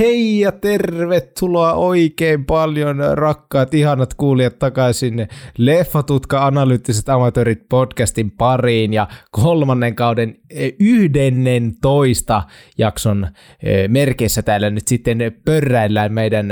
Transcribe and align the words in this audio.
Hei 0.00 0.40
ja 0.40 0.52
tervetuloa 0.52 1.72
oikein 1.72 2.44
paljon 2.44 2.96
rakkaat 3.14 3.74
ihanat 3.74 4.14
kuulijat 4.14 4.58
takaisin 4.58 5.28
Leffatutka 5.58 6.46
analyyttiset 6.46 7.08
amatöörit 7.08 7.68
podcastin 7.68 8.30
pariin 8.30 8.92
ja 8.92 9.08
kolmannen 9.30 9.94
kauden 9.94 10.36
yhdennen 10.78 11.74
toista 11.82 12.42
jakson 12.78 13.28
eh, 13.62 13.88
merkeissä 13.88 14.42
täällä 14.42 14.70
nyt 14.70 14.88
sitten 14.88 15.18
pörräillään 15.44 16.12
meidän 16.12 16.46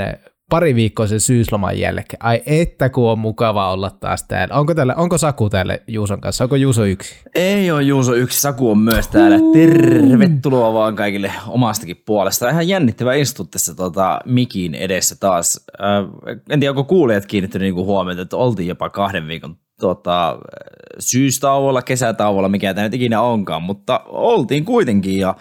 pari 0.49 0.75
viikkoisen 0.75 1.19
syysloman 1.19 1.79
jälkeen. 1.79 2.25
Ai 2.25 2.41
että 2.45 2.89
kun 2.89 3.11
on 3.11 3.19
mukava 3.19 3.71
olla 3.71 3.89
taas 3.89 4.23
täällä. 4.23 4.55
Onko, 4.55 4.75
täällä, 4.75 4.95
onko 4.95 5.17
Saku 5.17 5.49
täällä 5.49 5.79
Juuson 5.87 6.21
kanssa? 6.21 6.43
Onko 6.43 6.55
Juuso 6.55 6.85
yksi? 6.85 7.15
Ei 7.35 7.71
ole 7.71 7.83
Juuso 7.83 8.13
yksi, 8.13 8.41
Saku 8.41 8.71
on 8.71 8.77
myös 8.77 9.07
täällä. 9.07 9.37
Tervetuloa 9.53 10.73
vaan 10.73 10.95
kaikille 10.95 11.31
omastakin 11.47 12.03
puolesta. 12.05 12.49
Ihan 12.49 12.67
jännittävä 12.67 13.13
istua 13.13 13.45
tässä 13.51 13.75
tota, 13.75 14.19
mikin 14.25 14.75
edessä 14.75 15.15
taas. 15.19 15.65
Äh, 15.81 16.33
en 16.49 16.59
tiedä, 16.59 16.71
onko 16.71 16.83
kuulijat 16.83 17.25
kiinnittänyt 17.25 17.65
niinku 17.65 17.85
huomiota, 17.85 18.21
että 18.21 18.37
oltiin 18.37 18.67
jopa 18.67 18.89
kahden 18.89 19.27
viikon 19.27 19.55
tota, 19.79 20.37
syystauolla, 20.99 21.81
kesätauolla, 21.81 22.49
mikä 22.49 22.73
tämä 22.73 22.83
nyt 22.83 22.93
ikinä 22.93 23.21
onkaan, 23.21 23.63
mutta 23.63 24.01
oltiin 24.05 24.65
kuitenkin 24.65 25.19
ja 25.19 25.35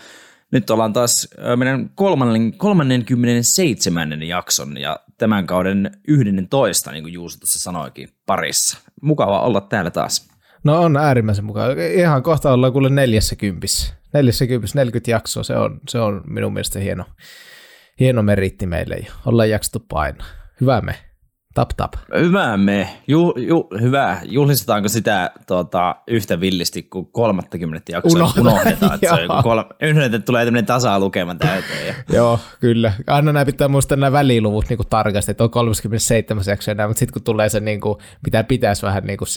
nyt 0.52 0.70
ollaan 0.70 0.92
taas 0.92 1.28
meidän 1.56 1.90
37. 2.56 4.22
jakson 4.22 4.76
ja 4.76 5.00
tämän 5.18 5.46
kauden 5.46 5.90
11, 6.08 6.92
niin 6.92 7.04
kuin 7.04 7.12
Juuso 7.12 7.38
tuossa 7.38 7.60
sanoikin, 7.60 8.08
parissa. 8.26 8.78
Mukava 9.02 9.40
olla 9.40 9.60
täällä 9.60 9.90
taas. 9.90 10.28
No 10.64 10.82
on 10.82 10.96
äärimmäisen 10.96 11.44
mukava. 11.44 11.66
Ihan 11.94 12.22
kohta 12.22 12.52
ollaan 12.52 12.72
kuule 12.72 12.88
neljässä 12.90 13.36
kympissä. 13.36 13.94
Neljässä 14.14 14.46
kympissä, 14.46 14.78
40 14.78 15.10
jaksoa, 15.10 15.42
se 15.42 15.56
on, 15.56 15.80
se 15.88 15.98
on 15.98 16.22
minun 16.26 16.52
mielestä 16.52 16.78
hieno, 16.78 17.04
hieno 18.00 18.22
meritti 18.22 18.66
meille. 18.66 19.06
Ollaan 19.26 19.50
jaksettu 19.50 19.84
painaa. 19.88 20.26
Hyvä 20.60 20.80
me. 20.80 21.07
Tap 21.58 21.70
tap. 21.76 21.92
Hyvä 22.20 22.56
me. 22.56 22.88
Ju, 23.06 23.34
ju, 23.36 23.68
hyvä. 23.80 24.20
Juhlistetaanko 24.24 24.88
sitä 24.88 25.30
tuota, 25.46 25.96
yhtä 26.08 26.40
villisti 26.40 26.82
kuin 26.82 27.06
30 27.06 27.92
jaksoa 27.92 28.12
Unohda. 28.12 28.40
unohdetaan? 28.40 28.94
Että 28.94 29.16
se 29.16 29.22
on 29.28 29.42
kolme, 29.42 29.64
yhden, 29.82 30.22
tulee 30.22 30.44
tämmöinen 30.44 30.66
tasa-lukema 30.66 31.34
täyteen. 31.34 31.86
Ja. 31.86 31.94
Joo, 32.16 32.40
kyllä. 32.60 32.92
Aina 33.06 33.32
näin 33.32 33.46
pitää 33.46 33.68
muistaa 33.68 33.96
nämä 33.96 34.12
väliluvut 34.12 34.68
niin 34.68 34.76
kuin 34.76 34.86
tarkasti, 34.90 35.30
että 35.30 35.44
on 35.44 35.50
37 35.50 36.44
jaksoa 36.46 36.72
enää, 36.72 36.86
mutta 36.86 36.98
sitten 36.98 37.12
kun 37.12 37.22
tulee 37.22 37.48
se, 37.48 37.60
niin 37.60 37.80
kuin, 37.80 37.98
mitä 38.24 38.44
pitäisi 38.44 38.82
vähän 38.82 39.04
niin 39.04 39.18
kuin, 39.18 39.28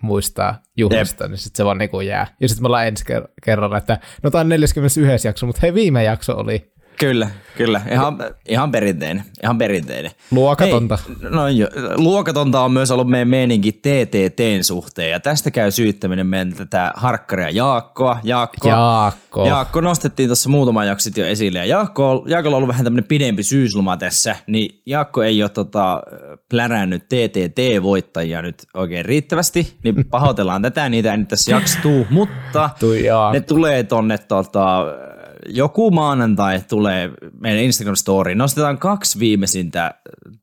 muistaa 0.00 0.62
juhlista, 0.76 1.28
niin 1.28 1.38
sitten 1.38 1.56
se 1.56 1.64
vaan 1.64 1.78
niin 1.78 1.90
kuin 1.90 2.06
jää. 2.06 2.26
Ja 2.40 2.48
sitten 2.48 2.62
me 2.62 2.66
ollaan 2.66 2.86
ensi 2.86 3.04
kerralla, 3.44 3.76
että 3.76 3.98
no 4.22 4.30
tämä 4.30 4.40
on 4.40 4.48
41 4.48 5.28
jakso, 5.28 5.46
mutta 5.46 5.60
hei 5.62 5.74
viime 5.74 6.04
jakso 6.04 6.36
oli 6.36 6.73
Kyllä, 6.98 7.30
kyllä. 7.56 7.80
Ihan, 7.92 8.18
ihan 8.48 8.70
perinteinen. 8.70 9.24
Ihan 9.42 9.58
perinteinen. 9.58 10.10
Luokatonta. 10.30 10.98
Hei, 11.22 11.30
no 11.30 11.48
jo, 11.48 11.68
luokatonta 11.96 12.60
on 12.60 12.72
myös 12.72 12.90
ollut 12.90 13.08
meidän 13.08 13.28
meininki 13.28 13.72
TTTn 13.72 14.62
suhteen, 14.64 15.10
ja 15.10 15.20
tästä 15.20 15.50
käy 15.50 15.70
syyttäminen 15.70 16.26
meidän 16.26 16.52
tätä 16.52 16.92
harkkaria 16.96 17.50
Jaakkoa. 17.50 18.18
Jaakko, 18.22 18.68
Jaakko. 18.68 19.46
Jaakko 19.46 19.80
nostettiin 19.80 20.28
tuossa 20.28 20.48
muutama 20.48 20.84
jakso 20.84 21.10
jo 21.16 21.26
esille, 21.26 21.58
ja 21.58 21.64
Jaakko, 21.64 22.24
Jaakolla 22.28 22.56
on 22.56 22.58
ollut 22.58 22.68
vähän 22.68 22.84
tämmöinen 22.84 23.08
pidempi 23.08 23.42
syysloma 23.42 23.96
tässä, 23.96 24.36
niin 24.46 24.82
Jaakko 24.86 25.22
ei 25.22 25.42
ole 25.42 25.50
tota, 25.50 26.02
plärännyt 26.50 27.04
TTT-voittajia 27.08 28.42
nyt 28.42 28.66
oikein 28.74 29.04
riittävästi, 29.04 29.76
niin 29.84 30.04
pahoitellaan 30.10 30.62
tätä, 30.62 30.88
niitä 30.88 31.10
ei 31.10 31.18
nyt 31.18 31.28
tässä 31.28 31.50
jakstuu, 31.50 32.06
mutta 32.10 32.70
ne 33.32 33.40
tulee 33.40 33.82
tonne 33.82 34.18
tota, 34.18 34.84
joku 35.48 35.90
maanantai 35.90 36.60
tulee 36.68 37.10
meidän 37.40 37.62
Instagram-storiin. 37.62 38.38
Nostetaan 38.38 38.78
kaksi 38.78 39.18
viimeisintä 39.18 39.94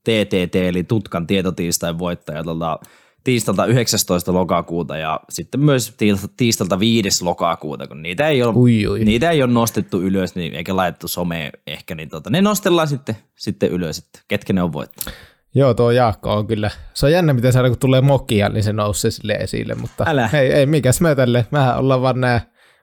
TTT, 0.04 0.56
eli 0.56 0.84
Tutkan 0.84 1.26
tietotiistain 1.26 1.98
voittajaa 1.98 2.44
tuolta 2.44 2.78
tiistalta 3.24 3.66
19. 3.66 4.32
lokakuuta 4.32 4.96
ja 4.96 5.20
sitten 5.30 5.60
myös 5.60 5.94
tiistalta 6.36 6.78
5. 6.78 7.24
lokakuuta, 7.24 7.86
kun 7.86 8.02
niitä 8.02 8.28
ei 8.28 8.42
ole, 8.42 8.54
ui, 8.56 8.86
ui. 8.86 9.04
Niitä 9.04 9.30
ei 9.30 9.42
ole 9.42 9.52
nostettu 9.52 10.02
ylös 10.02 10.34
niin, 10.34 10.54
eikä 10.54 10.76
laitettu 10.76 11.08
someen 11.08 11.52
ehkä, 11.66 11.94
niin 11.94 12.08
tota, 12.08 12.30
ne 12.30 12.42
nostellaan 12.42 12.88
sitten, 12.88 13.16
sitten 13.36 13.70
ylös, 13.70 13.98
että 13.98 14.20
ketkä 14.28 14.52
ne 14.52 14.62
on 14.62 14.72
voittanut. 14.72 15.14
Joo, 15.54 15.74
tuo 15.74 15.90
Jaakko 15.90 16.32
on 16.32 16.46
kyllä. 16.46 16.70
Se 16.94 17.06
on 17.06 17.12
jännä, 17.12 17.32
miten 17.32 17.52
saada, 17.52 17.68
kun 17.68 17.78
tulee 17.78 18.00
mokia, 18.00 18.48
niin 18.48 18.64
se 18.64 18.72
nousee 18.72 19.10
sille 19.10 19.32
esille, 19.32 19.74
mutta 19.74 20.04
Älä. 20.06 20.30
ei, 20.32 20.52
ei 20.52 20.66
mikäs 20.66 21.00
me 21.00 21.14
tälle. 21.14 21.46
Mehän 21.50 21.78
ollaan 21.78 22.02
vaan 22.02 22.20
nämä 22.20 22.40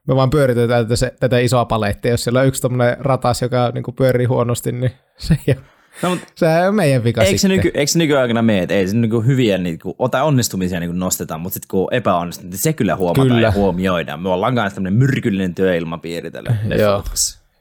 me 0.10 0.16
vaan 0.16 0.30
pyöritetään 0.30 0.86
tätä, 0.86 0.96
se, 0.96 1.14
tätä 1.20 1.40
isoa 1.40 1.66
palettia. 1.66 2.12
Jos 2.12 2.24
siellä 2.24 2.40
on 2.40 2.48
yksi 2.48 2.62
tämmöinen 2.62 2.98
ratas, 3.00 3.42
joka 3.42 3.72
niin 3.74 3.84
kuin 3.84 3.96
pyörii 3.96 4.26
huonosti, 4.26 4.72
niin 4.72 4.92
se 5.18 5.38
ei 5.48 5.56
ole, 5.58 5.66
no, 6.04 6.10
mutta 6.10 6.28
se 6.36 6.68
on 6.68 6.76
meidän 6.76 7.04
vika 7.04 7.22
eikö 7.22 7.38
sitten. 7.38 7.52
Se 7.52 7.56
nyky, 7.56 7.72
eikö 7.74 7.92
se 7.92 7.98
nykyaikana 7.98 8.42
mene, 8.42 8.62
että 8.62 8.76
ei 8.76 8.88
se 8.88 8.98
niin 8.98 9.26
hyviä 9.26 9.58
niin 9.58 9.80
kuin, 9.80 9.96
ota 10.00 10.24
onnistumisia 10.24 10.80
niin 10.80 10.90
kuin 10.90 11.00
nostetaan, 11.00 11.42
mutta 11.42 11.54
sitten 11.54 11.68
kun 11.68 11.94
epäonnistuu, 11.94 12.50
niin 12.50 12.58
se 12.58 12.74
kyllä 12.74 12.96
huomataan 12.96 13.28
kyllä. 13.28 13.42
ja 13.48 13.52
huomioidaan. 13.52 14.22
Me 14.22 14.30
ollaan 14.30 14.56
kanssa 14.56 14.76
tämmöinen 14.76 15.00
myrkyllinen 15.00 15.56
työilmapiiri 15.56 16.32
tällä 16.32 16.56
Joo, 16.80 17.04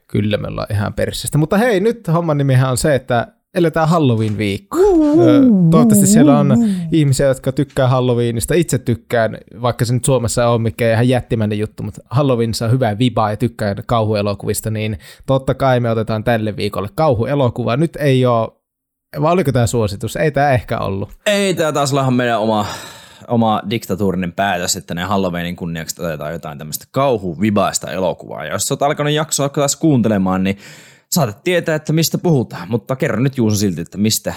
kyllä 0.07 0.37
me 0.37 0.47
ollaan 0.47 0.67
ihan 0.71 0.93
persistä. 0.93 1.37
Mutta 1.37 1.57
hei, 1.57 1.79
nyt 1.79 2.07
homman 2.07 2.37
nimihän 2.37 2.71
on 2.71 2.77
se, 2.77 2.95
että 2.95 3.27
eletään 3.53 3.89
Halloween-viikko. 3.89 4.77
Toivottavasti 5.71 6.07
siellä 6.07 6.39
on 6.39 6.57
ihmisiä, 6.91 7.27
jotka 7.27 7.51
tykkää 7.51 7.87
Halloweenista. 7.87 8.53
Itse 8.53 8.77
tykkään, 8.77 9.37
vaikka 9.61 9.85
se 9.85 9.93
nyt 9.93 10.05
Suomessa 10.05 10.49
on 10.49 10.61
mikään 10.61 10.93
ihan 10.93 11.09
jättimäinen 11.09 11.59
juttu, 11.59 11.83
mutta 11.83 12.01
Halloweenissa 12.09 12.65
on 12.65 12.71
hyvää 12.71 12.99
vibaa 12.99 13.29
ja 13.29 13.37
tykkään 13.37 13.77
kauhuelokuvista, 13.85 14.71
niin 14.71 14.99
totta 15.25 15.53
kai 15.53 15.79
me 15.79 15.91
otetaan 15.91 16.23
tälle 16.23 16.55
viikolle 16.55 16.89
kauhuelokuva. 16.95 17.77
Nyt 17.77 17.95
ei 17.95 18.25
ole, 18.25 18.49
vai 19.21 19.31
oliko 19.31 19.51
tämä 19.51 19.67
suositus? 19.67 20.15
Ei 20.15 20.31
tämä 20.31 20.51
ehkä 20.51 20.77
ollut. 20.77 21.09
Ei 21.25 21.53
tämä 21.53 21.71
taas 21.71 21.93
olla 21.93 22.11
meidän 22.11 22.39
oma 22.39 22.65
oma 23.27 23.61
diktatuurinen 23.69 24.33
päätös, 24.33 24.75
että 24.75 24.93
ne 24.93 25.03
Halloweenin 25.03 25.55
kunniaksi 25.55 26.01
otetaan 26.01 26.33
jotain 26.33 26.57
tämmöistä 26.57 26.85
kauhuvibaista 26.91 27.91
elokuvaa. 27.91 28.45
Ja 28.45 28.51
jos 28.51 28.71
olet 28.71 28.81
alkanut 28.81 29.13
jaksoa 29.13 29.49
taas 29.49 29.75
kuuntelemaan, 29.75 30.43
niin 30.43 30.57
saatat 31.11 31.43
tietää, 31.43 31.75
että 31.75 31.93
mistä 31.93 32.17
puhutaan, 32.17 32.69
mutta 32.69 32.95
kerro 32.95 33.19
nyt 33.19 33.37
Juuso 33.37 33.55
silti, 33.55 33.81
että 33.81 33.97
mistä, 33.97 34.33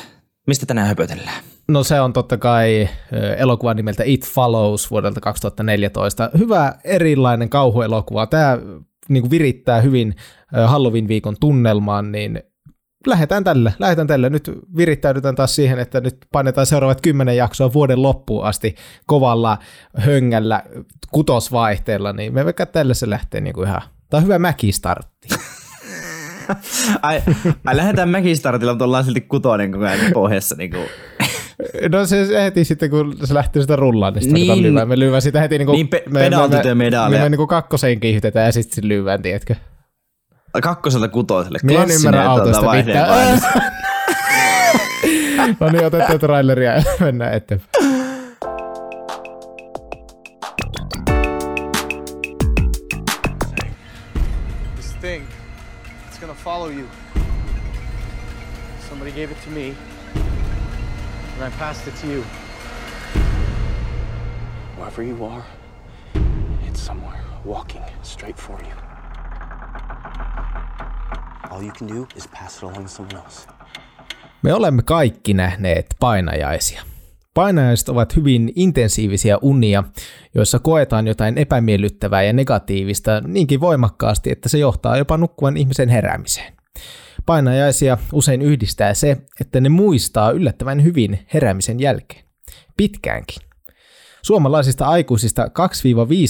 mistä 0.47 0.66
tänään 0.66 0.88
höpötellään. 0.88 1.43
No 1.69 1.84
se 1.84 2.00
on 2.00 2.12
totta 2.12 2.38
kai 2.38 2.88
elokuva 3.37 3.75
nimeltä 3.75 4.03
It 4.06 4.27
Follows 4.27 4.91
vuodelta 4.91 5.21
2014. 5.21 6.31
Hyvä 6.38 6.75
erilainen 6.84 7.49
kauhuelokuva. 7.49 8.27
Tämä 8.27 8.59
niin 9.09 9.31
virittää 9.31 9.81
hyvin 9.81 10.15
Halloween-viikon 10.66 11.37
tunnelmaan, 11.41 12.12
niin 12.12 12.43
lähdetään 13.06 13.44
tälle, 13.44 13.75
lähdetään 13.78 14.06
tälle. 14.06 14.31
Nyt 14.31 14.50
virittäydytään 14.77 15.34
taas 15.34 15.56
siihen, 15.56 15.78
että 15.78 16.00
nyt 16.00 16.16
painetaan 16.33 16.66
seuraavat 16.66 17.00
kymmenen 17.00 17.37
jaksoa 17.37 17.72
vuoden 17.72 18.03
loppuun 18.03 18.44
asti 18.44 18.75
kovalla 19.06 19.59
höngällä 19.97 20.62
kutosvaihteella, 21.10 22.12
niin 22.12 22.34
me 22.34 22.44
vaikka 22.44 22.66
tälle 22.66 22.94
se 22.94 23.10
lähtee 23.10 23.41
niin 23.41 23.54
kuin 23.54 23.69
ihan, 23.69 23.83
tämä 24.10 24.19
on 24.19 24.25
hyvä 24.25 24.39
mäkistartti. 24.39 25.28
ai, 27.03 27.23
ai 27.65 27.77
lähdetään 27.77 28.09
Mäkistartilla, 28.09 28.73
mutta 28.73 28.85
ollaan 28.85 29.05
silti 29.05 29.21
kutonen 29.21 29.73
koko 29.73 29.85
ajan 29.85 30.13
pohjassa. 30.13 30.55
Niin 30.59 30.71
kuin. 30.71 30.85
No 31.93 32.07
se 32.07 32.43
heti 32.45 32.65
sitten, 32.65 32.91
kun 32.91 33.17
se 33.25 33.35
lähtee 33.35 33.63
sitä 33.63 33.77
rullaan, 33.77 34.15
niin, 34.15 34.33
niin 34.35 34.63
lyvään. 34.63 34.89
Me 34.89 34.99
lyvään 34.99 35.23
sitä 35.23 35.41
heti 35.41 35.59
niin 35.59 35.67
kuin, 35.67 35.75
niin 35.75 35.89
pe- 35.89 36.03
me, 36.09 36.31
me, 36.31 36.75
me, 36.75 36.91
me, 36.91 37.19
me, 37.19 37.29
niin 37.29 37.37
kuin 37.37 37.49
kakkoseen 37.49 38.01
kiihdytetään 38.01 38.47
ja 38.47 38.53
sitten 38.53 38.89
lyvään, 38.89 39.23
tiedätkö? 39.23 39.55
Kakkoselta 40.63 41.09
kutoselle. 41.09 41.59
Minä 41.63 41.83
en 41.83 41.91
ymmärrä 41.91 42.31
autosta 42.31 42.72
mitään. 42.72 43.41
no 45.60 45.69
niin, 45.71 45.87
otetaan 45.87 46.19
traileria 46.19 46.72
ja 46.75 46.83
mennään 47.01 47.34
eteenpäin. 47.34 47.71
Follow 56.42 56.68
you. 56.68 56.89
Somebody 58.89 59.12
gave 59.12 59.30
it 59.30 59.41
to 59.44 59.50
me, 59.50 59.74
and 61.34 61.44
I 61.44 61.50
passed 61.50 61.86
it 61.86 61.94
to 62.00 62.06
you. 62.06 62.22
Wherever 64.77 65.03
you 65.04 65.24
are, 65.24 65.44
it's 66.66 66.80
somewhere 66.80 67.21
walking 67.44 67.84
straight 68.03 68.36
for 68.36 68.59
you. 68.60 68.74
All 71.50 71.62
you 71.62 71.72
can 71.72 71.86
do 71.86 72.09
is 72.16 72.27
pass 72.27 72.56
it 72.56 72.62
along 72.62 72.83
to 72.83 72.88
someone 72.88 73.16
else. 73.16 73.47
Me 74.42 74.53
olemme 74.53 74.83
kaikki 74.83 75.34
nähneet 75.34 75.86
painajaisia. 76.00 76.83
Painajaiset 77.34 77.89
ovat 77.89 78.17
hyvin 78.17 78.53
intensiivisiä 78.57 79.39
unia, 79.43 79.84
joissa 80.34 80.59
koetaan 80.59 81.07
jotain 81.07 81.39
epämiellyttävää 81.39 82.23
ja 82.23 82.33
negatiivista 82.33 83.21
niinkin 83.21 83.61
voimakkaasti, 83.61 84.31
että 84.31 84.49
se 84.49 84.59
johtaa 84.59 84.97
jopa 84.97 85.17
nukkuvan 85.17 85.57
ihmisen 85.57 85.89
heräämiseen. 85.89 86.53
Painajaisia 87.27 87.99
usein 88.13 88.43
yhdistää 88.43 88.95
se, 88.95 89.17
että 89.41 89.61
ne 89.61 89.69
muistaa 89.69 90.31
yllättävän 90.31 90.84
hyvin 90.84 91.19
heräämisen 91.34 91.81
jälkeen. 91.81 92.25
Pitkäänkin. 92.77 93.43
Suomalaisista 94.23 94.87
aikuisista 94.87 95.45
2-5 95.45 95.49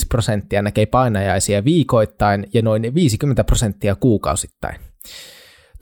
prosenttia 0.09 0.61
näkee 0.61 0.85
painajaisia 0.85 1.63
viikoittain 1.63 2.47
ja 2.53 2.61
noin 2.61 2.95
50 2.95 3.43
prosenttia 3.43 3.95
kuukausittain. 3.95 4.75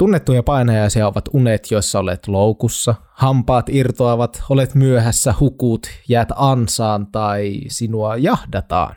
Tunnettuja 0.01 0.43
painajaisia 0.43 1.07
ovat 1.07 1.29
unet, 1.33 1.71
joissa 1.71 1.99
olet 1.99 2.27
loukussa, 2.27 2.95
hampaat 3.13 3.69
irtoavat, 3.69 4.43
olet 4.49 4.75
myöhässä, 4.75 5.33
hukut, 5.39 5.87
jäät 6.09 6.29
ansaan 6.35 7.07
tai 7.07 7.61
sinua 7.67 8.17
jahdataan. 8.17 8.95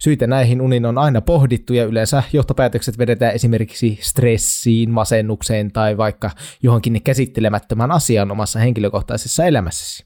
Syitä 0.00 0.26
näihin 0.26 0.60
unin 0.60 0.86
on 0.86 0.98
aina 0.98 1.20
pohdittu 1.20 1.74
ja 1.74 1.84
yleensä 1.84 2.22
johtopäätökset 2.32 2.98
vedetään 2.98 3.34
esimerkiksi 3.34 3.98
stressiin, 4.02 4.90
masennukseen 4.90 5.72
tai 5.72 5.96
vaikka 5.96 6.30
johonkin 6.62 7.02
käsittelemättömän 7.02 7.90
asian 7.90 8.30
omassa 8.30 8.58
henkilökohtaisessa 8.58 9.44
elämässäsi. 9.44 10.04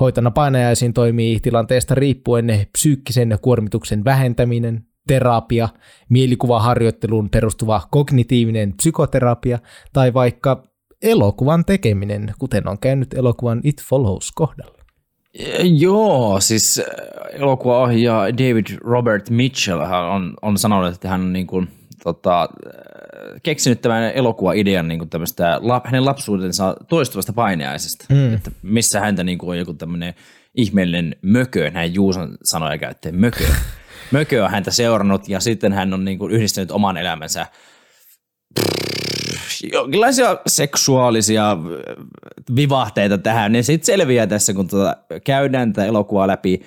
Hoitona 0.00 0.30
painajaisiin 0.30 0.92
toimii 0.92 1.40
tilanteesta 1.40 1.94
riippuen 1.94 2.66
psyykkisen 2.72 3.38
kuormituksen 3.42 4.04
vähentäminen, 4.04 4.85
terapia, 5.08 5.68
mielikuvaharjoitteluun 6.08 7.30
perustuva 7.30 7.82
kognitiivinen 7.90 8.72
psykoterapia 8.76 9.58
tai 9.92 10.14
vaikka 10.14 10.62
elokuvan 11.02 11.64
tekeminen, 11.64 12.32
kuten 12.38 12.68
on 12.68 12.78
käynyt 12.78 13.14
elokuvan 13.14 13.60
It 13.64 13.82
Follows 13.82 14.32
kohdalla. 14.34 14.76
Joo, 15.78 16.40
siis 16.40 16.78
äh, 16.78 17.40
elokuvaohjaaja 17.40 18.34
David 18.34 18.66
Robert 18.80 19.30
Mitchell 19.30 19.80
on, 20.10 20.34
on 20.42 20.58
sanonut, 20.58 20.94
että 20.94 21.08
hän 21.08 21.20
on 21.20 21.32
niin 21.32 21.46
kuin, 21.46 21.68
tota, 22.02 22.42
äh, 22.42 22.48
keksinyt 23.42 23.80
tämän 23.80 24.12
elokuvaidean 24.14 24.88
niin 24.88 24.98
kuin 24.98 25.10
tämmöistä, 25.10 25.60
hänen 25.84 26.04
lapsuutensa 26.04 26.76
toistuvasta 26.88 27.32
paineaisesta, 27.32 28.04
mm. 28.08 28.34
että 28.34 28.50
missä 28.62 29.00
häntä 29.00 29.24
niin 29.24 29.38
kuin 29.38 29.50
on 29.50 29.58
joku 29.58 29.74
tämmöinen 29.74 30.14
ihmeellinen 30.54 31.16
mökö, 31.22 31.70
näin 31.70 31.94
Juuson 31.94 32.38
sanoja 32.42 32.78
käyttää, 32.78 33.12
mökö. 33.12 33.44
mökö 34.10 34.44
on 34.44 34.50
häntä 34.50 34.70
seurannut 34.70 35.28
ja 35.28 35.40
sitten 35.40 35.72
hän 35.72 35.94
on 35.94 36.04
niin 36.04 36.18
kuin 36.18 36.32
yhdistänyt 36.32 36.70
oman 36.70 36.96
elämänsä 36.96 37.46
jonkinlaisia 39.72 40.38
seksuaalisia 40.46 41.56
vivahteita 42.56 43.18
tähän, 43.18 43.52
niin 43.52 43.64
sitten 43.64 43.86
selviää 43.86 44.26
tässä, 44.26 44.54
kun 44.54 44.68
tuota 44.68 44.96
käydään 45.24 45.72
tätä 45.72 45.86
elokuvaa 45.86 46.26
läpi. 46.26 46.60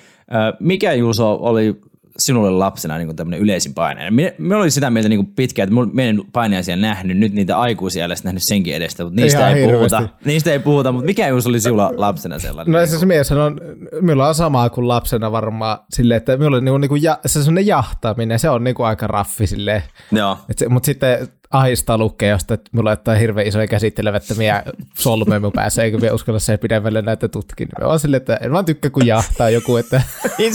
Mikä 0.60 0.94
Juuso 0.94 1.38
oli 1.42 1.82
sinulle 2.20 2.52
lapsena 2.52 2.98
niin 2.98 3.16
tämmöinen 3.16 3.40
yleisin 3.40 3.74
paine? 3.74 4.12
Me, 4.12 4.36
me 4.38 4.56
oli 4.56 4.72
sitä 4.72 4.90
mieltä 4.90 5.10
niin 5.10 5.26
pitkään, 5.26 5.70
että 5.70 5.96
me 5.96 6.10
en 6.10 6.22
paineaisia 6.34 6.76
nähnyt, 6.76 7.18
nyt 7.18 7.34
niitä 7.34 7.58
aikuisia 7.60 8.06
ei 8.06 8.10
nähnyt 8.24 8.44
senkin 8.44 8.76
edestä, 8.76 9.04
mutta 9.04 9.22
niistä 9.22 9.50
ei, 9.50 9.68
puhuta, 9.68 10.10
niistä 10.26 10.52
ei 10.52 10.60
puhuta, 10.60 10.92
mutta 10.92 11.06
mikä 11.06 11.28
Juuso 11.28 11.50
oli 11.50 11.60
sinulla 11.60 11.92
lapsena 11.96 12.40
sellainen? 12.40 12.74
No 12.74 12.86
siis 12.86 13.06
mies 13.06 13.32
on, 13.32 13.62
minulla 14.02 14.28
on 14.28 14.36
samaa 14.36 14.70
kuin 14.70 14.88
lapsena 14.88 15.32
varmaan 15.32 15.80
silleen, 15.90 16.18
että 16.18 16.38
minulla 16.38 16.74
on 16.74 16.82
niin 16.82 16.90
kuin, 16.90 17.04
ja, 17.04 17.20
se 17.26 17.40
sellainen 17.40 17.68
jahtaminen, 17.68 18.40
se 18.40 18.50
on 18.50 18.64
niin 18.64 18.76
kuin 18.76 18.88
aika 18.88 19.08
raffi 19.08 19.48
silleen. 19.48 19.84
Joo. 20.12 20.38
mutta 20.70 20.86
sitten 20.86 21.28
ahistaa 21.52 21.98
lukea, 21.98 22.30
josta 22.30 22.58
mulla 22.72 22.88
laittaa 22.88 23.16
hirveän 23.16 23.48
isoja 23.48 23.68
käsittelemättömiä 23.68 24.64
solmeja 24.94 25.40
mun 25.40 25.52
päässä, 25.52 25.84
eikä 25.84 26.02
vielä 26.02 26.16
uskalla 26.16 26.40
se 26.40 26.58
pidemmälle 26.58 27.02
näitä 27.02 27.28
tutkin. 27.28 27.68
Mä 27.82 27.88
vaan 27.88 28.00
silleen, 28.00 28.22
että 28.22 28.36
en 28.36 28.52
vaan 28.52 28.66
tykkää, 28.66 28.92
kun 28.92 29.08
jahtaa 29.08 29.50
joku, 29.50 29.78
että... 29.78 30.02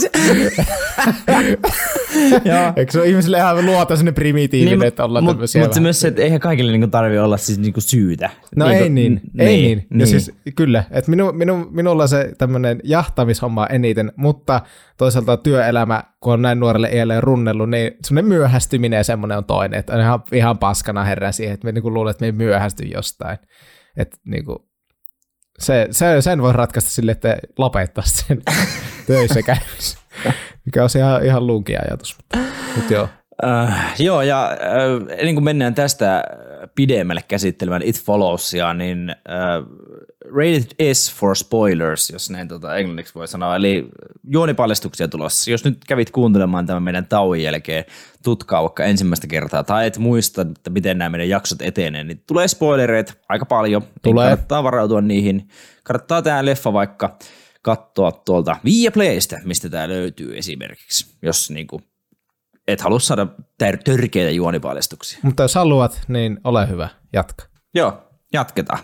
Eikö 2.75 2.91
se 2.91 2.99
ole 2.99 3.07
ihmisille 3.07 3.37
ihan 3.37 3.65
luota 3.65 3.95
sinne 3.95 4.11
primitiivinen, 4.11 4.79
niin, 4.79 4.87
että 4.87 5.05
ollaan 5.05 5.23
mut, 5.23 5.33
tämmöisiä 5.33 5.61
Mutta 5.61 5.81
myös 5.81 5.99
se, 5.99 6.07
että 6.07 6.21
eihän 6.21 6.39
kaikille 6.39 6.71
niinku 6.71 6.87
tarvitse 6.87 7.21
olla 7.21 7.37
siis 7.37 7.59
niinku 7.59 7.81
syytä. 7.81 8.29
No 8.55 8.67
niinku, 8.67 8.83
ei 8.83 8.89
niin, 8.89 9.21
niin, 9.33 9.47
ei 9.47 9.61
niin. 9.61 9.87
niin. 9.89 9.99
Ja 9.99 10.07
siis 10.07 10.31
kyllä, 10.55 10.83
että 10.91 11.11
minu, 11.11 11.31
minu, 11.31 11.67
minulla 11.71 12.07
se 12.07 12.31
tämmöinen 12.37 12.79
jahtamishomma 12.83 13.67
eniten, 13.67 14.11
mutta 14.15 14.61
toisaalta 14.97 15.37
työelämä, 15.37 16.03
kun 16.25 16.33
on 16.33 16.41
näin 16.41 16.59
nuorelle 16.59 16.89
iälle 16.89 17.21
runnellut, 17.21 17.69
niin 17.69 17.91
semmoinen 18.03 18.29
myöhästyminen 18.29 18.97
ja 18.97 19.03
semmoinen 19.03 19.37
on 19.37 19.45
toinen, 19.45 19.79
että 19.79 19.93
on 19.93 19.99
ihan, 20.01 20.23
ihan 20.31 20.57
paskana 20.57 21.03
herää 21.03 21.31
siihen, 21.31 21.53
että 21.53 21.65
me 21.65 21.71
niinku 21.71 21.93
luulen, 21.93 22.11
että 22.11 22.21
me 22.21 22.25
ei 22.25 22.31
myöhästy 22.31 22.83
jostain. 22.83 23.37
Että 23.97 24.17
niinku, 24.25 24.69
se, 25.59 25.87
se, 25.91 26.21
sen 26.21 26.41
voi 26.41 26.53
ratkaista 26.53 26.91
sille, 26.91 27.11
että 27.11 27.37
lopettaa 27.57 28.03
sen 28.07 28.41
töissä 29.07 29.41
käymisen, 29.41 29.99
mikä 30.65 30.83
on 30.83 30.89
ihan, 30.97 31.25
ihan 31.25 31.47
lunki 31.47 31.77
ajatus. 31.77 32.17
Mutta, 32.17 32.37
mutta 32.75 32.93
joo. 32.93 33.09
Uh, 33.43 33.73
joo, 33.99 34.21
ja 34.21 34.51
uh, 34.51 35.07
ennen 35.17 35.35
kuin 35.35 35.43
mennään 35.43 35.75
tästä 35.75 36.23
pidemmälle 36.75 37.21
käsittelemään 37.27 37.81
It 37.81 38.01
Followsia, 38.01 38.73
niin 38.73 39.15
uh, 39.29 39.67
rated 40.35 40.93
S 40.93 41.13
for 41.13 41.35
spoilers, 41.35 42.09
jos 42.09 42.29
näin 42.29 42.47
tota 42.47 42.77
englanniksi 42.77 43.13
voi 43.13 43.27
sanoa, 43.27 43.55
eli 43.55 43.87
juonipaljastuksia 44.23 45.07
tulossa. 45.07 45.51
Jos 45.51 45.65
nyt 45.65 45.77
kävit 45.87 46.11
kuuntelemaan 46.11 46.65
tämän 46.65 46.83
meidän 46.83 47.05
tauon 47.05 47.41
jälkeen, 47.41 47.85
tutkaa 48.23 48.61
vaikka 48.61 48.83
ensimmäistä 48.83 49.27
kertaa, 49.27 49.63
tai 49.63 49.87
et 49.87 49.97
muista, 49.97 50.41
että 50.41 50.69
miten 50.69 50.97
nämä 50.97 51.09
meidän 51.09 51.29
jaksot 51.29 51.61
etenee, 51.61 52.03
niin 52.03 52.23
tulee 52.27 52.47
spoilereita 52.47 53.13
aika 53.29 53.45
paljon. 53.45 53.81
Tulee. 53.81 54.25
Niin 54.25 54.31
kannattaa 54.31 54.63
varautua 54.63 55.01
niihin. 55.01 55.47
Kannattaa 55.83 56.21
tämä 56.21 56.45
leffa 56.45 56.73
vaikka 56.73 57.17
katsoa 57.61 58.11
tuolta 58.11 58.57
Viaplaystä, 58.65 59.41
mistä 59.43 59.69
tämä 59.69 59.87
löytyy 59.87 60.37
esimerkiksi, 60.37 61.15
jos 61.21 61.51
niinku 61.51 61.81
et 62.67 62.81
halua 62.81 62.99
saada 62.99 63.27
törkeitä 63.57 64.31
juonipaljastuksia. 64.31 65.19
Mutta 65.21 65.43
jos 65.43 65.55
haluat, 65.55 66.01
niin 66.07 66.39
ole 66.43 66.69
hyvä, 66.69 66.89
jatka. 67.13 67.45
Joo, 67.73 68.03
jatketaan. 68.33 68.79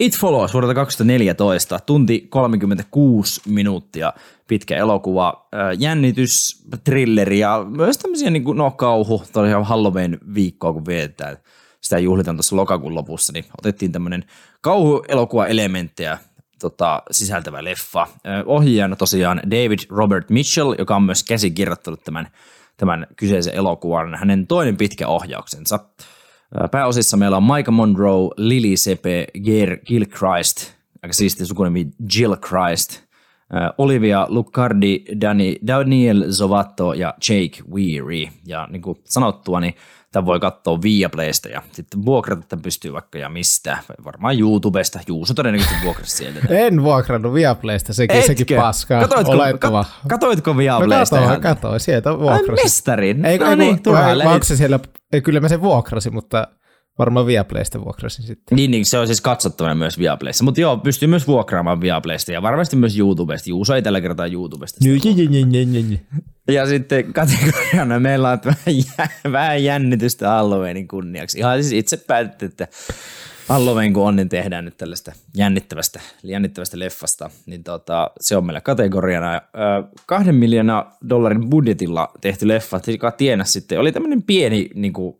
It 0.00 0.18
Follows 0.18 0.52
vuodelta 0.52 0.74
2014, 0.74 1.78
tunti 1.86 2.26
36 2.28 3.40
minuuttia. 3.48 4.12
Pitkä 4.48 4.76
elokuva, 4.76 5.48
jännitys, 5.78 6.64
trilleri 6.84 7.38
ja 7.38 7.66
myös 7.68 7.98
tämmöisiä 7.98 8.30
niin 8.30 8.44
kuin, 8.44 8.58
no 8.58 8.70
kauhu, 8.70 9.22
tosiaan 9.32 9.64
Halloween 9.64 10.18
viikkoa 10.34 10.72
kun 10.72 10.86
vietetään, 10.86 11.36
sitä 11.80 11.98
juhlitaan 11.98 12.36
tuossa 12.36 12.56
lokakuun 12.56 12.94
lopussa, 12.94 13.32
niin 13.32 13.44
otettiin 13.58 13.92
tämmöinen 13.92 14.24
kauhuelokuva-elementtejä 14.60 16.18
tota, 16.60 17.02
sisältävä 17.10 17.64
leffa. 17.64 18.06
Ohjaajana 18.46 18.96
tosiaan 18.96 19.40
David 19.50 19.78
Robert 19.88 20.30
Mitchell, 20.30 20.74
joka 20.78 20.96
on 20.96 21.02
myös 21.02 21.24
käsikirjoittanut 21.24 22.04
tämän, 22.04 22.28
tämän 22.76 23.06
kyseisen 23.16 23.54
elokuvan, 23.54 24.14
hänen 24.14 24.46
toinen 24.46 24.76
pitkä 24.76 25.08
ohjauksensa. 25.08 25.78
Pääosissa 26.70 27.16
meillä 27.16 27.36
on 27.36 27.42
Micah 27.42 27.74
Monroe, 27.74 28.30
Lily 28.36 28.76
Sepe, 28.76 29.26
Ger 29.44 29.78
Gilchrist, 29.86 30.72
aika 31.02 31.12
siisti 31.12 31.46
sukunimi 31.46 31.90
Jill 32.16 32.36
Christ, 32.36 33.02
Olivia 33.78 34.26
Lucardi, 34.28 35.04
Dani, 35.20 35.56
Daniel 35.66 36.32
Zovatto 36.32 36.92
ja 36.92 37.14
Jake 37.28 37.62
Weary. 37.72 38.32
Ja 38.46 38.68
niin 38.70 38.82
kuin 38.82 38.98
sanottua, 39.04 39.60
niin 39.60 39.74
tämän 40.12 40.26
voi 40.26 40.40
katsoa 40.40 40.82
Viaplaysta 40.82 41.48
ja 41.48 41.62
sitten 41.72 42.04
vuokrata 42.04 42.42
tämän 42.48 42.62
pystyy 42.62 42.92
vaikka 42.92 43.18
ja 43.18 43.28
mistä. 43.28 43.78
Varmaan 44.04 44.38
YouTubesta. 44.38 45.00
Juuso 45.06 45.34
todennäköisesti 45.34 45.84
vuokrasi 45.84 46.16
sieltä. 46.16 46.40
En 46.66 46.82
vuokrannut 46.82 47.34
Viaplaysta, 47.34 47.94
sekin, 47.94 48.22
sekin 48.22 48.56
paskaa. 48.56 49.00
Katoitko, 49.00 49.32
kat, 49.58 49.86
katoitko 50.08 50.56
Viaplaysta? 50.56 51.16
No 51.16 51.22
katoin, 51.22 51.40
katoin, 51.40 51.80
sieltä 51.80 52.18
vuokrasin. 52.18 52.64
mestarin? 52.64 53.24
Ei, 53.24 53.38
no 53.38 53.54
niin, 53.54 53.82
turhaan 53.82 54.40
siellä, 54.42 54.80
kyllä 55.22 55.40
mä 55.40 55.48
sen 55.48 55.62
vuokrasin, 55.62 56.14
mutta 56.14 56.48
Varmaan 56.98 57.26
Viaplaysta 57.26 57.84
vuokrasin 57.84 58.24
sitten. 58.24 58.56
Niin, 58.56 58.70
niin, 58.70 58.86
se 58.86 58.98
on 58.98 59.06
siis 59.06 59.20
katsottavana 59.20 59.74
myös 59.74 59.98
Viaplayssa. 59.98 60.44
Mutta 60.44 60.60
joo, 60.60 60.76
pystyy 60.76 61.08
myös 61.08 61.26
vuokraamaan 61.26 61.80
Viaplaysta 61.80 62.32
ja 62.32 62.42
varmasti 62.42 62.76
myös 62.76 62.98
YouTubesta. 62.98 63.50
Juuso 63.50 63.74
ei 63.74 63.82
tällä 63.82 64.00
kertaa 64.00 64.26
YouTubesta. 64.26 64.84
Ja 66.48 66.66
sitten 66.66 67.12
kategoriana 67.12 68.00
meillä 68.00 68.30
on 68.30 68.38
vähän 69.32 69.64
jännitystä 69.64 70.28
Halloweenin 70.28 70.88
kunniaksi. 70.88 71.38
Ihan 71.38 71.62
siis 71.62 71.72
itse 71.72 71.96
päätetty, 71.96 72.44
että 72.44 72.68
Halloween 73.48 73.92
kun 73.92 74.06
on, 74.06 74.16
niin 74.16 74.28
tehdään 74.28 74.64
nyt 74.64 74.76
tällaista 74.76 75.12
jännittävästä, 75.36 76.00
jännittävästä 76.22 76.78
leffasta. 76.78 77.30
Niin 77.46 77.64
tota, 77.64 78.10
se 78.20 78.36
on 78.36 78.46
meillä 78.46 78.60
kategoriana. 78.60 79.40
Kahden 80.06 80.34
miljoonaa 80.34 80.96
dollarin 81.08 81.50
budjetilla 81.50 82.12
tehty 82.20 82.48
leffa, 82.48 82.80
joka 82.86 83.10
tienasi 83.10 83.52
sitten, 83.52 83.80
oli 83.80 83.92
tämmöinen 83.92 84.22
pieni 84.22 84.70
niin 84.74 84.92
kuin, 84.92 85.16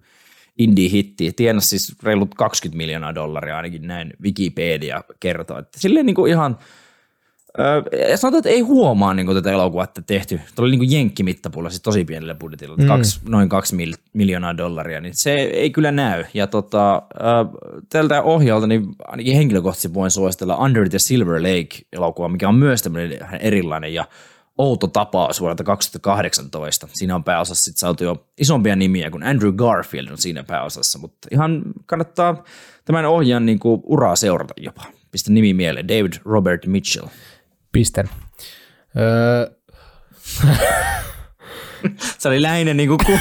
indie-hitti. 0.58 1.32
Tienasi 1.32 1.68
siis 1.68 2.02
reilut 2.02 2.34
20 2.34 2.76
miljoonaa 2.76 3.14
dollaria, 3.14 3.56
ainakin 3.56 3.86
näin 3.86 4.12
Wikipedia 4.22 5.04
kertoo. 5.20 5.58
Että 5.58 5.80
silleen 5.80 6.06
niin 6.06 6.14
kuin 6.14 6.30
ihan, 6.30 6.58
ja 8.08 8.16
sanotaan, 8.16 8.38
että 8.38 8.50
ei 8.50 8.60
huomaa 8.60 9.14
niin 9.14 9.26
kuin 9.26 9.36
tätä 9.36 9.52
elokuvaa, 9.52 9.84
että 9.84 10.02
tehty. 10.02 10.40
Tuo 10.54 10.62
oli 10.62 10.70
niin 10.70 10.78
kuin 10.78 10.92
jenkkimittapulla, 10.92 11.70
siis 11.70 11.82
tosi 11.82 12.04
pienellä 12.04 12.34
budjetilla, 12.34 12.76
mm. 12.76 12.86
kaksi, 12.86 13.20
noin 13.28 13.48
kaksi 13.48 13.74
mil, 13.74 13.94
miljoonaa 14.12 14.56
dollaria, 14.56 15.00
niin 15.00 15.14
se 15.16 15.34
ei 15.34 15.70
kyllä 15.70 15.92
näy. 15.92 16.24
Ja 16.34 16.46
tota, 16.46 17.02
tältä 17.88 18.22
ohjalta 18.22 18.66
niin 18.66 18.86
ainakin 19.06 19.36
henkilökohtaisesti 19.36 19.94
voin 19.94 20.10
suositella 20.10 20.56
Under 20.56 20.88
the 20.88 20.98
Silver 20.98 21.42
Lake-elokuva, 21.42 22.28
mikä 22.28 22.48
on 22.48 22.54
myös 22.54 22.82
tämmöinen 22.82 23.18
erilainen 23.40 23.94
ja 23.94 24.04
outo 24.58 24.86
tapaus 24.86 25.40
vuodelta 25.40 25.64
2018. 25.64 26.88
Siinä 26.92 27.14
on 27.14 27.24
pääosassa 27.24 27.64
sitten 27.64 27.80
saatu 27.80 28.04
jo 28.04 28.26
isompia 28.38 28.76
nimiä 28.76 29.10
kuin 29.10 29.22
Andrew 29.22 29.52
Garfield 29.54 30.08
on 30.08 30.18
siinä 30.18 30.42
pääosassa, 30.42 30.98
mutta 30.98 31.28
ihan 31.30 31.62
kannattaa 31.86 32.44
tämän 32.84 33.04
ohjaajan 33.04 33.46
niin 33.46 33.58
kuin 33.58 33.80
uraa 33.84 34.16
seurata 34.16 34.54
jopa. 34.56 34.84
Pistä 35.10 35.32
nimi 35.32 35.54
mieleen, 35.54 35.88
David 35.88 36.12
Robert 36.24 36.66
Mitchell. 36.66 37.06
Pisten. 37.72 38.08
Öö... 38.96 39.50
se 42.18 42.28
oli 42.28 42.42
lähinnä 42.42 42.74
niinku 42.74 42.96
ku, 43.06 43.12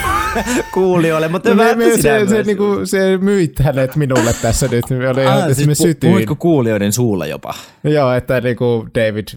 kuulijoille, 0.73 1.27
mutta 1.27 1.49
no, 1.49 1.55
me, 1.55 1.75
me, 1.75 1.97
se, 2.01 2.25
se, 2.29 2.43
niinku, 2.43 2.65
se 2.85 3.17
myit 3.17 3.59
hänet 3.59 3.95
minulle 3.95 4.33
tässä 4.41 4.67
nyt. 4.67 4.89
Me 4.89 5.09
oli 5.09 5.25
ah, 5.25 5.37
ihan, 5.37 5.55
siis 5.55 5.67
pu, 5.77 6.07
puhuitko 6.07 6.35
kuulijoiden 6.35 6.93
suulla 6.93 7.25
jopa? 7.25 7.53
Joo, 7.83 8.13
että 8.13 8.41
niinku 8.41 8.87
David 8.95 9.27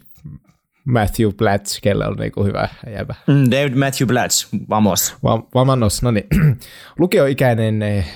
Matthew 0.85 1.33
Blatch, 1.37 1.81
kelle 1.83 2.07
on 2.07 2.17
niinku 2.17 2.45
hyvä 2.45 2.69
jäbä. 2.93 3.15
Mm, 3.27 3.51
David 3.51 3.75
Matthew 3.75 4.07
Blatch, 4.07 4.49
vamos. 4.69 5.17
Va- 5.23 5.47
vamos, 5.55 6.03
no 6.03 6.11
niin. 6.11 6.27
Lukioikäinen 6.99 7.83
eh, 7.83 8.07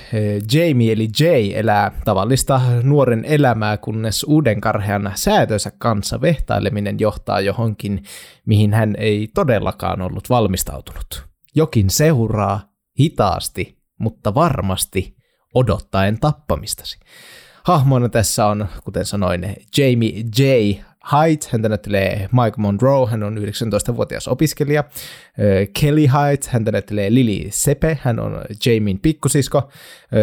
Jamie 0.53 0.91
eli 0.91 1.07
Jay 1.19 1.51
elää 1.53 1.91
tavallista 2.05 2.61
nuoren 2.83 3.25
elämää, 3.25 3.77
kunnes 3.77 4.23
uuden 4.23 4.61
karhean 4.61 5.11
säätönsä 5.15 5.71
kanssa 5.77 6.21
vehtaileminen 6.21 6.99
johtaa 6.99 7.41
johonkin, 7.41 8.03
mihin 8.45 8.73
hän 8.73 8.95
ei 8.97 9.27
todellakaan 9.33 10.01
ollut 10.01 10.29
valmistautunut. 10.29 11.25
Jokin 11.55 11.89
seuraa 11.89 12.61
hitaasti, 12.99 13.77
mutta 13.99 14.35
varmasti 14.35 15.15
odottaen 15.53 16.19
tappamistasi. 16.19 16.99
Hahmoina 17.63 18.09
tässä 18.09 18.45
on, 18.45 18.67
kuten 18.83 19.05
sanoin, 19.05 19.55
Jamie 19.77 20.23
J. 20.37 20.43
Hyde, 21.11 21.45
häntä 21.51 21.69
näyttelee 21.69 22.29
Mike 22.31 22.55
Monroe, 22.57 23.09
hän 23.09 23.23
on 23.23 23.37
19-vuotias 23.37 24.27
opiskelija. 24.27 24.83
Kelly 25.79 26.01
Hyde, 26.01 26.49
häntä 26.49 26.71
näyttelee 26.71 27.13
Lily 27.13 27.47
Sepe, 27.49 27.97
hän 28.01 28.19
on 28.19 28.41
Jamien 28.65 28.99
pikkusisko. 28.99 29.69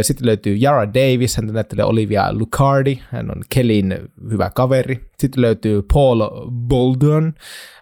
Sitten 0.03 0.27
löytyy 0.27 0.57
Yara 0.63 0.95
Davis, 0.95 1.37
häntä 1.37 1.53
näyttelee 1.53 1.85
Olivia 1.85 2.33
Lucardi, 2.33 2.99
hän 3.11 3.31
on 3.31 3.43
Kellyn 3.55 4.09
hyvä 4.31 4.51
kaveri. 4.55 5.11
Sitten 5.19 5.43
löytyy 5.43 5.83
Paul 5.93 6.21
Boldon, 6.51 7.35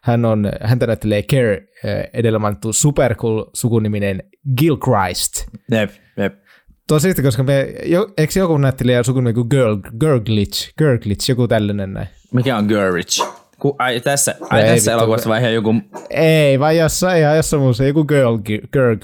hän 0.03 0.25
on, 0.25 0.51
häntä 0.61 0.87
näyttelee 0.87 1.23
Care 1.23 1.67
edellä 2.13 2.39
mainittu 2.39 2.73
supercool 2.73 3.45
sukuniminen 3.55 4.23
Gilchrist. 4.59 5.47
Jep, 5.71 5.91
jep. 6.17 6.35
Siisti, 6.99 7.23
koska 7.23 7.43
me, 7.43 7.75
jo, 7.85 8.09
eikö 8.19 8.39
joku 8.39 8.59
näyttelijä 8.59 9.03
sukunimi 9.03 9.33
kuin 9.33 9.47
Girl, 9.51 9.77
Girl 10.01 10.21
Glitch, 10.21 10.75
Girl 10.79 10.99
Glitch, 10.99 11.29
joku 11.29 11.49
tällainen 11.49 11.93
näin. 11.93 12.09
Mikä 12.35 12.57
on 12.57 12.67
Gurrich? 12.67 13.27
Ku, 13.59 13.77
ai, 13.79 14.01
tässä, 14.01 14.35
ai, 14.51 14.63
ei, 14.63 14.75
tässä 14.75 14.93
elokuvassa 14.93 15.29
vai 15.29 15.41
ihan 15.41 15.55
joku... 15.55 15.75
Ei, 16.11 16.61
vai 16.61 16.79
jossain 16.79 17.21
ihan 17.21 17.37
jossain 17.37 17.63
muussa 17.63 17.85
joku 17.85 18.05
girl, 18.05 18.37
girl 18.73 18.97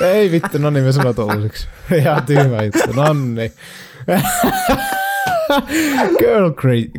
ei 0.14 0.30
vittu, 0.30 0.58
no 0.58 0.70
niin 0.70 0.84
me 0.84 0.92
sanotaan 0.92 1.36
uusiksi. 1.36 1.68
Ihan 1.94 2.22
tyhmä 2.22 2.62
juttu, 2.62 2.92
no 2.92 3.12
niin. 3.12 3.52
girl, 6.18 6.50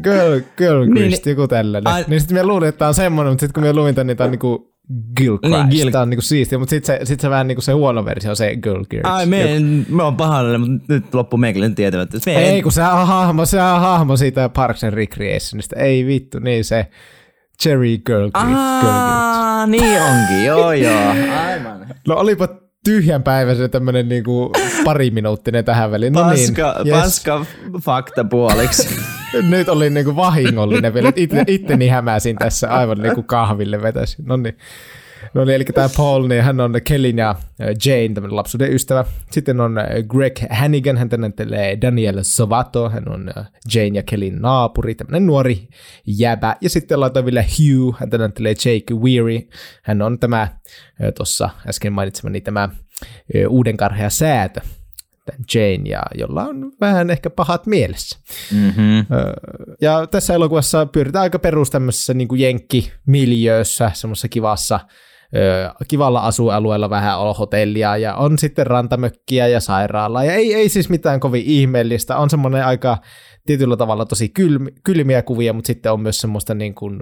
girl, 0.03 0.39
girl 0.57 0.85
niin, 0.85 0.93
niin, 0.93 1.21
joku 1.25 1.47
tällainen. 1.47 1.93
Ai, 1.93 2.05
niin 2.07 2.19
sitten 2.19 2.37
me 2.37 2.43
luulin, 2.43 2.69
että 2.69 2.79
tämä 2.79 2.89
on 2.89 2.95
semmoinen, 2.95 3.31
mutta 3.31 3.41
sitten 3.41 3.53
kun 3.53 3.63
me 3.63 3.73
luin 3.73 3.95
tämän, 3.95 4.07
niin 4.07 4.17
tämä 4.17 4.25
on 4.25 4.31
niinku 4.31 4.75
Gilchrist. 5.17 5.57
Niin, 5.57 5.67
Gil... 5.69 5.91
Tämä 5.91 6.01
on 6.01 6.09
niinku 6.09 6.21
siistiä, 6.21 6.57
mutta 6.57 6.69
sitten 6.69 6.99
se, 6.99 7.05
sit 7.05 7.19
se 7.19 7.29
vähän 7.29 7.47
niinku 7.47 7.61
se 7.61 7.71
huono 7.71 8.05
versio 8.05 8.29
on 8.29 8.35
se 8.35 8.55
Gilchrist. 8.55 9.05
Ai, 9.05 9.25
me, 9.25 9.55
en, 9.55 9.85
me 9.89 10.03
on 10.03 10.15
pahoillani, 10.15 10.57
mutta 10.57 10.93
nyt 10.93 11.13
loppu 11.13 11.37
meikille 11.37 11.69
tietämättä. 11.69 12.17
Me 12.25 12.35
ei, 12.35 12.57
en... 12.57 12.63
kun 12.63 12.71
se 12.71 12.83
on 12.83 13.07
hahmo, 13.07 13.45
se 13.45 13.61
on 13.61 13.81
hahmo 13.81 14.17
siitä 14.17 14.49
Parks 14.49 14.83
and 14.83 14.93
Recreationista. 14.93 15.75
Ei 15.75 16.05
vittu, 16.05 16.39
niin 16.39 16.65
se 16.65 16.87
Cherry 17.63 17.97
Girl 17.97 18.29
Ah, 18.33 19.67
niin 19.69 20.01
onkin, 20.01 20.45
joo 20.45 20.71
joo. 20.71 21.09
Aivan. 21.47 21.87
No 22.07 22.15
olipa 22.15 22.47
tyhjän 22.83 23.23
päiväisen 23.23 23.69
tämmönen 23.69 24.09
niinku 24.09 24.51
pariminuuttinen 24.83 25.65
tähän 25.65 25.91
väliin. 25.91 26.13
No 26.13 26.23
paska, 26.23 26.75
niin, 26.83 26.93
yes. 26.93 27.03
paska 27.03 27.45
fakta 27.81 28.23
puoliksi. 28.23 28.99
Nyt 29.41 29.69
oli 29.69 29.89
niinku 29.89 30.15
vahingollinen 30.15 30.93
vielä. 30.93 31.11
Itse, 31.15 31.43
itteni 31.47 31.87
hämäsin 31.87 32.35
tässä 32.35 32.69
aivan 32.69 32.97
niinku 32.97 33.23
kahville 33.23 33.81
vetäisin. 33.81 34.25
No 34.25 34.37
niin. 34.37 34.57
No 35.33 35.45
niin, 35.45 35.55
eli 35.55 35.63
tämä 35.63 35.89
Paul, 35.97 36.27
niin 36.27 36.43
hän 36.43 36.59
on 36.59 36.73
Kellin 36.83 37.17
ja 37.17 37.35
Jane, 37.59 38.13
tämmöinen 38.13 38.35
lapsuuden 38.35 38.73
ystävä. 38.73 39.05
Sitten 39.31 39.59
on 39.59 39.75
Greg 40.07 40.39
Hannigan, 40.49 40.97
hän 40.97 41.09
näyttelee 41.17 41.81
Daniel 41.81 42.19
Sovato, 42.21 42.89
hän 42.89 43.09
on 43.09 43.31
Jane 43.73 43.91
ja 43.93 44.03
Kellin 44.03 44.41
naapuri, 44.41 44.95
tämmöinen 44.95 45.25
nuori 45.25 45.67
jäbä. 46.07 46.55
Ja 46.61 46.69
sitten 46.69 46.99
laitoin 46.99 47.25
vielä 47.25 47.41
Hugh, 47.43 47.99
hän 47.99 48.09
näyttelee 48.17 48.51
Jake 48.65 48.93
Weary, 48.93 49.39
hän 49.83 50.01
on 50.01 50.19
tämä 50.19 50.47
tuossa 51.17 51.49
äsken 51.67 51.93
mainitsemani 51.93 52.41
tämä 52.41 52.69
uuden 53.47 53.77
karhea 53.77 54.09
säätö, 54.09 54.61
Jane, 55.53 55.89
ja 55.89 56.01
jolla 56.15 56.44
on 56.44 56.72
vähän 56.82 57.10
ehkä 57.10 57.29
pahat 57.29 57.65
mielessä. 57.67 58.20
Mm-hmm. 58.51 59.05
Ja 59.82 60.08
tässä 60.08 60.34
elokuvassa 60.34 60.86
pyöritään 60.86 61.24
aika 61.24 61.39
perus 61.39 61.70
tämmöisessä 61.70 62.13
niin 62.13 62.27
kuin 62.27 62.41
jenkki-miljöössä, 62.41 63.91
semmoisessa 63.94 64.29
kivassa 64.29 64.79
kivalla 65.88 66.20
asualueella 66.20 66.89
vähän 66.89 67.20
on 67.20 67.36
hotellia 67.36 67.98
ja 67.98 68.15
on 68.15 68.38
sitten 68.39 68.67
rantamökkiä 68.67 69.48
ja 69.48 69.60
sairaalaa 69.60 70.24
ja 70.24 70.34
ei, 70.34 70.53
ei 70.53 70.70
siis 70.70 70.89
mitään 70.89 71.20
kovin 71.20 71.44
ihmeellistä. 71.46 72.17
On 72.17 72.29
semmoinen 72.29 72.65
aika 72.65 72.98
tietyllä 73.46 73.77
tavalla 73.77 74.05
tosi 74.05 74.29
kylmi, 74.29 74.72
kylmiä 74.84 75.22
kuvia, 75.22 75.53
mutta 75.53 75.67
sitten 75.67 75.91
on 75.91 76.01
myös 76.01 76.17
semmoista 76.17 76.53
niin 76.53 76.75
kuin, 76.75 77.00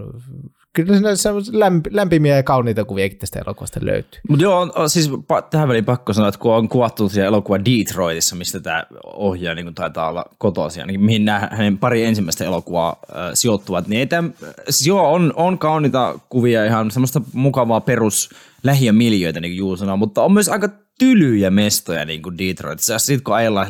kyllä 0.74 1.15
se 1.15 1.30
lämp, 1.51 1.86
lämpimiä 1.89 2.36
ja 2.36 2.44
kauniita 2.44 2.86
kuvia 2.86 3.10
tästä 3.10 3.39
elokuvasta 3.39 3.80
löytyy. 3.84 4.22
Mutta 4.30 4.44
joo, 4.44 4.72
on, 4.75 4.89
siis 4.89 5.10
tähän 5.50 5.68
väliin 5.68 5.86
pakko 5.86 6.13
sanoa, 6.13 6.30
että 6.30 6.39
kun 6.39 6.53
on 6.53 6.70
kuvattu 6.70 7.10
siellä 7.10 7.27
elokuva 7.27 7.60
Detroitissa, 7.60 8.36
mistä 8.36 8.60
tämä 8.60 8.84
ohjaaja 9.03 9.56
niin 9.56 9.75
taitaa 9.75 10.10
olla 10.10 10.25
kotoisia, 10.38 10.86
niin 10.86 11.01
mihin 11.01 11.25
nämä 11.25 11.50
hänen 11.51 11.77
pari 11.77 12.03
ensimmäistä 12.03 12.46
elokuvaa 12.46 12.89
äh, 12.89 13.32
sijoittuvat, 13.34 13.88
niin 13.88 14.00
ei 14.00 14.08
tämän, 14.08 14.34
siis 14.70 14.88
joo, 14.88 15.13
on, 15.13 15.34
on 15.36 15.58
kauniita 15.58 16.20
kuvia, 16.30 16.65
ihan 16.65 16.92
semmoista 16.92 17.22
mukavaa 17.34 17.82
perus 17.82 18.30
lähiömiljöitä, 18.63 19.39
niin 19.39 19.51
kuin 19.51 19.58
Juu 19.58 19.77
sanoo, 19.77 19.98
mutta 19.98 20.24
on 20.24 20.34
myös 20.34 20.50
aika 20.50 20.70
tylyjä 21.00 21.50
mestoja 21.50 22.06
niin 22.06 22.22
kuin 22.22 22.38
Detroitissa. 22.38 23.00
Sitten 23.00 23.24
kun 23.24 23.36
ajellaan 23.36 23.68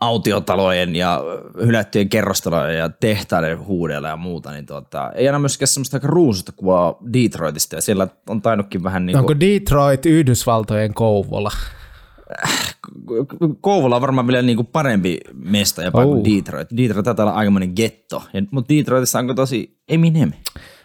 autiotalojen 0.00 0.96
ja 0.96 1.22
hylättyjen 1.64 2.08
kerrostalojen 2.08 2.78
ja 2.78 2.88
tehtaiden 2.88 3.66
huudella 3.66 4.08
ja 4.08 4.16
muuta, 4.16 4.52
niin 4.52 4.66
tuota, 4.66 5.12
ei 5.14 5.28
aina 5.28 5.38
myöskään 5.38 5.68
semmoista 5.68 5.96
aika 5.96 6.06
ruususta 6.06 6.52
kuvaa 6.52 6.98
Detroitista, 7.12 7.76
ja 7.76 7.82
siellä 7.82 8.08
on 8.28 8.42
tainnutkin 8.42 8.82
vähän 8.82 9.06
niin 9.06 9.14
kuin... 9.14 9.20
Onko 9.20 9.40
Detroit 9.40 10.06
Yhdysvaltojen 10.06 10.94
Kouvola? 10.94 11.50
Kouvola 13.60 13.96
on 13.96 14.02
varmaan 14.02 14.26
vielä 14.26 14.42
niin 14.42 14.56
kuin 14.56 14.66
parempi 14.66 15.20
mesta 15.34 15.82
jopa 15.82 16.04
oh. 16.04 16.04
kuin 16.04 16.24
Detroit. 16.24 16.68
Detroit 16.76 17.04
taitaa 17.04 17.26
olla 17.26 17.34
aikamoinen 17.34 17.72
getto, 17.76 18.22
mutta 18.50 18.74
Detroitissa 18.74 19.18
onko 19.18 19.34
tosi 19.34 19.78
Eminem? 19.88 20.32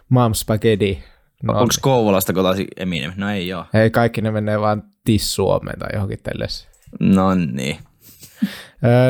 Mom 0.09 0.33
Spaghetti. 0.33 1.03
No, 1.43 1.53
Onko 1.53 1.73
Kouvolasta 1.81 2.33
kotoisin 2.33 2.67
Eminem? 2.77 3.13
No 3.15 3.29
ei 3.29 3.47
joo. 3.47 3.65
Ei, 3.73 3.89
kaikki 3.89 4.21
ne 4.21 4.31
menee 4.31 4.59
vaan 4.59 4.83
Tissuomeen 5.03 5.79
tai 5.79 5.89
johonkin 5.93 6.19
tällaiseen. 6.23 6.71
No 6.99 7.35
niin 7.35 7.77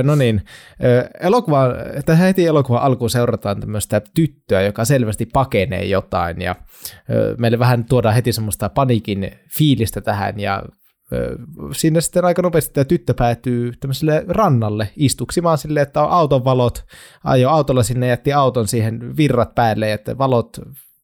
no 0.03 0.15
niin, 0.15 0.41
elokuva, 1.21 1.67
tähän 2.05 2.27
heti 2.27 2.45
elokuvan 2.45 2.81
alkuun 2.81 3.09
seurataan 3.09 3.59
tämmöistä 3.59 4.01
tyttöä, 4.15 4.61
joka 4.61 4.85
selvästi 4.85 5.25
pakenee 5.25 5.85
jotain 5.85 6.41
ja 6.41 6.55
meille 7.37 7.59
vähän 7.59 7.85
tuodaan 7.85 8.15
heti 8.15 8.33
semmoista 8.33 8.69
paniikin 8.69 9.31
fiilistä 9.57 10.01
tähän 10.01 10.39
ja 10.39 10.63
sinne 11.71 12.01
sitten 12.01 12.25
aika 12.25 12.41
nopeasti 12.41 12.73
tämä 12.73 12.85
tyttö 12.85 13.13
päätyy 13.13 13.71
tämmöiselle 13.79 14.25
rannalle 14.27 14.89
istuksimaan 14.95 15.57
sille, 15.57 15.81
että 15.81 16.03
on 16.03 16.11
auton 16.11 16.45
valot, 16.45 16.85
ajo 17.23 17.49
autolla 17.49 17.83
sinne 17.83 18.07
jätti 18.07 18.33
auton 18.33 18.67
siihen 18.67 19.17
virrat 19.17 19.55
päälle, 19.55 19.93
että 19.93 20.17
valot 20.17 20.57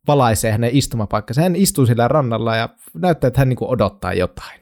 valaisee 0.07 0.51
hänen 0.51 0.69
istumapaikkansa. 0.73 1.41
Hän 1.41 1.55
istuu 1.55 1.85
sillä 1.85 2.07
rannalla 2.07 2.55
ja 2.55 2.69
näyttää, 2.93 3.27
että 3.27 3.41
hän 3.41 3.49
niin 3.49 3.57
odottaa 3.61 4.13
jotain. 4.13 4.60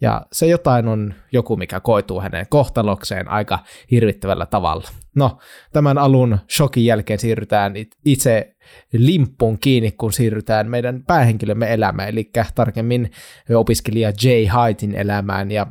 Ja 0.00 0.26
se 0.32 0.46
jotain 0.46 0.88
on 0.88 1.14
joku, 1.32 1.56
mikä 1.56 1.80
koituu 1.80 2.20
hänen 2.20 2.46
kohtalokseen 2.48 3.28
aika 3.28 3.58
hirvittävällä 3.90 4.46
tavalla. 4.46 4.88
No, 5.16 5.38
tämän 5.72 5.98
alun 5.98 6.38
shokin 6.50 6.84
jälkeen 6.84 7.18
siirrytään 7.18 7.74
itse 8.04 8.56
limppuun 8.92 9.58
kiinni, 9.58 9.92
kun 9.92 10.12
siirrytään 10.12 10.70
meidän 10.70 11.02
päähenkilömme 11.06 11.74
elämään, 11.74 12.08
eli 12.08 12.30
tarkemmin 12.54 13.10
opiskelija 13.54 14.12
Jay 14.22 14.46
Haitin 14.46 14.94
elämään. 14.94 15.50
Ja 15.50 15.66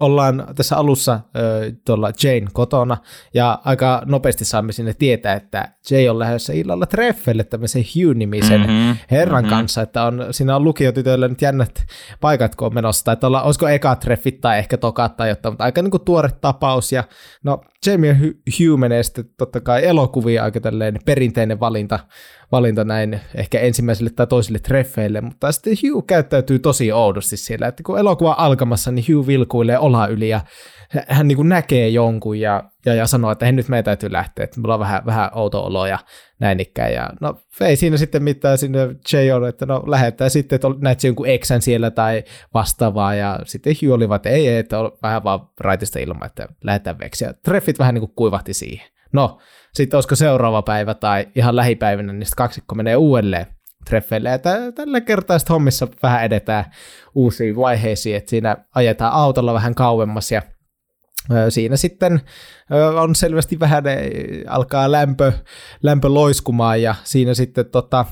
ollaan 0.00 0.46
tässä 0.54 0.76
alussa 0.76 1.20
tuolla 1.84 2.12
Jane 2.22 2.46
kotona, 2.52 2.96
ja 3.34 3.58
aika 3.64 4.02
nopeasti 4.04 4.44
saamme 4.44 4.72
sinne 4.72 4.94
tietää, 4.94 5.34
että 5.34 5.68
Jay 5.90 6.08
on 6.08 6.18
lähdössä 6.18 6.52
illalla 6.52 6.86
treffelle 6.86 7.44
tämmöisen 7.44 7.82
Hugh-nimisen 7.82 8.60
mm-hmm, 8.60 8.96
herran 9.10 9.44
mm-hmm. 9.44 9.56
kanssa, 9.56 9.82
että 9.82 10.04
on, 10.04 10.26
siinä 10.30 10.56
on 10.56 10.64
lukiotytöillä 10.64 11.28
nyt 11.28 11.42
jännät 11.42 11.86
paikat, 12.20 12.54
kun 12.54 12.66
on 12.66 12.74
menossa, 12.74 13.04
tai 13.04 13.16
olla, 13.22 13.42
olisiko 13.42 13.68
eka 13.68 13.96
treffit 13.96 14.40
tai 14.40 14.58
ehkä 14.58 14.76
tokat 14.76 15.16
tai 15.16 15.28
jotain, 15.28 15.52
mutta 15.52 15.64
aika 15.64 15.82
niin 15.82 15.90
kuin 15.90 16.04
tuore 16.04 16.30
tapaus, 16.40 16.92
ja 16.92 17.04
no 17.42 17.60
Jamie 17.86 18.10
ja 18.10 18.16
Hugh 18.58 18.78
menee 18.78 19.02
sitten 19.02 19.24
totta 19.38 19.60
kai 19.60 19.86
elokuvia 19.86 20.44
aika 20.44 20.60
tälleen 20.60 20.98
perinteinen 21.04 21.60
valinta, 21.60 21.98
valinta 22.52 22.84
näin 22.84 23.20
ehkä 23.34 23.60
ensimmäiselle 23.60 24.10
tai 24.10 24.26
toiselle 24.26 24.58
treffeille, 24.58 25.20
mutta 25.20 25.52
sitten 25.52 25.76
Hugh 25.82 26.06
käyttäytyy 26.06 26.58
tosi 26.58 26.92
oudosti 26.92 27.36
siellä, 27.36 27.66
että 27.66 27.82
kun 27.82 27.98
elokuva 27.98 28.34
alkamassa, 28.38 28.90
niin 28.90 29.04
Hugh 29.08 29.26
vilkuilee 29.26 29.78
olan 29.84 30.10
yli 30.10 30.28
ja 30.28 30.40
hän 31.08 31.28
niin 31.28 31.36
kuin 31.36 31.48
näkee 31.48 31.88
jonkun 31.88 32.40
ja, 32.40 32.62
ja, 32.86 32.94
ja 32.94 33.06
sanoo, 33.06 33.30
että 33.30 33.44
hei 33.44 33.52
nyt 33.52 33.68
meidän 33.68 33.84
täytyy 33.84 34.12
lähteä, 34.12 34.44
että 34.44 34.60
mulla 34.60 34.74
on 34.74 34.80
vähän, 34.80 35.06
vähän 35.06 35.30
outo 35.34 35.64
olo 35.64 35.86
ja 35.86 35.98
näin 36.40 36.60
ikään. 36.60 36.92
Ja 36.92 37.10
no 37.20 37.40
ei 37.60 37.76
siinä 37.76 37.96
sitten 37.96 38.22
mitään 38.22 38.58
sinne 38.58 38.78
Jay 39.12 39.30
on, 39.30 39.48
että 39.48 39.66
no 39.66 39.82
lähdetään 39.86 40.30
sitten, 40.30 40.56
että 40.56 40.68
näet 40.80 41.04
jonkun 41.04 41.28
eksän 41.28 41.62
siellä 41.62 41.90
tai 41.90 42.24
vastaavaa 42.54 43.14
ja 43.14 43.40
sitten 43.44 43.76
Hugh 43.82 43.94
oli 43.94 44.08
vaan, 44.08 44.16
että 44.16 44.30
ei, 44.30 44.56
että 44.56 44.78
on 44.78 44.92
vähän 45.02 45.24
vaan 45.24 45.40
raitista 45.60 45.98
ilman, 45.98 46.26
että 46.26 46.48
lähdetään 46.64 46.98
veksi. 46.98 47.24
Ja 47.24 47.34
treffit 47.44 47.78
vähän 47.78 47.94
niin 47.94 48.00
kuin 48.00 48.12
kuivahti 48.16 48.54
siihen. 48.54 48.88
No, 49.12 49.38
sitten 49.74 49.96
olisiko 49.96 50.14
seuraava 50.14 50.62
päivä 50.62 50.94
tai 50.94 51.28
ihan 51.34 51.56
lähipäivänä, 51.56 52.12
niin 52.12 52.26
sitten 52.26 52.36
kaksikko 52.36 52.74
menee 52.74 52.96
uudelleen 52.96 53.46
treffeille. 53.84 54.28
Ja 54.28 54.38
tällä 54.74 55.00
kertaa 55.00 55.38
sitten 55.38 55.54
hommissa 55.54 55.88
vähän 56.02 56.24
edetään 56.24 56.64
uusiin 57.14 57.56
vaiheisiin, 57.56 58.16
että 58.16 58.30
siinä 58.30 58.56
ajetaan 58.74 59.12
autolla 59.12 59.54
vähän 59.54 59.74
kauemmas 59.74 60.32
ja 60.32 60.42
Siinä 61.48 61.76
sitten 61.76 62.20
on 63.00 63.14
selvästi 63.14 63.60
vähän, 63.60 63.84
alkaa 64.48 64.92
lämpö, 64.92 65.32
lämpö 65.82 66.08
loiskumaan 66.08 66.82
ja 66.82 66.94
siinä 67.04 67.34
sitten 67.34 67.66
tota, 67.70 68.04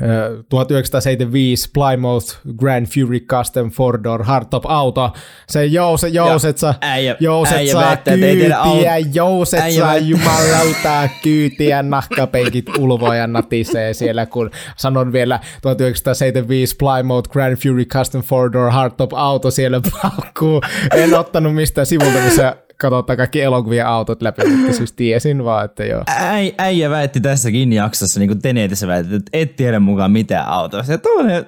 1975 0.00 1.68
Plymouth 1.74 2.38
Grand 2.56 2.86
Fury 2.86 3.20
Custom 3.20 3.70
Four 3.70 4.02
Door 4.04 4.22
Hardtop 4.24 4.66
auto. 4.66 5.12
Se 5.48 5.66
jouse, 5.66 6.08
jouset 6.08 6.58
saa, 6.58 6.74
jouset 7.20 7.68
saa 7.72 7.96
kyytiä, 7.96 8.98
jouset 9.12 9.72
saa 9.76 9.96
jumalauta 9.96 11.08
kyytiä, 11.22 11.82
nahkapenkit 11.82 12.78
ulvoja 12.78 13.26
natisee 13.26 13.94
siellä, 13.94 14.26
kun 14.26 14.50
sanon 14.76 15.12
vielä 15.12 15.40
1975 15.62 16.76
Plymouth 16.76 17.30
Grand 17.30 17.56
Fury 17.56 17.84
Custom 17.84 18.22
Four 18.22 18.52
Door 18.52 18.70
Hardtop 18.70 19.12
auto 19.14 19.50
siellä 19.50 19.80
paukkuu. 20.02 20.62
En 20.96 21.14
ottanut 21.14 21.54
mistään 21.54 21.86
sivulta, 21.86 22.18
missä 22.24 22.56
katsotaan 22.82 23.16
kaikki 23.16 23.40
elokuvien 23.40 23.86
autot 23.86 24.22
läpi, 24.22 24.48
mutta 24.48 24.72
siis 24.78 24.92
tiesin 24.92 25.44
vaan, 25.44 25.64
että 25.64 25.84
joo. 25.84 26.02
Äi, 26.06 26.54
äijä 26.58 26.90
väitti 26.90 27.20
tässäkin 27.20 27.72
jaksossa, 27.72 28.20
niin 28.20 28.28
kuin 28.28 28.42
Tenetissä 28.42 28.86
väitti, 28.86 29.14
että 29.14 29.30
et 29.32 29.56
tiedä 29.56 29.80
mukaan 29.80 30.10
mitään 30.10 30.48
autoista. 30.48 30.92
Ja 30.92 30.98
tuollainen 30.98 31.46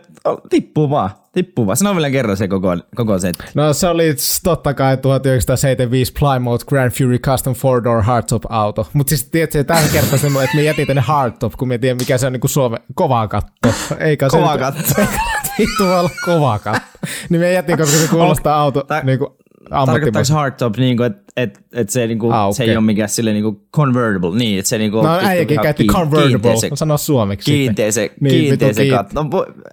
tippuu 0.51 0.91
vaan, 0.91 1.11
tippuu 1.33 1.67
vaan. 1.67 1.77
Sano 1.77 1.95
vielä 1.95 2.11
kerran 2.11 2.37
se 2.37 2.49
koko, 2.49 2.77
koko 2.97 3.19
setti. 3.19 3.45
No 3.55 3.73
se 3.73 3.89
oli 3.89 4.15
totta 4.45 4.75
kai 4.75 4.97
1975 4.97 6.13
Plymouth 6.19 6.67
Grand 6.67 6.91
Fury 6.91 7.19
Custom 7.19 7.55
Four 7.55 7.85
Door 7.85 8.03
Hardtop 8.03 8.43
auto. 8.49 8.89
Mutta 8.93 9.09
siis 9.09 9.25
tiedätkö, 9.25 9.65
tähän 9.65 9.91
kertaa 9.93 10.19
sen, 10.19 10.33
että 10.45 10.57
me 10.57 10.63
jätin 10.63 10.87
tänne 10.87 11.03
Hardtop, 11.03 11.53
kun 11.59 11.69
me 11.69 11.79
tiedän 11.79 11.97
mikä 11.97 12.19
se 12.19 12.27
on 12.27 12.33
niin 12.33 12.41
kuin 12.41 12.51
Suomen 12.51 12.81
kova 12.95 13.29
katto. 13.29 13.69
Eikä 13.99 14.29
kova 14.29 14.53
se 14.53 14.59
katto. 14.59 15.03
Vittu 15.59 15.85
olla 15.85 16.11
kova 16.25 16.59
katto. 16.59 16.99
Niin 17.29 17.41
me 17.41 17.53
jätin, 17.53 17.79
koska 17.79 17.97
se 17.97 18.09
kuulostaa 18.17 18.61
auto, 18.61 18.87
niin 19.03 19.19
kuin 19.19 19.31
Tarkoittaako 19.71 20.33
hardtop, 20.33 20.77
niin 20.77 20.97
kuin, 20.97 21.07
että 21.07 21.23
et, 21.37 21.61
et 21.73 21.91
se, 21.91 22.07
niin 22.07 22.19
kuin, 22.19 22.33
ah, 22.33 22.45
okay. 22.45 22.53
se 22.53 22.65
ei 22.65 22.77
ole 22.77 22.85
mikään 22.85 23.09
sille 23.09 23.33
niin 23.33 23.43
kuin 23.43 23.61
convertible, 23.73 24.39
niin, 24.39 24.59
että 24.59 24.69
se 24.69 24.79
niin 24.79 24.91
kuin, 24.91 25.05
No 25.05 25.19
äijäkin 25.23 25.61
käytti 25.63 25.87
convertible, 25.87 26.57
se, 26.57 26.71
sano 26.75 26.99
suomeksi. 26.99 27.53
Kiinteä 27.53 27.91
se, 27.91 28.11
niin, 28.21 28.31
kiinteä 28.31 28.73
se 28.73 28.89
katto. 28.89 29.23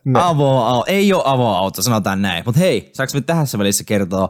No, 0.05 0.19
avo, 0.19 0.83
ei 0.87 1.13
ole 1.13 1.23
avoauto, 1.25 1.81
sanotaan 1.81 2.21
näin. 2.21 2.43
Mutta 2.45 2.59
hei, 2.59 2.89
saanko 2.93 3.11
me 3.13 3.21
tässä 3.21 3.57
välissä 3.57 3.83
kertoa 3.83 4.29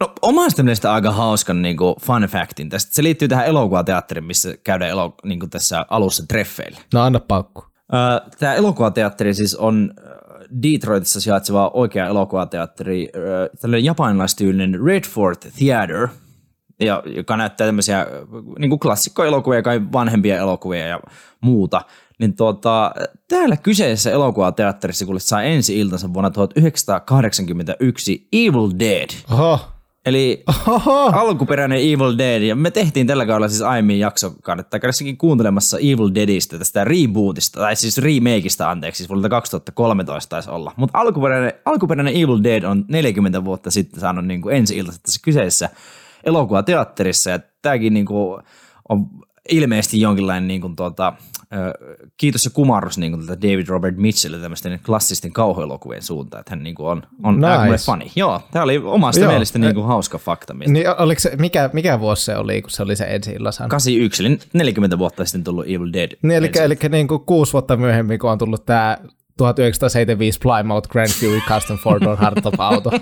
No 0.00 0.12
omasta 0.22 0.62
mielestä 0.62 0.92
aika 0.92 1.12
hauskan 1.12 1.62
niin 1.62 1.76
kuin 1.76 1.94
fun 2.02 2.22
factin 2.22 2.68
tästä. 2.68 2.94
Se 2.94 3.02
liittyy 3.02 3.28
tähän 3.28 3.46
elokuvateatteriin, 3.46 4.24
missä 4.24 4.54
käydään 4.64 4.90
elo, 4.90 5.14
niin 5.24 5.40
kuin 5.40 5.50
tässä 5.50 5.86
alussa 5.90 6.26
treffeillä. 6.28 6.78
No 6.94 7.02
anna 7.02 7.20
paukku. 7.20 7.64
Tämä 8.38 8.54
elokuvateatteri 8.54 9.34
siis 9.34 9.54
on 9.54 9.94
Detroitissa 10.62 11.20
sijaitseva 11.20 11.70
oikea 11.74 12.06
elokuvateatteri, 12.06 13.08
tällainen 13.60 13.84
japanilaistyylinen 13.84 14.80
Redford 14.84 15.36
Theater, 15.58 16.08
ja, 16.80 17.02
joka 17.06 17.36
näyttää 17.36 17.66
tämmöisiä 17.66 18.06
niin 18.58 18.78
klassikkoelokuvia, 18.78 19.62
kai 19.62 19.80
vanhempia 19.92 20.38
elokuvia 20.38 20.86
ja 20.86 21.00
muuta. 21.40 21.82
Niin 22.18 22.36
tuota, 22.36 22.94
täällä 23.28 23.56
kyseisessä 23.56 24.10
elokuvateatterissa, 24.10 25.06
kun 25.06 25.20
sai 25.20 25.52
ensi 25.52 25.78
iltansa 25.80 26.14
vuonna 26.14 26.30
1981 26.30 28.28
Evil 28.32 28.70
Dead. 28.78 29.08
Oho 29.32 29.75
Eli 30.06 30.42
Oho. 30.66 31.10
alkuperäinen 31.14 31.78
Evil 31.78 32.18
Dead, 32.18 32.42
ja 32.42 32.56
me 32.56 32.70
tehtiin 32.70 33.06
tällä 33.06 33.26
kaudella 33.26 33.48
siis 33.48 33.62
aiemmin 33.62 33.98
jakso, 33.98 34.34
kannattaa 34.42 34.80
käydä 34.80 34.92
kuuntelemassa 35.18 35.78
Evil 35.78 36.10
Deadistä, 36.14 36.58
tästä 36.58 36.84
rebootista, 36.84 37.60
tai 37.60 37.76
siis 37.76 37.98
remakeista 37.98 38.70
anteeksi, 38.70 38.96
siis 38.98 39.08
vuodelta 39.08 39.28
2013 39.28 40.30
taisi 40.30 40.50
olla. 40.50 40.72
Mutta 40.76 40.98
alkuperäinen, 40.98 41.52
alkuperäinen 41.64 42.16
Evil 42.16 42.42
Dead 42.42 42.62
on 42.62 42.84
40 42.88 43.44
vuotta 43.44 43.70
sitten 43.70 44.00
saanut 44.00 44.26
niin 44.26 44.42
kuin 44.42 44.56
ensi 44.56 44.76
iltaiset 44.76 45.02
tässä 45.02 45.20
kyseessä 45.24 45.68
elokuvateatterissa, 46.24 47.30
ja 47.30 47.38
tämäkin 47.62 47.94
niin 47.94 48.06
kuin 48.06 48.42
on 48.88 49.06
ilmeisesti 49.48 50.00
jonkinlainen 50.00 50.48
niin 50.48 50.60
kuin 50.60 50.76
tuota, 50.76 51.12
kiitos 52.16 52.44
ja 52.44 52.50
kumarrus 52.50 52.98
niin 52.98 53.12
kuin 53.12 53.28
David 53.28 53.68
Robert 53.68 53.96
Mitchellille 53.96 54.42
tämmöisten 54.42 54.80
klassisten 54.86 55.32
kauhuelokuvien 55.32 56.02
suuntaan, 56.02 56.40
että 56.40 56.50
hän 56.50 56.62
niin 56.62 56.74
kuin 56.74 56.88
on, 56.88 57.02
on 57.22 57.40
nice. 57.40 57.84
fani. 57.86 58.12
Joo, 58.16 58.42
tämä 58.52 58.62
oli 58.62 58.78
omasta 58.78 59.20
Joo. 59.20 59.30
mielestä 59.30 59.58
niin 59.58 59.74
kuin 59.74 59.86
hauska 59.86 60.18
fakta. 60.18 60.54
Mistä. 60.54 60.72
Niin, 60.72 60.86
oliko 60.98 61.20
se, 61.20 61.36
mikä, 61.38 61.70
mikä 61.72 62.00
vuosi 62.00 62.24
se 62.24 62.36
oli, 62.36 62.62
kun 62.62 62.70
se 62.70 62.82
oli 62.82 62.96
se 62.96 63.04
ensi 63.04 63.30
illan 63.30 63.52
81, 63.68 64.26
eli 64.26 64.38
40 64.52 64.98
vuotta 64.98 65.24
sitten 65.24 65.44
tullut 65.44 65.66
Evil 65.66 65.92
Dead. 65.92 66.10
Niin, 66.22 66.36
eli, 66.36 66.50
eli 66.54 66.76
niin 66.88 67.08
kuin 67.08 67.20
kuusi 67.20 67.52
vuotta 67.52 67.76
myöhemmin, 67.76 68.18
kun 68.18 68.30
on 68.30 68.38
tullut 68.38 68.66
tämä 68.66 68.98
1975 69.36 70.38
Plymouth 70.38 70.88
Grand 70.88 71.10
Fury 71.10 71.40
Custom 71.48 71.78
Four 71.78 72.00
Door 72.00 72.16
Hardtop 72.16 72.54
auto. 72.60 72.90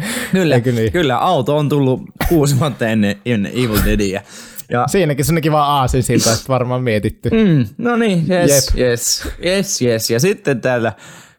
kyllä, 0.32 0.58
niin? 0.58 0.92
kyllä, 0.92 1.16
auto 1.16 1.56
on 1.56 1.68
tullut 1.68 2.02
kuusi 2.28 2.60
vuotta 2.60 2.86
ennen, 2.86 3.16
ennen 3.26 3.52
Evil 3.52 3.84
Deadia. 3.84 4.22
Ja, 4.70 4.86
Siinäkin 4.88 5.24
se 5.24 5.34
onkin 5.34 5.52
vaan 5.52 5.70
aasin 5.70 6.02
siltä, 6.02 6.32
että 6.32 6.44
varmaan 6.48 6.82
mietitty. 6.82 7.30
Mm, 7.30 7.66
no 7.78 7.96
niin, 7.96 8.26
yes, 8.30 8.72
yes, 8.78 9.28
yes, 9.44 9.82
yes. 9.82 10.10
Ja 10.10 10.20
sitten 10.20 10.60
täällä, 10.60 10.92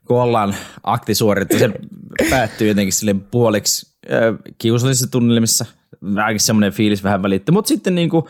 kun 0.06 0.22
ollaan 0.22 0.56
aktisuorittu, 0.84 1.60
se 1.60 1.70
päättyy 2.30 2.68
jotenkin 2.68 2.94
sille 2.94 3.16
puoliksi 3.32 3.96
äh, 4.12 4.54
kiusallisessa 4.58 5.12
tunnelmissa. 5.12 5.66
Vähänkin 6.16 6.40
semmoinen 6.40 6.72
fiilis 6.72 7.04
vähän 7.04 7.24
välittyy. 7.24 7.54
Mutta 7.54 7.68
sitten 7.68 7.96
niin 7.96 8.10
kuin, 8.10 8.26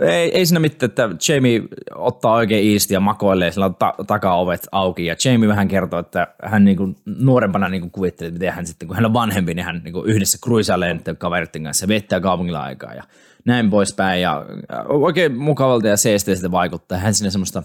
ei, 0.00 0.38
ei 0.38 0.46
siinä 0.46 0.60
mitään, 0.60 0.90
että 0.90 1.10
Jamie 1.28 1.62
ottaa 1.94 2.34
oikein 2.34 2.64
iisti 2.64 2.94
ja 2.94 3.00
makoilee, 3.00 3.52
sillä 3.52 3.66
on 3.66 3.74
ta- 3.74 3.94
takaovet 4.06 4.68
auki 4.72 5.06
ja 5.06 5.16
Jamie 5.24 5.48
vähän 5.48 5.68
kertoo, 5.68 6.00
että 6.00 6.28
hän 6.44 6.64
niinku 6.64 6.94
nuorempana 7.04 7.68
niinku 7.68 7.90
kuvitteli, 7.90 8.28
että 8.28 8.38
miten 8.38 8.54
hän 8.54 8.66
sitten, 8.66 8.88
kun 8.88 8.96
hän 8.96 9.06
on 9.06 9.12
vanhempi, 9.12 9.54
niin 9.54 9.64
hän 9.64 9.80
niinku 9.84 10.02
yhdessä 10.02 10.38
kruisailee 10.42 11.00
kaveritten 11.18 11.62
kanssa 11.62 11.84
ja 11.84 11.88
viettää 11.88 12.20
kaupungilla 12.20 12.62
aikaa 12.62 12.94
ja 12.94 13.02
näin 13.44 13.70
poispäin 13.70 14.22
ja 14.22 14.46
oikein 14.88 15.38
mukavalta 15.38 15.88
ja 15.88 15.96
seesteistä 15.96 16.50
vaikuttaa. 16.50 16.98
Hän 16.98 17.14
sinne 17.14 17.30
semmoista 17.30 17.62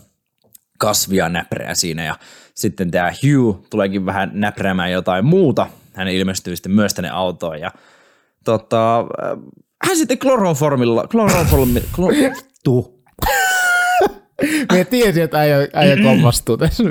kasvia 0.77 1.29
näpreä 1.29 1.75
siinä 1.75 2.05
ja 2.05 2.15
sitten 2.53 2.91
tämä 2.91 3.11
Hugh 3.11 3.59
tuleekin 3.69 4.05
vähän 4.05 4.31
näpräämään 4.33 4.91
jotain 4.91 5.25
muuta. 5.25 5.67
Hän 5.93 6.07
ilmestyy 6.07 6.55
sitten 6.55 6.71
myös 6.71 6.93
tänne 6.93 7.09
autoon 7.09 7.59
ja 7.59 7.71
tota, 8.43 9.05
hän 9.85 9.97
sitten 9.97 10.17
kloroformilla, 10.17 11.07
kloroformi, 11.07 11.83
kloro, 11.95 12.15
Me 14.71 14.85
tiesin, 14.85 15.23
että 15.23 15.39
äijä, 15.39 15.57
äijä 15.73 15.97
kompastuu 16.03 16.57
tässä. 16.57 16.83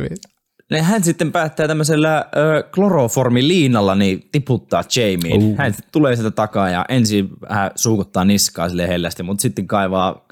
Ne 0.71 0.83
hän 0.83 1.05
sitten 1.05 1.33
päättää 1.33 1.69
tämmöisellä 1.69 2.25
ö, 2.37 2.63
kloroformiliinalla 2.75 3.95
niin 3.95 4.29
tiputtaa 4.33 4.85
Jamie. 4.97 5.37
Uh. 5.37 5.59
Hän 5.59 5.75
tulee 5.93 6.17
sieltä 6.17 6.31
takaa 6.31 6.71
ja 6.71 6.85
ensin 6.89 7.29
hän 7.49 7.71
suukuttaa 7.75 8.25
niskaa 8.25 8.69
sille 8.69 8.89
hellästi, 8.89 9.23
mutta 9.23 9.43
sitten 9.43 9.67
kaivaa 9.67 10.27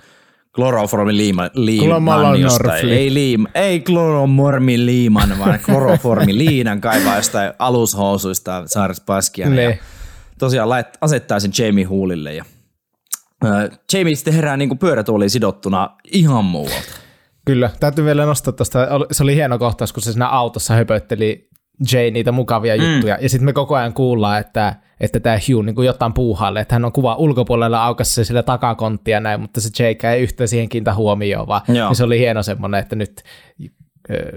kloroformiliiman 0.54 1.50
liiman 1.54 2.40
jostain. 2.40 2.88
Ei, 2.88 3.14
liim, 3.14 3.46
ei 3.54 3.80
kloromormiliiman, 3.80 5.38
vaan 5.38 5.58
kloroformiliinan 5.66 6.80
kaivaa 6.80 7.16
jostain 7.16 7.52
alushousuista 7.58 8.62
Saaris 8.66 9.00
Paskian. 9.00 9.56
Ja 9.58 9.76
tosiaan 10.38 10.68
lait, 10.68 10.86
asettaa 11.00 11.40
sen 11.40 11.50
Jamie 11.58 11.84
huulille 11.84 12.34
ja 12.34 12.44
ö, 13.44 13.70
Jamie 13.92 14.14
sitten 14.14 14.34
herää 14.34 14.56
niin 14.56 14.68
kuin 14.68 14.78
pyörätuoliin 14.78 15.30
sidottuna 15.30 15.90
ihan 16.12 16.44
muualta. 16.44 16.92
Kyllä, 17.44 17.70
täytyy 17.80 18.04
vielä 18.04 18.26
nostaa 18.26 18.52
tuosta, 18.52 18.78
se 19.12 19.22
oli 19.22 19.34
hieno 19.34 19.58
kohtaus, 19.58 19.92
kun 19.92 20.02
se 20.02 20.12
siinä 20.12 20.28
autossa 20.28 20.74
höpötteli 20.74 21.48
Jay 21.92 22.10
niitä 22.10 22.32
mukavia 22.32 22.76
mm. 22.76 22.92
juttuja, 22.92 23.18
ja 23.20 23.28
sitten 23.28 23.44
me 23.44 23.52
koko 23.52 23.74
ajan 23.74 23.92
kuullaan, 23.92 24.40
että, 24.40 24.74
että 25.00 25.20
tämä 25.20 25.36
Hugh 25.36 25.64
niin 25.64 25.74
kuin 25.74 25.86
jotain 25.86 26.14
puuhaalle, 26.14 26.60
että 26.60 26.74
hän 26.74 26.84
on 26.84 26.92
kuva 26.92 27.14
ulkopuolella 27.14 27.84
aukassa 27.84 28.24
sillä 28.24 28.42
takakonttia 28.42 29.20
näin, 29.20 29.40
mutta 29.40 29.60
se 29.60 29.84
Jake 29.84 30.10
ei 30.10 30.22
yhtään 30.22 30.48
siihen 30.48 30.68
kiintä 30.68 30.94
huomioon, 30.94 31.46
vaan. 31.46 31.62
Niin 31.88 31.96
se 31.96 32.04
oli 32.04 32.18
hieno 32.18 32.42
semmoinen, 32.42 32.80
että 32.80 32.96
nyt 32.96 33.22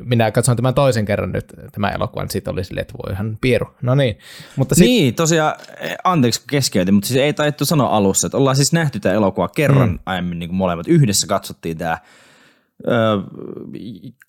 minä 0.03 0.31
katson 0.31 0.55
tämän 0.55 0.73
toisen 0.73 1.05
kerran 1.05 1.31
nyt 1.31 1.53
tämän 1.71 1.93
elokuvan, 1.93 2.23
niin 2.23 2.31
siitä 2.31 2.51
oli 2.51 2.63
silleen, 2.63 2.81
että 2.81 2.93
voi 3.03 3.13
ihan 3.13 3.37
pieru. 3.41 3.67
No 3.81 3.95
niin. 3.95 4.17
Mutta 4.55 4.75
sit... 4.75 4.85
Niin, 4.85 5.15
tosiaan, 5.15 5.53
e, 5.79 5.95
anteeksi 6.03 6.41
keskeytin, 6.49 6.93
mutta 6.93 7.07
siis 7.07 7.19
ei 7.19 7.33
taittu 7.33 7.65
sanoa 7.65 7.89
alussa, 7.89 8.27
että 8.27 8.37
ollaan 8.37 8.55
siis 8.55 8.73
nähty 8.73 8.99
tämä 8.99 9.15
elokuva 9.15 9.47
kerran 9.47 9.89
mm. 9.89 9.99
aiemmin 10.05 10.39
niin 10.39 10.49
kuin 10.49 10.57
molemmat. 10.57 10.87
Yhdessä 10.87 11.27
katsottiin 11.27 11.77
tämä 11.77 11.97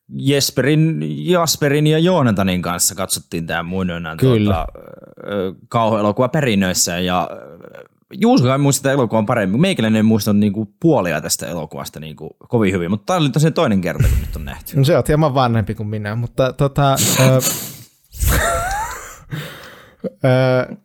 Jesperin, 0.09 1.01
Jasperin 1.31 1.87
ja 1.87 1.99
Joonatanin 1.99 2.63
kanssa 2.63 2.95
katsottiin 2.95 3.47
tämä 3.47 3.63
muinoinaan 3.63 4.19
tuota, 4.19 4.67
kauhuelokuva 5.69 6.29
perinnöissä 6.29 6.99
ja 6.99 7.31
Juuso 8.15 8.45
kai 8.45 8.59
muistaa 8.59 8.93
elokuvan 8.93 9.27
paremmin. 9.27 9.61
Meikäläinen 9.61 9.97
ei 9.97 10.03
muista 10.03 10.33
niinku 10.33 10.75
puolia 10.81 11.21
tästä 11.21 11.47
elokuvasta 11.47 12.01
niinku 12.01 12.37
kovin 12.49 12.73
hyvin, 12.73 12.91
mutta 12.91 13.07
tämä 13.07 13.17
oli 13.21 13.31
tosiaan 13.31 13.53
toinen 13.53 13.81
kerta, 13.81 14.09
kun 14.09 14.19
nyt 14.21 14.37
on 14.37 14.45
nähty. 14.45 14.77
No 14.77 14.85
se 14.85 14.97
on 14.97 15.05
hieman 15.09 15.35
vanhempi 15.35 15.75
kuin 15.75 15.89
minä, 15.89 16.15
mutta 16.17 16.53
tota, 16.53 16.97
ö, 17.21 17.41
ö, 20.25 20.77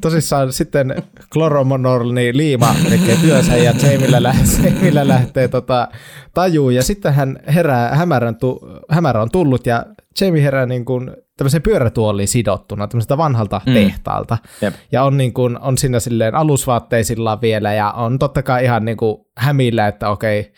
tosissaan 0.00 0.52
sitten 0.52 1.02
Chloromonorni 1.32 2.36
liima 2.36 2.74
tekee 2.90 3.16
työnsä 3.16 3.56
ja 3.56 3.74
Jamillä, 3.82 4.22
lähtee, 4.22 4.70
Jamillä 4.74 5.08
lähtee 5.08 5.48
tota, 5.48 5.88
tajuun 6.34 6.74
ja 6.74 6.82
sitten 6.82 7.14
hän 7.14 7.38
herää, 7.54 7.94
hämärän 7.94 8.36
tu, 8.36 8.60
hämärä 8.90 9.22
on 9.22 9.30
tullut 9.30 9.66
ja 9.66 9.86
Jamie 10.20 10.42
herää 10.42 10.66
niin 10.66 10.84
kuin 10.84 11.10
tämmöiseen 11.36 11.62
pyörätuoliin 11.62 12.28
sidottuna, 12.28 12.88
tämmöiseltä 12.88 13.16
vanhalta 13.16 13.60
mm. 13.66 13.74
tehtaalta. 13.74 14.38
Jep. 14.62 14.74
Ja 14.92 15.02
on, 15.02 15.16
niin 15.16 15.32
kuin, 15.32 15.60
on 15.60 15.78
siinä 15.78 16.00
silleen 16.00 16.34
alusvaatteisilla 16.34 17.40
vielä 17.40 17.74
ja 17.74 17.90
on 17.90 18.18
totta 18.18 18.42
kai 18.42 18.64
ihan 18.64 18.84
niin 18.84 18.96
kuin 18.96 19.16
hämillä, 19.36 19.88
että 19.88 20.08
okei, 20.08 20.52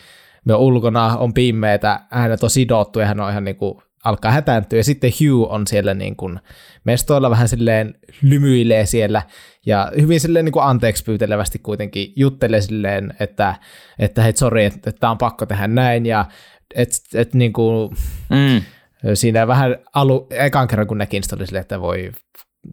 me 0.45 0.55
ulkona 0.55 1.17
on 1.17 1.35
pimeetä, 1.35 2.01
hänet 2.11 2.43
on 2.43 2.51
sidottu 2.51 3.01
ja 3.01 3.07
hän 3.07 3.21
on 3.21 3.31
ihan 3.31 3.45
niin 3.45 3.57
kuin 3.57 3.79
alkaa 4.05 4.33
hätääntyä. 4.33 4.79
Ja 4.79 4.85
sitten 4.85 5.13
Hugh 5.21 5.53
on 5.53 5.67
siellä 5.67 5.95
niin 5.95 6.17
kuin 6.17 6.41
mestoilla 6.85 7.31
vähän 7.31 7.49
silleen 7.49 7.95
lymyilee 8.23 8.87
siellä 8.87 9.23
ja 9.67 9.93
hyvin 10.01 10.21
silleen 10.21 10.45
niin 10.45 10.53
kuin 10.53 10.65
anteeksi 10.65 11.05
pyytelevästi 11.05 11.59
kuitenkin 11.59 12.13
juttelee 12.17 12.61
silleen, 12.61 13.15
että, 13.21 13.55
että 13.99 14.23
hei 14.23 14.37
sorry, 14.37 14.63
että, 14.63 14.91
että 14.91 15.11
on 15.11 15.19
pakko 15.19 15.47
tehdä 15.47 15.67
näin 15.67 16.07
ja 16.07 16.25
että 16.75 16.97
et, 17.15 17.35
niin 17.35 17.53
kuin, 17.53 17.91
mm. 18.31 18.63
Siinä 19.15 19.47
vähän 19.47 19.77
alu, 19.95 20.27
ekan 20.31 20.69
kerran 20.69 20.87
kun 20.87 20.99
näkin 20.99 21.23
oli 21.37 21.47
silleen, 21.47 21.61
että 21.61 21.81
voi 21.81 22.13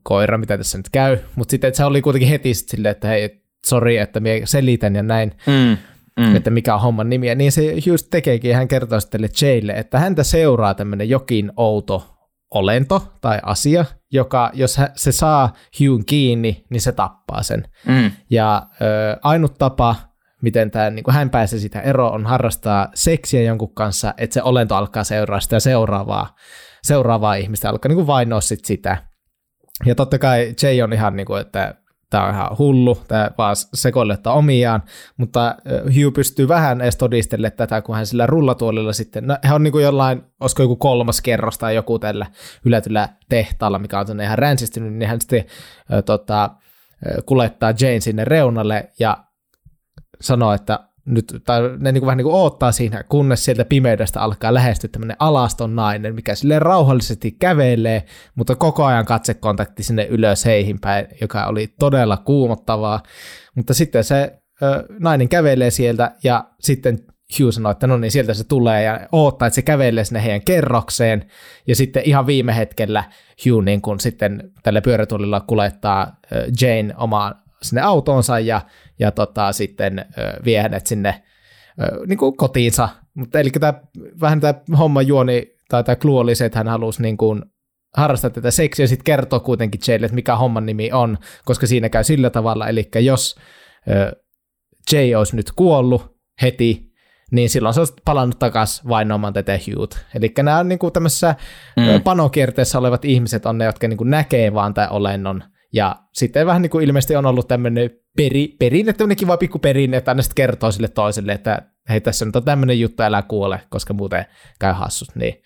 koira, 0.04 0.38
mitä 0.38 0.58
tässä 0.58 0.78
nyt 0.78 0.90
käy, 0.90 1.18
mutta 1.36 1.52
sitten 1.52 1.68
että 1.68 1.78
se 1.78 1.86
oli 1.86 2.02
kuitenkin 2.02 2.30
heti 2.30 2.54
silleen, 2.54 2.92
että 2.92 3.08
hei, 3.08 3.44
sorry, 3.66 3.98
että 3.98 4.20
minä 4.20 4.46
selitän 4.46 4.96
ja 4.96 5.04
näin. 5.04 5.32
Mm 5.48 5.78
mm. 6.20 6.36
että 6.36 6.50
mikä 6.50 6.76
on 6.76 6.82
homman 6.82 7.10
nimi. 7.10 7.28
Ja 7.28 7.36
niin 7.36 7.52
se 7.52 7.74
just 7.86 8.08
tekeekin, 8.12 8.56
hän 8.56 8.68
kertoo 8.68 9.00
sitten 9.00 9.30
Jaylle, 9.42 9.74
että 9.74 10.00
häntä 10.00 10.24
seuraa 10.24 10.74
tämmöinen 10.74 11.10
jokin 11.10 11.52
outo 11.58 12.12
olento 12.54 13.14
tai 13.22 13.40
asia, 13.44 13.86
joka 14.12 14.52
jos 14.54 14.80
se 14.96 15.12
saa 15.12 15.54
Hugh 15.80 16.04
kiinni, 16.06 16.66
niin 16.70 16.82
se 16.82 16.92
tappaa 16.92 17.44
sen. 17.44 17.64
Mm. 17.88 18.12
Ja 18.30 18.68
ö, 18.82 19.18
ainut 19.22 19.58
tapa, 19.58 19.96
miten 20.46 20.72
tämä, 20.72 20.90
niin 20.90 21.04
hän 21.10 21.30
pääsee 21.30 21.60
sitä 21.60 21.82
eroon, 21.82 22.14
on 22.14 22.26
harrastaa 22.26 22.88
seksiä 22.94 23.42
jonkun 23.42 23.74
kanssa, 23.74 24.14
että 24.18 24.34
se 24.34 24.44
olento 24.44 24.76
alkaa 24.76 25.04
seuraa 25.04 25.40
sitä 25.40 25.60
seuraavaa, 25.60 26.36
seuraavaa 26.84 27.36
ihmistä, 27.36 27.70
alkaa 27.70 27.90
niin 27.90 28.08
vainoa 28.08 28.42
sit 28.42 28.66
sitä. 28.66 28.98
Ja 29.86 29.96
totta 29.96 30.20
kai 30.20 30.54
Jay 30.64 30.82
on 30.82 30.94
ihan 30.94 31.16
niin 31.16 31.26
kuin, 31.26 31.42
että 31.42 31.76
tämä 32.10 32.24
on 32.24 32.34
ihan 32.34 32.58
hullu, 32.58 32.98
tämä 33.08 33.32
vaan 33.38 33.56
sekoilettaa 33.74 34.34
omiaan, 34.34 34.84
mutta 35.18 35.56
Hugh 35.86 36.14
pystyy 36.14 36.48
vähän 36.48 36.82
edes 36.82 36.96
todistelle 36.96 37.52
tätä, 37.52 37.82
kun 37.82 37.96
hän 37.96 38.06
sillä 38.06 38.26
rullatuolilla 38.26 38.94
sitten, 38.94 39.28
no 39.28 39.38
hän 39.44 39.56
on 39.56 39.64
niin 39.64 39.72
kuin 39.72 39.84
jollain, 39.84 40.24
olisiko 40.40 40.64
joku 40.64 40.76
kolmas 40.76 41.22
kerros 41.22 41.58
tai 41.58 41.76
joku 41.76 42.00
tällä 42.00 42.26
ylätyllä 42.66 43.10
tehtaalla, 43.30 43.80
mikä 43.80 44.00
on 44.00 44.22
ihan 44.22 44.38
ränsistynyt, 44.38 44.94
niin 44.94 45.10
hän 45.10 45.22
sitten 45.22 45.46
äh, 45.94 46.04
tota, 46.04 46.50
kulettaa 47.26 47.74
Jane 47.80 48.00
sinne 48.00 48.26
reunalle 48.26 48.92
ja 49.00 49.18
sanoo, 50.22 50.54
että 50.54 50.80
nyt, 51.06 51.42
tai 51.46 51.62
ne 51.62 51.92
niin 51.92 52.02
kuin 52.02 52.06
vähän 52.06 52.18
niin 52.18 52.26
kuin 52.26 52.36
oottaa 52.36 52.72
siinä, 52.72 53.04
kunnes 53.04 53.46
sieltä 53.46 53.66
pimeydestä 53.66 54.22
alkaa 54.22 54.54
lähestyä 54.54 54.90
tämmöinen 54.92 55.18
alaston 55.20 55.76
nainen, 55.76 56.16
mikä 56.16 56.36
sille 56.36 56.60
rauhallisesti 56.60 57.32
kävelee, 57.32 58.06
mutta 58.36 58.56
koko 58.56 58.86
ajan 58.86 59.06
katsekontakti 59.06 59.84
sinne 59.84 60.06
ylös 60.06 60.46
heihin 60.46 60.80
päin, 60.80 61.08
joka 61.22 61.46
oli 61.46 61.74
todella 61.80 62.18
kuumottavaa. 62.18 63.04
Mutta 63.56 63.74
sitten 63.74 64.04
se 64.04 64.40
ö, 64.62 64.86
nainen 65.00 65.30
kävelee 65.30 65.72
sieltä 65.72 66.12
ja 66.24 66.46
sitten 66.60 67.00
Hugh 67.40 67.54
sanoi, 67.54 67.72
että 67.72 67.88
no 67.88 67.98
niin, 67.98 68.12
sieltä 68.12 68.34
se 68.34 68.44
tulee 68.44 68.84
ja 68.84 69.00
oottaa, 69.12 69.48
että 69.48 69.56
se 69.56 69.62
kävelee 69.62 70.04
sinne 70.04 70.24
heidän 70.24 70.42
kerrokseen. 70.42 71.26
Ja 71.68 71.76
sitten 71.76 72.04
ihan 72.06 72.26
viime 72.26 72.56
hetkellä 72.56 73.04
Hugh 73.46 73.64
niin 73.64 73.82
kun 73.82 74.00
sitten 74.00 74.52
tällä 74.64 74.82
pyörätuolilla 74.82 75.42
kulettaa 75.42 76.18
Jane 76.62 76.94
omaan 76.98 77.36
sinne 77.62 77.82
autoonsa 77.82 78.40
ja, 78.40 78.62
ja 79.00 79.12
tota, 79.12 79.52
sitten 79.52 80.06
vie 80.46 80.62
hänet 80.62 80.88
sinne 80.88 81.24
niin 82.08 82.18
kuin 82.18 82.38
kotiinsa. 82.38 82.90
Mutta 83.14 83.40
eli 83.40 83.50
tämä, 83.50 83.74
vähän 84.22 84.42
tämä 84.42 84.54
homma 84.78 85.02
juoni 85.02 85.56
tai 85.70 85.84
tämä 85.84 85.96
clue 85.96 86.20
oli 86.20 86.36
se, 86.36 86.46
että 86.46 86.60
hän 86.60 86.68
halusi 86.68 87.02
niin 87.02 87.18
kuin 87.18 87.44
harrastaa 87.98 88.30
tätä 88.30 88.52
seksiä 88.52 88.84
ja 88.84 88.88
sitten 88.88 89.04
kertoo 89.04 89.40
kuitenkin 89.40 89.82
Jaylle, 89.88 90.06
että 90.06 90.16
mikä 90.16 90.36
homman 90.36 90.66
nimi 90.66 90.92
on, 90.92 91.18
koska 91.46 91.68
siinä 91.68 91.90
käy 91.90 92.04
sillä 92.04 92.30
tavalla, 92.30 92.68
eli 92.68 92.90
jos 92.96 93.36
Jay 94.92 95.16
olisi 95.16 95.36
nyt 95.36 95.52
kuollut 95.56 96.16
heti, 96.42 96.92
niin 97.32 97.50
silloin 97.50 97.74
se 97.74 97.82
olisi 97.82 97.94
palannut 98.06 98.40
takaisin 98.40 98.90
vainoamaan 98.90 99.34
tätä 99.34 99.60
Hugh. 99.68 99.98
Eli 100.16 100.34
nämä 100.38 100.60
on 100.60 100.70
niin 100.70 100.80
kuin 100.80 100.94
tämmöisessä 100.94 101.36
mm. 101.78 102.02
panokierteessä 102.04 102.80
olevat 102.80 103.06
ihmiset 103.06 103.46
on 103.46 103.58
ne, 103.58 103.66
jotka 103.66 103.88
niin 103.88 103.98
kuin 103.98 104.10
näkee 104.10 104.54
vaan 104.54 104.74
tämän 104.74 104.92
olennon, 104.92 105.44
ja 105.76 105.96
sitten 106.14 106.46
vähän 106.46 106.62
niin 106.62 106.70
kuin 106.70 106.86
ilmeisesti 106.86 107.16
on 107.16 107.26
ollut 107.26 107.48
tämmöinen 107.48 107.90
peri, 108.18 108.48
perinne, 108.60 108.94
tämmöinen 108.94 109.18
kiva 109.18 109.38
pikku 109.38 109.60
perinne, 109.60 109.98
että 109.98 110.12
aina 110.12 110.22
sitten 110.22 110.36
kertoo 110.36 110.72
sille 110.72 110.88
toiselle, 110.88 111.32
että 111.32 111.62
hei 111.90 112.02
tässä 112.02 112.26
nyt 112.26 112.36
on 112.36 112.44
tämmöinen 112.44 112.80
juttu, 112.80 113.04
älä 113.04 113.22
kuole, 113.22 113.62
koska 113.70 113.94
muuten 113.94 114.26
käy 114.60 114.74
hassut. 114.74 115.16
Niin 115.16 115.42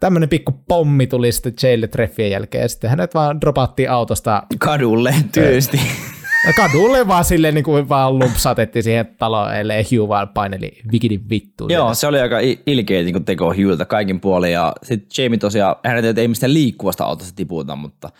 tämmöinen 0.00 0.28
pikku 0.28 0.52
pommi 0.68 1.06
tuli 1.06 1.32
sitten 1.32 1.54
Jaylle 1.62 1.88
treffien 1.88 2.30
jälkeen, 2.30 2.62
ja 2.62 2.68
sitten 2.68 2.90
hänet 2.90 3.14
vaan 3.14 3.40
dropattiin 3.40 3.90
autosta. 3.90 4.42
Kadulle 4.58 5.14
tyysti. 5.32 5.80
No 6.46 6.52
kadulle 6.56 7.08
vaan 7.08 7.24
silleen 7.24 7.54
niin 7.54 7.64
kuin 7.64 7.88
vaan 7.88 8.18
lumpsatettiin 8.18 8.82
siihen 8.82 9.06
taloon, 9.18 9.54
ellei 9.54 9.82
Hugh 9.82 10.08
vaan 10.08 10.28
paineli 10.28 10.72
vikidin 10.92 11.28
vittuun. 11.30 11.70
Joo, 11.70 11.94
se 11.94 12.06
oli 12.06 12.20
aika 12.20 12.36
ilkeä 12.66 13.02
niin 13.02 13.24
teko 13.24 13.46
Hughilta 13.46 13.84
kaikin 13.84 14.20
puolin, 14.20 14.52
ja 14.52 14.72
sitten 14.82 15.24
Jamie 15.24 15.38
tosiaan, 15.38 15.76
hän 15.84 16.18
ei 16.18 16.28
mistään 16.28 16.54
liikkuvasta 16.54 17.04
autosta 17.04 17.34
tiputa, 17.36 17.76
mutta 17.76 18.10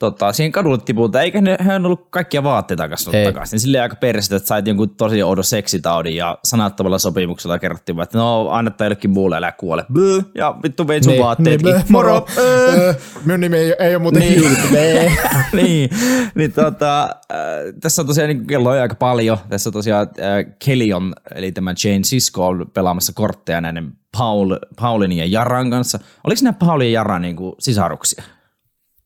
tota, 0.00 0.32
siihen 0.32 0.52
kadulle 0.52 0.78
tipulta, 0.78 1.22
eikä 1.22 1.40
ne, 1.40 1.56
hän 1.60 1.86
ollut 1.86 2.06
kaikkia 2.10 2.42
vaatteita 2.42 2.88
kasvanut 2.88 3.24
takaisin. 3.24 3.54
Niin 3.56 3.60
silleen 3.60 3.82
aika 3.82 3.96
peristä, 3.96 4.36
että 4.36 4.46
sait 4.46 4.66
jonkun 4.66 4.90
tosi 4.90 5.22
oudon 5.22 5.44
seksitaudin 5.44 6.16
ja 6.16 6.38
sanattomalla 6.44 6.98
sopimuksella 6.98 7.58
kerrottiin, 7.58 8.00
että 8.00 8.18
no 8.18 8.48
anna 8.50 8.70
tai 8.70 8.86
jollekin 8.86 9.10
muulle, 9.10 9.36
älä 9.36 9.52
kuole. 9.52 9.84
Böö, 9.92 10.20
ja 10.34 10.56
vittu 10.62 10.88
veit 10.88 11.04
sun 11.04 11.12
niin, 11.12 11.22
vaatteetkin. 11.22 11.74
Niin, 11.74 11.84
moro. 11.88 12.26
Öö. 12.38 12.94
Minun 13.24 13.40
nimi 13.40 13.56
ei, 13.56 13.74
ei 13.78 13.94
ole 13.94 14.02
muuten 14.02 14.22
niin. 14.22 14.58
niin, 15.62 15.90
niin 16.34 16.52
tota, 16.52 17.02
äh, 17.02 17.38
tässä 17.80 18.02
on 18.02 18.06
tosiaan 18.06 18.28
niin 18.28 18.46
kello 18.46 18.70
aika 18.70 18.94
paljon. 18.94 19.38
Tässä 19.48 19.68
on 19.68 19.72
tosiaan 19.72 20.06
äh, 20.20 20.54
Kelly 20.64 20.92
on, 20.92 21.14
eli 21.34 21.52
tämä 21.52 21.74
Jane 21.84 22.04
Sisko 22.04 22.46
on 22.46 22.70
pelaamassa 22.74 23.12
kortteja 23.12 23.60
näiden 23.60 23.92
Paul, 24.18 24.56
Paulin 24.80 25.12
ja 25.12 25.26
Jaran 25.26 25.70
kanssa. 25.70 25.98
Oliko 26.24 26.40
nämä 26.42 26.52
Paulin 26.52 26.92
ja 26.92 27.00
Jaran 27.00 27.22
niin 27.22 27.36
kuin 27.36 27.54
sisaruksia? 27.58 28.22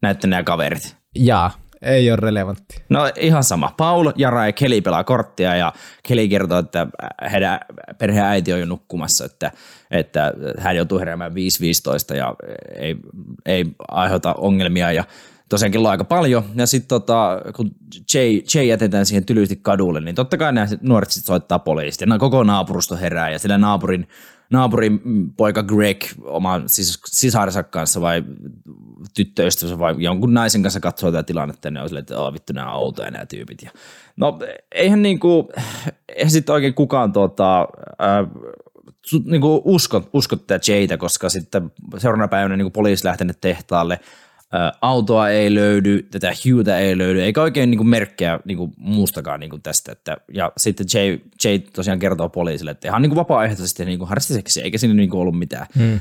Näette 0.05 0.27
nämä 0.27 0.43
kaverit? 0.43 0.97
Jaa, 1.15 1.51
ei 1.83 2.11
ole 2.11 2.17
relevantti. 2.17 2.83
No 2.89 3.01
ihan 3.17 3.45
sama. 3.45 3.75
Paul, 3.77 4.13
Jara 4.17 4.47
ja 4.47 4.53
Kelly 4.53 4.81
pelaa 4.81 5.05
korttia 5.05 5.57
ja 5.57 5.73
Kelly 6.03 6.29
kertoo, 6.29 6.59
että 6.59 6.87
heidän 7.33 7.61
perheen 7.99 8.27
äiti 8.27 8.53
on 8.53 8.61
jo 8.61 8.67
nukkumassa, 8.67 9.25
että, 9.25 9.51
että 9.91 10.33
hän 10.59 10.77
joutuu 10.77 10.99
heräämään 10.99 11.33
5.15 11.33 12.17
ja 12.17 12.35
ei, 12.77 12.97
ei 13.47 13.65
aiheuta 13.89 14.35
ongelmia 14.35 14.93
ja 14.93 15.05
tosiaan 15.49 15.73
kello 15.73 15.89
aika 15.89 16.05
paljon. 16.05 16.45
Ja 16.55 16.67
sitten 16.67 16.89
tota, 16.89 17.41
kun 17.57 17.71
Jay, 18.15 18.41
Jay 18.55 18.65
jätetään 18.65 19.07
siihen 19.07 19.25
tylysti 19.25 19.57
kadulle, 19.57 20.01
niin 20.01 20.15
totta 20.15 20.37
kai 20.37 20.53
nämä 20.53 20.67
nuoret 20.81 21.11
sitten 21.11 21.27
soittaa 21.27 21.59
poliisista. 21.59 22.05
Ja 22.05 22.19
koko 22.19 22.45
naapurusto 22.45 22.97
herää 22.97 23.31
ja 23.31 23.39
sillä 23.39 23.59
naapurin, 23.59 24.09
naapurin 24.51 25.01
poika 25.37 25.63
Greg 25.63 26.05
oman 26.23 26.69
sis, 26.69 27.01
sisarensa 27.07 27.63
kanssa 27.63 28.01
vai 28.01 28.25
tyttöystävänsä 29.15 29.79
vai 29.79 29.95
jonkun 29.99 30.35
naisen 30.35 30.63
kanssa 30.63 30.81
katsoo 30.81 31.13
tätä 31.13 31.23
tilannetta, 31.23 31.71
niin 31.71 31.83
on 31.83 31.89
silleen, 31.89 32.03
että 32.03 32.33
vittu 32.33 32.53
nämä 32.53 32.73
on 32.73 32.83
outoja 32.83 33.11
nämä 33.11 33.27
tyypit. 33.27 33.63
Ja, 33.63 33.71
no 34.17 34.39
eihän 34.73 35.03
niinku, 35.03 35.53
eihän 36.09 36.31
sitten 36.31 36.53
oikein 36.53 36.75
kukaan 36.75 37.13
tota, 37.13 37.61
äh, 37.61 38.51
niinku 39.25 39.63
usko, 39.65 40.09
usko 40.13 40.37
tätä 40.37 40.73
Jaytä, 40.73 40.97
koska 40.97 41.29
sitten 41.29 41.73
seuraavana 41.99 42.29
päivänä 42.29 42.57
niinku 42.57 42.71
poliisi 42.71 43.05
lähtenyt 43.05 43.41
tehtaalle, 43.41 44.01
autoa 44.81 45.29
ei 45.29 45.55
löydy, 45.55 46.03
tätä 46.03 46.33
Hughta 46.45 46.79
ei 46.79 46.99
löydy, 46.99 47.23
eikä 47.23 47.43
oikein 47.43 47.71
niin 47.71 47.79
kuin 47.79 47.89
merkkejä 47.89 48.41
niin 48.45 48.59
kuin 48.59 48.73
muustakaan 48.77 49.41
niin 49.41 49.51
kuin 49.51 49.63
tästä. 49.63 49.93
Että, 49.93 50.17
ja 50.35 50.53
sitten 50.57 50.87
Jay, 50.95 51.19
Jay 51.45 51.59
tosiaan 51.59 51.99
kertoo 51.99 52.29
poliisille, 52.29 52.71
että 52.71 52.89
ihan 52.89 53.03
niin 53.03 53.11
kuin 53.11 53.17
vapaaehtoisesti 53.17 53.85
niin 53.85 53.99
kuin 53.99 54.09
harrastiseksi, 54.09 54.63
eikä 54.63 54.79
siinä 54.79 54.95
niin 54.95 55.11
kuin 55.11 55.21
ollut 55.21 55.39
mitään. 55.39 55.67
Hmm 55.79 56.01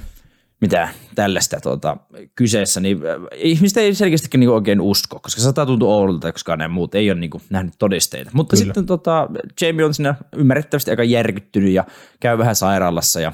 mitä 0.63 0.89
tällaista 1.15 1.59
tuota, 1.59 1.97
kyseessä, 2.35 2.79
niin 2.79 2.99
ihmiset 3.35 3.77
ei 3.77 3.95
selkeästikin 3.95 4.39
niin 4.39 4.49
oikein 4.49 4.81
usko, 4.81 5.19
koska 5.19 5.41
se 5.41 5.43
saattaa 5.43 5.65
tuntua 5.65 5.95
oudolta, 5.95 6.31
koska 6.31 6.55
ne 6.55 6.67
muut 6.67 6.95
ei 6.95 7.11
ole 7.11 7.19
niin 7.19 7.29
kuin 7.29 7.43
nähnyt 7.49 7.73
todisteita. 7.79 8.31
Mutta 8.33 8.55
Kyllä. 8.55 8.65
sitten 8.65 8.85
tota, 8.85 9.29
Jamie 9.61 9.85
on 9.85 9.93
siinä 9.93 10.15
ymmärrettävästi 10.35 10.91
aika 10.91 11.03
järkyttynyt 11.03 11.71
ja 11.71 11.83
käy 12.19 12.37
vähän 12.37 12.55
sairaalassa 12.55 13.19
ja 13.21 13.31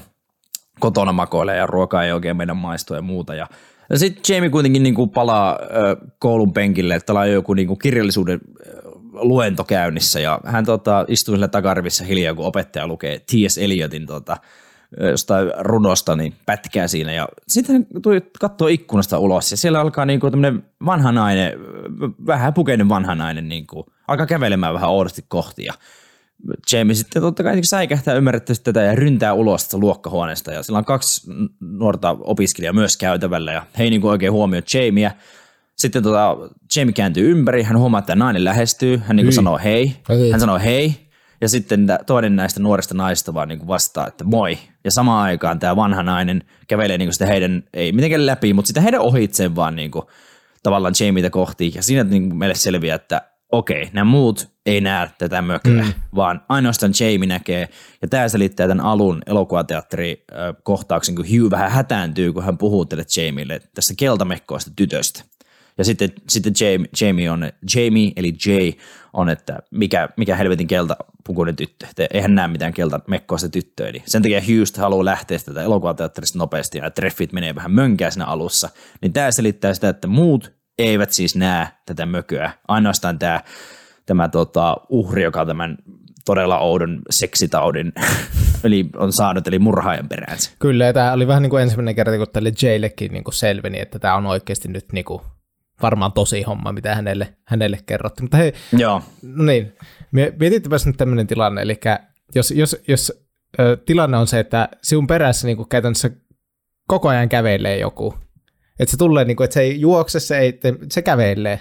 kotona 0.80 1.12
makoilee 1.12 1.56
ja 1.56 1.66
ruoka 1.66 2.04
ei 2.04 2.12
oikein 2.12 2.36
meidän 2.36 2.56
maistua 2.56 2.96
ja 2.96 3.02
muuta. 3.02 3.34
Ja, 3.34 3.46
ja 3.90 3.98
sitten 3.98 4.34
Jamie 4.34 4.50
kuitenkin 4.50 4.82
niin 4.82 4.94
kuin 4.94 5.10
palaa 5.10 5.58
koulun 6.18 6.52
penkille, 6.52 6.94
että 6.94 7.12
on 7.12 7.32
joku 7.32 7.54
niin 7.54 7.68
kuin 7.68 7.78
kirjallisuuden 7.78 8.40
luento 9.12 9.64
käynnissä 9.64 10.20
ja 10.20 10.40
hän 10.44 10.64
tota, 10.64 11.04
istuu 11.08 11.34
sillä 11.34 11.48
takarivissa 11.48 12.04
hiljaa, 12.04 12.34
kun 12.34 12.46
opettaja 12.46 12.86
lukee 12.86 13.18
T.S. 13.18 13.58
Eliotin 13.58 14.06
tota, 14.06 14.36
jostain 15.10 15.52
runosta, 15.58 16.16
niin 16.16 16.34
pätkää 16.46 16.88
siinä. 16.88 17.12
Ja 17.12 17.28
sitten 17.48 17.74
hän 17.74 18.02
tuli 18.02 18.20
katsoa 18.40 18.68
ikkunasta 18.68 19.18
ulos 19.18 19.50
ja 19.50 19.56
siellä 19.56 19.80
alkaa 19.80 20.06
niinku 20.06 20.30
tämmöinen 20.30 20.62
vanha 20.86 21.12
nainen, 21.12 21.52
vähän 22.26 22.54
pukeinen 22.54 22.88
vanha 22.88 23.14
nainen, 23.14 23.48
niinku, 23.48 23.86
alkaa 24.08 24.26
kävelemään 24.26 24.74
vähän 24.74 24.90
oudosti 24.90 25.24
kohti. 25.28 25.64
Ja 25.64 25.74
Jamie 26.72 26.94
sitten 26.94 27.22
totta 27.22 27.42
kai 27.42 27.64
säikähtää 27.64 28.14
ymmärrettävästi 28.14 28.64
tätä 28.64 28.82
ja 28.82 28.94
ryntää 28.94 29.32
ulos 29.32 29.62
tästä 29.62 29.78
luokkahuoneesta. 29.78 30.52
Ja 30.52 30.62
sillä 30.62 30.78
on 30.78 30.84
kaksi 30.84 31.30
nuorta 31.60 32.16
opiskelijaa 32.20 32.72
myös 32.72 32.96
käytävällä 32.96 33.52
ja 33.52 33.66
he 33.78 33.84
ei 33.84 33.90
niinku 33.90 34.08
oikein 34.08 34.32
huomioi 34.32 34.62
Jamieä. 34.74 35.12
Sitten 35.76 36.02
tota, 36.02 36.36
Jamie 36.76 36.92
kääntyy 36.92 37.30
ympäri, 37.30 37.62
hän 37.62 37.78
huomaa, 37.78 37.98
että 37.98 38.16
nainen 38.16 38.44
lähestyy, 38.44 39.00
hän 39.06 39.16
niinku 39.16 39.32
sanoo 39.32 39.58
hei. 39.64 39.96
hei. 40.08 40.30
Hän 40.30 40.40
sanoo 40.40 40.58
hei, 40.58 41.10
ja 41.40 41.48
sitten 41.48 41.86
toinen 42.06 42.36
näistä 42.36 42.60
nuorista 42.60 42.94
naista 42.94 43.34
vaan 43.34 43.48
niin 43.48 43.66
vastaa, 43.66 44.06
että 44.06 44.24
moi. 44.24 44.58
Ja 44.84 44.90
samaan 44.90 45.24
aikaan 45.24 45.58
tämä 45.58 45.76
vanha 45.76 46.02
nainen 46.02 46.42
kävelee 46.68 46.98
niin 46.98 47.12
sitä 47.12 47.26
heidän, 47.26 47.62
ei 47.74 47.92
mitenkään 47.92 48.26
läpi, 48.26 48.52
mutta 48.52 48.66
sitä 48.66 48.80
heidän 48.80 49.00
ohitseen 49.00 49.56
vaan 49.56 49.76
niin 49.76 49.90
kuin, 49.90 50.04
tavallaan 50.62 50.94
Jamieitä 51.00 51.30
kohti. 51.30 51.72
Ja 51.74 51.82
siinä 51.82 52.04
niin 52.04 52.28
kuin 52.28 52.38
meille 52.38 52.54
selviää, 52.54 52.96
että 52.96 53.29
okei, 53.52 53.90
nämä 53.92 54.04
muut 54.04 54.48
ei 54.66 54.80
näe 54.80 55.10
tätä 55.18 55.42
mököä, 55.42 55.82
mm. 55.82 55.92
vaan 56.14 56.42
ainoastaan 56.48 56.92
Jamie 57.00 57.26
näkee. 57.26 57.68
Ja 58.02 58.08
tämä 58.08 58.28
selittää 58.28 58.68
tämän 58.68 58.86
alun 58.86 59.22
elokuvateatteri 59.26 60.24
kohtauksen, 60.62 61.14
kun 61.14 61.24
Hugh 61.24 61.50
vähän 61.50 61.70
hätääntyy, 61.70 62.32
kun 62.32 62.44
hän 62.44 62.58
puhuu 62.58 62.84
tälle 62.84 63.04
Jamieille 63.16 63.60
tästä 63.74 63.94
keltamekkoista 63.96 64.70
tytöstä. 64.76 65.24
Ja 65.78 65.84
sitten, 65.84 66.10
sitten 66.28 66.52
Jamie, 66.60 66.88
Jamie, 67.00 67.30
on, 67.30 67.52
Jamie 67.74 68.12
eli 68.16 68.34
Jay 68.46 68.72
on, 69.12 69.28
että 69.28 69.58
mikä, 69.70 70.08
mikä 70.16 70.36
helvetin 70.36 70.66
kelta 70.66 70.96
pukuinen 71.26 71.56
tyttö. 71.56 71.86
Että 71.90 72.06
eihän 72.14 72.34
näe 72.34 72.48
mitään 72.48 72.72
kelta 72.72 73.00
mekkoista 73.06 73.48
tyttöä. 73.48 73.92
Niin 73.92 74.02
sen 74.06 74.22
takia 74.22 74.40
Hughes 74.40 74.76
haluaa 74.76 75.04
lähteä 75.04 75.38
tätä 75.38 75.62
elokuvateatterista 75.62 76.38
nopeasti 76.38 76.78
ja 76.78 76.90
treffit 76.90 77.32
menee 77.32 77.54
vähän 77.54 77.72
mönkää 77.72 78.10
siinä 78.10 78.26
alussa. 78.26 78.68
Niin 79.02 79.12
tämä 79.12 79.30
selittää 79.30 79.74
sitä, 79.74 79.88
että 79.88 80.08
muut 80.08 80.59
eivät 80.82 81.10
siis 81.10 81.36
näe 81.36 81.68
tätä 81.86 82.06
mököä. 82.06 82.52
Ainoastaan 82.68 83.18
tämä, 83.18 83.40
tämä 84.06 84.28
tota, 84.28 84.76
uhri, 84.88 85.22
joka 85.22 85.40
on 85.40 85.46
tämän 85.46 85.78
todella 86.24 86.58
oudon 86.58 87.02
seksitaudin 87.10 87.92
eli 88.64 88.88
on 88.96 89.12
saanut, 89.12 89.48
eli 89.48 89.58
murhaajan 89.58 90.08
peräänsä. 90.08 90.50
Kyllä, 90.58 90.84
ja 90.84 90.92
tämä 90.92 91.12
oli 91.12 91.26
vähän 91.26 91.42
niin 91.42 91.50
kuin 91.50 91.62
ensimmäinen 91.62 91.94
kerta, 91.94 92.16
kun 92.16 92.26
tälle 92.32 92.52
Jaylekin 92.62 93.12
niin 93.12 93.24
kuin 93.24 93.34
selveni, 93.34 93.80
että 93.80 93.98
tämä 93.98 94.14
on 94.14 94.26
oikeasti 94.26 94.68
nyt 94.68 94.92
niin 94.92 95.04
kuin 95.04 95.22
varmaan 95.82 96.12
tosi 96.12 96.42
homma, 96.42 96.72
mitä 96.72 96.94
hänelle, 96.94 97.34
hänelle 97.46 97.78
kerrottiin. 97.86 98.24
Mutta 98.24 98.36
hei, 98.36 98.52
Joo. 98.78 99.02
no 99.22 99.44
niin, 99.44 99.72
mietitpäs 100.12 100.86
nyt 100.86 100.96
tämmöinen 100.96 101.26
tilanne, 101.26 101.62
eli 101.62 101.80
jos, 102.34 102.50
jos, 102.50 102.76
jos 102.88 103.12
ö, 103.60 103.76
tilanne 103.86 104.16
on 104.16 104.26
se, 104.26 104.40
että 104.40 104.68
sinun 104.82 105.06
perässä 105.06 105.46
niin 105.46 105.56
kuin 105.56 105.68
käytännössä 105.68 106.10
koko 106.86 107.08
ajan 107.08 107.28
kävelee 107.28 107.78
joku, 107.78 108.14
että 108.80 108.90
se 108.90 108.96
tulee, 108.96 109.24
niin 109.24 109.36
kuin, 109.36 109.44
että 109.44 109.54
se 109.54 109.60
ei 109.60 109.80
juokse, 109.80 110.20
se, 110.20 110.38
ei, 110.38 110.60
se 110.90 111.02
kävelee, 111.02 111.60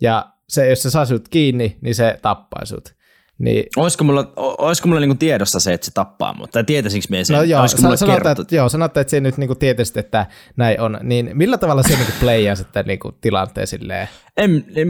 ja 0.00 0.32
se, 0.48 0.68
jos 0.68 0.82
se 0.82 0.90
saa 0.90 1.04
sinut 1.04 1.28
kiinni, 1.28 1.78
niin 1.80 1.94
se 1.94 2.18
tappaa 2.22 2.64
sinut. 2.64 2.98
Niin. 3.38 3.64
Olisiko 3.76 4.04
mulla, 4.04 4.32
olisiko 4.36 4.88
mulla 4.88 5.00
niinku 5.00 5.14
tiedossa 5.14 5.60
se, 5.60 5.72
että 5.72 5.84
se 5.84 5.90
tappaa 5.90 6.34
mut? 6.34 6.50
Tai 6.50 6.64
tietäisinkö 6.64 7.06
me 7.10 7.24
sen? 7.24 7.36
No 7.36 7.42
joo, 7.42 7.66
mulle 7.82 7.96
sanotaan, 7.96 8.40
että, 8.40 8.56
joo, 8.56 8.68
sanotaan, 8.68 9.00
että 9.00 9.10
se 9.10 9.20
nyt 9.20 9.36
niinku 9.36 9.54
tietäisit, 9.54 9.96
että 9.96 10.26
näin 10.56 10.80
on. 10.80 10.98
Niin 11.02 11.30
millä 11.34 11.58
tavalla 11.58 11.82
se 11.82 11.96
niinku 11.96 12.12
playaa 12.20 12.54
sitten 12.54 12.86
niinku 12.86 13.12
tilanteen 13.20 13.66
silleen? 13.66 14.08
En, 14.36 14.64
en, 14.74 14.88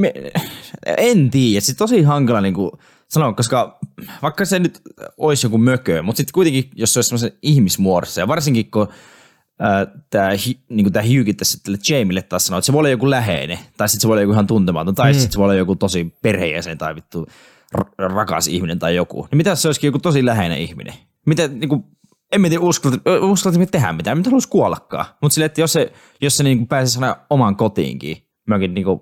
en 0.97 1.31
tiedä. 1.31 1.61
Se 1.61 1.77
tosi 1.77 2.03
hankala 2.03 2.41
niinku 2.41 2.79
sanoa, 3.09 3.33
koska 3.33 3.79
vaikka 4.23 4.45
se 4.45 4.59
nyt 4.59 4.81
olisi 5.19 5.47
joku 5.47 5.59
mökö, 5.59 6.03
mutta 6.03 6.17
sitten 6.17 6.33
kuitenkin, 6.33 6.71
jos 6.75 6.95
se 6.95 6.99
olisi 6.99 7.09
semmoisen 7.09 7.33
ihmismuodossa, 7.43 8.21
ja 8.21 8.29
varsinkin 8.29 8.71
kun 8.71 8.89
tämä 10.11 10.31
niinku 10.69 10.91
tää 10.91 11.03
tässä 11.37 11.59
tälle 11.63 11.79
Jamille 11.89 12.23
taas 12.23 12.47
sanoo, 12.47 12.59
että 12.59 12.67
se 12.67 12.73
voi 12.73 12.79
olla 12.79 12.89
joku 12.89 13.11
läheinen, 13.11 13.59
tai 13.77 13.89
sitten 13.89 14.01
se 14.01 14.09
voi 14.09 14.15
olla 14.15 14.23
joku 14.23 14.33
ihan 14.33 14.47
tuntematon, 14.47 14.95
tai 14.95 15.13
mm. 15.13 15.19
sitten 15.19 15.33
se 15.33 15.39
voi 15.39 15.45
olla 15.45 15.55
joku 15.55 15.77
tosi 15.77 16.15
perheenjäsen 16.23 16.79
tai 16.79 16.95
vittu 16.95 17.27
rakas 17.99 18.49
ihminen 18.49 18.79
tai 18.79 18.97
joku. 18.97 19.29
Niin 19.31 19.37
mitä 19.37 19.55
se 19.55 19.69
olisikin 19.69 19.89
joku 19.89 19.99
tosi 19.99 20.25
läheinen 20.25 20.59
ihminen? 20.59 20.95
Mitä, 21.27 21.49
niin 21.49 21.69
kuin, 21.69 21.85
en 22.33 22.43
tiedä, 22.43 22.61
uskalta, 22.61 23.59
me 23.59 23.67
tehdä 23.67 23.93
mitään, 23.93 24.19
mitä 24.19 24.31
haluaisi 24.31 24.49
kuollakaan. 24.49 25.07
Mutta 25.23 25.35
sille, 25.35 25.45
että 25.45 25.61
jos 25.61 25.73
se, 25.73 25.93
jos 26.21 26.37
se 26.37 26.45
niin 26.45 26.67
pääsisi 26.67 26.99
aina 26.99 27.17
omaan 27.31 27.57
kotiinkin, 27.57 28.17
mäkin 28.49 28.75
niin 28.75 28.85
kuin, 28.85 29.01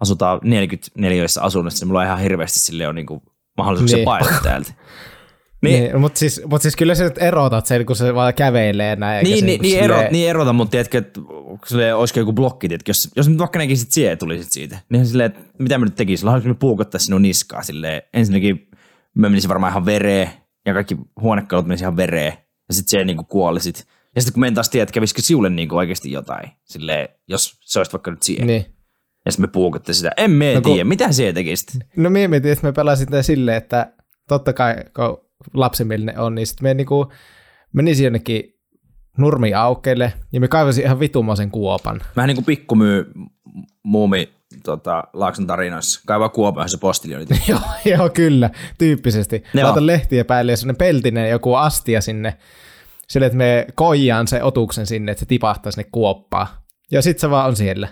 asutaan 0.00 0.40
44 0.44 1.24
asunnossa, 1.40 1.84
niin 1.84 1.88
mulla 1.88 2.00
on 2.00 2.06
ihan 2.06 2.18
hirveästi 2.18 2.58
sille 2.58 2.88
on 2.88 2.94
niin 2.94 3.06
kuin, 3.06 3.20
mahdollisuuksia 3.56 3.96
niin. 3.96 4.04
paeta 4.04 4.40
täältä. 4.42 4.72
Niin, 5.62 5.82
niin 5.82 6.00
mutta 6.00 6.18
siis, 6.18 6.42
mut 6.46 6.62
siis 6.62 6.76
kyllä 6.76 6.94
sä 6.94 7.10
erotat 7.20 7.66
sen, 7.66 7.86
kun 7.86 7.96
se 7.96 8.14
vaan 8.14 8.34
kävelee 8.34 8.96
näin. 8.96 9.24
Niin, 9.24 9.46
niin, 9.46 9.62
niin, 9.62 9.80
erot, 9.80 10.10
niin 10.10 10.30
erotan, 10.30 10.54
mutta 10.54 10.70
tiedätkö, 10.70 10.98
että 10.98 11.20
sille, 11.66 11.94
olisiko 11.94 12.20
joku 12.20 12.32
blokki, 12.32 12.66
että 12.66 12.90
jos, 12.90 13.08
jos 13.16 13.28
nyt 13.28 13.38
vaikka 13.38 13.58
näkisit 13.58 13.92
siihen 13.92 14.18
tulisit 14.18 14.52
siitä, 14.52 14.78
niin 14.88 15.06
silleen, 15.06 15.26
että 15.26 15.40
mitä 15.58 15.78
mä 15.78 15.84
nyt 15.84 15.94
tekisin, 15.94 16.28
haluaisinko 16.28 16.54
me 16.54 16.58
puukottaa 16.58 16.98
sinun 16.98 17.22
niskaa 17.22 17.62
silleen, 17.62 18.02
ensinnäkin 18.14 18.68
mä 19.14 19.28
menisin 19.28 19.48
varmaan 19.48 19.70
ihan 19.70 19.86
vereen, 19.86 20.30
ja 20.66 20.74
kaikki 20.74 20.96
huonekalut 21.20 21.66
menisivät 21.66 21.84
ihan 21.84 21.96
vereen, 21.96 22.32
ja 22.68 22.74
sitten 22.74 22.90
se 22.90 23.04
niin 23.04 23.26
kuolisit. 23.26 23.86
Ja 24.16 24.22
sitten 24.22 24.34
kun 24.34 24.44
en 24.44 24.54
taas 24.54 24.68
tiedä, 24.68 24.82
että 24.82 24.92
kävisikö 24.92 25.22
siulle 25.22 25.50
niin 25.50 25.74
oikeasti 25.74 26.12
jotain, 26.12 26.50
silleen, 26.64 27.08
jos 27.28 27.58
se 27.60 27.80
olisi 27.80 27.92
vaikka 27.92 28.10
nyt 28.10 28.22
siihen. 28.22 28.46
Niin. 28.46 28.66
Ja 29.24 29.32
sitten 29.32 29.48
me 29.48 29.52
puukotte 29.52 29.92
sitä. 29.92 30.10
En 30.16 30.30
me 30.30 30.54
no, 30.54 30.60
tiedä, 30.60 30.82
kun... 30.82 30.88
mitä 30.88 31.12
se 31.12 31.32
tekisit? 31.32 31.68
No 31.96 32.10
me 32.10 32.28
mietin, 32.28 32.52
että 32.52 32.66
me 32.66 32.72
pelasin 32.72 33.08
silleen, 33.22 33.56
että 33.56 33.92
totta 34.28 34.52
kai, 34.52 34.74
kun 34.96 35.25
lapsimielinen 35.54 36.18
on, 36.18 36.34
niin 36.34 36.46
sitten 36.46 36.64
me 36.68 36.74
niinku 36.74 37.12
menisi 37.72 38.04
jonnekin 38.04 38.56
nurmi 39.18 39.54
aukeille 39.54 40.12
ja 40.32 40.40
me 40.40 40.48
kaivasin 40.48 40.84
ihan 40.84 41.00
vitumaisen 41.00 41.50
kuopan. 41.50 42.00
Vähän 42.16 42.28
niin 42.28 42.36
kuin 42.36 42.44
pikkumyy 42.44 43.12
muumi 43.82 44.32
tota, 44.64 45.04
Laakson 45.12 45.46
tarinoissa. 45.46 46.00
Kaivaa 46.06 46.28
kuopan, 46.28 46.68
se 46.68 46.78
postilioni. 46.78 47.26
joo, 47.48 47.60
joo, 47.84 48.08
kyllä, 48.08 48.50
tyyppisesti. 48.78 49.42
Laita 49.54 49.86
lehtiä 49.86 50.24
päälle 50.24 50.52
ja 50.52 50.56
sellainen 50.56 50.78
peltinen 50.78 51.30
joku 51.30 51.54
astia 51.54 52.00
sinne, 52.00 52.36
sille, 53.08 53.26
että 53.26 53.38
me 53.38 53.66
koijaan 53.74 54.28
se 54.28 54.42
otuksen 54.42 54.86
sinne, 54.86 55.12
että 55.12 55.20
se 55.20 55.26
tipahtaa 55.26 55.72
sinne 55.72 55.88
kuoppaan. 55.92 56.46
Ja 56.90 57.02
sitten 57.02 57.20
se 57.20 57.30
vaan 57.30 57.46
on 57.46 57.56
siellä. 57.56 57.88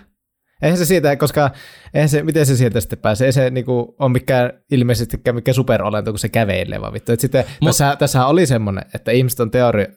Eihän 0.61 0.77
se 0.77 0.85
siitä, 0.85 1.15
koska 1.15 1.51
eihän 1.93 2.09
se, 2.09 2.23
miten 2.23 2.45
se 2.45 2.55
sieltä 2.55 2.81
sitten 2.81 2.99
pääsee, 2.99 3.25
ei 3.25 3.33
se 3.33 3.49
niinku, 3.49 3.95
on 3.99 4.11
mikään 4.11 4.53
ilmeisesti 4.71 5.17
mikään 5.33 5.55
superolento, 5.55 6.11
kun 6.11 6.19
se 6.19 6.29
kävelee 6.29 6.81
vaan 6.81 6.93
vittu. 6.93 7.11
Et 7.11 7.19
sitten 7.19 7.45
Mut, 7.61 7.67
tässä, 7.67 7.95
tässä 7.99 8.25
oli 8.25 8.45
semmoinen, 8.45 8.83
että 8.93 9.11
ihmiset 9.11 9.39
on 9.39 9.51
teori, 9.51 9.87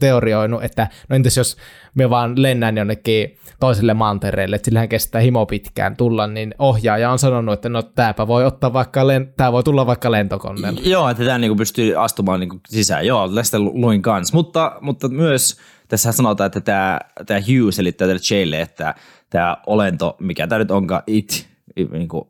teorioinut, 0.00 0.64
että 0.64 0.88
no 1.08 1.16
entäs 1.16 1.36
jos 1.36 1.56
me 1.94 2.10
vaan 2.10 2.42
lennään 2.42 2.76
jonnekin 2.76 3.38
toiselle 3.60 3.94
mantereelle, 3.94 4.56
että 4.56 4.64
sillähän 4.64 4.88
kestää 4.88 5.20
himo 5.20 5.46
pitkään 5.46 5.96
tulla, 5.96 6.26
niin 6.26 6.54
ohjaaja 6.58 7.10
on 7.10 7.18
sanonut, 7.18 7.54
että 7.54 7.68
no 7.68 7.82
tääpä 7.82 8.26
voi 8.26 8.44
ottaa 8.44 8.72
vaikka, 8.72 9.02
len- 9.04 9.32
tää 9.36 9.52
voi 9.52 9.62
tulla 9.62 9.86
vaikka 9.86 10.10
lentokoneella. 10.10 10.80
Joo, 10.84 11.08
että 11.08 11.24
tämä 11.24 11.38
niinku 11.38 11.56
pystyy 11.56 12.04
astumaan 12.04 12.40
niinku 12.40 12.60
sisään, 12.68 13.06
joo, 13.06 13.28
tästä 13.28 13.58
luin 13.58 14.02
kanssa, 14.02 14.36
mutta, 14.36 14.76
mutta 14.80 15.08
myös 15.08 15.56
tässä 15.88 16.12
sanotaan, 16.12 16.46
että 16.46 16.60
tämä, 16.60 17.00
tämä 17.26 17.40
Hugh 17.40 17.72
selittää 17.72 18.08
tälle 18.08 18.20
Jaylle, 18.30 18.60
että 18.60 18.94
tämä 19.30 19.56
olento, 19.66 20.16
mikä 20.20 20.46
tämä 20.46 20.58
nyt 20.58 20.70
onkaan, 20.70 21.02
it, 21.06 21.48
niin 21.92 22.08
kuin 22.08 22.24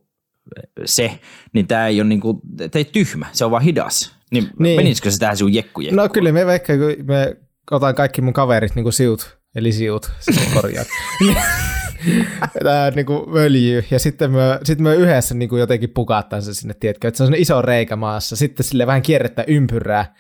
se, 0.85 1.21
niin 1.53 1.67
tämä 1.67 1.87
ei 1.87 2.01
ole 2.01 2.09
niin 2.09 2.21
kuin, 2.21 2.41
ei 2.75 2.85
tyhmä, 2.85 3.27
se 3.33 3.45
on 3.45 3.51
vaan 3.51 3.63
hidas. 3.63 4.17
Niin, 4.31 4.51
niin. 4.59 4.77
menisikö 4.77 5.11
se 5.11 5.19
tähän 5.19 5.37
sinun 5.37 5.55
jekku, 5.55 5.81
No 5.93 6.09
kyllä 6.09 6.33
me 6.33 6.47
vaikka, 6.47 6.73
kun 6.73 7.07
me 7.07 7.37
otan 7.71 7.95
kaikki 7.95 8.23
mun 8.23 8.33
kaverit 8.33 8.75
niin 8.75 8.83
kuin 8.83 8.93
siut, 8.93 9.39
eli 9.55 9.73
siut, 9.73 10.11
siis 10.21 10.49
korjaat. 10.55 10.87
Tämä 12.65 12.91
niin 12.91 13.07
kuin 13.07 13.33
völjyy, 13.33 13.85
ja 13.91 13.99
sitten 13.99 14.31
me, 14.31 14.59
sitten 14.65 14.85
me 14.85 14.95
yhdessä 14.95 15.35
niin 15.35 15.49
kuin 15.49 15.61
jotenkin 15.61 15.91
pukataan 15.91 16.43
se 16.43 16.55
sinne, 16.55 16.75
tiedätkö, 16.75 17.09
että 17.09 17.19
se 17.19 17.25
on 17.25 17.35
iso 17.35 17.63
reikä 17.63 17.97
maassa, 17.97 18.37
sitten 18.37 18.65
sille 18.65 18.87
vähän 18.87 19.03
kierrettä 19.03 19.45
ympyrää, 19.47 20.15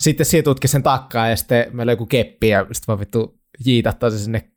sitten 0.00 0.26
sietutkin 0.26 0.70
sen 0.70 0.82
takkaa, 0.82 1.28
ja 1.28 1.36
sitten 1.36 1.66
meillä 1.72 1.90
on 1.90 1.92
joku 1.92 2.06
keppi, 2.06 2.48
ja 2.48 2.60
sitten 2.60 2.86
vaan 2.86 3.00
vittu 3.00 3.40
jiitattaa 3.66 4.10
se 4.10 4.18
sinne 4.18 4.50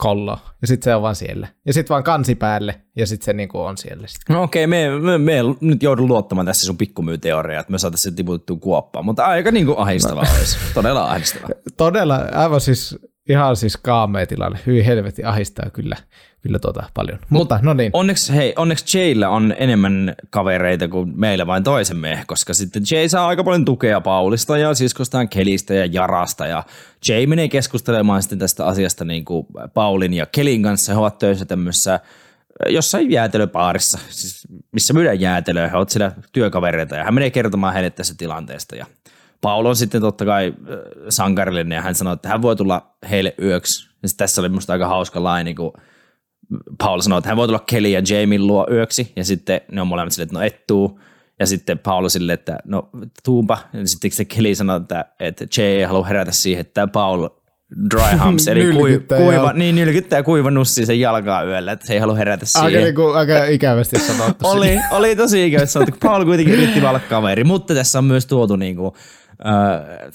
kollo, 0.00 0.38
ja 0.60 0.66
sitten 0.66 0.84
se 0.84 0.94
on 0.94 1.02
vaan 1.02 1.16
siellä. 1.16 1.48
Ja 1.66 1.72
sitten 1.72 1.94
vaan 1.94 2.04
kansi 2.04 2.34
päälle, 2.34 2.80
ja 2.96 3.06
sitten 3.06 3.24
se 3.24 3.32
niinku 3.32 3.60
on 3.60 3.76
siellä. 3.76 4.06
Sit. 4.06 4.20
No 4.28 4.42
okei, 4.42 4.64
okay, 4.64 4.70
me, 4.70 5.00
me, 5.00 5.18
me, 5.18 5.40
nyt 5.60 5.82
joudun 5.82 6.08
luottamaan 6.08 6.46
tässä 6.46 6.66
sun 6.66 6.76
pikkumyyteoriaan, 6.76 7.60
että 7.60 7.72
me 7.72 7.78
saataisiin 7.78 8.12
se 8.12 8.16
tiputettua 8.16 8.56
kuoppaan, 8.56 9.04
mutta 9.04 9.24
aika 9.24 9.50
niinku 9.50 9.74
ahdistavaa 9.76 10.24
olisi. 10.38 10.58
Todella 10.74 11.10
ahdistavaa. 11.10 11.48
Todella, 11.76 12.16
aivan 12.32 12.60
siis 12.60 12.98
ihan 13.28 13.56
siis 13.56 13.76
kaamea 13.76 14.26
tilanne. 14.26 14.58
Hyvin 14.66 14.84
helvetti 14.84 15.24
ahistaa 15.24 15.70
kyllä, 15.70 15.96
kyllä 16.42 16.58
tuota 16.58 16.82
paljon. 16.94 17.18
Mutta 17.30 17.58
no 17.62 17.74
niin. 17.74 17.90
Onneksi, 17.92 18.34
hei, 18.34 18.54
onneksi 18.56 18.98
Jayllä 18.98 19.28
on 19.28 19.54
enemmän 19.58 20.14
kavereita 20.30 20.88
kuin 20.88 21.12
meillä 21.14 21.46
vain 21.46 21.62
toisemme, 21.62 22.24
koska 22.26 22.54
sitten 22.54 22.82
Jay 22.90 23.08
saa 23.08 23.26
aika 23.26 23.44
paljon 23.44 23.64
tukea 23.64 24.00
Paulista 24.00 24.58
ja 24.58 24.74
siskostaan 24.74 25.28
Kelistä 25.28 25.74
ja 25.74 25.86
Jarasta 25.86 26.46
ja 26.46 26.62
Jay 27.08 27.26
menee 27.26 27.48
keskustelemaan 27.48 28.22
sitten 28.22 28.38
tästä 28.38 28.66
asiasta 28.66 29.04
niin 29.04 29.24
kuin 29.24 29.46
Paulin 29.74 30.14
ja 30.14 30.26
Kelin 30.26 30.62
kanssa. 30.62 30.92
He 30.92 30.98
ovat 30.98 31.18
töissä 31.18 31.44
tämmöisessä 31.44 32.00
jossain 32.68 33.10
jäätelöpaarissa, 33.10 33.98
siis 34.08 34.48
missä 34.72 34.94
myydään 34.94 35.20
jäätelöä, 35.20 35.68
he 35.68 35.76
ovat 35.76 35.88
siellä 35.88 36.12
työkavereita 36.32 36.96
ja 36.96 37.04
hän 37.04 37.14
menee 37.14 37.30
kertomaan 37.30 37.74
heille 37.74 37.90
tästä 37.90 38.14
tilanteesta 38.18 38.76
ja 38.76 38.86
Paul 39.40 39.66
on 39.66 39.76
sitten 39.76 40.00
totta 40.00 40.24
kai 40.24 40.54
sankarillinen 41.08 41.76
ja 41.76 41.82
hän 41.82 41.94
sanoi, 41.94 42.14
että 42.14 42.28
hän 42.28 42.42
voi 42.42 42.56
tulla 42.56 42.94
heille 43.10 43.34
yöksi. 43.42 43.90
Ja 44.02 44.08
tässä 44.16 44.40
oli 44.40 44.48
musta 44.48 44.72
aika 44.72 44.88
hauska 44.88 45.22
laini, 45.22 45.54
kun 45.54 45.72
Paul 46.78 47.00
sanoi, 47.00 47.18
että 47.18 47.28
hän 47.28 47.36
voi 47.36 47.48
tulla 47.48 47.64
Kelly 47.66 47.88
ja 47.88 48.02
Jamie 48.08 48.38
luo 48.38 48.66
yöksi 48.70 49.12
ja 49.16 49.24
sitten 49.24 49.60
ne 49.72 49.80
on 49.80 49.86
molemmat 49.86 50.12
silleen, 50.12 50.26
että 50.26 50.38
no 50.38 50.44
et 50.44 50.66
tuu. 50.66 51.00
Ja 51.40 51.46
sitten 51.46 51.78
Paul 51.78 52.08
sille, 52.08 52.32
että 52.32 52.58
no 52.64 52.90
tuumpa. 53.24 53.58
Ja 53.72 53.88
sitten 53.88 54.10
se 54.10 54.24
Kelly 54.24 54.54
sanoi, 54.54 54.76
että, 54.76 55.04
että 55.20 55.46
Jay 55.56 55.66
ei 55.66 55.82
halua 55.82 56.06
herätä 56.06 56.32
siihen, 56.32 56.60
että 56.60 56.86
Paul 56.86 57.28
dry 57.90 58.18
humps, 58.24 58.48
eli 58.48 58.72
kuiva, 58.72 59.16
kuiva, 59.16 59.52
niin 59.52 59.74
nylkyttää 59.74 60.22
kuiva 60.22 60.50
nussi 60.50 60.86
sen 60.86 61.00
jalkaa 61.00 61.44
yöllä, 61.44 61.72
että 61.72 61.86
se 61.86 61.92
ei 61.92 61.98
halua 61.98 62.14
herätä 62.14 62.46
siihen. 62.46 62.66
Aika, 62.66 62.78
niin 62.78 62.94
kuin, 62.94 63.16
aika 63.16 63.44
ikävästi 63.44 63.98
sanottu. 63.98 64.48
oli, 64.48 64.78
oli 64.90 65.16
tosi 65.16 65.46
ikävästi 65.46 65.72
sanottu, 65.72 65.96
Paul 66.00 66.24
kuitenkin 66.24 66.54
yritti 66.54 66.86
olla 66.86 67.00
kaveri, 67.08 67.44
mutta 67.44 67.74
tässä 67.74 67.98
on 67.98 68.04
myös 68.04 68.26
tuotu 68.26 68.56
niin 68.56 68.76
kuin, 68.76 68.94
äh, 69.46 70.12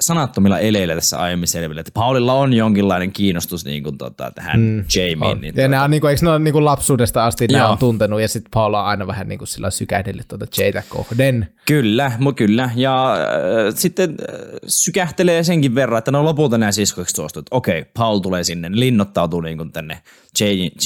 sanattomilla 0.00 0.58
eleillä 0.58 0.94
tässä 0.94 1.18
aiemmin 1.18 1.48
selville, 1.48 1.80
että 1.80 1.92
Paulilla 1.94 2.32
on 2.32 2.52
jonkinlainen 2.52 3.12
kiinnostus 3.12 3.64
niin 3.64 3.82
kuin, 3.82 3.98
tota, 3.98 4.30
tähän 4.34 4.60
mm, 4.60 4.84
Jamieen. 4.96 5.40
Niin, 5.40 5.46
ja 5.46 5.52
tuota... 5.52 5.68
nämä, 5.68 5.88
niin 5.88 6.00
kuin, 6.00 6.10
eikö 6.10 6.24
ne 6.24 6.30
ole 6.30 6.38
niin 6.38 6.52
kuin 6.52 6.64
lapsuudesta 6.64 7.26
asti 7.26 7.46
nämä 7.46 7.68
on 7.68 7.78
tuntenut, 7.78 8.20
ja 8.20 8.28
sitten 8.28 8.50
Paul 8.50 8.74
on 8.74 8.84
aina 8.84 9.06
vähän 9.06 9.28
niin 9.28 9.38
kuin 9.38 9.48
sillä 9.48 9.70
sykähdellyt 9.70 10.28
tuota 10.28 10.46
Jada 10.58 10.82
kohden. 10.88 11.48
Kyllä, 11.66 12.12
mu 12.18 12.32
kyllä. 12.32 12.70
Ja 12.74 13.14
äh, 13.14 13.74
sitten 13.74 14.10
äh, 14.10 14.36
sykähtelee 14.66 15.42
senkin 15.42 15.74
verran, 15.74 15.98
että 15.98 16.10
no 16.10 16.24
lopulta 16.24 16.58
nämä 16.58 16.72
siskoiksi 16.72 17.16
suostu, 17.16 17.38
että 17.38 17.56
okei, 17.56 17.84
Paul 17.84 18.18
tulee 18.18 18.44
sinne, 18.44 18.68
linnoittautuu 18.72 19.40
niin 19.40 19.58
kuin 19.58 19.72
tänne 19.72 20.02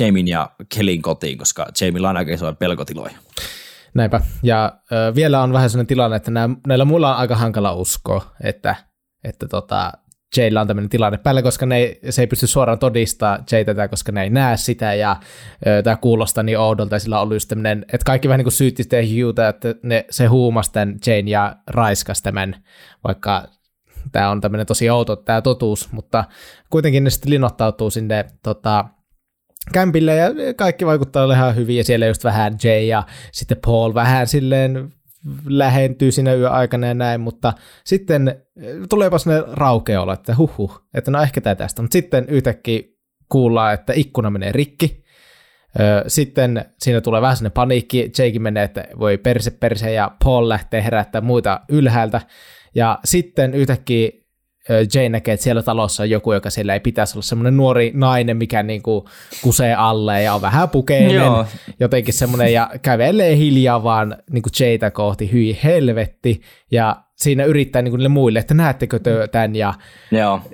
Jamien 0.01 0.29
ja 0.29 0.51
Kellin 0.75 1.03
kotiin, 1.03 1.39
koska 1.39 1.67
Jamilla 1.81 2.11
on 2.11 2.17
aika 2.17 2.33
isoja 2.33 2.53
pelkotiloja. 2.53 3.15
Näinpä. 3.95 4.21
Ja 4.43 4.73
ö, 4.93 5.15
vielä 5.15 5.43
on 5.43 5.53
vähän 5.53 5.71
sellainen 5.71 5.87
tilanne, 5.87 6.17
että 6.17 6.31
nää, 6.31 6.49
näillä 6.67 6.85
muilla 6.85 7.15
on 7.15 7.21
aika 7.21 7.37
hankala 7.37 7.75
uskoa, 7.75 8.35
että, 8.43 8.77
että 9.25 9.49
tota, 9.49 9.93
Jaylla 10.37 10.61
on 10.61 10.67
tämmöinen 10.67 10.91
tilanne 10.91 11.19
päällä, 11.19 11.43
koska 11.43 11.67
ne 11.67 11.77
ei, 11.77 12.01
se 12.11 12.23
ei 12.23 12.27
pysty 12.27 12.47
suoraan 12.47 12.79
todistaa 12.79 13.39
Jaytä, 13.53 13.89
koska 13.89 14.13
ne 14.13 14.23
ei 14.23 14.31
näe 14.31 14.57
sitä, 14.57 14.95
ja 14.95 15.17
tämä 15.85 15.97
kuulostaa 15.97 16.43
niin 16.43 16.59
oudolta, 16.59 16.95
ja 16.95 17.01
sillä 17.01 17.17
on 17.17 17.23
ollut 17.23 17.37
just 17.37 17.49
tämmöinen, 17.49 17.83
että 17.83 18.05
kaikki 18.05 18.29
vähän 18.29 18.39
niin 18.39 18.45
kuin 18.45 18.53
syytti 18.53 18.83
sitä 18.83 18.97
Hughta, 18.97 19.49
että 19.49 19.75
ne, 19.83 20.05
se 20.11 20.27
huumasi 20.27 20.73
tämän 20.73 20.97
Jane 21.07 21.31
ja 21.31 21.57
raiskas 21.67 22.23
tämän, 22.23 22.57
vaikka 23.05 23.49
tämä 24.13 24.31
on 24.31 24.41
tämmöinen 24.41 24.67
tosi 24.67 24.91
outo 24.91 25.17
tämä 25.17 25.43
totuus, 25.43 25.93
mutta 25.93 26.25
kuitenkin 26.71 27.05
ne 27.05 27.11
sitten 27.11 27.31
linottautuu 27.31 27.91
sinne 27.91 28.25
tota, 28.43 28.85
kämpille 29.73 30.17
ja 30.17 30.29
kaikki 30.57 30.87
vaikuttaa 30.87 31.33
ihan 31.33 31.57
hyvin 31.57 31.77
ja 31.77 31.85
siellä 31.85 32.07
just 32.07 32.25
vähän 32.25 32.59
Jay 32.65 32.83
ja 32.83 33.03
sitten 33.33 33.59
Paul 33.67 33.95
vähän 33.95 34.27
silleen 34.27 34.93
lähentyy 35.45 36.13
siinä 36.13 36.35
yöaikana 36.35 36.87
ja 36.87 36.95
näin, 36.95 37.21
mutta 37.21 37.53
sitten 37.85 38.29
eh, 38.29 38.77
tuleepa 38.89 39.19
sinne 39.19 39.43
raukeolla, 39.53 40.13
että 40.13 40.37
huhhuh, 40.39 40.83
että 40.95 41.11
no 41.11 41.23
ehkä 41.23 41.41
tämä 41.41 41.55
tästä, 41.55 41.83
mutta 41.83 41.93
sitten 41.93 42.29
yhtäkkiä 42.29 42.83
kuullaan, 43.29 43.75
että 43.75 43.93
ikkuna 43.97 44.31
menee 44.31 44.53
rikki, 44.53 45.05
sitten 46.07 46.65
siinä 46.79 47.01
tulee 47.01 47.21
vähän 47.21 47.37
sinne 47.37 47.51
paniikki, 47.51 48.11
Jake 48.19 48.39
menee, 48.39 48.65
että 48.65 48.85
voi 48.99 49.19
perse 49.19 49.51
perse 49.51 49.93
ja 49.93 50.11
Paul 50.25 50.49
lähtee 50.49 50.85
herättämään 50.85 51.27
muita 51.27 51.61
ylhäältä, 51.69 52.21
ja 52.75 52.99
sitten 53.05 53.55
yhtäkkiä 53.55 54.11
Jane 54.95 55.09
näkee, 55.09 55.35
että 55.35 55.45
siellä 55.45 55.63
talossa 55.63 56.03
on 56.03 56.11
joku, 56.11 56.33
joka 56.33 56.51
siellä 56.51 56.75
ei 56.75 56.81
pitäisi 56.81 57.17
olla 57.17 57.23
semmoinen 57.23 57.57
nuori 57.57 57.93
nainen, 57.95 58.37
mikä 58.37 58.63
niin 58.63 58.83
kuin 58.83 59.05
kusee 59.43 59.75
alle 59.75 60.23
ja 60.23 60.35
on 60.35 60.43
vähän 60.43 60.69
pukeinen, 60.69 61.33
jotenkin 61.81 62.15
semmoinen, 62.15 62.53
ja 62.53 62.71
kävelee 62.83 63.37
hiljaa 63.37 63.83
vaan 63.83 64.17
niin 64.31 64.43
kuin 64.43 64.53
Jaytä 64.61 64.91
kohti, 64.91 65.33
hyi 65.33 65.59
helvetti, 65.65 66.41
ja 66.71 66.97
siinä 67.17 67.45
yrittää 67.45 67.83
niin 67.83 67.93
kuin 67.93 67.99
niille 67.99 68.09
muille, 68.09 68.39
että 68.39 68.55
näettekö 68.55 68.99
te 68.99 69.29
tämän, 69.33 69.57
ja 69.57 69.75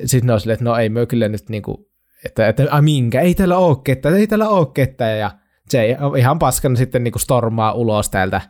sitten 0.04 0.26
ne 0.26 0.32
on 0.32 0.40
silleen, 0.40 0.54
että 0.54 0.64
no 0.64 0.76
ei 0.76 0.88
me 0.88 1.06
kyllä 1.06 1.28
nyt 1.28 1.48
niin 1.48 1.62
kuin, 1.62 1.76
että, 2.24 2.48
että 2.48 2.66
a, 2.70 2.82
minkä, 2.82 3.20
ei 3.20 3.34
täällä 3.34 3.58
ole 3.58 3.76
ketään, 3.84 4.16
ei 4.16 4.26
täällä 4.26 4.48
ole 4.48 4.66
ketään, 4.74 5.18
ja 5.18 5.30
Jay 5.72 6.18
ihan 6.18 6.38
paskana 6.38 6.76
sitten 6.76 7.04
niin 7.04 7.12
kuin 7.12 7.22
stormaa 7.22 7.72
ulos 7.72 8.10
täältä 8.10 8.40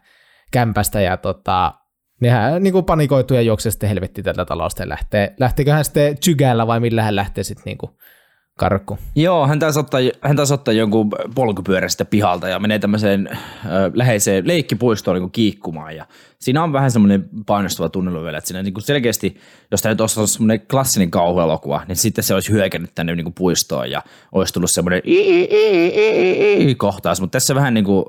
kämpästä, 0.53 1.01
ja 1.01 1.17
tota, 1.17 1.75
Nehän 2.21 2.63
niin 2.63 2.73
kuin 2.73 2.85
panikoituu 2.85 3.37
ja 3.37 3.43
juoksee 3.43 3.73
sitten 3.73 3.89
helvetti 3.89 4.23
tätä 4.23 4.45
talosta 4.45 4.83
ja 4.83 4.89
lähtee. 4.89 5.35
Lähtikö 5.41 5.73
hän 5.73 5.85
sitten 5.85 6.17
Jygällä 6.27 6.67
vai 6.67 6.81
millä 6.81 7.03
hän 7.03 7.17
lähtee 7.17 7.45
sitten 7.45 7.65
niin 7.65 7.79
kuin 7.79 7.91
karkku? 8.59 8.99
Joo, 9.15 9.47
hän 9.47 9.59
taisi 9.59 9.79
ottaa, 9.79 10.01
hän 10.21 10.37
taisi 10.37 10.55
ottaa 10.55 10.75
jonkun 10.75 11.11
polkupyörästä 11.35 12.05
pihalta 12.05 12.49
ja 12.49 12.59
menee 12.59 12.79
tämmöiseen 12.79 13.29
äh, 13.31 13.39
läheiseen 13.95 14.47
leikkipuistoon 14.47 15.15
niin 15.15 15.23
kuin 15.23 15.33
kiikkumaan. 15.33 15.97
Ja 15.97 16.07
siinä 16.39 16.63
on 16.63 16.73
vähän 16.73 16.91
semmoinen 16.91 17.29
painostava 17.47 17.89
tunnelu 17.89 18.23
vielä, 18.23 18.39
että 18.39 18.49
siinä 18.49 18.63
niin 18.63 18.75
kuin 18.75 18.85
selkeästi, 18.85 19.37
jos 19.71 19.83
tämä 19.83 19.93
nyt 19.93 20.01
olisi 20.01 20.27
semmoinen 20.27 20.67
klassinen 20.71 21.11
kauhuelokuva, 21.11 21.83
niin 21.89 21.97
sitten 21.97 22.25
se 22.25 22.35
olisi 22.35 22.53
hyökännyt 22.53 22.95
tänne 22.95 23.15
niin 23.15 23.25
kuin 23.25 23.35
puistoon 23.35 23.91
ja 23.91 24.03
olisi 24.33 24.55
tullut 24.55 24.71
semmoinen 24.71 25.03
kohtaus. 26.77 27.21
Mutta 27.21 27.33
tässä 27.37 27.55
vähän 27.55 27.75
niin 27.75 27.85
kuin 27.85 28.05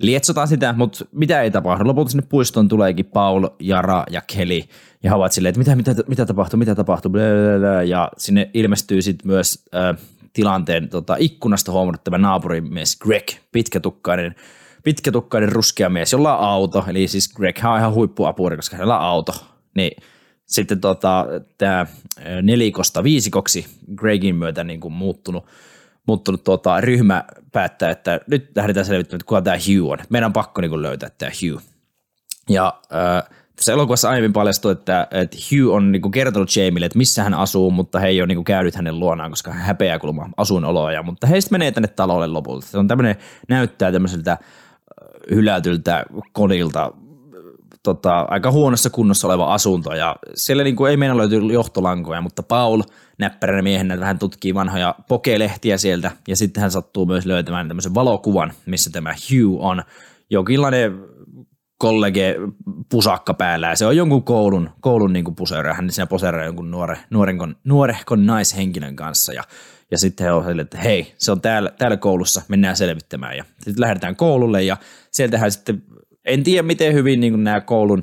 lietsotaan 0.00 0.48
sitä, 0.48 0.72
mutta 0.72 1.04
mitä 1.12 1.42
ei 1.42 1.50
tapahdu. 1.50 1.86
Lopulta 1.86 2.10
sinne 2.10 2.26
puistoon 2.28 2.68
tuleekin 2.68 3.06
Paul, 3.06 3.48
Jara 3.60 4.04
ja 4.10 4.22
Kelly, 4.36 4.60
ja 5.02 5.10
he 5.10 5.14
ovat 5.14 5.32
silleen, 5.32 5.50
että 5.50 5.74
mitä, 5.74 5.90
mitä, 5.90 6.02
mitä 6.08 6.26
tapahtuu, 6.26 6.58
mitä 6.58 6.74
tapahtuu, 6.74 7.10
blablabla. 7.10 7.82
ja 7.82 8.10
sinne 8.16 8.50
ilmestyy 8.54 9.02
sitten 9.02 9.26
myös 9.28 9.64
äh, 9.74 9.96
tilanteen 10.32 10.88
tota, 10.88 11.16
ikkunasta 11.18 11.72
huomannut 11.72 12.04
tämä 12.04 12.18
naapurimies 12.18 12.96
Greg, 12.96 13.28
pitkätukkainen, 13.52 14.34
pitkätukkainen 14.84 15.52
ruskea 15.52 15.88
mies, 15.88 16.12
jolla 16.12 16.38
on 16.38 16.48
auto, 16.48 16.84
eli 16.88 17.08
siis 17.08 17.32
Greg 17.32 17.60
on 17.64 17.78
ihan 17.78 17.94
huippuapuri, 17.94 18.56
koska 18.56 18.76
hänellä 18.76 18.98
on 18.98 19.04
auto, 19.04 19.32
niin 19.76 20.02
sitten 20.46 20.80
tota, 20.80 21.26
tämä 21.58 21.86
nelikosta 22.42 23.04
viisikoksi 23.04 23.66
Gregin 23.96 24.36
myötä 24.36 24.64
niin 24.64 24.80
kuin 24.80 24.92
muuttunut 24.92 25.46
muuttunut 26.06 26.44
tuota, 26.44 26.80
ryhmä 26.80 27.24
päättää, 27.52 27.90
että 27.90 28.20
nyt 28.26 28.50
lähdetään 28.56 28.86
selvittämään, 28.86 29.16
että 29.16 29.26
kuka 29.26 29.42
tämä 29.42 29.56
Hugh 29.56 29.90
on. 29.90 29.98
Meidän 30.08 30.26
on 30.26 30.32
pakko 30.32 30.60
niin 30.60 30.70
kuin, 30.70 30.82
löytää 30.82 31.10
tämä 31.18 31.30
Hugh. 31.42 31.62
Ja 32.48 32.80
äh, 32.92 33.36
tässä 33.56 33.72
elokuvassa 33.72 34.10
aiemmin 34.10 34.32
paljastui, 34.32 34.72
että, 34.72 35.08
että 35.10 35.36
Hugh 35.50 35.74
on 35.74 35.92
niin 35.92 36.02
kuin, 36.02 36.12
kertonut 36.12 36.56
Jamille, 36.56 36.86
että 36.86 36.98
missä 36.98 37.22
hän 37.22 37.34
asuu, 37.34 37.70
mutta 37.70 37.98
he 37.98 38.08
ei 38.08 38.20
ole 38.20 38.26
niin 38.26 38.36
kuin, 38.36 38.44
käynyt 38.44 38.74
hänen 38.74 39.00
luonaan, 39.00 39.30
koska 39.30 39.52
hän 39.52 39.62
häpeää 39.62 39.98
kulma 39.98 40.30
asuinoloja. 40.36 41.02
Mutta 41.02 41.26
heistä 41.26 41.52
menee 41.52 41.72
tänne 41.72 41.88
talolle 41.88 42.26
lopulta. 42.26 42.66
Se 42.66 42.78
on 42.78 42.88
tämmöinen, 42.88 43.16
näyttää 43.48 43.92
tämmöiseltä 43.92 44.38
hylätyltä 45.30 46.04
kodilta, 46.32 46.92
tota, 47.82 48.20
aika 48.28 48.50
huonossa 48.50 48.90
kunnossa 48.90 49.26
oleva 49.26 49.54
asunto 49.54 49.94
ja 49.94 50.16
siellä 50.34 50.64
niin 50.64 50.76
kuin 50.76 50.90
ei 50.90 50.96
meidän 50.96 51.16
löyty 51.16 51.36
johtolankoja, 51.36 52.20
mutta 52.20 52.42
Paul 52.42 52.82
näppäränä 53.20 53.62
miehenä 53.62 54.00
vähän 54.00 54.18
tutkii 54.18 54.54
vanhoja 54.54 54.94
pokelehtiä 55.08 55.78
sieltä. 55.78 56.10
Ja 56.28 56.36
sitten 56.36 56.60
hän 56.60 56.70
sattuu 56.70 57.06
myös 57.06 57.26
löytämään 57.26 57.68
tämmöisen 57.68 57.94
valokuvan, 57.94 58.52
missä 58.66 58.90
tämä 58.90 59.14
Hugh 59.14 59.64
on. 59.64 59.82
Jonkinlainen 60.30 60.98
kollege 61.78 62.36
pusakka 62.90 63.34
päällä. 63.34 63.68
Ja 63.68 63.76
se 63.76 63.86
on 63.86 63.96
jonkun 63.96 64.22
koulun, 64.22 64.70
koulun 64.80 65.12
niin 65.12 65.34
puseera. 65.36 65.74
Hän 65.74 65.90
siinä 65.90 66.06
poseeraa 66.06 66.44
jonkun 66.44 66.70
nuore, 66.70 66.98
nuorenkon, 67.10 67.56
nuorehkon 67.64 68.26
naishenkilön 68.26 68.96
kanssa. 68.96 69.32
Ja, 69.32 69.42
ja 69.90 69.98
sitten 69.98 70.24
he 70.24 70.32
on 70.32 70.44
sille, 70.44 70.62
että 70.62 70.78
hei, 70.78 71.14
se 71.18 71.32
on 71.32 71.40
täällä, 71.40 71.70
täällä 71.78 71.96
koulussa, 71.96 72.42
mennään 72.48 72.76
selvittämään. 72.76 73.36
Ja 73.36 73.44
sitten 73.58 73.80
lähdetään 73.80 74.16
koululle 74.16 74.62
ja 74.62 74.76
sieltähän 75.10 75.52
sitten 75.52 75.82
en 76.24 76.42
tiedä 76.42 76.62
miten 76.62 76.94
hyvin 76.94 77.20
niin 77.20 77.44
nämä 77.44 77.60
koulun 77.60 78.02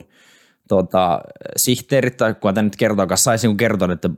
tota, 0.68 1.22
sihteerit 1.56 2.18
tai 2.18 2.34
kuka 2.34 2.54
tämä 2.54 2.64
nyt 2.64 2.76
kertoo, 2.76 3.08
saisi 3.16 3.48
niin 3.48 3.58
kertoa, 3.58 3.94
että 3.94 4.10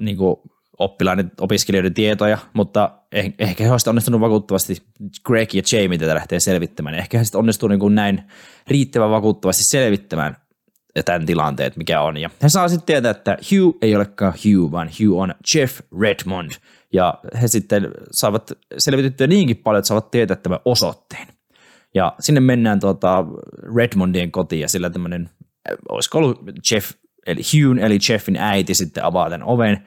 niin 0.00 0.16
kuin 0.16 0.36
oppilaiden, 0.78 1.32
opiskelijoiden 1.40 1.94
tietoja, 1.94 2.38
mutta 2.52 2.90
eh, 3.12 3.34
ehkä 3.38 3.64
he 3.64 3.70
olisivat 3.70 3.90
onnistunut 3.90 4.20
vakuuttavasti 4.20 4.76
Greg 5.24 5.54
ja 5.54 5.62
Jamie 5.72 5.98
tätä 5.98 6.14
lähtee 6.14 6.40
selvittämään. 6.40 6.94
Ehkä 6.94 7.18
he 7.18 7.24
sitten 7.24 7.38
onnistuu 7.38 7.68
niin 7.68 7.94
näin 7.94 8.22
riittävän 8.68 9.10
vakuuttavasti 9.10 9.64
selvittämään 9.64 10.36
tämän 11.04 11.26
tilanteen, 11.26 11.72
mikä 11.76 12.00
on. 12.00 12.16
Ja 12.16 12.30
he 12.42 12.48
saa 12.48 12.68
sitten 12.68 12.86
tietää, 12.86 13.10
että 13.10 13.38
Hugh 13.50 13.78
ei 13.82 13.96
olekaan 13.96 14.32
Hugh, 14.32 14.72
vaan 14.72 14.88
Hugh 14.88 15.18
on 15.18 15.34
Jeff 15.54 15.80
Redmond. 16.00 16.50
Ja 16.92 17.14
he 17.42 17.48
sitten 17.48 17.90
saavat 18.10 18.52
selvitettyä 18.78 19.26
niinkin 19.26 19.56
paljon, 19.56 19.78
että 19.78 19.88
saavat 19.88 20.10
tietää 20.10 20.36
tämän 20.36 20.60
osoitteen. 20.64 21.26
Ja 21.94 22.14
sinne 22.20 22.40
mennään 22.40 22.80
tuota 22.80 23.24
Redmondien 23.76 24.32
kotiin 24.32 24.60
ja 24.60 24.68
sillä 24.68 24.90
tämmöinen, 24.90 25.30
olisiko 25.88 26.18
ollut 26.18 26.40
Jeff, 26.72 26.92
eli 27.26 27.40
Hugh, 27.42 27.84
eli 27.84 27.98
Jeffin 28.08 28.36
äiti 28.36 28.74
sitten 28.74 29.04
avaa 29.04 29.30
tämän 29.30 29.48
oven. 29.48 29.82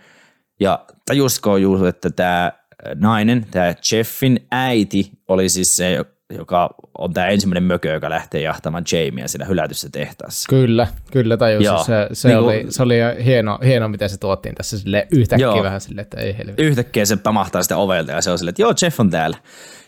Ja 0.59 0.85
tajusiko 1.05 1.57
Juuso, 1.57 1.87
että 1.87 2.09
tämä 2.09 2.51
nainen, 2.95 3.45
tämä 3.51 3.73
Jeffin 3.91 4.47
äiti 4.51 5.11
oli 5.27 5.49
siis 5.49 5.77
se, 5.77 6.05
joka 6.37 6.69
on 6.97 7.13
tämä 7.13 7.27
ensimmäinen 7.27 7.63
mökö, 7.63 7.93
joka 7.93 8.09
lähtee 8.09 8.41
jahtamaan 8.41 8.83
Jamia 8.91 9.27
siinä 9.27 9.45
hylätyssä 9.45 9.89
tehtaassa. 9.91 10.49
Kyllä, 10.49 10.87
kyllä 11.11 11.37
tajusin. 11.37 11.65
Joo. 11.65 11.83
Se, 11.83 12.07
se, 12.13 12.27
niin 12.27 12.37
oli, 12.37 12.65
se 12.69 12.83
oli 12.83 12.95
hieno, 13.25 13.59
hieno, 13.65 13.87
miten 13.87 14.09
se 14.09 14.17
tuottiin 14.17 14.55
tässä 14.55 14.79
sille 14.79 15.07
yhtäkkiä 15.11 15.47
joo. 15.47 15.63
vähän 15.63 15.81
silleen, 15.81 16.03
että 16.03 16.21
ei 16.21 16.37
helvetti. 16.37 16.63
Yhtäkkiä 16.63 17.05
se 17.05 17.17
pamahtaa 17.17 17.63
sitä 17.63 17.77
ovelta 17.77 18.11
ja 18.11 18.21
se 18.21 18.31
on 18.31 18.37
silleen, 18.37 18.51
että 18.51 18.61
joo, 18.61 18.73
Jeff 18.81 18.99
on 18.99 19.09
täällä. 19.09 19.37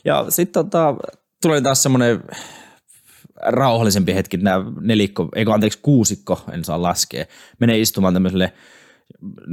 Ja 0.05 0.25
sitten 0.29 0.65
tota, 0.65 0.95
tulee 1.41 1.61
taas 1.61 1.83
semmoinen 1.83 2.23
rauhallisempi 3.43 4.15
hetki, 4.15 4.37
nämä 4.37 4.65
nelikko, 4.81 5.29
eikö 5.35 5.53
anteeksi 5.53 5.79
kuusikko, 5.81 6.43
en 6.51 6.63
saa 6.63 6.81
laskea, 6.81 7.25
menee 7.59 7.79
istumaan 7.79 8.13
tämmöiselle 8.13 8.53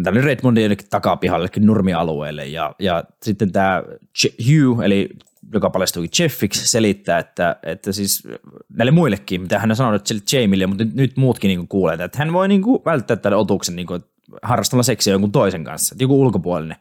tämmöinen 0.05 0.24
Redmondin 0.24 0.62
jonnekin 0.62 0.86
takapihallekin 0.91 1.66
nurmialueelle 1.66 2.47
ja, 2.47 2.74
ja 2.78 3.05
sitten 3.22 3.53
tämä 3.53 3.82
Hugh, 4.49 4.84
eli 4.84 5.09
joka 5.53 5.70
paljastuikin 5.70 6.24
Jeffiksi, 6.24 6.68
selittää, 6.68 7.18
että, 7.18 7.57
että 7.62 7.93
siis 7.93 8.28
näille 8.68 8.91
muillekin, 8.91 9.41
mitä 9.41 9.59
hän 9.59 9.70
on 9.70 9.76
sanonut 9.76 10.07
sille 10.07 10.22
Jamille, 10.32 10.66
mutta 10.66 10.84
nyt, 10.95 11.16
muutkin 11.16 11.49
niin 11.49 11.68
kuulee, 11.68 11.95
että 12.05 12.18
hän 12.18 12.32
voi 12.32 12.49
niin 12.49 12.62
kuin 12.62 12.82
välttää 12.84 13.16
tämän 13.16 13.39
otuksen 13.39 13.76
niin 13.76 13.86
kuin, 13.86 14.05
harrastamalla 14.43 14.82
seksiä 14.82 15.14
jonkun 15.14 15.32
toisen 15.32 15.64
kanssa, 15.64 15.97
joku 15.99 16.20
ulkopuolinen. 16.20 16.76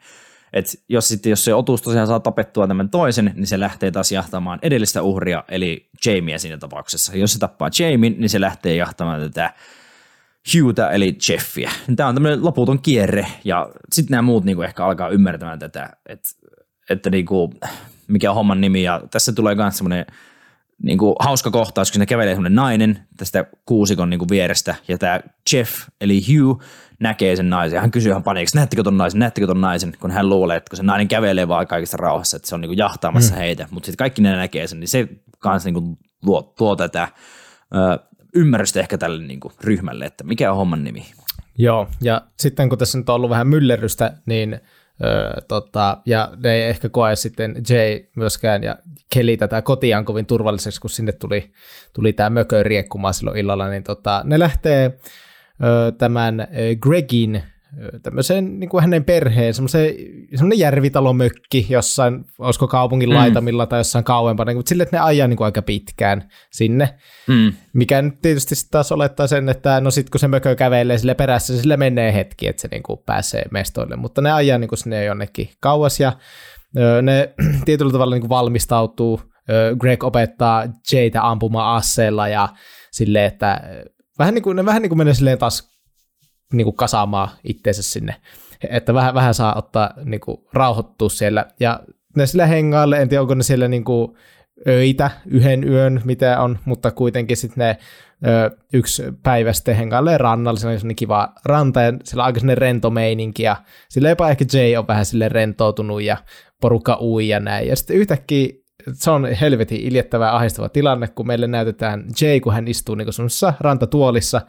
Et 0.52 0.84
jos, 0.88 1.08
sitten, 1.08 1.30
jos 1.30 1.44
se 1.44 1.54
otus 1.54 1.82
tosiaan 1.82 2.06
saa 2.06 2.20
tapettua 2.20 2.68
tämän 2.68 2.90
toisen, 2.90 3.32
niin 3.34 3.46
se 3.46 3.60
lähtee 3.60 3.90
taas 3.90 4.12
jahtamaan 4.12 4.58
edellistä 4.62 5.02
uhria, 5.02 5.44
eli 5.48 5.88
Jamia 6.06 6.38
siinä 6.38 6.58
tapauksessa. 6.58 7.16
Jos 7.16 7.32
se 7.32 7.38
tappaa 7.38 7.70
Jamin, 7.78 8.16
niin 8.18 8.28
se 8.28 8.40
lähtee 8.40 8.76
jahtamaan 8.76 9.20
tätä 9.20 9.52
Hughta, 10.54 10.90
eli 10.90 11.16
Jeffia. 11.28 11.70
Tämä 11.96 12.08
on 12.08 12.14
tämmöinen 12.14 12.44
loputon 12.44 12.82
kierre, 12.82 13.26
ja 13.44 13.70
sitten 13.92 14.14
nämä 14.14 14.22
muut 14.22 14.44
niinku 14.44 14.62
ehkä 14.62 14.84
alkaa 14.84 15.08
ymmärtämään 15.08 15.58
tätä, 15.58 15.90
että, 16.06 16.28
että 16.90 17.10
niinku, 17.10 17.54
mikä 18.08 18.30
on 18.30 18.34
homman 18.34 18.60
nimi, 18.60 18.82
ja 18.82 19.02
tässä 19.10 19.32
tulee 19.32 19.54
myös 19.54 19.76
semmoinen 19.76 20.06
niin 20.82 20.98
kuin 20.98 21.14
hauska 21.20 21.50
kohtaus, 21.50 21.88
kun 21.88 21.92
sinne 21.92 22.06
kävelee 22.06 22.34
semmoinen 22.34 22.54
nainen 22.54 23.06
tästä 23.16 23.44
kuusikon 23.66 24.10
niin 24.10 24.18
kuin 24.18 24.28
vierestä, 24.28 24.74
ja 24.88 24.98
tämä 24.98 25.20
Jeff, 25.52 25.88
eli 26.00 26.22
Hugh, 26.28 26.62
näkee 27.00 27.36
sen 27.36 27.50
naisen, 27.50 27.76
ja 27.76 27.80
hän 27.80 27.90
kysyy 27.90 28.10
ihan 28.10 28.22
paniiksi, 28.22 28.56
näettekö 28.56 28.82
ton 28.82 28.96
naisen, 28.96 29.18
näettekö 29.18 29.46
ton 29.46 29.60
naisen, 29.60 29.92
kun 30.00 30.10
hän 30.10 30.28
luulee, 30.28 30.56
että 30.56 30.70
kun 30.70 30.76
se 30.76 30.82
nainen 30.82 31.08
kävelee 31.08 31.48
vaan 31.48 31.66
kaikista 31.66 31.96
rauhassa, 31.96 32.36
että 32.36 32.48
se 32.48 32.54
on 32.54 32.60
niin 32.60 32.68
kuin 32.68 32.78
jahtaamassa 32.78 33.34
mm. 33.34 33.38
heitä, 33.38 33.68
mutta 33.70 33.86
sitten 33.86 34.04
kaikki 34.04 34.22
ne 34.22 34.36
näkee 34.36 34.66
sen, 34.66 34.80
niin 34.80 34.88
se 34.88 35.08
kanssa 35.38 35.66
niin 35.66 35.74
kuin 35.74 35.98
luo, 36.22 36.52
tuo 36.58 36.76
tätä 36.76 37.08
ö, 37.74 37.98
ymmärrystä 38.34 38.80
ehkä 38.80 38.98
tälle 38.98 39.22
niin 39.22 39.40
kuin 39.40 39.54
ryhmälle, 39.60 40.04
että 40.04 40.24
mikä 40.24 40.50
on 40.50 40.56
homman 40.56 40.84
nimi. 40.84 41.06
Joo, 41.58 41.88
ja 42.00 42.22
sitten 42.38 42.68
kun 42.68 42.78
tässä 42.78 42.98
nyt 42.98 43.08
on 43.08 43.14
ollut 43.14 43.30
vähän 43.30 43.48
myllerrystä, 43.48 44.12
niin 44.26 44.60
Öö, 45.04 45.40
tota, 45.48 45.98
ja 46.06 46.32
ne 46.42 46.52
ei 46.52 46.62
ehkä 46.62 46.88
koe 46.88 47.16
sitten 47.16 47.54
Jay 47.68 48.00
myöskään 48.16 48.62
ja 48.62 48.76
Kelly 49.14 49.36
tätä 49.36 49.62
kotiaan 49.62 50.04
kovin 50.04 50.26
turvalliseksi, 50.26 50.80
kun 50.80 50.90
sinne 50.90 51.12
tuli, 51.12 51.52
tuli 51.92 52.12
tämä 52.12 52.30
mökö 52.30 52.62
riekkumaan 52.62 53.14
silloin 53.14 53.38
illalla, 53.38 53.68
niin 53.68 53.84
tota, 53.84 54.22
ne 54.24 54.38
lähtee 54.38 54.98
tämän 55.98 56.48
Gregin 56.80 57.42
tämmöiseen 58.02 58.60
niin 58.60 58.70
kuin 58.70 58.80
hänen 58.80 59.04
perheen, 59.04 59.54
semmoinen 59.54 60.58
järvitalomökki 60.58 61.66
jossain, 61.68 62.24
olisiko 62.38 62.68
kaupungin 62.68 63.08
mm. 63.08 63.14
laitamilla 63.14 63.66
tai 63.66 63.80
jossain 63.80 64.04
kauempana, 64.04 64.54
mutta 64.54 64.68
sille, 64.68 64.82
että 64.82 64.96
ne 64.96 65.02
ajaa 65.02 65.28
niin 65.28 65.36
kuin 65.36 65.44
aika 65.44 65.62
pitkään 65.62 66.28
sinne, 66.50 66.94
mm. 67.26 67.52
mikä 67.72 68.02
nyt 68.02 68.20
tietysti 68.22 68.54
taas 68.70 68.92
olettaa 68.92 69.26
sen, 69.26 69.48
että 69.48 69.80
no 69.80 69.90
sitten 69.90 70.10
kun 70.10 70.20
se 70.20 70.28
mökö 70.28 70.54
kävelee 70.56 70.98
sille 70.98 71.14
perässä, 71.14 71.60
sille 71.60 71.76
menee 71.76 72.14
hetki, 72.14 72.48
että 72.48 72.62
se 72.62 72.68
niin 72.70 72.82
kuin 72.82 73.00
pääsee 73.06 73.44
mestoille, 73.50 73.96
mutta 73.96 74.20
ne 74.20 74.32
ajaa 74.32 74.58
niin 74.58 74.68
kuin 74.68 74.78
sinne 74.78 75.04
jonnekin 75.04 75.50
kauas 75.60 76.00
ja 76.00 76.12
ne 77.02 77.34
tietyllä 77.64 77.92
tavalla 77.92 78.14
niin 78.14 78.22
kuin 78.22 78.30
valmistautuu, 78.30 79.20
Greg 79.78 80.04
opettaa 80.04 80.64
Jaytä 80.92 81.28
ampumaan 81.28 81.76
asseella 81.76 82.28
ja 82.28 82.48
silleen, 82.90 83.24
että 83.24 83.60
vähän 84.18 84.34
niin 84.34 84.42
kuin, 84.42 84.56
ne 84.56 84.64
vähän 84.64 84.82
niin 84.82 84.90
kuin 84.90 84.98
menee 84.98 85.14
silleen 85.14 85.38
taas 85.38 85.70
niin 86.52 86.64
kuin 86.64 86.76
kasaamaan 86.76 87.28
itteensä 87.44 87.82
sinne, 87.82 88.16
että 88.70 88.94
vähän, 88.94 89.14
vähän 89.14 89.34
saa 89.34 89.54
ottaa 89.54 89.90
niin 90.04 90.20
kuin, 90.20 90.38
rauhoittua 90.52 91.08
siellä. 91.08 91.46
Ja 91.60 91.80
ne 92.16 92.26
sillä 92.26 92.46
hengaalle, 92.46 93.02
en 93.02 93.08
tiedä 93.08 93.22
onko 93.22 93.34
ne 93.34 93.42
siellä 93.42 93.68
niin 93.68 93.84
kuin, 93.84 94.16
öitä, 94.66 95.10
yhden 95.26 95.68
yön, 95.68 96.00
mitä 96.04 96.40
on, 96.40 96.58
mutta 96.64 96.90
kuitenkin 96.90 97.36
sitten 97.36 97.62
ne 97.62 97.78
ö, 98.26 98.50
yksi 98.72 99.02
päivä 99.22 99.52
sitten 99.52 99.76
hengailee 99.76 100.18
rannalla, 100.18 100.60
se 100.60 100.68
on 100.68 100.96
kiva 100.96 101.32
ranta 101.44 101.82
ja 101.82 101.92
sillä 102.04 102.22
on 102.22 102.26
aika 102.26 102.40
sellainen 102.40 102.58
rento 102.58 102.90
meininki 102.90 103.42
ja 103.42 103.56
sillä 103.88 104.08
jopa 104.08 104.30
ehkä 104.30 104.44
Jay 104.52 104.76
on 104.76 104.86
vähän 104.86 105.06
sille 105.06 105.28
rentoutunut 105.28 106.02
ja 106.02 106.16
porukka 106.60 106.98
ui 107.00 107.28
ja 107.28 107.40
näin. 107.40 107.68
Ja 107.68 107.76
sitten 107.76 107.96
yhtäkkiä 107.96 108.48
se 108.92 109.10
on 109.10 109.24
helvetin 109.40 109.80
iljettävä 109.80 110.32
ahistava 110.32 110.68
tilanne, 110.68 111.08
kun 111.08 111.26
meille 111.26 111.46
näytetään 111.46 112.04
Jay, 112.20 112.40
kun 112.40 112.52
hän 112.52 112.68
istuu 112.68 112.94
niin 112.94 113.12
semmoisessa 113.12 113.54
rantatuolissa, 113.60 114.40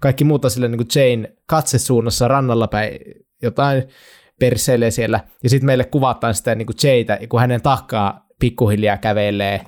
kaikki 0.00 0.24
muuta 0.24 0.50
sille 0.50 0.68
niin 0.68 0.86
Jane 0.94 1.32
katsesuunnassa 1.46 2.28
rannalla 2.28 2.68
päin 2.68 2.98
jotain 3.42 3.82
perseilee 4.40 4.90
siellä, 4.90 5.20
ja 5.42 5.50
sitten 5.50 5.66
meille 5.66 5.84
kuvataan 5.84 6.34
sitä 6.34 6.54
niin 6.54 6.66
kuin 6.66 6.76
Jaytä, 6.82 7.18
kun 7.28 7.40
hänen 7.40 7.62
takkaa 7.62 8.26
pikkuhiljaa 8.40 8.96
kävelee 8.96 9.60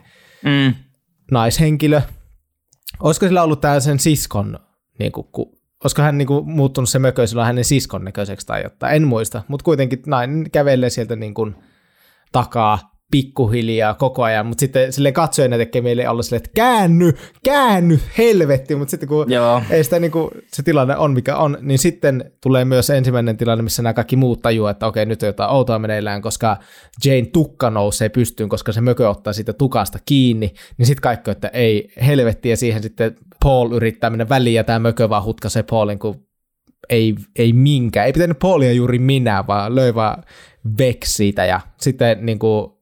mm. 0.45 0.75
naishenkilö. 1.31 2.01
Olisiko 3.01 3.27
sillä 3.27 3.43
ollut 3.43 3.61
tämä 3.61 3.81
sen 3.81 3.99
siskon, 3.99 4.59
niin 4.99 5.13
kuin, 5.13 5.27
ku, 5.33 5.61
olisiko 5.85 6.03
hän 6.03 6.19
niin 6.19 6.29
kuin, 6.29 6.51
muuttunut 6.51 6.89
se 6.89 6.99
mökö 6.99 7.27
silloin 7.27 7.47
hänen 7.47 7.65
siskon 7.65 8.05
näköiseksi 8.05 8.47
tai 8.47 8.63
jotain, 8.63 8.97
en 8.97 9.07
muista, 9.07 9.43
mutta 9.49 9.65
kuitenkin 9.65 10.03
nainen 10.07 10.51
kävelee 10.51 10.91
sieltä 10.91 11.17
niin 11.17 11.35
kuin, 11.35 11.55
takaa 12.33 12.90
pikkuhiljaa 13.11 13.95
koko 13.95 14.23
ajan, 14.23 14.47
mutta 14.47 14.61
sitten 14.61 14.93
silleen 14.93 15.15
katsojana 15.15 15.57
tekee 15.57 15.83
meille 15.83 16.09
olla 16.09 16.23
silleen, 16.23 16.37
että 16.45 16.51
käänny, 16.55 17.13
käänny, 17.45 18.01
helvetti, 18.19 18.75
mutta 18.75 18.91
sitten 18.91 19.09
kun 19.09 19.33
Joo. 19.33 19.63
ei 19.71 19.85
sitä 19.85 19.99
niin 19.99 20.11
kuin, 20.11 20.31
se 20.47 20.63
tilanne 20.63 20.97
on 20.97 21.13
mikä 21.13 21.37
on, 21.37 21.59
niin 21.61 21.79
sitten 21.79 22.33
tulee 22.43 22.65
myös 22.65 22.91
ensimmäinen 22.91 23.37
tilanne, 23.37 23.63
missä 23.63 23.83
nämä 23.83 23.95
kaikki 23.95 24.17
muut 24.17 24.43
tajuaa, 24.43 24.71
että 24.71 24.87
okei, 24.87 25.07
nyt 25.07 25.23
on 25.23 25.27
jotain 25.27 25.51
outoa 25.51 25.79
meneillään, 25.79 26.23
koska 26.23 26.57
Jane 27.05 27.27
tukka 27.33 27.71
nousee 27.71 28.09
pystyyn, 28.09 28.49
koska 28.49 28.73
se 28.73 28.81
mökö 28.81 29.09
ottaa 29.09 29.33
siitä 29.33 29.53
tukasta 29.53 29.99
kiinni, 30.07 30.53
niin 30.79 30.87
sitten 30.87 31.03
kaikki, 31.03 31.31
että 31.31 31.49
ei 31.49 31.93
helvetti, 32.07 32.49
ja 32.49 32.57
siihen 32.57 32.83
sitten 32.83 33.17
Paul 33.45 33.73
yrittää 33.73 34.11
mennä 34.11 34.29
väliin, 34.29 34.57
ja 34.57 34.65
tämä 34.65 34.79
mökö 34.79 35.09
vaan 35.09 35.25
hutkaisee 35.25 35.63
Paulin, 35.63 35.99
kun 35.99 36.31
ei, 36.91 37.15
ei 37.37 37.53
minkään, 37.53 38.07
ei 38.07 38.13
pitänyt 38.13 38.39
Paulia 38.39 38.73
juuri 38.73 38.99
minä, 38.99 39.45
vaan 39.47 39.75
löi 39.75 39.95
vaan 39.95 40.23
veksi 40.79 41.13
siitä, 41.13 41.45
ja 41.45 41.61
sitten 41.81 42.27
niin 42.27 42.39
kuin, 42.39 42.73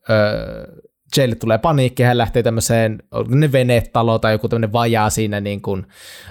Jaylle 1.17 1.35
tulee 1.35 1.59
paniikki, 1.59 2.03
hän 2.03 2.19
lähtee 2.19 2.43
tämmöiseen 2.43 3.03
ne 3.29 3.53
venetalo 3.53 4.19
tai 4.19 4.33
joku 4.33 4.49
tämmöinen 4.49 4.73
vajaa 4.73 5.11
siinä 5.11 5.41
niin 5.41 5.63
kuin 5.63 5.87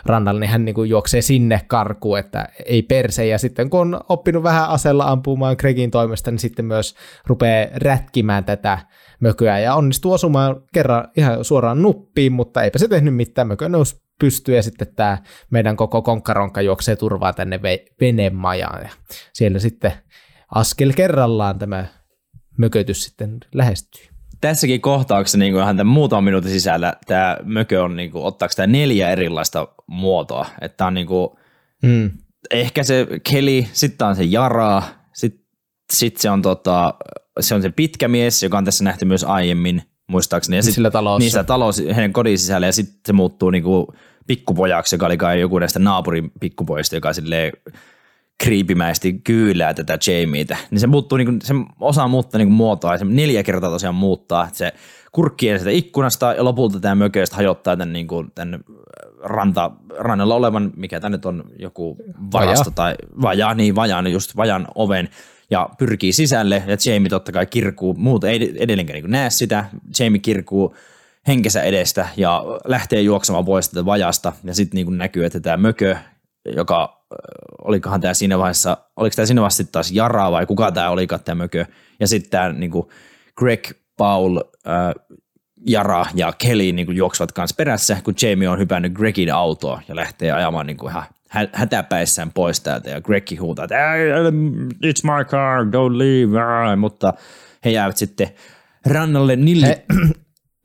rannalla, 0.06 0.40
niin 0.40 0.50
hän 0.50 0.66
niin 0.66 0.76
kuin 0.76 0.90
juoksee 0.90 1.22
sinne 1.22 1.62
karkuun, 1.68 2.20
että 2.20 2.50
ei 2.66 2.82
perse. 2.82 3.28
Ja 3.28 3.38
sitten 3.38 3.70
kun 3.70 3.80
on 3.80 4.02
oppinut 4.10 4.44
vähän 4.44 4.70
asella 4.70 5.06
ampumaan 5.06 5.56
Gregin 5.60 5.92
toimesta, 5.92 6.32
niin 6.32 6.40
sitten 6.40 6.66
myös 6.66 6.96
rupeaa 7.26 7.68
rätkimään 7.76 8.44
tätä 8.46 8.80
mököä 9.20 9.60
ja 9.60 9.76
onnistuu 9.76 10.14
osumaan 10.14 10.62
kerran 10.74 11.08
ihan 11.18 11.44
suoraan 11.44 11.82
nuppiin, 11.82 12.34
mutta 12.34 12.64
eipä 12.64 12.80
se 12.80 12.88
tehnyt 12.88 13.16
mitään, 13.16 13.48
mökö 13.48 13.70
nousi 13.70 14.02
pystyy 14.20 14.56
ja 14.56 14.64
sitten 14.64 14.88
tämä 14.96 15.18
meidän 15.50 15.76
koko 15.76 16.02
konkkaronka 16.02 16.62
juoksee 16.62 16.96
turvaa 16.96 17.34
tänne 17.34 17.60
venemajaan 18.02 18.84
ja 18.84 18.90
siellä 19.34 19.60
sitten 19.60 19.94
askel 20.56 20.94
kerrallaan 20.94 21.60
tämä 21.60 21.86
mökötys 22.58 23.04
sitten 23.04 23.38
lähestyy. 23.54 24.04
Tässäkin 24.42 24.82
kohtauksessa 24.82 25.38
niin 25.38 25.56
ihan 25.56 25.78
tämän 25.78 25.94
muutaman 25.94 26.24
minuutin 26.24 26.52
sisällä 26.52 26.94
tämä 27.06 27.38
mökö 27.44 27.84
on, 27.84 27.96
niin 27.96 28.12
kuin, 28.12 28.24
ottaako 28.24 28.54
tämä 28.56 28.68
neljä 28.68 29.10
erilaista 29.10 29.68
muotoa. 29.88 30.46
Että 30.62 30.86
on 30.86 30.94
niin 30.94 31.08
kuin, 31.08 31.30
mm. 31.84 32.12
ehkä 32.52 32.84
se 32.84 33.08
keli, 33.32 33.68
sitten 33.74 34.08
on 34.08 34.16
se 34.16 34.24
jaraa, 34.24 34.84
sitten 35.14 35.46
sit 35.94 36.18
se 36.18 36.30
on 36.30 36.42
tota, 36.42 36.94
se 37.40 37.56
on 37.56 37.62
se 37.62 37.70
pitkä 37.70 38.08
mies, 38.08 38.44
joka 38.44 38.58
on 38.58 38.66
tässä 38.66 38.84
nähty 38.84 39.06
myös 39.06 39.24
aiemmin, 39.24 39.82
muistaakseni. 40.08 40.58
Ja 40.58 40.64
sit, 40.64 40.74
Sillä 40.74 40.92
talossa. 40.92 41.38
Niin 41.38 41.46
talous, 41.46 41.80
heidän 41.80 42.14
kodin 42.14 42.40
sisällä, 42.40 42.68
ja 42.68 42.74
sitten 42.74 43.00
se 43.06 43.14
muuttuu 43.14 43.50
niinku 43.50 43.94
pikkupojaksi, 44.28 44.96
joka 44.96 45.06
oli 45.06 45.18
kai 45.18 45.40
joku 45.40 45.60
näistä 45.60 45.80
naapurin 45.80 46.32
pikkupoista, 46.40 46.96
joka 46.96 47.14
silleen 47.14 47.54
kriipimäisesti 48.44 49.14
kyylää 49.24 49.74
tätä 49.74 49.98
Jamieitä, 50.08 50.58
niin 50.72 50.80
se 50.80 50.88
muuttuu, 50.88 51.18
niin 51.18 51.26
kuin, 51.26 51.42
se 51.44 51.54
osaa 51.80 52.08
muuttaa 52.08 52.40
niin 52.40 52.48
kuin 52.48 52.56
muotoa, 52.56 52.94
ja 52.94 52.98
se 52.98 53.06
neljä 53.06 53.44
kertaa 53.44 53.70
tosiaan 53.70 53.96
muuttaa, 53.96 54.44
että 54.44 54.58
se 54.58 54.74
kurkkii 55.12 55.60
sitä 55.60 55.70
ikkunasta, 55.70 56.34
ja 56.34 56.44
lopulta 56.44 56.80
tämä 56.80 56.96
mököistä 56.96 57.36
hajottaa 57.36 57.78
tämän, 57.78 57.94
niin 57.94 58.08
kuin, 58.08 58.32
tämän 58.36 58.60
ranta, 59.24 59.72
rannalla 59.98 60.36
olevan, 60.36 60.72
mikä 60.76 61.00
tämä 61.00 61.10
nyt 61.10 61.26
on, 61.26 61.44
joku 61.60 61.98
varasto 62.34 62.72
tai 62.72 62.96
vajaa, 63.22 63.54
niin 63.54 63.76
vajaan, 63.76 64.12
just 64.12 64.36
vajan 64.36 64.68
oven, 64.76 65.10
ja 65.50 65.70
pyrkii 65.78 66.14
sisälle, 66.14 66.64
ja 66.68 66.78
Jamie 66.86 67.10
totta 67.10 67.32
kai 67.32 67.46
kirkuu, 67.46 67.94
muuta 67.94 68.30
ei 68.30 68.54
edelleenkään 68.60 69.02
niin 69.02 69.12
näe 69.12 69.30
sitä, 69.30 69.66
Jamie 70.00 70.20
kirkuu 70.20 70.76
henkensä 71.28 71.62
edestä 71.62 72.08
ja 72.18 72.44
lähtee 72.66 73.02
juoksemaan 73.02 73.46
pois 73.46 73.70
tätä 73.70 73.86
vajasta, 73.86 74.34
ja 74.44 74.54
sitten 74.54 74.76
niin 74.76 74.98
näkyy, 74.98 75.26
että 75.26 75.40
tämä 75.40 75.58
mökö, 75.58 75.98
joka 76.56 76.97
olikohan 77.64 78.02
tämä 78.02 78.14
siinä 78.14 78.38
vaiheessa, 78.38 78.78
oliko 78.96 79.16
tämä 79.16 79.26
siinä 79.26 79.42
vaiheessa 79.42 79.64
taas 79.72 79.92
Jara 79.92 80.32
vai 80.32 80.46
kuka 80.46 80.72
tämä 80.72 80.90
olikaan 80.90 81.24
tämä 81.24 81.44
mökö. 81.44 81.66
Ja 82.00 82.08
sitten 82.08 82.32
tämä 82.32 82.54
niin 82.54 82.72
Greg, 83.38 83.72
Paul, 83.98 84.38
äh, 84.68 85.20
Jara 85.68 86.06
ja 86.14 86.34
Kelly 86.38 86.72
niin 86.72 86.86
kuin 86.86 86.98
juoksevat 86.98 87.32
kanssa 87.32 87.56
perässä, 87.56 87.98
kun 88.04 88.14
Jamie 88.22 88.50
on 88.50 88.60
hypännyt 88.60 88.94
Gregin 88.94 89.34
autoa 89.34 89.82
ja 89.88 89.96
lähtee 89.96 90.32
ajamaan 90.32 90.68
niin 90.68 90.78
ihan 90.90 91.04
hätäpäissään 91.54 92.32
pois 92.34 92.60
täältä 92.60 92.90
ja 92.90 93.02
Greg 93.02 93.40
huutaa, 93.40 93.66
että 93.66 93.76
it's 94.84 95.04
my 95.04 95.26
car, 95.26 95.64
don't 95.64 95.98
leave, 95.98 96.76
mutta 96.76 97.14
he 97.66 97.70
jäävät 97.70 97.98
sitten 97.98 98.30
rannalle 98.86 99.36
nille. 99.36 99.68
He, 99.68 99.86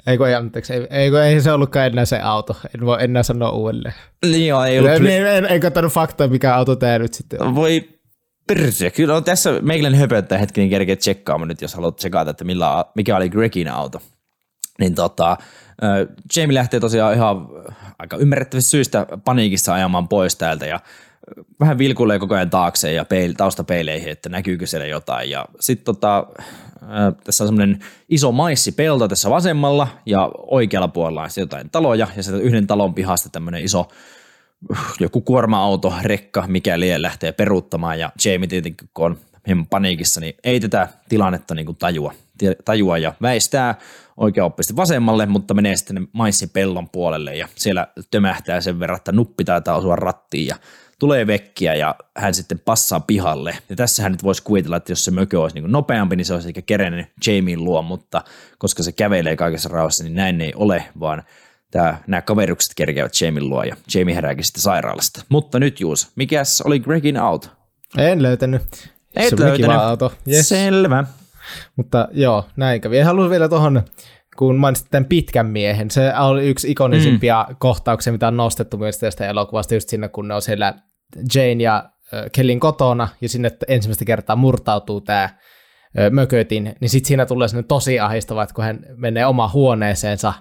Eikö, 0.06 0.28
ei, 0.28 0.34
anteeksi, 0.34 0.72
ei, 0.72 0.86
eikö, 0.90 1.24
ei 1.24 1.40
se 1.40 1.52
ollutkaan 1.52 1.86
enää 1.86 2.04
se 2.04 2.20
auto, 2.20 2.56
en 2.74 2.86
voi 2.86 3.04
enää 3.04 3.22
sanoa 3.22 3.50
uudelleen. 3.50 3.94
Niin 4.26 4.48
joo, 4.48 4.64
ei 4.64 4.78
ollut. 4.78 4.92
En, 4.92 5.06
en, 5.06 5.26
en, 5.26 5.46
en 5.46 5.60
katsonut 5.60 5.92
faktaa, 5.92 6.28
mikä 6.28 6.54
auto 6.54 6.76
tämä 6.76 6.98
nyt 6.98 7.14
sitten 7.14 7.42
on. 7.42 7.54
Voi 7.54 7.88
perse, 8.46 8.90
kyllä 8.90 9.16
on 9.16 9.24
tässä 9.24 9.60
meikäläinen 9.62 10.00
höpöttää 10.00 10.38
hetki, 10.38 10.60
niin 10.60 10.70
kerkeä 10.70 10.96
tsekkaamaan 10.96 11.48
nyt, 11.48 11.62
jos 11.62 11.74
haluat 11.74 11.96
tsekata, 11.96 12.30
että 12.30 12.44
millä, 12.44 12.84
mikä 12.96 13.16
oli 13.16 13.28
Gregin 13.28 13.68
auto. 13.68 14.02
Niin 14.78 14.94
tota, 14.94 15.36
Jamie 16.36 16.54
lähtee 16.54 16.80
tosiaan 16.80 17.14
ihan 17.14 17.48
aika 17.98 18.16
ymmärrettävistä 18.16 18.70
syistä 18.70 19.06
paniikissa 19.24 19.74
ajamaan 19.74 20.08
pois 20.08 20.36
täältä 20.36 20.66
ja 20.66 20.80
vähän 21.60 21.78
vilkuilee 21.78 22.18
koko 22.18 22.34
ajan 22.34 22.50
taakse 22.50 22.92
ja 22.92 23.04
peil, 23.04 23.32
taustapeileihin, 23.32 24.08
että 24.08 24.28
näkyykö 24.28 24.66
siellä 24.66 24.86
jotain. 24.86 25.30
Ja 25.30 25.44
sitten 25.60 25.84
tota, 25.84 26.26
tässä 27.24 27.44
on 27.44 27.48
semmoinen 27.48 27.84
iso 28.08 28.32
maissipelto 28.32 29.08
tässä 29.08 29.30
vasemmalla 29.30 29.88
ja 30.06 30.30
oikealla 30.36 30.88
puolella 30.88 31.22
on 31.22 31.28
jotain 31.36 31.70
taloja 31.70 32.06
ja 32.16 32.22
sieltä 32.22 32.42
yhden 32.42 32.66
talon 32.66 32.94
pihasta 32.94 33.28
tämmöinen 33.28 33.64
iso 33.64 33.88
joku 35.00 35.20
kuorma-auto, 35.20 35.94
rekka, 36.02 36.44
mikäli 36.46 37.02
lähtee 37.02 37.32
peruuttamaan. 37.32 37.98
Ja 37.98 38.12
Jamie 38.24 38.46
tietenkin 38.46 38.88
kun 38.94 39.06
on 39.06 39.18
hieman 39.46 39.66
paniikissa, 39.66 40.20
niin 40.20 40.34
ei 40.44 40.60
tätä 40.60 40.88
tilannetta 41.08 41.54
niin 41.54 41.66
kuin 41.66 41.76
tajua, 41.76 42.12
tajua 42.64 42.98
ja 42.98 43.14
väistää 43.22 43.74
oikeaoppisesti 44.16 44.76
vasemmalle, 44.76 45.26
mutta 45.26 45.54
menee 45.54 45.76
sitten 45.76 46.08
maissipellon 46.12 46.88
puolelle 46.88 47.36
ja 47.36 47.48
siellä 47.54 47.86
tömähtää 48.10 48.60
sen 48.60 48.80
verran, 48.80 48.96
että 48.96 49.12
nuppi 49.12 49.44
taitaa 49.44 49.76
osua 49.76 49.96
rattiin 49.96 50.46
ja 50.46 50.56
tulee 51.02 51.26
vekkiä 51.26 51.74
ja 51.74 51.94
hän 52.16 52.34
sitten 52.34 52.58
passaa 52.58 53.00
pihalle. 53.00 53.56
Ja 53.68 53.76
tässä 53.76 54.02
hän 54.02 54.12
nyt 54.12 54.22
voisi 54.22 54.42
kuvitella, 54.42 54.76
että 54.76 54.92
jos 54.92 55.04
se 55.04 55.10
mökö 55.10 55.40
olisi 55.40 55.60
niin 55.60 55.72
nopeampi, 55.72 56.16
niin 56.16 56.24
se 56.24 56.34
olisi 56.34 56.48
ehkä 56.48 56.62
kerennyt 56.62 57.06
Jamien 57.26 57.64
luo, 57.64 57.82
mutta 57.82 58.24
koska 58.58 58.82
se 58.82 58.92
kävelee 58.92 59.36
kaikessa 59.36 59.68
rauhassa, 59.68 60.04
niin 60.04 60.14
näin 60.14 60.40
ei 60.40 60.52
ole, 60.56 60.84
vaan 61.00 61.22
tämä, 61.70 61.98
nämä 62.06 62.22
kaverukset 62.22 62.72
kerkeävät 62.76 63.20
Jamien 63.20 63.48
luo 63.48 63.62
ja 63.62 63.76
Jamie 63.94 64.14
herääkin 64.14 64.44
sitten 64.44 64.62
sairaalasta. 64.62 65.24
Mutta 65.28 65.58
nyt 65.58 65.80
Juus, 65.80 66.08
mikäs 66.16 66.60
oli 66.60 66.80
Gregin 66.80 67.16
auto? 67.16 67.48
En 67.98 68.22
löytänyt. 68.22 68.90
Et 69.16 69.38
löytänyt. 69.38 69.76
Auto. 69.76 70.12
Yes. 70.28 70.48
Selvä. 70.48 71.04
Mutta 71.76 72.08
joo, 72.12 72.46
näin 72.56 72.80
kävi. 72.80 73.00
Haluan 73.00 73.30
vielä 73.30 73.48
tuohon 73.48 73.82
kun 74.36 74.56
mainitsit 74.56 74.86
tämän 74.90 75.04
pitkän 75.04 75.46
miehen, 75.46 75.90
se 75.90 76.12
oli 76.18 76.48
yksi 76.48 76.70
ikonisimpia 76.70 77.46
mm. 77.48 77.56
kohtauksia, 77.58 78.12
mitä 78.12 78.28
on 78.28 78.36
nostettu 78.36 78.78
myös 78.78 78.98
tästä 78.98 79.26
elokuvasta, 79.26 79.74
just 79.74 79.88
siinä, 79.88 80.08
kun 80.08 80.28
ne 80.28 80.34
on 80.34 80.42
siellä 80.42 80.74
Jane 81.34 81.62
ja 81.62 81.90
Kellin 82.32 82.60
kotona, 82.60 83.08
ja 83.20 83.28
sinne 83.28 83.50
ensimmäistä 83.68 84.04
kertaa 84.04 84.36
murtautuu 84.36 85.00
tämä 85.00 85.28
mökötin, 86.10 86.74
niin 86.80 86.88
sitten 86.90 87.08
siinä 87.08 87.26
tulee 87.26 87.48
sinne 87.48 87.62
tosi 87.62 88.00
ahistava, 88.00 88.42
että 88.42 88.54
kun 88.54 88.64
hän 88.64 88.80
menee 88.96 89.26
omaan 89.26 89.52
huoneeseensa 89.52 90.32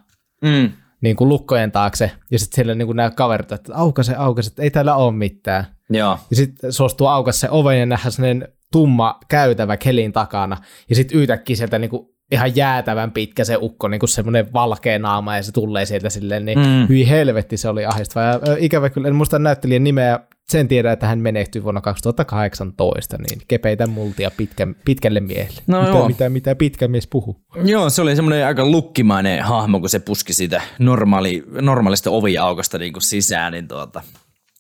mm. 0.42 0.72
niin 1.02 1.16
kuin 1.16 1.30
lukkojen 1.30 1.72
taakse, 1.72 2.12
ja 2.32 2.40
sitten 2.40 2.56
siellä 2.56 2.76
niin 2.76 2.86
kuin 2.86 2.96
nämä 2.96 3.12
kaverit, 3.12 3.52
että 3.52 3.76
aukase, 3.76 4.16
aukase, 4.16 4.48
että 4.50 4.62
ei 4.62 4.72
täällä 4.72 4.96
ole 4.96 5.12
mitään. 5.12 5.66
Joo. 5.90 6.20
Ja 6.30 6.36
sitten 6.36 6.74
suostuu 6.74 7.08
aukas 7.08 7.40
se 7.40 7.50
oven 7.50 7.80
ja 7.80 7.86
nähdään 7.86 8.12
sellainen 8.12 8.48
tumma 8.72 9.20
käytävä 9.28 9.78
Kelin 9.78 10.12
takana, 10.12 10.58
ja 10.90 10.96
sitten 10.96 11.20
yhtäkkiä 11.20 11.56
sieltä 11.56 11.80
niin 11.80 11.90
kuin 11.90 12.08
ihan 12.32 12.56
jäätävän 12.56 13.12
pitkä 13.12 13.44
se 13.46 13.58
ukko, 13.62 13.88
niin 13.88 14.00
kuin 14.00 14.10
semmoinen 14.10 14.54
valkea 14.54 15.00
naama, 15.00 15.36
ja 15.36 15.44
se 15.44 15.52
tulee 15.52 15.86
sieltä 15.86 16.10
silleen, 16.10 16.46
niin 16.46 16.60
mm. 16.60 16.88
hyi 16.90 17.10
helvetti 17.10 17.58
se 17.58 17.70
oli 17.70 17.86
ahistava. 17.86 18.26
Ja 18.26 18.40
ikävä 18.60 18.90
kyllä, 18.90 19.08
en 19.08 19.16
muista 19.16 19.40
näyttelijän 19.40 19.84
nimeä, 19.84 20.20
sen 20.52 20.68
tiedä, 20.68 20.92
että 20.92 21.08
hän 21.08 21.20
menehtyi 21.20 21.64
vuonna 21.64 21.82
2018, 21.82 23.18
niin 23.18 23.42
kepeitä 23.48 23.88
multia 23.88 24.32
pitkä, 24.32 24.68
pitkälle 24.86 25.20
miehelle. 25.20 25.62
No 25.68 25.80
mitä, 25.82 25.92
joo. 25.92 26.08
mitä, 26.08 26.30
mitä 26.30 26.56
pitkä 26.56 26.88
mies 26.88 27.08
puhuu. 27.08 27.42
Joo, 27.64 27.90
se 27.90 28.02
oli 28.02 28.16
semmoinen 28.16 28.48
aika 28.48 28.66
lukkimainen 28.66 29.44
hahmo, 29.44 29.80
kun 29.80 29.90
se 29.90 30.00
puski 30.00 30.34
siitä 30.34 30.62
normaali, 30.80 31.44
normaalista 31.62 32.10
oviaukosta 32.10 32.78
niin 32.78 32.94
kuin 32.94 33.04
sisään, 33.04 33.54
niin 33.54 33.68
tuota, 33.68 34.02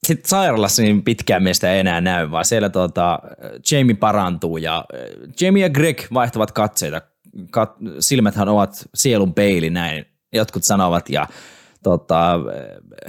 sitten 0.07 0.29
sairaalassa 0.29 0.81
niin 0.81 1.03
pitkään 1.03 1.43
miestä 1.43 1.73
ei 1.73 1.79
enää 1.79 2.01
näy, 2.01 2.31
vaan 2.31 2.45
siellä 2.45 2.69
tuota, 2.69 3.19
Jamie 3.71 3.95
parantuu 3.95 4.57
ja 4.57 4.85
Jamie 5.41 5.63
ja 5.63 5.69
Greg 5.69 6.01
vaihtavat 6.13 6.51
katseita. 6.51 7.01
Kat, 7.51 7.75
silmäthän 7.99 8.49
ovat 8.49 8.89
sielun 8.95 9.33
peili, 9.33 9.69
näin 9.69 10.05
jotkut 10.33 10.63
sanovat, 10.63 11.09
ja 11.09 11.27
tota, 11.83 12.39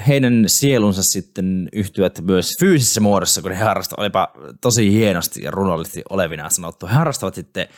heidän 0.08 0.44
sielunsa 0.46 1.02
sitten 1.02 1.68
yhtyvät 1.72 2.20
myös 2.20 2.52
fyysisessä 2.60 3.00
muodossa, 3.00 3.42
kun 3.42 3.52
he 3.52 3.64
harrastavat, 3.64 4.00
olipa 4.00 4.32
tosi 4.60 4.92
hienosti 4.92 5.42
ja 5.42 5.50
runollisesti 5.50 6.02
olevina 6.10 6.50
sanottu, 6.50 6.86
he 6.86 6.92
harrastavat 6.92 7.34
sitten 7.34 7.68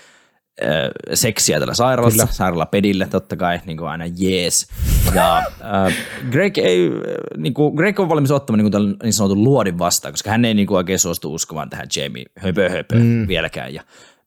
äh, 0.62 0.68
seksiä 1.14 1.58
tällä 1.58 1.74
sairaalassa, 1.74 2.22
Kyllä. 2.22 2.32
sairaalapedillä 2.32 3.06
totta 3.06 3.36
kai, 3.36 3.60
niin 3.66 3.76
kuin 3.76 3.88
aina 3.88 4.04
jees. 4.16 4.66
Ja 5.14 5.38
äh, 5.38 5.94
Greg, 6.30 6.58
ei, 6.58 6.90
niin 7.36 7.54
kuin, 7.54 7.74
Greg 7.74 8.00
on 8.00 8.08
valmis 8.08 8.30
ottamaan 8.30 8.64
niin, 8.64 8.72
kuin 8.72 8.96
niin 9.02 9.12
sanotun 9.12 9.44
luodin 9.44 9.78
vastaan, 9.78 10.12
koska 10.12 10.30
hän 10.30 10.44
ei 10.44 10.54
niin 10.54 10.66
kuin 10.66 10.76
oikein 10.76 10.98
suostu 10.98 11.34
uskomaan 11.34 11.70
tähän 11.70 11.86
Jamie 11.96 12.24
höpö 12.38 12.70
höpö 12.70 12.94
mm. 12.98 13.28
vieläkään. 13.28 13.74
Ja 13.74 13.82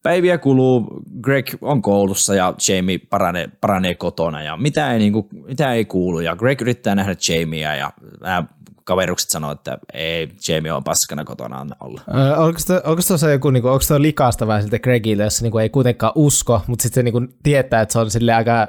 päiviä 0.08 0.38
kuluu, 0.38 1.02
Greg 1.22 1.48
on 1.62 1.82
koulussa 1.82 2.36
ja 2.36 2.54
Jamie 2.68 2.98
paranee, 2.98 3.50
paranee 3.62 3.96
kotona 3.96 4.44
ja 4.44 4.58
mitä 4.58 4.94
ei, 4.94 5.00
niin 5.00 5.14
kuin, 5.14 5.28
mitä 5.48 5.74
ei 5.74 5.86
kuulu. 5.86 6.20
Ja 6.20 6.36
Greg 6.36 6.62
yrittää 6.62 6.96
nähdä 6.96 7.16
Jamiea 7.30 7.76
ja 7.76 7.92
nämä 8.22 8.44
kaverukset 8.84 9.30
sanoo, 9.30 9.52
että 9.52 9.78
ei, 9.94 10.30
Jamie 10.48 10.72
on 10.72 10.84
paskana 10.84 11.24
kotona 11.24 11.66
olla. 11.80 12.02
Öö, 12.16 12.36
onko, 12.38 13.02
se 13.02 13.32
joku, 13.32 13.50
niin 13.50 13.62
kuin, 13.62 13.72
onko 13.72 13.82
se 13.82 14.02
likasta 14.02 14.62
siltä 14.62 14.80
Gregille, 14.80 15.24
jos 15.24 15.44
kuin, 15.52 15.62
ei 15.62 15.70
kuitenkaan 15.70 16.12
usko, 16.16 16.62
mutta 16.68 16.84
sitten 16.84 17.02
se 17.02 17.04
niin 17.04 17.12
kuin, 17.12 17.36
tietää, 17.44 17.82
että 17.82 17.94
se 17.94 18.00
on 18.00 18.12
sille 18.12 18.34
aika 18.34 18.68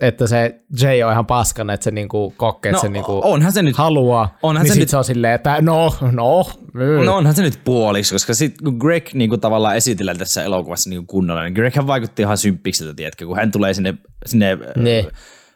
että 0.00 0.26
se 0.26 0.60
Jay 0.80 1.02
on 1.02 1.12
ihan 1.12 1.26
paskana, 1.26 1.72
että 1.72 1.84
se 1.84 1.90
niinku 1.90 2.34
kokee, 2.36 2.70
että 2.70 2.76
no, 2.76 2.82
se 2.82 2.88
niinku 2.88 3.20
onhan 3.24 3.52
se 3.52 3.62
nyt, 3.62 3.76
haluaa, 3.76 4.38
onhan 4.42 4.64
niin 4.64 4.74
se, 4.74 4.80
nyt, 4.80 4.88
se 4.88 4.96
on 4.96 5.04
silleen, 5.04 5.34
että 5.34 5.60
no, 5.60 5.94
no. 6.12 6.50
Mm. 6.74 7.04
No 7.04 7.16
onhan 7.16 7.34
se 7.34 7.42
nyt 7.42 7.60
puoliksi, 7.64 8.14
koska 8.14 8.34
sitten 8.34 8.64
kun 8.64 8.76
Greg 8.76 9.08
niinku 9.14 9.38
tavallaan 9.38 9.76
esitellään 9.76 10.18
tässä 10.18 10.42
elokuvassa 10.44 10.90
niinku 10.90 11.06
kunnolla, 11.06 11.42
niin 11.42 11.52
Greg 11.52 11.74
vaikutti 11.86 12.22
ihan 12.22 12.38
symppikseltä, 12.38 12.94
tiedätkö, 12.94 13.26
kun 13.26 13.36
hän 13.36 13.52
tulee 13.52 13.74
sinne, 13.74 13.94
sinne 14.26 14.58
ne 14.76 15.06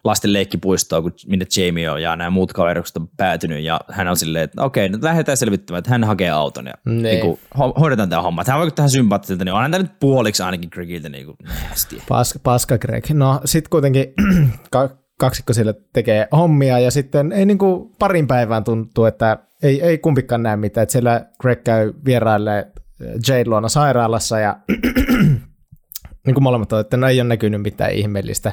lasten 0.04 0.32
leikkipuistoa, 0.32 1.02
kun 1.02 1.12
minne 1.26 1.46
Jamie 1.56 1.90
on 1.90 2.02
ja 2.02 2.16
nämä 2.16 2.30
muut 2.30 2.52
kaverukset 2.52 2.96
on 2.96 3.08
päätynyt 3.16 3.62
ja 3.62 3.80
hän 3.90 4.08
on 4.08 4.16
silleen, 4.16 4.44
että 4.44 4.62
okei, 4.64 4.88
nyt 4.88 5.02
lähdetään 5.02 5.36
selvittämään, 5.36 5.78
että 5.78 5.90
hän 5.90 6.04
hakee 6.04 6.30
auton 6.30 6.66
ja 6.66 6.74
niin. 6.84 7.02
Niin 7.02 7.20
kuin, 7.20 7.40
hoidetaan 7.80 8.08
tämä 8.08 8.22
homma. 8.22 8.44
Hän 8.46 8.58
vaikuttaa 8.58 8.76
tähän 8.76 8.90
sympaattiselta, 8.90 9.44
niin 9.44 9.54
onhan 9.54 9.70
tämä 9.70 9.82
nyt 9.82 10.00
puoliksi 10.00 10.42
ainakin 10.42 10.70
Gregiltä 10.72 11.08
niin 11.08 11.26
kuin, 11.26 11.36
Paska, 12.08 12.38
paska 12.42 12.78
Greg. 12.78 13.10
No 13.10 13.40
sitten 13.44 13.70
kuitenkin 13.70 14.06
kaksikko 15.20 15.52
sille 15.52 15.74
tekee 15.92 16.28
hommia 16.32 16.78
ja 16.78 16.90
sitten 16.90 17.32
ei 17.32 17.46
niin 17.46 17.58
kuin 17.58 17.90
parin 17.98 18.26
päivään 18.26 18.64
tuntuu, 18.64 19.04
että 19.04 19.38
ei, 19.62 19.82
ei 19.82 19.98
kumpikaan 19.98 20.42
näe 20.42 20.56
mitään. 20.56 20.82
Että 20.82 20.92
siellä 20.92 21.26
Greg 21.40 21.62
käy 21.64 21.92
vieraille 22.04 22.72
Jade 23.28 23.44
luona 23.46 23.68
sairaalassa 23.68 24.38
ja 24.38 24.56
niin 26.26 26.34
kuin 26.34 26.42
molemmat 26.42 26.72
että 26.72 26.96
no 26.96 27.08
ei 27.08 27.20
ole 27.20 27.28
näkynyt 27.28 27.62
mitään 27.62 27.92
ihmeellistä. 27.92 28.52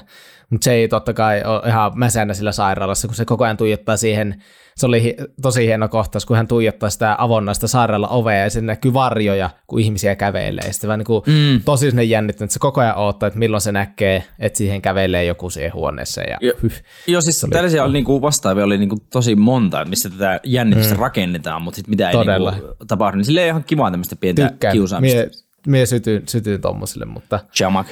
Mutta 0.49 0.65
se 0.65 0.73
ei 0.73 0.87
totta 0.87 1.13
kai 1.13 1.43
ole 1.43 1.61
ihan 1.67 1.91
mäsänä 1.95 2.33
sillä 2.33 2.51
sairaalassa, 2.51 3.07
kun 3.07 3.15
se 3.15 3.25
koko 3.25 3.43
ajan 3.43 3.57
tuijottaa 3.57 3.97
siihen, 3.97 4.43
se 4.75 4.85
oli 4.85 5.03
hi- 5.03 5.15
tosi 5.41 5.65
hieno 5.65 5.89
kohtaus, 5.89 6.25
kun 6.25 6.37
hän 6.37 6.47
tuijottaa 6.47 6.89
sitä 6.89 7.15
avonnaista 7.17 7.67
sairaala 7.67 8.07
ovea 8.07 8.43
ja 8.43 8.49
sen 8.49 8.65
näkyy 8.65 8.93
varjoja, 8.93 9.49
kun 9.67 9.79
ihmisiä 9.79 10.15
kävelee. 10.15 10.67
Ja 10.67 10.73
sitten 10.73 10.87
vaan 10.87 10.99
niin 10.99 11.05
kuin 11.05 11.23
mm. 11.27 11.61
tosi 11.65 11.89
sinne 11.89 12.03
jännittänyt, 12.03 12.47
että 12.47 12.53
se 12.53 12.59
koko 12.59 12.81
ajan 12.81 12.95
odottaa, 12.95 13.27
että 13.27 13.39
milloin 13.39 13.61
se 13.61 13.71
näkee, 13.71 14.23
että 14.39 14.57
siihen 14.57 14.81
kävelee 14.81 15.25
joku 15.25 15.49
siihen 15.49 15.73
huoneeseen. 15.73 16.29
Ja, 16.29 16.37
jo, 16.41 16.53
hyh, 16.63 16.83
joo, 17.07 17.21
siis 17.21 17.43
oli... 17.43 17.51
tällaisia 17.51 17.83
oli 17.83 17.93
niinku 17.93 18.21
vastaavia 18.21 18.63
oli 18.63 18.77
niinku 18.77 18.97
tosi 19.11 19.35
monta, 19.35 19.85
missä 19.85 20.09
tätä 20.09 20.39
jännitystä 20.43 20.93
mm. 20.93 20.99
rakennetaan, 21.01 21.61
mutta 21.61 21.75
sitten 21.75 21.89
mitä 21.89 22.09
ei 22.09 22.15
niinku 22.17 22.75
tapahdu, 22.87 23.17
niin 23.17 23.25
sille 23.25 23.41
ei 23.41 23.47
ihan 23.47 23.63
kivaa 23.63 23.91
tämmöistä 23.91 24.15
pientä 24.15 24.49
Tykkään. 24.49 24.73
kiusaamista. 24.73 25.17
Mie, 25.17 25.29
mie 25.67 25.85
sytyin, 25.85 26.23
sytyin 26.27 26.61
tommosille, 26.61 27.05
mutta... 27.05 27.39
Jamak. 27.59 27.87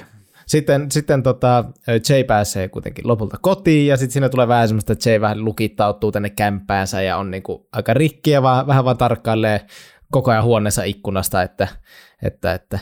Sitten, 0.48 0.92
sitten 0.92 1.24
tota, 1.24 1.66
Jay 2.10 2.24
pääsee 2.24 2.68
kuitenkin 2.68 3.08
lopulta 3.08 3.38
kotiin 3.42 3.88
ja 3.88 3.98
sitten 3.98 4.14
siinä 4.14 4.30
tulee 4.30 4.48
vähän 4.48 4.68
semmoista, 4.68 4.94
että 4.94 5.10
Jay 5.10 5.22
vähän 5.22 5.46
lukittautuu 5.46 6.12
tänne 6.12 6.30
kämpäänsä 6.30 7.02
ja 7.02 7.18
on 7.18 7.32
niinku 7.32 7.68
aika 7.72 7.94
rikki 7.94 8.32
ja 8.32 8.42
vaan, 8.42 8.68
vähän 8.68 8.86
vaan 8.86 8.98
tarkkailee 8.98 9.66
koko 10.12 10.32
ajan 10.32 10.44
huoneessa 10.44 10.84
ikkunasta, 10.84 11.42
että, 11.42 11.68
että, 12.24 12.54
että 12.54 12.80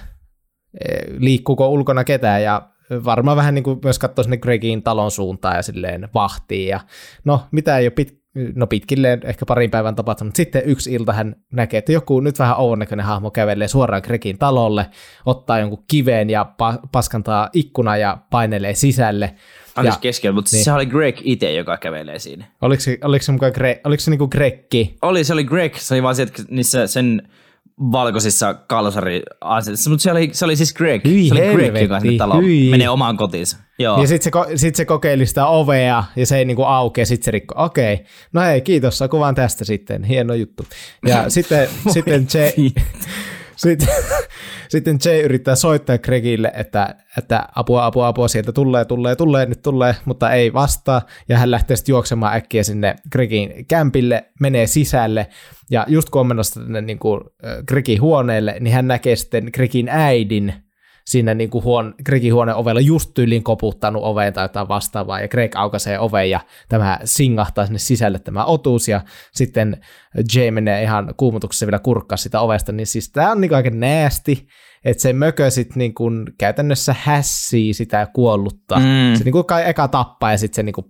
e, 0.86 0.96
liikkuuko 1.18 1.70
ulkona 1.70 2.04
ketään 2.04 2.44
ja 2.44 2.70
varmaan 3.06 3.38
vähän 3.38 3.56
niin 3.56 3.64
kuin 3.64 3.80
myös 3.84 4.00
katsoo 4.00 4.24
sinne 4.24 4.38
Gregin 4.38 4.84
talon 4.84 5.12
suuntaan 5.12 5.56
ja 5.56 5.62
silleen 5.62 6.10
vahtii 6.14 6.68
ja 6.68 6.80
no 7.24 7.42
mitä 7.52 7.78
ei 7.78 7.86
ole 7.86 7.92
pit, 7.92 8.25
no 8.56 8.68
pitkilleen 8.68 9.22
ehkä 9.24 9.46
parin 9.46 9.72
päivän 9.72 9.96
tapahtunut. 9.96 10.36
Sitten 10.36 10.62
yksi 10.66 10.94
ilta 10.94 11.14
hän 11.14 11.36
näkee, 11.54 11.78
että 11.78 11.92
joku 11.92 12.20
nyt 12.20 12.40
vähän 12.40 12.58
ouvonnäköinen 12.58 13.06
hahmo 13.06 13.32
kävelee 13.32 13.68
suoraan 13.68 14.02
Grekin 14.06 14.38
talolle, 14.38 14.86
ottaa 15.26 15.60
jonkun 15.60 15.84
kiveen 15.88 16.30
ja 16.30 16.46
pa- 16.52 16.88
paskantaa 16.92 17.50
ikkuna 17.54 17.98
ja 17.98 18.18
painelee 18.30 18.74
sisälle. 18.74 19.36
Anteeksi 19.76 20.00
keskellä, 20.00 20.36
mutta 20.36 20.50
niin. 20.54 20.64
se 20.64 20.72
oli 20.72 20.86
Greg 20.86 21.18
itse, 21.24 21.54
joka 21.54 21.78
kävelee 21.78 22.20
siinä. 22.20 22.46
Oliko 22.62 22.82
se, 22.82 22.98
oliko 23.04 23.24
se, 23.24 23.32
mukaan 23.32 23.52
Gre- 23.52 23.80
oliko 23.84 24.02
se 24.02 24.12
niinku 24.12 24.28
Grekki? 24.28 24.98
Oli, 25.02 25.24
se 25.24 25.34
oli 25.34 25.44
Greg. 25.44 25.76
Se 25.76 25.94
oli 25.94 26.04
vaan 26.04 26.16
se, 26.16 26.24
että 26.24 26.44
niissä 26.50 26.88
sen 26.88 27.22
valkoisissa 27.80 28.54
kalsari 28.54 29.22
mutta 29.90 30.04
se 30.04 30.12
oli, 30.12 30.30
se 30.34 30.46
oli 30.46 30.56
siis 30.56 30.74
Greg. 30.74 31.06
Hyi 31.06 31.30
se 31.30 31.34
oli 31.34 31.54
Greg, 31.54 31.82
joka 31.82 32.00
sinne 32.00 32.18
taloon 32.18 32.44
menee 32.70 32.90
omaan 32.90 33.18
kotiinsa. 33.18 33.58
Joo. 33.80 34.02
Ja 34.02 34.08
sitten 34.08 34.34
se, 34.34 34.58
sit 34.58 34.76
se 34.76 34.86
kokeili 34.86 35.26
sitä 35.26 35.48
ovea 35.48 36.04
ja 36.16 36.26
se 36.26 36.38
ei 36.38 36.46
niinku 36.46 36.64
aukea, 36.64 37.06
sitten 37.06 37.26
se 37.26 37.32
rikko. 37.32 37.64
Okei, 37.64 37.94
okay. 37.94 38.06
no 38.34 38.42
hei, 38.42 38.62
kiitos, 38.62 39.04
kuvaan 39.12 39.36
tästä 39.36 39.66
sitten, 39.66 40.04
hieno 40.04 40.34
juttu. 40.34 40.66
Ja 41.08 41.30
sitten, 41.30 41.70
sitten 41.94 42.28
Jay, 42.34 42.70
sitten, 43.56 43.88
sitten 44.70 45.00
Jay 45.06 45.22
yrittää 45.22 45.56
soittaa 45.56 45.98
Gregille, 45.98 46.52
että, 46.56 46.96
että 47.18 47.48
apua, 47.56 47.86
apua, 47.86 48.08
apua, 48.08 48.28
sieltä 48.28 48.52
tulee, 48.52 48.86
tulee, 48.86 49.16
tulee, 49.16 49.46
nyt 49.46 49.62
tulee, 49.62 49.96
mutta 50.06 50.32
ei 50.32 50.54
vastaa. 50.54 51.02
Ja 51.30 51.38
hän 51.38 51.52
lähtee 51.52 51.78
sitten 51.78 51.94
juoksemaan 51.94 52.36
äkkiä 52.36 52.64
sinne 52.64 52.96
Gregin 53.12 53.66
kämpille, 53.68 54.26
menee 54.40 54.68
sisälle. 54.68 55.28
Ja 55.72 55.86
just 55.88 56.10
kun 56.10 56.20
on 56.22 56.28
menossa 56.28 56.60
tänne 56.60 56.82
niin 56.82 57.00
kuin 57.00 57.22
Gregin 57.68 58.02
huoneelle, 58.02 58.58
niin 58.60 58.74
hän 58.74 58.88
näkee 58.88 59.16
sitten 59.16 59.50
Gregin 59.54 59.90
äidin 59.90 60.54
siinä 61.06 61.34
niin 61.34 61.50
kuin 61.50 61.64
huone, 61.64 61.94
Gregin 62.06 62.34
huoneen 62.34 62.58
ovella 62.58 62.82
just 62.82 63.12
tyyliin 63.14 63.44
koputtanut 63.44 64.04
oveen 64.04 64.34
tai 64.34 64.44
jotain 64.44 64.68
vastaavaa, 64.68 65.22
ja 65.22 65.28
Greg 65.28 65.56
aukaisee 65.56 66.00
oven 66.00 66.30
ja 66.30 66.40
tämä 66.70 67.00
singahtaa 67.04 67.66
sinne 67.66 67.80
sisälle 67.80 68.20
tämä 68.20 68.46
otuus, 68.46 68.88
ja 68.88 69.02
sitten 69.32 69.82
Jay 70.36 70.52
menee 70.52 70.84
ihan 70.84 71.14
kuumutuksessa 71.18 71.68
vielä 71.68 71.80
kurkkaa 71.80 72.18
sitä 72.18 72.40
ovesta, 72.40 72.72
niin 72.72 72.88
siis 72.88 73.12
tämä 73.12 73.32
on 73.32 73.42
niin 73.42 73.50
kuin 73.50 73.58
aika 73.58 73.70
näästi, 73.70 74.48
että 74.86 75.02
se 75.02 75.14
mökö 75.14 75.50
sitten 75.50 75.78
niin 75.78 75.94
kuin 75.94 76.26
käytännössä 76.38 76.96
hässii 77.00 77.74
sitä 77.74 78.08
kuollutta. 78.14 78.80
Mm. 78.80 79.16
Se 79.18 79.24
niin 79.24 79.32
kuin 79.32 79.46
kai 79.46 79.70
eka 79.70 79.88
tappaa 79.88 80.32
ja 80.32 80.38
sitten 80.38 80.56
se 80.56 80.64
niin 80.64 80.74
kuin, 80.74 80.86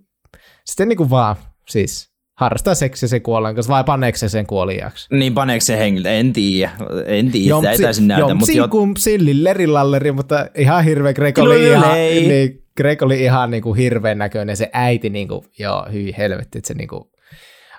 sitten 0.64 0.88
niin 0.88 0.96
kuin 0.96 1.10
vaan 1.10 1.36
siis 1.68 2.15
harrastaa 2.36 2.74
seksiä 2.74 3.08
sen 3.08 3.22
kuolleen 3.22 3.54
kanssa 3.54 3.72
vai 3.72 3.84
paneeko 3.84 4.18
se 4.18 4.28
sen 4.28 4.46
kuoliaksi? 4.46 5.14
Niin 5.14 5.34
paneeko 5.34 5.60
se 5.64 5.78
hengiltä, 5.78 6.10
en 6.10 6.32
tiedä. 6.32 6.70
En 7.06 7.30
tiedä, 7.30 7.48
joo, 7.48 7.62
ei 7.70 7.78
täysin 7.78 8.08
näytä. 8.08 8.20
Joo, 8.20 8.34
mutta 8.34 8.52
jo... 8.52 8.68
kuin 8.68 8.96
sillin 8.96 9.44
lerilalleri, 9.44 10.12
mutta 10.12 10.46
ihan 10.54 10.84
hirveä. 10.84 11.12
Greg 11.12 11.38
oli 11.38 11.68
ihan, 11.68 11.94
niin, 11.94 12.64
Greg 12.76 13.02
oli 13.02 13.22
ihan 13.22 13.50
niin 13.50 13.62
kuin 13.62 13.76
hirveän 13.78 14.18
näköinen. 14.18 14.56
Se 14.56 14.70
äiti, 14.72 15.10
niin 15.10 15.28
kuin, 15.28 15.44
joo, 15.58 15.86
hyi 15.92 16.14
helvetti, 16.18 16.58
että 16.58 16.68
se 16.68 16.74
niin 16.74 16.88
kuin, 16.88 17.04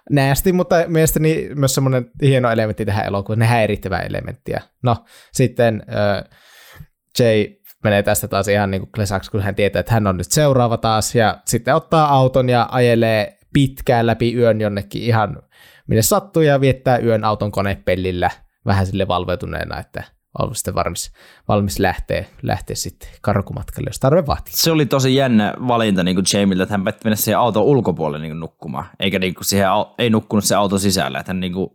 näästi, 0.09 0.53
mutta 0.53 0.75
mielestäni 0.87 1.49
myös 1.55 1.75
semmoinen 1.75 2.11
hieno 2.21 2.51
elementti 2.51 2.85
tähän 2.85 3.05
elokuvaan, 3.05 3.39
ne 3.39 3.45
häirittävä 3.45 3.99
elementtiä. 3.99 4.61
No, 4.83 4.95
sitten 5.31 5.83
äh, 5.89 6.23
Jay 7.19 7.47
menee 7.83 8.03
tästä 8.03 8.27
taas 8.27 8.47
ihan 8.47 8.71
niin 8.71 8.81
kuin 8.81 8.91
klesaksi, 8.91 9.31
kun 9.31 9.41
hän 9.41 9.55
tietää, 9.55 9.79
että 9.79 9.93
hän 9.93 10.07
on 10.07 10.17
nyt 10.17 10.31
seuraava 10.31 10.77
taas, 10.77 11.15
ja 11.15 11.37
sitten 11.45 11.75
ottaa 11.75 12.09
auton 12.09 12.49
ja 12.49 12.67
ajelee 12.71 13.36
pitkään 13.57 14.07
läpi 14.07 14.33
yön 14.33 14.61
jonnekin 14.61 15.01
ihan 15.03 15.37
minne 15.87 16.01
sattuu 16.01 16.41
ja 16.41 16.61
viettää 16.61 16.97
yön 16.97 17.23
auton 17.23 17.51
konepellillä 17.51 18.31
vähän 18.65 18.85
sille 18.85 19.07
valveutuneena, 19.07 19.79
että 19.79 20.03
on 20.39 20.55
sitten 20.55 20.75
valmis, 20.75 21.11
valmis 21.47 21.79
lähteä, 21.79 22.25
lähteä 22.41 22.75
sitten 22.75 23.09
karkumatkalle, 23.21 23.89
jos 23.89 23.99
tarve 23.99 24.27
vaatii. 24.27 24.53
Se 24.55 24.71
oli 24.71 24.85
tosi 24.85 25.15
jännä 25.15 25.53
valinta 25.67 26.03
niin 26.03 26.15
kuin 26.15 26.25
Jamille, 26.33 26.63
että 26.63 26.73
hän 26.73 26.83
päätti 26.83 27.01
mennä 27.03 27.15
siihen 27.15 27.39
auton 27.39 27.63
ulkopuolelle 27.63 28.23
niin 28.23 28.31
kuin 28.31 28.39
nukkumaan, 28.39 28.85
eikä 28.99 29.19
niin 29.19 29.35
kuin 29.35 29.45
siihen, 29.45 29.67
ei 29.97 30.09
nukkunut 30.09 30.45
se 30.45 30.55
auto 30.55 30.77
sisällä, 30.77 31.19
että 31.19 31.29
hän 31.29 31.39
niin 31.39 31.53
kuin 31.53 31.69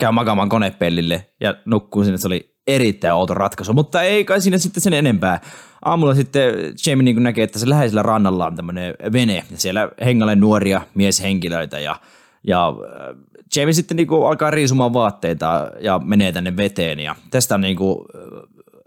käy 0.00 0.12
makaamaan 0.12 0.48
konepellille 0.48 1.26
ja 1.40 1.54
nukkuu 1.64 2.04
sinne, 2.04 2.18
se 2.18 2.26
oli 2.26 2.49
erittäin 2.74 3.14
outo 3.14 3.34
ratkaisu, 3.34 3.72
mutta 3.72 4.02
ei 4.02 4.24
kai 4.24 4.40
siinä 4.40 4.58
sitten 4.58 4.80
sen 4.80 4.92
enempää. 4.92 5.40
Aamulla 5.84 6.14
sitten 6.14 6.54
Jamie 6.86 7.04
niin 7.04 7.22
näkee, 7.22 7.44
että 7.44 7.58
se 7.58 7.68
läheisellä 7.68 8.02
rannalla 8.02 8.46
on 8.46 8.56
tämmöinen 8.56 8.94
vene, 9.12 9.34
ja 9.34 9.42
siellä 9.54 9.88
hengalle 10.04 10.36
nuoria 10.36 10.80
mieshenkilöitä, 10.94 11.78
ja, 11.78 11.96
ja 12.44 12.68
äh, 12.68 13.16
Jamie 13.56 13.72
sitten 13.72 13.96
niin 13.96 14.06
kuin 14.06 14.26
alkaa 14.28 14.50
riisumaan 14.50 14.92
vaatteita 14.92 15.70
ja 15.80 16.00
menee 16.04 16.32
tänne 16.32 16.56
veteen, 16.56 17.00
ja 17.00 17.14
tästä 17.30 17.54
on 17.54 17.60
niin 17.60 17.76
kuin, 17.76 17.98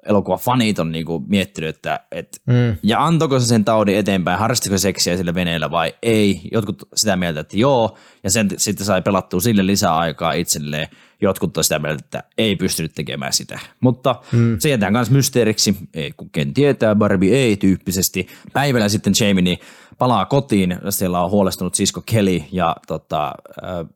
elokuva 0.05 0.37
fanit 0.37 0.79
on 0.79 0.91
niinku 0.91 1.23
miettinyt, 1.27 1.75
että 1.75 1.99
et, 2.11 2.41
mm. 2.45 2.75
ja 2.83 3.05
antoiko 3.05 3.39
se 3.39 3.45
sen 3.45 3.65
taudin 3.65 3.97
eteenpäin, 3.97 4.39
harrastiko 4.39 4.77
seksiä 4.77 5.17
sillä 5.17 5.33
veneellä 5.33 5.71
vai 5.71 5.93
ei. 6.03 6.41
Jotkut 6.51 6.87
sitä 6.95 7.15
mieltä, 7.15 7.39
että 7.39 7.57
joo, 7.57 7.97
ja 8.23 8.31
sen 8.31 8.49
sitten 8.57 8.85
sai 8.85 9.01
pelattua 9.01 9.39
sille 9.39 9.65
lisää 9.65 9.97
aikaa 9.97 10.33
itselleen. 10.33 10.87
Jotkut 11.23 11.57
on 11.57 11.63
sitä 11.63 11.79
mieltä, 11.79 12.03
että 12.03 12.23
ei 12.37 12.55
pystynyt 12.55 12.91
tekemään 12.95 13.33
sitä. 13.33 13.59
Mutta 13.79 14.15
mm. 14.31 14.55
se 14.59 14.69
jätään 14.69 14.93
myös 14.93 15.11
mysteeriksi, 15.11 15.77
ei, 15.93 16.11
kun 16.17 16.29
ken 16.29 16.53
tietää, 16.53 16.95
Barbie 16.95 17.35
ei 17.35 17.57
tyyppisesti. 17.57 18.27
Päivällä 18.53 18.89
sitten 18.89 19.13
Jamie 19.19 19.41
niin 19.41 19.57
palaa 19.97 20.25
kotiin, 20.25 20.77
siellä 20.89 21.23
on 21.23 21.31
huolestunut 21.31 21.75
sisko 21.75 22.03
Kelly 22.05 22.41
ja 22.51 22.75
tota, 22.87 23.33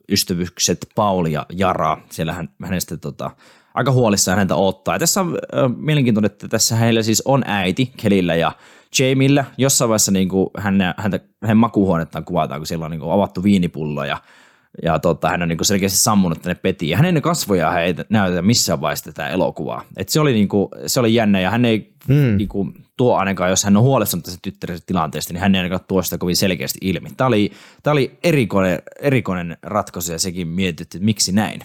ystävykset 0.09 0.88
Paul 0.95 1.25
ja 1.25 1.45
Jara. 1.49 1.97
Siellä 2.09 2.34
hän, 2.34 2.49
hänestä 2.63 2.97
tota, 2.97 3.32
aika 3.73 3.91
huolissaan 3.91 4.38
häntä 4.38 4.55
ottaa. 4.55 4.95
Ja 4.95 4.99
tässä 4.99 5.21
on 5.21 5.38
äh, 5.53 5.71
mielenkiintoinen, 5.78 6.32
että 6.32 6.47
tässä 6.47 6.75
heillä 6.75 7.03
siis 7.03 7.21
on 7.25 7.43
äiti 7.45 7.91
Kelillä 7.97 8.36
ja 8.36 8.51
Jamillä. 8.99 9.45
Jossain 9.57 9.89
vaiheessa 9.89 10.11
niin 10.11 10.30
kuin 10.30 10.49
hän, 10.57 10.93
häntä, 10.97 11.19
hänen 11.41 11.57
makuuhuonettaan 11.57 12.25
kuvataan, 12.25 12.59
kun 12.59 12.67
siellä 12.67 12.86
on 12.86 12.91
niin 12.91 13.01
kuin 13.01 13.11
avattu 13.11 13.43
viinipullo 13.43 14.05
ja, 14.05 14.17
ja 14.84 14.99
tota, 14.99 15.30
hän 15.30 15.41
on 15.41 15.47
niin 15.47 15.57
kuin 15.57 15.65
selkeästi 15.65 15.97
sammunut 15.97 16.41
tänne 16.41 16.55
petiin. 16.55 16.89
Ja 16.89 16.97
hänen 16.97 17.22
kasvoja 17.22 17.80
ei 17.80 17.95
näytetä 18.09 18.41
missään 18.41 18.82
vaiheessa 18.82 19.05
tätä 19.05 19.30
elokuvaa. 19.30 19.84
Et 19.97 20.09
se, 20.09 20.20
oli 20.20 20.34
niin 20.34 20.47
kuin, 20.47 20.70
se 20.88 20.99
oli 20.99 21.13
jännä 21.13 21.39
ja 21.39 21.49
hän 21.49 21.65
ei 21.65 21.93
hmm. 22.07 22.38
niin 22.38 22.49
kuin, 22.49 22.74
tuo 22.97 23.15
ainakaan, 23.15 23.49
jos 23.49 23.63
hän 23.63 23.78
on 23.78 23.84
huolestunut 23.84 24.26
tästä 24.26 24.39
tyttärestä 24.41 24.86
tilanteesta, 24.86 25.34
niin 25.34 25.41
hän 25.41 25.55
ei 25.55 25.59
ainakaan 25.59 25.86
tuo 25.88 26.01
sitä 26.01 26.18
kovin 26.18 26.36
selkeästi 26.36 26.80
ilmi. 26.82 27.09
Tämä 27.18 27.28
oli, 27.28 27.51
tämä 27.84 27.91
oli 27.91 28.18
erikoinen, 28.24 28.82
erikoinen 29.01 29.57
ratkaisu 29.61 30.11
ja 30.11 30.20
sekin 30.20 30.47
mietitty, 30.47 30.97
että 30.97 31.05
miksi 31.05 31.32
näin 31.32 31.61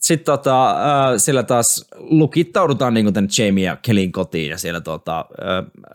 sitten 0.00 0.24
tota, 0.24 0.70
äh, 0.70 0.76
siellä 1.16 1.42
taas 1.42 1.86
lukittaudutaan 1.96 2.94
niin 2.94 3.14
tänne 3.14 3.30
Jamie 3.38 3.64
ja 3.64 3.76
Kellin 3.76 4.12
kotiin 4.12 4.50
ja 4.50 4.58
siellä 4.58 4.80
tota, 4.80 5.18
äh, 5.18 5.94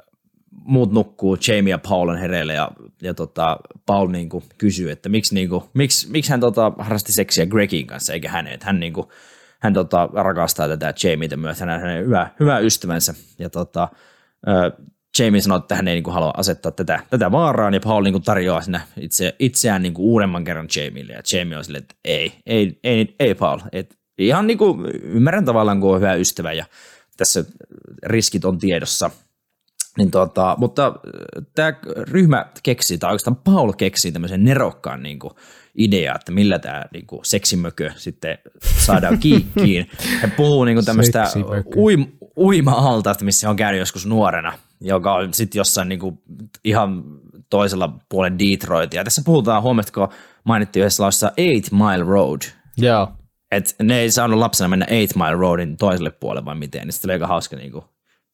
muut 0.63 0.91
nukkuu, 0.91 1.37
Jamie 1.47 1.71
ja 1.71 1.77
Paul 1.77 2.09
on 2.09 2.17
hereillä 2.17 2.53
ja, 2.53 2.71
ja 3.01 3.13
tota, 3.13 3.57
Paul 3.85 4.07
niin 4.07 4.29
kuin 4.29 4.43
kysyy, 4.57 4.91
että 4.91 5.09
miksi, 5.09 5.35
niin 5.35 5.49
kuin, 5.49 5.63
miksi, 5.73 6.11
miksi 6.11 6.31
hän 6.31 6.39
tota, 6.39 6.71
harrasti 6.77 7.11
seksiä 7.11 7.45
Gregin 7.45 7.87
kanssa 7.87 8.13
eikä 8.13 8.29
hänen, 8.29 8.53
että 8.53 8.65
hän, 8.65 8.79
niin 8.79 8.93
kuin, 8.93 9.07
hän 9.59 9.73
tota, 9.73 10.09
rakastaa 10.13 10.67
tätä 10.67 10.93
Jamieta 11.03 11.37
myös, 11.37 11.59
hän 11.59 11.69
on 11.69 11.79
hänen 11.79 12.05
hyvä, 12.05 12.29
hyvä 12.39 12.59
ystävänsä. 12.59 13.13
Ja 13.39 13.49
tota, 13.49 13.87
äh, 14.47 14.87
Jamie 15.19 15.41
sanoi, 15.41 15.57
että 15.57 15.75
hän 15.75 15.87
ei 15.87 15.95
niin 15.95 16.03
kuin, 16.03 16.13
halua 16.13 16.33
asettaa 16.37 16.71
tätä, 16.71 16.99
tätä 17.09 17.31
vaaraan, 17.31 17.73
ja 17.73 17.79
Paul 17.79 18.03
niin 18.03 18.13
kuin, 18.13 18.23
tarjoaa 18.23 18.61
sinne 18.61 18.81
itse, 18.97 19.35
itseään 19.39 19.81
niin 19.83 19.93
kuin, 19.93 20.05
uudemman 20.05 20.43
kerran 20.43 20.67
Jamieille, 20.75 21.13
ja 21.13 21.21
Jamie 21.33 21.57
on 21.57 21.63
silleen, 21.63 21.83
että 21.83 21.95
ei, 22.05 22.33
ei, 22.45 22.79
ei, 22.83 23.15
ei 23.19 23.35
Paul, 23.35 23.59
et 23.71 23.95
ihan 24.17 24.47
niin 24.47 24.57
kuin, 24.57 24.85
ymmärrän 25.03 25.45
tavallaan, 25.45 25.81
kun 25.81 25.93
on 25.93 26.01
hyvä 26.01 26.13
ystävä, 26.13 26.53
ja 26.53 26.65
tässä 27.17 27.45
riskit 28.03 28.45
on 28.45 28.57
tiedossa. 28.57 29.11
Niin 29.99 30.11
tota, 30.11 30.55
mutta 30.59 30.95
tämä 31.55 31.73
ryhmä 31.97 32.45
keksii, 32.63 32.97
tai 32.97 33.09
oikeastaan 33.09 33.35
Paul 33.35 33.71
keksii 33.71 34.11
tämmöisen 34.11 34.43
nerokkaan 34.43 35.03
niin 35.03 35.19
kuin, 35.19 35.33
idea, 35.75 36.15
että 36.15 36.31
millä 36.31 36.59
tämä 36.59 36.85
niin 36.93 37.07
kuin, 37.07 37.25
seksimökö 37.25 37.91
sitten 37.95 38.37
saadaan 38.63 39.19
kiikkiin. 39.27 39.89
He 40.21 40.27
puhuu 40.27 40.65
niin 40.65 40.75
kuin, 40.75 40.85
tämmöistä 40.85 41.27
uim, 41.75 42.05
uima-altaasta, 42.37 43.25
missä 43.25 43.49
on 43.49 43.55
käynyt 43.55 43.79
joskus 43.79 44.05
nuorena– 44.05 44.53
joka 44.81 45.13
on 45.13 45.33
sitten 45.33 45.59
jossain 45.59 45.89
niinku 45.89 46.23
ihan 46.63 47.03
toisella 47.49 47.99
puolen 48.09 48.39
Detroitia. 48.39 49.03
Tässä 49.03 49.21
puhutaan, 49.25 49.63
huomatko, 49.63 50.13
mainittiin 50.43 50.81
yhdessä 50.81 51.03
laussa 51.03 51.31
Eight 51.37 51.71
Mile 51.71 52.03
Road. 52.03 52.41
Joo. 52.77 53.11
Et 53.51 53.75
ne 53.83 53.99
ei 53.99 54.11
saanut 54.11 54.39
lapsena 54.39 54.67
mennä 54.67 54.85
Eight 54.85 55.15
Mile 55.15 55.35
Roadin 55.35 55.77
toiselle 55.77 56.11
puolelle 56.11 56.45
vai 56.45 56.55
miten, 56.55 56.81
niin 56.81 56.93
sitten 56.93 57.07
oli 57.09 57.13
aika 57.13 57.27
hauska 57.27 57.55
niinku, 57.55 57.83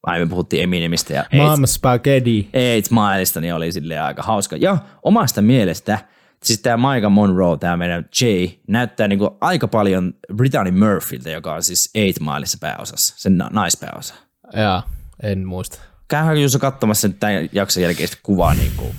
aiemmin 0.06 0.30
puhuttiin 0.30 0.64
Eminemistä 0.64 1.14
ja 1.14 1.26
Mom 1.34 1.66
Spaghetti. 1.66 2.49
Eight 2.53 2.91
Mileista, 2.91 3.41
niin 3.41 3.53
oli 3.53 3.72
silleen 3.72 4.03
aika 4.03 4.24
hauska. 4.24 4.56
Ja 4.56 4.78
omasta 5.03 5.41
mielestä, 5.41 5.99
siis 6.43 6.60
tämä 6.60 6.93
Micah 6.93 7.12
Monroe, 7.12 7.58
tämä 7.58 7.78
meidän 7.78 8.10
Jay, 8.22 8.49
näyttää 8.68 9.08
niinku 9.08 9.38
aika 9.41 9.68
paljon 9.68 10.14
Brittany 10.36 10.72
Murphyltä, 10.72 11.30
joka 11.30 11.53
on 11.53 11.64
siis 11.64 11.89
Eight 11.95 12.20
Mileissa 12.20 12.58
pääosassa, 12.62 13.16
sen 13.18 13.38
naispääosa. 13.51 14.16
Joo, 14.53 14.82
en 15.24 15.47
muista 15.47 15.80
käyhän 16.08 16.41
jos 16.41 16.58
katsomassa 16.58 17.10
tämän 17.10 17.49
jakson 17.51 17.84
jälkeen 17.84 18.10
kuvaa 18.24 18.53
niin 18.53 18.72
kuin 18.78 18.95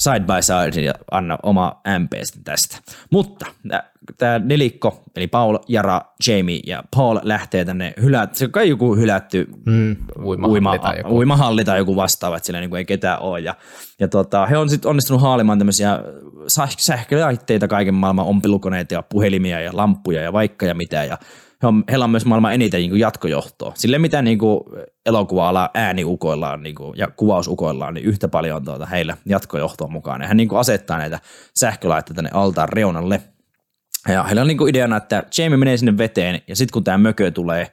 side 0.00 0.20
by 0.20 0.42
side 0.42 0.82
ja 0.82 0.94
anna 1.10 1.38
oma 1.42 1.80
MP 1.98 2.12
tästä. 2.44 2.78
Mutta 3.10 3.46
tämä 4.18 4.38
nelikko, 4.38 5.02
eli 5.16 5.26
Paul, 5.26 5.58
Jara, 5.68 6.00
Jamie 6.26 6.60
ja 6.66 6.84
Paul 6.96 7.18
lähtee 7.22 7.64
tänne 7.64 7.94
hylät, 8.02 8.34
se 8.34 8.44
on 8.44 8.50
kai 8.50 8.68
joku 8.68 8.96
hylätty 8.96 9.48
mm, 9.66 9.96
uimahalli, 10.24 10.52
uima, 10.52 10.78
tai 10.78 10.98
joku. 10.98 11.16
uimahalli 11.16 11.64
tai 11.64 11.78
joku 11.78 11.96
vastaava, 11.96 12.36
että 12.36 12.46
siellä 12.46 12.60
niin 12.60 12.76
ei 12.76 12.84
ketään 12.84 13.20
ole. 13.20 13.40
Ja, 13.40 13.54
ja 13.98 14.08
tota, 14.08 14.46
he 14.46 14.58
on 14.58 14.70
sitten 14.70 14.88
onnistunut 14.88 15.22
haalimaan 15.22 15.58
tämmöisiä 15.58 15.98
sähkölaitteita, 16.78 17.68
kaiken 17.68 17.94
maailman 17.94 18.26
ompelukoneita 18.26 18.94
ja 18.94 19.02
puhelimia 19.02 19.60
ja 19.60 19.70
lampuja 19.74 20.22
ja 20.22 20.32
vaikka 20.32 20.66
ja 20.66 20.74
mitä. 20.74 21.04
Ja 21.04 21.18
on, 21.62 21.84
heillä 21.90 22.04
on 22.04 22.10
myös 22.10 22.26
maailman 22.26 22.54
eniten 22.54 22.80
niin 22.80 22.98
jatkojohtoa. 22.98 23.72
Sille 23.74 23.98
mitä 23.98 24.22
niin 24.22 24.38
kuin 24.38 24.60
elokuva-ala 25.06 25.70
ääniukoillaan 25.74 26.62
niin 26.62 26.74
kuin, 26.74 26.98
ja 26.98 27.08
kuvausukoillaan, 27.16 27.94
niin 27.94 28.06
yhtä 28.06 28.28
paljon 28.28 28.56
on 28.56 28.64
tuota 28.64 28.86
heillä 28.86 29.16
jatkojohtoa 29.26 29.88
mukaan. 29.88 30.20
Ja 30.20 30.28
hän 30.28 30.36
niin 30.36 30.48
kuin 30.48 30.58
asettaa 30.58 30.98
näitä 30.98 31.18
sähkölaitteita 31.56 32.16
tänne 32.16 32.30
altaan 32.34 32.68
reunalle. 32.68 33.20
Ja 34.08 34.22
heillä 34.22 34.42
on 34.42 34.48
niin 34.48 34.58
kuin 34.58 34.70
ideana, 34.70 34.96
että 34.96 35.22
Jamie 35.38 35.56
menee 35.56 35.76
sinne 35.76 35.98
veteen 35.98 36.42
ja 36.48 36.56
sitten 36.56 36.72
kun 36.72 36.84
tämä 36.84 36.98
mökö 36.98 37.30
tulee 37.30 37.70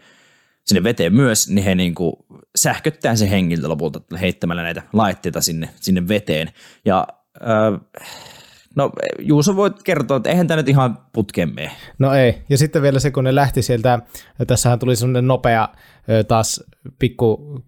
sinne 0.66 0.84
veteen 0.84 1.16
myös, 1.16 1.50
niin 1.50 1.66
he 1.66 1.76
niin 1.76 1.96
kuin 1.96 2.14
sähköttää 2.56 3.16
se 3.16 3.30
hengiltä 3.30 3.70
lopulta 3.70 4.02
heittämällä 4.22 4.64
näitä 4.64 4.82
laitteita 4.94 5.42
sinne, 5.42 5.70
sinne 5.76 6.08
veteen. 6.08 6.52
Ja 6.86 7.08
äh, 7.42 8.08
No 8.78 8.92
Juuso 9.20 9.56
voit 9.56 9.84
kertoa, 9.84 10.18
että 10.18 10.30
eihän 10.30 10.48
tämä 10.48 10.56
nyt 10.56 10.70
ihan 10.70 10.98
putkeen 11.14 11.56
mene. 11.56 11.72
No 12.00 12.14
ei. 12.14 12.42
Ja 12.50 12.58
sitten 12.58 12.82
vielä 12.82 13.00
se, 13.00 13.12
kun 13.12 13.24
ne 13.24 13.36
lähti 13.36 13.62
sieltä, 13.62 14.00
tässähän 14.48 14.80
tuli 14.80 14.96
semmoinen 14.96 15.28
nopea 15.28 15.70
taas 16.28 16.64
pikku 17.00 17.62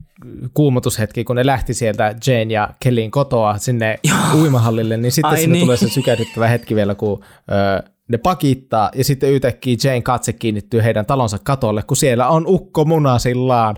kuumotushetki, 0.53 1.23
kun 1.23 1.35
ne 1.35 1.45
lähti 1.45 1.73
sieltä 1.73 2.15
Jane 2.27 2.53
ja 2.53 2.69
Kellyin 2.79 3.11
kotoa 3.11 3.57
sinne 3.57 3.99
Joo. 4.03 4.41
uimahallille, 4.41 4.97
niin 4.97 5.11
sitten 5.11 5.31
Ai 5.31 5.37
sinne 5.37 5.53
niin. 5.53 5.63
tulee 5.63 5.77
se 5.77 5.89
sykähdyttävä 5.89 6.47
hetki 6.47 6.75
vielä, 6.75 6.95
kun 6.95 7.23
ö, 7.83 7.89
ne 8.07 8.17
pakittaa 8.17 8.91
ja 8.95 9.03
sitten 9.03 9.31
yhtäkkiä 9.31 9.77
Jane 9.83 10.01
katse 10.01 10.33
kiinnittyy 10.33 10.83
heidän 10.83 11.05
talonsa 11.05 11.37
katolle, 11.43 11.83
kun 11.83 11.97
siellä 11.97 12.27
on 12.27 12.43
ukko 12.47 12.85
munasillaan. 12.85 13.75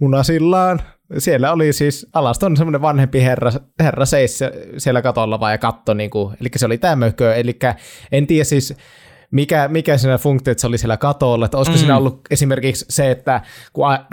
Munasillaan 0.00 0.80
siellä 1.18 1.52
oli 1.52 1.72
siis, 1.72 2.06
alasta 2.12 2.46
on 2.46 2.56
semmoinen 2.56 2.82
vanhempi 2.82 3.22
herra, 3.22 3.52
herra 3.80 4.04
seis 4.04 4.40
siellä 4.78 5.02
katolla 5.02 5.40
vaan 5.40 5.52
ja 5.52 5.58
katto, 5.58 5.94
niin 5.94 6.10
kuin, 6.10 6.36
eli 6.40 6.48
se 6.56 6.66
oli 6.66 6.78
tämmökö, 6.78 7.34
eli 7.34 7.58
en 8.12 8.26
tiedä 8.26 8.44
siis, 8.44 8.74
mikä, 9.30 9.68
mikä 9.68 9.96
siinä 9.98 10.18
funktio, 10.18 10.52
että 10.52 10.60
se 10.60 10.66
oli 10.66 10.78
siellä 10.78 10.96
katolla, 10.96 11.44
että 11.44 11.56
olisiko 11.56 11.76
mm. 11.76 11.78
siinä 11.78 11.96
ollut 11.96 12.20
esimerkiksi 12.30 12.84
se, 12.88 13.10
että 13.10 13.40
kun 13.72 13.88
a- 13.88 14.06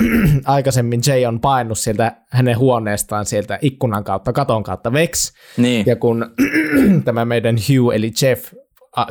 aikaisemmin 0.56 1.02
Jay 1.08 1.26
on 1.26 1.40
painut 1.40 1.78
sieltä 1.78 2.16
hänen 2.30 2.58
huoneestaan 2.58 3.26
sieltä 3.26 3.60
ikkunan 3.62 4.04
kautta, 4.04 4.34
katon 4.34 4.64
kautta 4.64 4.94
veksi, 4.94 5.34
niin. 5.58 5.86
ja 5.86 5.96
kun 5.96 6.34
tämä 7.06 7.26
meidän 7.26 7.56
Hugh 7.56 7.96
eli 7.96 8.12
Jeff 8.22 8.54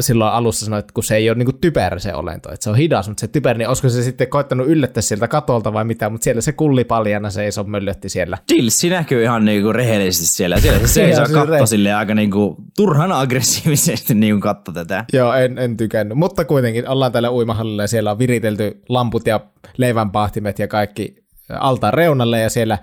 silloin 0.01 0.33
alussa 0.33 0.64
sanoit, 0.64 0.85
että 0.85 0.95
kun 0.95 1.05
se 1.05 1.16
ei 1.16 1.31
ole 1.31 1.39
niin 1.39 1.61
typerä 1.61 1.99
se 1.99 2.14
olento, 2.14 2.53
että 2.53 2.64
se 2.64 2.70
on 2.70 2.76
hidas, 2.76 3.09
mutta 3.09 3.20
se 3.20 3.28
typerä, 3.28 3.59
niin 3.59 3.68
olisiko 3.68 3.89
se 3.89 4.03
sitten 4.03 4.28
koittanut 4.28 4.66
yllättää 4.66 5.01
sieltä 5.01 5.28
katolta 5.28 5.72
vai 5.72 5.85
mitä, 5.85 6.09
mutta 6.09 6.24
siellä 6.24 6.41
se 6.41 6.53
kulli 6.53 6.85
paljana 6.85 7.31
seisoo 7.31 7.64
möllötti 7.64 8.09
siellä. 8.09 8.39
Dilsi 8.55 8.91
näkyy 8.91 9.22
ihan 9.22 9.45
niin 9.45 9.62
kuin 9.62 9.74
rehellisesti 9.74 10.26
siellä. 10.26 10.61
Siellä 10.61 10.78
se 10.78 10.87
seisoo 10.87 11.26
katto 11.47 11.66
silleen 11.66 11.97
aika 11.97 12.14
niin 12.14 12.31
kuin 12.31 12.57
turhan 12.76 13.12
aggressiivisesti 13.12 14.14
niin 14.14 14.35
kuin 14.35 14.41
katto 14.41 14.72
tätä. 14.72 15.05
Joo, 15.12 15.35
en, 15.35 15.59
en 15.59 15.76
tykännyt, 15.76 16.18
mutta 16.18 16.45
kuitenkin 16.45 16.89
ollaan 16.89 17.12
täällä 17.12 17.31
uimahallilla 17.31 17.83
ja 17.83 17.89
siellä 17.89 18.11
on 18.11 18.18
viritelty 18.18 18.83
lamput 18.89 19.26
ja 19.26 19.41
leivänpahtimet 19.76 20.59
ja 20.59 20.68
kaikki 20.68 21.14
altaan 21.59 21.95
reunalle 21.95 22.41
ja 22.41 22.51
siellä 22.51 22.78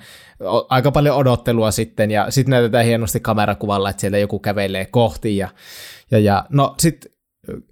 aika 0.70 0.92
paljon 0.92 1.16
odottelua 1.16 1.72
sitten 1.72 2.12
ja 2.12 2.32
sitten 2.32 2.52
näytetään 2.52 2.86
hienosti 2.86 3.20
kamerakuvalla, 3.20 3.90
että 3.90 4.02
siellä 4.02 4.18
joku 4.18 4.40
kävelee 4.40 4.86
kohti 4.86 5.38
ja 5.38 5.50
ja, 6.12 6.20
ja 6.20 6.46
no 6.50 6.76
sitten 6.80 7.12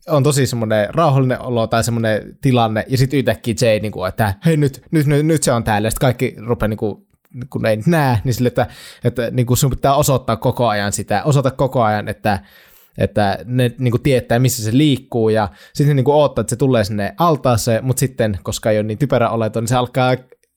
on 0.08 0.24
tosi 0.24 0.48
semmoinen 0.48 0.94
rauhallinen 0.94 1.42
olo 1.42 1.68
tai 1.68 1.84
semmoinen 1.84 2.38
tilanne, 2.42 2.86
ja 2.88 2.98
sitten 2.98 3.18
yhtäkkiä 3.18 3.56
Jay, 3.62 3.80
niin 3.80 3.92
kuin, 3.92 4.10
että 4.10 4.34
hei 4.46 4.58
nyt, 4.58 4.82
nyt, 4.92 5.08
nyt, 5.08 5.26
nyt 5.26 5.44
se 5.44 5.52
on 5.52 5.64
täällä, 5.64 5.86
ja 5.86 5.92
sitten 5.92 6.06
kaikki 6.08 6.36
rupeaa 6.48 6.68
niin 6.68 6.78
kuin, 6.78 7.08
kun 7.50 7.66
ei 7.66 7.78
näe, 7.86 8.18
niin 8.24 8.34
sille, 8.34 8.48
että, 8.48 8.68
että 9.04 9.32
niin 9.32 9.46
kuin 9.46 9.58
sun 9.58 9.70
pitää 9.70 9.96
osoittaa 9.96 10.36
koko 10.36 10.68
ajan 10.68 10.92
sitä, 10.92 11.24
osoita 11.24 11.52
koko 11.52 11.84
ajan, 11.84 12.08
että, 12.08 12.40
että 12.98 13.38
ne 13.46 13.72
niin 13.78 13.92
kuin 13.92 14.02
tietää, 14.02 14.40
missä 14.40 14.64
se 14.64 14.78
liikkuu, 14.78 15.30
ja 15.30 15.50
sitten 15.74 15.96
niin 15.96 16.04
kuin 16.04 16.16
odottaa, 16.16 16.42
että 16.42 16.50
se 16.50 16.56
tulee 16.56 16.84
sinne 16.84 17.14
altaaseen, 17.18 17.86
mutta 17.86 18.00
sitten, 18.00 18.40
koska 18.44 18.72
ei 18.72 18.78
ole 18.78 18.84
niin 18.84 18.98
typerä 18.98 19.30
oleton, 19.30 19.64
niin 19.64 19.68
se 19.68 19.76
alkaa 19.76 20.16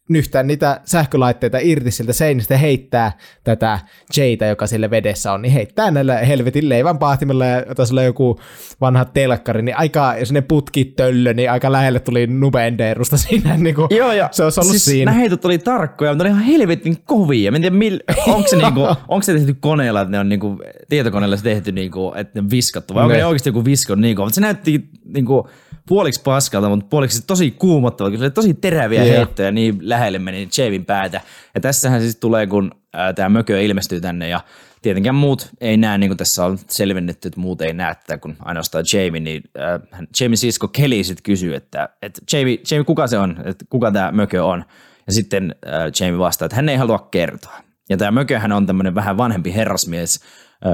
nyhtää 0.08 0.42
niitä 0.42 0.80
sähkölaitteita 0.84 1.58
irti 1.62 1.90
sieltä 1.90 2.12
seinistä 2.12 2.54
ja 2.54 2.58
heittää 2.58 3.12
tätä 3.44 3.78
Jaytä, 4.16 4.46
joka 4.46 4.66
sille 4.66 4.90
vedessä 4.90 5.32
on, 5.32 5.42
niin 5.42 5.52
heittää 5.52 5.90
näillä 5.90 6.16
helvetin 6.16 6.68
leivän 6.68 6.98
pahtimella 6.98 7.46
ja 7.46 7.74
taisi 7.74 7.92
olla 7.92 8.02
joku 8.02 8.40
vanha 8.80 9.04
telkkari, 9.04 9.62
niin 9.62 9.76
aika, 9.76 10.14
jos 10.18 10.32
ne 10.32 10.40
putkit 10.40 10.96
töllö, 10.96 11.34
niin 11.34 11.50
aika 11.50 11.72
lähelle 11.72 12.00
tuli 12.00 12.26
Nubenderusta 12.26 13.16
siinä. 13.28 13.56
Niin 13.56 13.74
kuin, 13.74 13.88
Joo, 13.90 14.12
ja 14.12 14.28
se 14.32 14.44
olisi 14.44 14.60
ollut 14.60 14.70
siis 14.70 14.84
siinä. 14.84 15.10
Nämä 15.10 15.20
heitot 15.20 15.44
oli 15.44 15.58
tarkkoja, 15.58 16.10
mutta 16.10 16.24
ne 16.24 16.30
oli 16.30 16.38
ihan 16.38 16.52
helvetin 16.52 16.96
kovia. 17.04 17.50
Mä 17.50 17.56
en 17.56 17.62
tiedä, 17.62 17.76
mil, 17.76 18.00
onko, 18.26 18.48
se 18.48 18.56
niinku, 18.56 18.80
onko 19.08 19.22
se 19.22 19.32
tehty 19.34 19.54
koneella, 19.60 20.00
että 20.00 20.12
ne 20.12 20.18
on 20.18 20.28
niinku, 20.28 20.58
tietokoneella 20.88 21.36
se 21.36 21.42
tehty, 21.42 21.72
niinku, 21.72 22.12
että 22.16 22.42
ne 22.42 22.50
viskattu, 22.50 22.94
vai 22.94 23.02
onko 23.02 23.16
ne 23.16 23.26
oikeasti 23.26 23.48
joku 23.48 23.64
visko 23.64 23.94
niin 23.94 24.18
mutta 24.18 24.34
se 24.34 24.40
näytti 24.40 24.88
niinku, 25.04 25.48
puoliksi 25.88 26.22
paskalta, 26.22 26.68
mutta 26.68 26.86
puoliksi 26.90 27.26
tosi 27.26 27.50
kuumottava, 27.50 28.10
kun 28.10 28.18
se 28.18 28.24
oli 28.24 28.30
tosi 28.30 28.54
teräviä 28.54 29.04
yeah. 29.04 29.16
heittoja, 29.16 29.52
niin 29.52 29.78
lähelle 29.80 30.18
meni 30.18 30.48
Javin 30.58 30.84
päätä. 30.84 31.20
Ja 31.54 31.60
tässähän 31.60 32.00
siis 32.00 32.16
tulee, 32.16 32.46
kun 32.46 32.70
tämä 33.14 33.28
mökö 33.28 33.60
ilmestyy 33.60 34.00
tänne 34.00 34.28
ja 34.28 34.40
tietenkään 34.82 35.14
muut 35.14 35.48
ei 35.60 35.76
näe, 35.76 35.98
niin 35.98 36.10
kuin 36.10 36.18
tässä 36.18 36.44
on 36.44 36.58
selvennetty, 36.68 37.28
että 37.28 37.40
muut 37.40 37.62
ei 37.62 37.72
näe 37.72 37.94
tätä, 37.94 38.18
kun 38.18 38.36
ainoastaan 38.38 38.84
Jamie, 38.92 39.20
niin 39.20 39.42
äh, 39.58 40.00
Jamie 40.20 40.36
sisko 40.36 40.68
Kelly 40.68 41.04
sitten 41.04 41.22
kysyy, 41.22 41.54
että, 41.54 41.88
että 42.02 42.20
Jamie, 42.32 42.58
Jamie, 42.70 42.84
kuka 42.84 43.06
se 43.06 43.18
on, 43.18 43.36
että 43.44 43.64
kuka 43.68 43.90
tämä 43.90 44.12
mökö 44.12 44.44
on, 44.44 44.64
ja 45.06 45.12
sitten 45.12 45.54
äh, 45.66 45.72
Jamie 46.00 46.18
vastaa, 46.18 46.46
että 46.46 46.56
hän 46.56 46.68
ei 46.68 46.76
halua 46.76 47.08
kertoa. 47.10 47.60
Ja 47.88 47.96
tämä 47.96 48.10
mököhän 48.10 48.52
on 48.52 48.66
tämmöinen 48.66 48.94
vähän 48.94 49.16
vanhempi 49.16 49.54
herrasmies, 49.54 50.20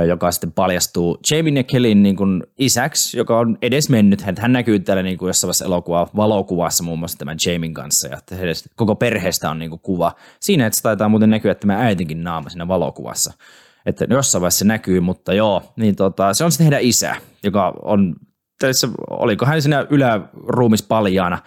joka 0.08 0.32
sitten 0.32 0.52
paljastuu 0.52 1.18
Jamie 1.30 1.64
ja 1.72 1.94
niin 1.94 2.16
kuin 2.16 2.42
isäksi, 2.58 3.18
joka 3.18 3.38
on 3.38 3.58
edes 3.62 3.88
mennyt. 3.88 4.24
Hän 4.38 4.52
näkyy 4.52 4.80
täällä 4.80 5.02
niin 5.02 5.18
kuin 5.18 5.26
jossain 5.26 5.48
vaiheessa 5.48 5.64
elokuva, 5.64 6.08
valokuvassa 6.16 6.84
muun 6.84 6.98
muassa 6.98 7.18
tämän 7.18 7.36
Jamien 7.46 7.74
kanssa 7.74 8.08
ja 8.08 8.18
koko 8.76 8.94
perheestä 8.94 9.50
on 9.50 9.58
niin 9.58 9.70
kuin 9.70 9.80
kuva. 9.80 10.12
Siinä 10.40 10.66
että 10.66 10.76
se 10.76 10.82
taitaa 10.82 11.08
muuten 11.08 11.30
näkyä 11.30 11.54
tämä 11.54 11.76
äitinkin 11.76 12.24
naama 12.24 12.50
siinä 12.50 12.68
valokuvassa. 12.68 13.32
Että 13.86 14.06
jossain 14.10 14.40
vaiheessa 14.40 14.58
se 14.58 14.64
näkyy, 14.64 15.00
mutta 15.00 15.34
joo, 15.34 15.62
niin 15.76 15.96
tota, 15.96 16.34
se 16.34 16.44
on 16.44 16.52
sitten 16.52 16.64
heidän 16.64 16.82
isä, 16.82 17.16
joka 17.42 17.74
on, 17.82 18.14
tässä, 18.58 18.88
oliko 19.10 19.46
hän 19.46 19.62
siinä 19.62 19.86
yläruumis 19.90 20.82
paljaana, 20.82 21.38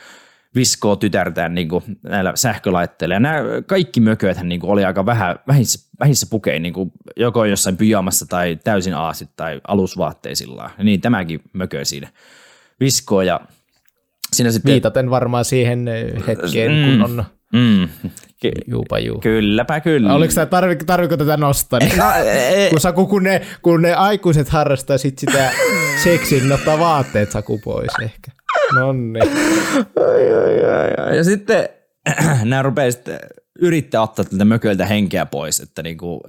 viskoo 0.57 0.95
tytärtään 0.95 1.55
niin 1.55 1.69
kuin 1.69 1.83
näillä 2.03 2.31
sähkölaitteilla. 2.35 3.15
Ja 3.15 3.19
nämä 3.19 3.41
kaikki 3.65 3.99
mököthän 4.01 4.49
niin 4.49 4.61
kuin 4.61 4.71
oli 4.71 4.85
aika 4.85 5.05
vähän, 5.05 5.39
vähissä, 5.47 5.89
vähissä 5.99 6.27
pukein, 6.29 6.61
niin 6.61 6.73
kuin 6.73 6.91
joko 7.15 7.45
jossain 7.45 7.77
pyjamassa 7.77 8.25
tai 8.25 8.59
täysin 8.63 8.93
aasit 8.93 9.29
tai 9.35 9.61
alusvaatteisillaan. 9.67 10.71
Ja 10.77 10.83
niin 10.83 11.01
tämäkin 11.01 11.41
mökö 11.53 11.85
siinä 11.85 12.09
viskoo 12.79 13.21
ja 13.21 13.39
siinä 14.33 14.51
sitten... 14.51 14.71
Viitaten 14.71 15.09
varmaan 15.09 15.45
siihen 15.45 15.85
hetkeen, 16.27 16.71
mm, 16.71 16.99
kun 16.99 17.03
on 17.03 17.25
Mm. 17.53 17.89
Ky- 18.41 18.51
Juupa 18.67 18.99
juu. 18.99 19.19
Kylläpä 19.19 19.79
kyllä. 19.79 20.13
Oliko 20.13 20.33
tämä, 20.33 20.45
tarvi, 20.45 20.75
tarviko 20.75 21.17
tätä 21.17 21.37
nostaa? 21.37 21.79
No, 21.97 22.11
e- 22.25 22.69
kun, 22.69 22.79
Saku, 22.79 23.07
kun, 23.07 23.23
ne, 23.23 23.41
kun 23.61 23.81
ne 23.81 23.93
aikuiset 23.93 24.49
harrastaa 24.49 24.97
sit 24.97 25.19
sitä 25.19 25.51
seksin, 26.03 26.39
niin 26.39 26.51
ottaa 26.51 26.79
vaatteet 26.79 27.31
Saku 27.31 27.57
pois 27.63 27.91
ehkä. 28.01 28.31
Nonni. 28.75 29.19
Ai, 29.21 30.33
ai, 30.33 30.65
ai, 30.65 31.05
ai. 31.05 31.17
Ja 31.17 31.23
sitten 31.23 31.69
nämä 32.43 32.61
rupeaa 32.61 32.91
sitten 32.91 33.19
yrittää 33.59 34.01
ottaa 34.01 34.25
tältä 34.25 34.45
mököiltä 34.45 34.85
henkeä 34.85 35.25
pois, 35.25 35.59
että 35.59 35.83
niinku, 35.83 36.21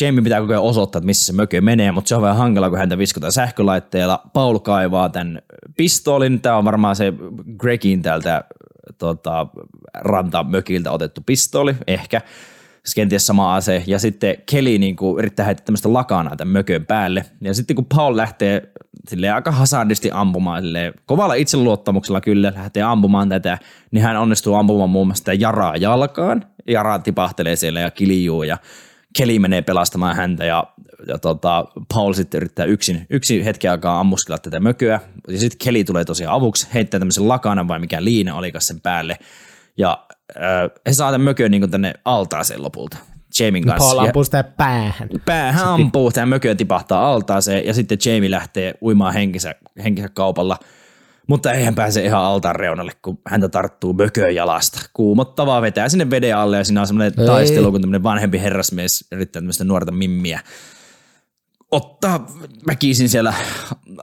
Jamie 0.00 0.22
pitää 0.22 0.40
koko 0.40 0.52
ajan 0.52 0.62
osoittaa, 0.62 0.98
että 0.98 1.06
missä 1.06 1.26
se 1.26 1.32
mökö 1.32 1.60
menee, 1.60 1.92
mutta 1.92 2.08
se 2.08 2.14
on 2.14 2.22
vähän 2.22 2.36
hankala, 2.36 2.70
kun 2.70 2.78
häntä 2.78 2.98
viskotaan 2.98 3.32
sähkölaitteella. 3.32 4.22
Paul 4.32 4.58
kaivaa 4.58 5.08
tämän 5.08 5.42
pistoolin. 5.76 6.40
Tämä 6.40 6.56
on 6.56 6.64
varmaan 6.64 6.96
se 6.96 7.12
Gregin 7.58 8.02
täältä 8.02 8.44
tota, 8.98 9.46
rantamökiltä 9.94 10.90
otettu 10.90 11.20
pistooli, 11.26 11.74
ehkä 11.86 12.20
kenties 12.94 13.26
sama 13.26 13.54
ase, 13.54 13.84
ja 13.86 13.98
sitten 13.98 14.36
Kelly 14.50 14.78
niin 14.78 14.96
kuin, 14.96 15.18
yrittää 15.18 15.46
heittää 15.46 15.64
tämmöistä 15.64 15.92
lakanaa 15.92 16.36
tämän 16.36 16.52
mökön 16.52 16.86
päälle, 16.86 17.24
ja 17.40 17.54
sitten 17.54 17.76
kun 17.76 17.86
Paul 17.96 18.16
lähtee 18.16 18.72
sille 19.08 19.30
aika 19.30 19.50
hasardisti 19.50 20.10
ampumaan, 20.12 20.62
sille 20.62 20.92
kovalla 21.06 21.34
itseluottamuksella 21.34 22.20
kyllä 22.20 22.52
lähtee 22.56 22.82
ampumaan 22.82 23.28
tätä, 23.28 23.58
niin 23.90 24.04
hän 24.04 24.16
onnistuu 24.16 24.54
ampumaan 24.54 24.90
muun 24.90 25.06
muassa 25.06 25.20
sitä 25.20 25.32
jaraa 25.32 25.76
jalkaan, 25.76 26.44
Jara 26.66 26.98
tipahtelee 26.98 27.56
siellä 27.56 27.80
ja 27.80 27.90
kiljuu, 27.90 28.42
ja 28.42 28.58
Kelly 29.16 29.38
menee 29.38 29.62
pelastamaan 29.62 30.16
häntä 30.16 30.44
ja, 30.44 30.64
ja 31.08 31.18
tota, 31.18 31.64
Paul 31.94 32.12
sitten 32.12 32.38
yrittää 32.38 32.64
yksin, 32.64 33.06
yksin 33.10 33.44
hetken 33.44 33.70
aikaa 33.70 34.00
ammuskella 34.00 34.38
tätä 34.38 34.60
mököä. 34.60 35.00
Ja 35.28 35.38
sitten 35.38 35.58
Kelly 35.64 35.84
tulee 35.84 36.04
tosiaan 36.04 36.34
avuksi, 36.34 36.68
heittää 36.74 37.00
tämmöisen 37.00 37.28
lakanan 37.28 37.68
vai 37.68 37.78
mikä 37.78 38.04
liina 38.04 38.34
olikas 38.34 38.66
sen 38.66 38.80
päälle. 38.80 39.18
Ja 39.76 40.06
he 40.86 40.92
saa 40.92 41.10
tämän 41.10 41.24
mökön 41.24 41.50
niin 41.50 41.70
tänne 41.70 41.94
altaaseen 42.04 42.62
lopulta. 42.62 42.96
Jamin 43.40 43.66
kanssa. 43.66 43.88
Paul 43.88 43.98
ampuu 43.98 44.24
sitä 44.24 44.44
päähän. 44.44 45.08
Päähän 45.24 45.68
ampuu, 45.68 46.10
tämä 46.10 46.26
mökö 46.26 46.54
tipahtaa 46.54 47.12
altaaseen 47.12 47.66
ja 47.66 47.74
sitten 47.74 47.98
Jamie 48.06 48.30
lähtee 48.30 48.74
uimaan 48.82 49.14
henkensä, 49.14 49.54
henkensä 49.84 50.08
kaupalla. 50.14 50.58
Mutta 51.26 51.52
ei 51.52 51.64
hän 51.64 51.74
pääse 51.74 52.04
ihan 52.04 52.22
altaan 52.22 52.56
reunalle, 52.56 52.92
kun 53.02 53.18
häntä 53.26 53.48
tarttuu 53.48 53.92
mököön 53.92 54.34
jalasta. 54.34 54.80
Kuumottavaa 54.92 55.62
vetää 55.62 55.88
sinne 55.88 56.10
veden 56.10 56.36
alle 56.36 56.56
ja 56.56 56.64
siinä 56.64 56.80
on 56.80 56.86
semmoinen 56.86 57.26
taistelu, 57.26 57.72
kun 57.72 57.80
tämmöinen 57.80 58.02
vanhempi 58.02 58.40
herrasmies 58.40 59.04
yrittää 59.12 59.40
tämmöistä 59.40 59.64
nuorta 59.64 59.92
mimmiä 59.92 60.40
ottaa 61.72 62.26
väkisin 62.66 63.08
siellä 63.08 63.34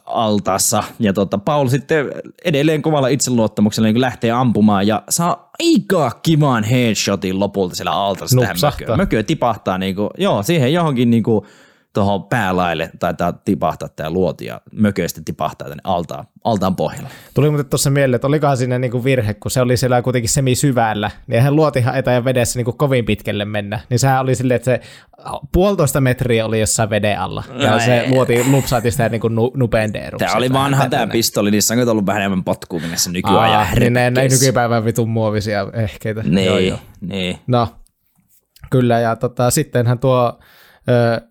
altaassa. 0.05 0.83
Ja 0.99 1.13
tota, 1.13 1.37
Paul 1.37 1.67
sitten 1.67 2.05
edelleen 2.45 2.81
kovalla 2.81 3.07
itseluottamuksella 3.07 3.87
niin 3.87 4.01
lähtee 4.01 4.31
ampumaan 4.31 4.87
ja 4.87 5.03
saa 5.09 5.49
aika 5.59 6.19
kivan 6.23 6.63
headshotin 6.63 7.39
lopulta 7.39 7.75
siellä 7.75 7.91
altaassa 7.91 8.37
mököön. 8.37 8.97
Mökö 8.97 9.23
tipahtaa 9.23 9.77
niin 9.77 9.95
kuin, 9.95 10.09
joo, 10.17 10.43
siihen 10.43 10.73
johonkin 10.73 11.09
niin 11.09 11.23
kuin, 11.23 11.45
tuohon 11.93 12.23
päälaille 12.23 12.91
taitaa 12.99 13.33
tipahtaa 13.33 13.89
tämä 13.89 14.09
luoti 14.09 14.45
ja 14.45 14.61
mököistä 14.71 15.21
tipahtaa 15.25 15.67
tänne 15.67 15.81
altaan, 15.83 16.25
altaan 16.43 16.75
pohjalle. 16.75 17.09
Tuli 17.33 17.49
muuten 17.49 17.69
tuossa 17.69 17.89
mieleen, 17.89 18.15
että 18.15 18.27
olikohan 18.27 18.57
siinä 18.57 18.79
niinku 18.79 19.03
virhe, 19.03 19.33
kun 19.33 19.51
se 19.51 19.61
oli 19.61 19.77
siellä 19.77 20.01
kuitenkin 20.01 20.29
semi 20.29 20.55
syvällä, 20.55 21.11
niin 21.27 21.35
eihän 21.35 21.55
luotihan 21.55 21.97
etä 21.97 22.25
vedessä 22.25 22.59
niinku 22.59 22.73
kovin 22.73 23.05
pitkälle 23.05 23.45
mennä. 23.45 23.79
Niin 23.89 23.99
sehän 23.99 24.21
oli 24.21 24.35
silleen, 24.35 24.55
että 24.55 24.65
se 24.65 24.81
puolitoista 25.51 26.01
metriä 26.01 26.45
oli 26.45 26.59
jossain 26.59 26.89
veden 26.89 27.19
alla. 27.19 27.43
Ja 27.57 27.71
no 27.71 27.79
se 27.79 27.99
ei. 27.99 28.09
luoti 28.09 28.43
lupsaati 28.51 28.91
sitä 28.91 29.09
niinku 29.09 29.27
nu, 29.27 29.51
nupendeeruksi. 29.55 30.25
Tämä 30.25 30.37
oli 30.37 30.53
vanha 30.53 30.89
tämä 30.89 31.07
pistoli, 31.07 31.51
niissä 31.51 31.73
on 31.73 31.89
ollut 31.89 32.05
vähän 32.05 32.21
enemmän 32.21 32.43
potkuuminen 32.43 32.97
nykyään. 33.11 33.37
Aa, 33.37 33.67
niin 33.79 33.93
ne, 33.93 34.09
ne 34.09 34.27
nykypäivän 34.27 34.85
vitun 34.85 35.09
muovisia 35.09 35.67
ehkeitä. 35.73 36.23
Niin, 36.23 36.45
joo, 36.45 36.59
joo. 36.59 36.79
niin. 37.01 37.37
No, 37.47 37.67
kyllä, 38.69 38.99
ja 38.99 39.15
tota, 39.15 39.51
sittenhän 39.51 39.99
tuo 39.99 40.39
ö, 40.89 41.28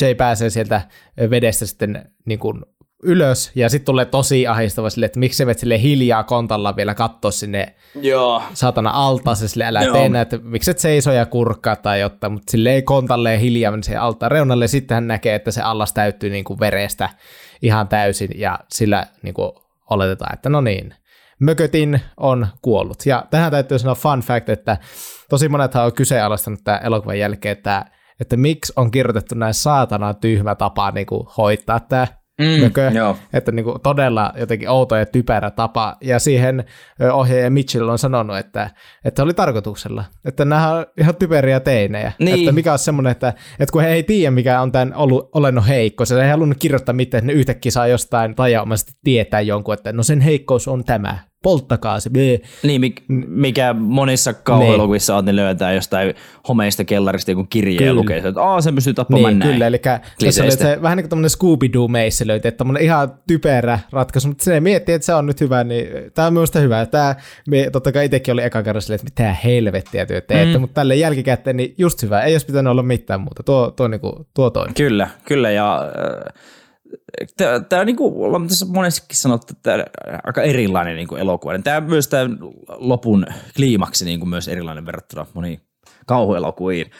Jay 0.00 0.14
pääsee 0.14 0.50
sieltä 0.50 0.82
vedestä 1.30 1.66
sitten 1.66 2.10
niin 2.24 2.38
kuin 2.38 2.62
ylös, 3.02 3.52
ja 3.54 3.68
sitten 3.68 3.86
tulee 3.86 4.04
tosi 4.04 4.46
ahistava 4.46 4.90
sille, 4.90 5.06
että 5.06 5.18
miksi 5.18 5.36
se 5.36 5.46
vet 5.46 5.58
sille 5.58 5.82
hiljaa 5.82 6.24
kontalla 6.24 6.76
vielä 6.76 6.94
katsoa 6.94 7.30
sinne 7.30 7.74
Joo. 7.94 8.42
saatana 8.54 8.90
altaan, 8.90 9.36
se 9.36 9.48
sille 9.48 9.64
älä 9.64 9.82
Joo. 9.82 9.92
tee 9.92 10.20
että 10.20 10.38
miksi 10.42 10.70
et 10.70 10.78
seiso 10.78 11.12
ja 11.12 11.26
kurkkaa 11.26 11.76
tai 11.76 12.00
jotain, 12.00 12.32
mutta 12.32 12.50
sille 12.50 12.70
ei 12.70 12.82
kontalle 12.82 13.40
hiljaa 13.40 13.70
mennä 13.70 13.82
siihen 13.82 14.00
altaan 14.00 14.32
reunalle, 14.32 14.68
sitten 14.68 14.94
hän 14.94 15.06
näkee, 15.06 15.34
että 15.34 15.50
se 15.50 15.62
allas 15.62 15.92
täyttyy 15.92 16.30
niin 16.30 16.44
kuin 16.44 16.60
verestä 16.60 17.08
ihan 17.62 17.88
täysin, 17.88 18.30
ja 18.34 18.58
sillä 18.74 19.06
niin 19.22 19.34
kuin 19.34 19.52
oletetaan, 19.90 20.34
että 20.34 20.48
no 20.48 20.60
niin, 20.60 20.94
Mökötin 21.38 22.00
on 22.16 22.46
kuollut. 22.62 23.06
Ja 23.06 23.26
tähän 23.30 23.50
täytyy 23.50 23.78
sanoa 23.78 23.94
fun 23.94 24.20
fact, 24.20 24.48
että 24.48 24.76
tosi 25.28 25.48
monethan 25.48 25.84
on 25.84 25.92
kyseenalaistanut 25.92 26.60
tämän 26.64 26.80
elokuvan 26.84 27.18
jälkeen, 27.18 27.52
että 27.52 27.84
että 28.20 28.36
miksi 28.36 28.72
on 28.76 28.90
kirjoitettu 28.90 29.34
näin 29.34 29.54
saatana 29.54 30.14
tyhmä 30.14 30.54
tapa 30.54 30.90
niin 30.90 31.06
kuin 31.06 31.26
hoitaa 31.36 31.80
tämä 31.80 32.06
mm, 32.40 32.62
mökö, 32.62 32.90
joo. 32.94 33.16
että 33.32 33.52
niin 33.52 33.64
kuin 33.64 33.80
todella 33.80 34.32
jotenkin 34.36 34.68
outo 34.68 34.96
ja 34.96 35.06
typerä 35.06 35.50
tapa, 35.50 35.96
ja 36.00 36.18
siihen 36.18 36.64
ohjaaja 37.12 37.50
Mitchell 37.50 37.88
on 37.88 37.98
sanonut, 37.98 38.38
että, 38.38 38.70
että 39.04 39.22
oli 39.22 39.34
tarkoituksella, 39.34 40.04
että 40.24 40.44
nämä 40.44 40.72
on 40.72 40.86
ihan 41.00 41.16
typeriä 41.16 41.60
teinejä, 41.60 42.12
niin. 42.18 42.38
että 42.38 42.52
mikä 42.52 42.72
on 42.72 42.78
semmoinen, 42.78 43.10
että, 43.10 43.28
että 43.60 43.72
kun 43.72 43.82
he 43.82 43.88
ei 43.88 44.02
tiedä, 44.02 44.30
mikä 44.30 44.60
on 44.60 44.72
tämän 44.72 44.94
ollut, 44.94 45.30
olennut 45.32 45.68
heikko, 45.68 46.04
se 46.04 46.22
ei 46.22 46.30
halunnut 46.30 46.58
kirjoittaa 46.58 46.92
mitään, 46.92 47.18
että 47.18 47.32
ne 47.32 47.38
yhtäkkiä 47.38 47.72
saa 47.72 47.86
jostain 47.86 48.34
tajaumaisesti 48.34 48.92
tietää 49.04 49.40
jonkun, 49.40 49.74
että 49.74 49.92
no 49.92 50.02
sen 50.02 50.20
heikkous 50.20 50.68
on 50.68 50.84
tämä, 50.84 51.18
polttakaa 51.46 52.00
se. 52.00 52.10
Bee. 52.10 52.40
Niin, 52.62 52.94
mikä 53.26 53.74
monissa 53.78 54.34
kauhuelokuvissa 54.34 55.12
niin. 55.12 55.18
on, 55.18 55.24
ne 55.24 55.36
löytää 55.36 55.72
jostain 55.72 56.14
homeista 56.48 56.84
kellarista 56.84 57.30
joku 57.30 57.44
kirje 57.44 57.86
ja 57.86 57.94
lukee, 57.94 58.16
että 58.16 58.42
Aa, 58.42 58.60
sen 58.60 58.74
pystyy 58.74 58.94
tappamaan 58.94 59.32
niin, 59.32 59.38
näin. 59.38 59.52
Kyllä, 59.52 59.66
eli 59.66 59.78
tässä 60.24 60.42
oli 60.42 60.50
se, 60.50 60.82
vähän 60.82 60.96
niin 60.96 61.04
kuin 61.04 61.10
tämmöinen 61.10 61.30
Scooby-Doo 61.30 61.88
meissä 61.88 62.26
löytyi, 62.26 62.48
että 62.48 62.58
tämmöinen 62.58 62.82
ihan 62.82 63.14
typerä 63.26 63.78
ratkaisu, 63.92 64.28
mutta 64.28 64.44
se 64.44 64.60
miettii, 64.60 64.94
että 64.94 65.06
se 65.06 65.14
on 65.14 65.26
nyt 65.26 65.40
hyvä, 65.40 65.64
niin 65.64 65.86
tämä 66.14 66.26
on 66.26 66.32
minusta 66.32 66.58
hyvä. 66.58 66.86
Tämä, 66.86 67.14
me, 67.48 67.70
totta 67.72 67.92
kai 67.92 68.04
itsekin 68.04 68.32
oli 68.32 68.42
eka 68.42 68.62
kerran 68.62 68.82
silleen, 68.82 69.00
että 69.06 69.22
mitä 69.22 69.36
helvettiä 69.44 70.06
työ 70.06 70.20
teette, 70.20 70.54
mm. 70.54 70.60
mutta 70.60 70.74
tälle 70.74 70.96
jälkikäteen 70.96 71.56
niin 71.56 71.74
just 71.78 72.02
hyvä, 72.02 72.22
ei 72.22 72.34
olisi 72.34 72.46
pitänyt 72.46 72.70
olla 72.70 72.82
mitään 72.82 73.20
muuta, 73.20 73.42
tuo, 73.42 73.70
tuo, 73.70 73.88
niin 73.88 74.00
kuin, 74.00 74.26
tuo 74.34 74.50
toimi. 74.50 74.74
Kyllä, 74.74 75.08
kyllä, 75.24 75.50
ja 75.50 75.82
äh, 75.82 76.32
Tämä 77.36 77.80
on 77.80 77.86
niin 77.86 77.96
kuin 77.96 78.14
ollaan 78.14 78.48
tässä 78.48 78.66
monestikin 78.66 79.16
sanottu, 79.16 79.52
että 79.56 79.62
tämä 79.62 79.84
aika 80.24 80.42
erilainen 80.42 80.96
niin 80.96 81.08
kuin 81.08 81.20
elokuva. 81.20 81.58
Tämä 81.58 81.80
myös 81.80 82.08
tämä 82.08 82.30
lopun 82.68 83.26
kliimaksi 83.56 84.04
niin 84.04 84.20
kuin 84.20 84.28
myös 84.28 84.48
erilainen 84.48 84.86
verrattuna 84.86 85.26
moniin 85.34 85.60
kauhuelokuviin. 86.06 86.90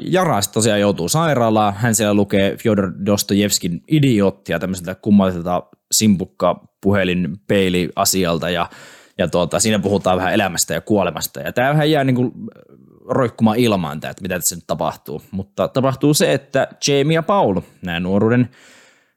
Jaras 0.00 0.48
tosiaan 0.48 0.80
joutuu 0.80 1.08
sairaalaan. 1.08 1.74
Hän 1.74 1.94
siellä 1.94 2.14
lukee 2.14 2.56
Fyodor 2.56 2.92
Dostojevskin 3.06 3.82
idiottia 3.88 4.58
tämmöiseltä 4.58 4.94
kummalliselta 4.94 5.62
simpukka 5.92 6.60
puhelin 6.82 7.36
peili 7.48 7.88
asialta 7.96 8.50
ja, 8.50 8.70
ja 9.18 9.28
tuota, 9.28 9.60
siinä 9.60 9.78
puhutaan 9.78 10.18
vähän 10.18 10.34
elämästä 10.34 10.74
ja 10.74 10.80
kuolemasta. 10.80 11.40
Ja 11.40 11.52
tämä 11.52 11.70
vähän 11.70 11.90
jää 11.90 12.04
niin 12.04 12.16
kuin 12.16 12.32
roikkumaan 13.08 13.58
ilmaan, 13.58 14.00
tämä, 14.00 14.10
että 14.10 14.22
mitä 14.22 14.34
tässä 14.38 14.54
nyt 14.54 14.64
tapahtuu. 14.66 15.22
Mutta 15.30 15.68
tapahtuu 15.68 16.14
se, 16.14 16.32
että 16.32 16.68
Jamie 16.88 17.14
ja 17.14 17.22
Paul, 17.22 17.60
nämä 17.82 18.00
nuoruuden 18.00 18.48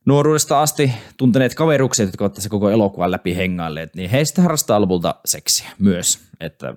nuoruudesta 0.09 0.61
asti 0.61 0.91
tunteneet 1.17 1.55
kaverukset, 1.55 2.07
jotka 2.07 2.23
ovat 2.23 2.33
tässä 2.33 2.49
koko 2.49 2.69
elokuvan 2.69 3.11
läpi 3.11 3.35
hengailleet, 3.35 3.95
niin 3.95 4.09
heistä 4.09 4.41
harrastaa 4.41 4.81
lopulta 4.81 5.15
seksiä 5.25 5.69
myös. 5.79 6.19
Että 6.39 6.67
äh, 6.67 6.75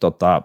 tota, 0.00 0.42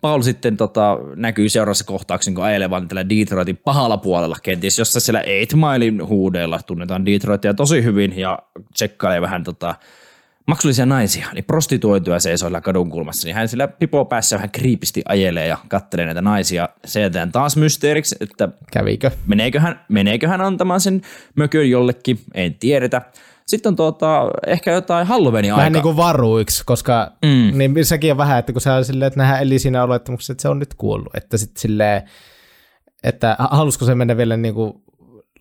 Paul 0.00 0.22
sitten 0.22 0.56
tota, 0.56 0.98
näkyy 1.16 1.48
seuraavassa 1.48 1.84
kohtauksen, 1.84 2.34
kun 2.34 2.44
ajelevan 2.44 2.88
tällä 2.88 3.08
Detroitin 3.08 3.56
pahalla 3.56 3.96
puolella, 3.96 4.36
kenties 4.42 4.78
jossa 4.78 5.00
siellä 5.00 5.20
Eight 5.20 5.54
Milein 5.54 6.06
huudeilla 6.06 6.60
tunnetaan 6.66 7.06
Detroitia 7.06 7.54
tosi 7.54 7.84
hyvin 7.84 8.18
ja 8.18 8.38
tsekkailee 8.74 9.20
vähän 9.20 9.44
tota, 9.44 9.74
maksullisia 10.46 10.86
naisia, 10.86 11.28
niin 11.34 11.44
prostituoituja 11.44 12.20
seisoilla 12.20 12.60
kadun 12.60 12.90
kulmassa, 12.90 13.28
niin 13.28 13.36
hän 13.36 13.48
sillä 13.48 13.68
pipo 13.68 14.04
päässä 14.04 14.36
vähän 14.36 14.50
kriipisti 14.50 15.02
ajelee 15.08 15.46
ja 15.46 15.58
kattelee 15.68 16.04
näitä 16.04 16.22
naisia. 16.22 16.68
Se 16.84 17.00
jätetään 17.00 17.32
taas 17.32 17.56
mysteeriksi, 17.56 18.16
että 18.20 18.48
Kävikö? 18.72 19.10
Meneekö 19.26 19.60
hän, 19.60 19.80
meneekö 19.88 20.28
hän 20.28 20.40
antamaan 20.40 20.80
sen 20.80 21.02
mökön 21.36 21.70
jollekin, 21.70 22.18
en 22.34 22.54
tiedetä. 22.54 23.02
Sitten 23.46 23.70
on 23.70 23.76
tuota, 23.76 24.30
ehkä 24.46 24.72
jotain 24.72 25.06
Halloweenin 25.06 25.52
aika. 25.52 25.58
Vähän 25.58 25.72
niin 25.72 25.82
kuin 25.82 25.96
varuiksi, 25.96 26.62
koska 26.66 27.12
mm. 27.24 27.58
niin 27.58 27.84
sekin 27.84 28.10
on 28.10 28.18
vähän, 28.18 28.38
että 28.38 28.52
kun 28.52 28.60
se 28.60 28.70
on 28.70 28.84
silleen, 28.84 29.06
että 29.06 29.20
nähdään 29.20 29.42
eli 29.42 29.58
siinä 29.58 29.84
olettamuksessa, 29.84 30.32
että 30.32 30.42
se 30.42 30.48
on 30.48 30.58
nyt 30.58 30.74
kuollut. 30.74 31.16
Että 31.16 31.36
sitten 31.36 31.60
silleen, 31.60 32.02
että 33.04 33.36
halusiko 33.38 33.84
se 33.84 33.94
mennä 33.94 34.16
vielä 34.16 34.36
niin 34.36 34.54
kuin 34.54 34.72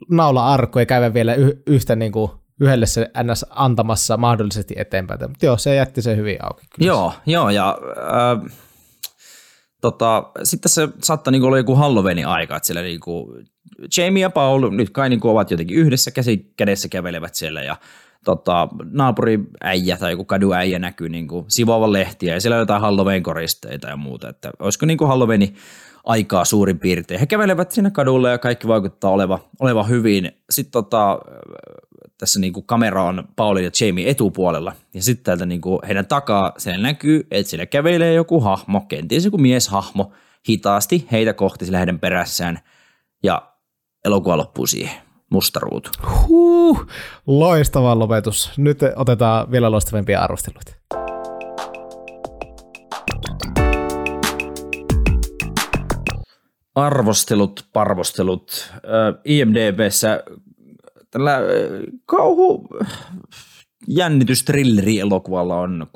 naula 0.09 0.53
arkku 0.53 0.79
ja 0.79 0.85
käydä 0.85 1.13
vielä 1.13 1.35
yhtä 1.67 1.95
niin 1.95 2.11
kuin 2.11 2.31
yhdelle 2.61 2.85
se 2.85 3.11
NS 3.23 3.45
antamassa 3.49 4.17
mahdollisesti 4.17 4.73
eteenpäin. 4.77 5.19
Mutta 5.21 5.45
joo, 5.45 5.57
se 5.57 5.75
jätti 5.75 6.01
se 6.01 6.15
hyvin 6.15 6.37
auki. 6.45 6.65
Kyllä. 6.75 6.87
Joo, 6.87 7.13
joo, 7.25 7.49
ja 7.49 7.77
äh, 7.97 8.51
tota, 9.81 10.31
sitten 10.43 10.69
se 10.69 10.89
saattaa 11.03 11.31
niinku 11.31 11.47
olla 11.47 11.57
joku 11.57 11.75
Halloweenin 11.75 12.27
aika, 12.27 12.55
että 12.55 12.67
siellä 12.67 12.81
niinku 12.81 13.33
Jamie 13.97 14.21
ja 14.21 14.29
Paul 14.29 14.69
nyt 14.69 14.89
kai 14.89 15.09
niinku 15.09 15.29
ovat 15.29 15.51
jotenkin 15.51 15.77
yhdessä 15.77 16.11
käsi 16.11 16.53
kädessä 16.57 16.87
kävelevät 16.87 17.35
siellä 17.35 17.63
ja 17.63 17.75
tota, 18.25 18.67
naapuri 18.91 19.39
äijä 19.63 19.97
tai 19.97 20.11
joku 20.11 20.25
kaduäijä 20.25 20.79
näkyy 20.79 21.09
niinku 21.09 21.45
sivoavan 21.47 21.93
lehtiä 21.93 22.33
ja 22.33 22.41
siellä 22.41 22.55
on 22.55 22.61
jotain 22.61 22.81
Halloween-koristeita 22.81 23.87
ja 23.87 23.97
muuta, 23.97 24.29
että 24.29 24.51
olisiko 24.59 24.85
niinku 24.85 25.05
Halloweenin 25.05 25.55
aikaa 26.03 26.45
suurin 26.45 26.79
piirtein. 26.79 27.19
He 27.19 27.25
kävelevät 27.25 27.71
siinä 27.71 27.91
kadulla 27.91 28.29
ja 28.29 28.37
kaikki 28.37 28.67
vaikuttaa 28.67 29.11
oleva, 29.11 29.39
oleva 29.59 29.83
hyvin. 29.83 30.31
Sitten 30.49 30.71
tota, 30.71 31.19
tässä 32.17 32.39
niin 32.39 32.53
kuin 32.53 32.65
kamera 32.65 33.03
on 33.03 33.27
Pauli 33.35 33.63
ja 33.63 33.71
Jamie 33.81 34.09
etupuolella, 34.09 34.73
ja 34.93 35.03
sitten 35.03 35.23
täältä 35.23 35.45
niin 35.45 35.61
kuin 35.61 35.79
heidän 35.87 36.07
takaa 36.07 36.53
siellä 36.57 36.81
näkyy, 36.81 37.27
että 37.31 37.49
siellä 37.49 37.65
kävelee 37.65 38.13
joku 38.13 38.39
hahmo, 38.39 38.81
kenties 38.81 39.25
joku 39.25 39.37
mieshahmo, 39.37 40.11
hitaasti 40.49 41.07
heitä 41.11 41.33
kohti 41.33 41.65
sillä 41.65 41.77
heidän 41.77 41.99
perässään, 41.99 42.59
ja 43.23 43.51
elokuva 44.05 44.37
loppuu 44.37 44.67
siihen. 44.67 44.95
Musta 45.31 45.59
ruutu. 45.59 45.89
Huh, 46.27 46.85
loistava 47.27 47.99
lopetus. 47.99 48.51
Nyt 48.57 48.79
otetaan 48.95 49.51
vielä 49.51 49.71
loistavimpia 49.71 50.21
arvosteluita. 50.21 50.73
Arvostelut, 56.75 57.65
parvostelut. 57.73 58.73
IMDBssä 59.25 60.23
tällä 61.15 61.39
kauhu 62.05 62.67
jännitys 63.87 64.45
elokuvalla 65.01 65.59
on 65.59 65.87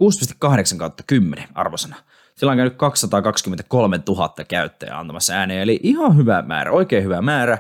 6,8 0.72 0.78
kautta 0.78 1.04
10 1.08 1.48
arvosana. 1.56 1.96
Sillä 2.36 2.52
on 2.52 2.58
käynyt 2.58 2.76
223 2.76 4.00
000 4.08 4.34
käyttäjää 4.48 5.00
antamassa 5.00 5.34
ääneen, 5.34 5.62
eli 5.62 5.80
ihan 5.84 6.18
hyvä 6.18 6.42
määrä, 6.42 6.72
oikein 6.72 7.04
hyvä 7.04 7.22
määrä. 7.22 7.58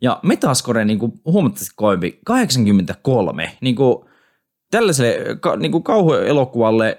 Ja 0.00 0.20
Metascore 0.22 0.84
niin 0.84 0.98
kuin 0.98 1.12
huomattavasti 1.24 1.74
koempi, 1.76 2.20
83. 2.24 3.56
Niin 3.60 3.74
kuin, 3.74 4.04
tällaiselle 4.70 5.16
niin 5.56 5.72
kuin 5.72 5.84
kauhuelokuvalle 5.84 6.98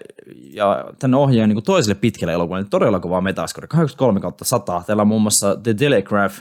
ja 0.53 0.85
tämän 0.99 1.19
ohjaajan 1.19 1.49
niin 1.49 1.63
toiselle 1.63 1.95
pitkälle 1.95 2.33
elokuvalle 2.33 2.67
todella 2.69 2.99
kova 2.99 3.21
metaskori, 3.21 3.67
83 3.67 4.19
kautta 4.19 4.45
100. 4.45 4.83
Täällä 4.87 5.01
on 5.01 5.07
muun 5.07 5.21
muassa 5.21 5.55
The 5.55 5.73
Telegraph, 5.73 6.35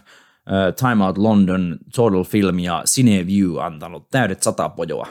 Time 0.78 1.04
Out 1.04 1.18
London, 1.18 1.78
Total 1.94 2.24
Film 2.24 2.58
ja 2.58 2.82
Cineview 2.86 3.60
antanut 3.60 4.10
täydet 4.10 4.42
sata 4.42 4.68
pojoa 4.68 5.06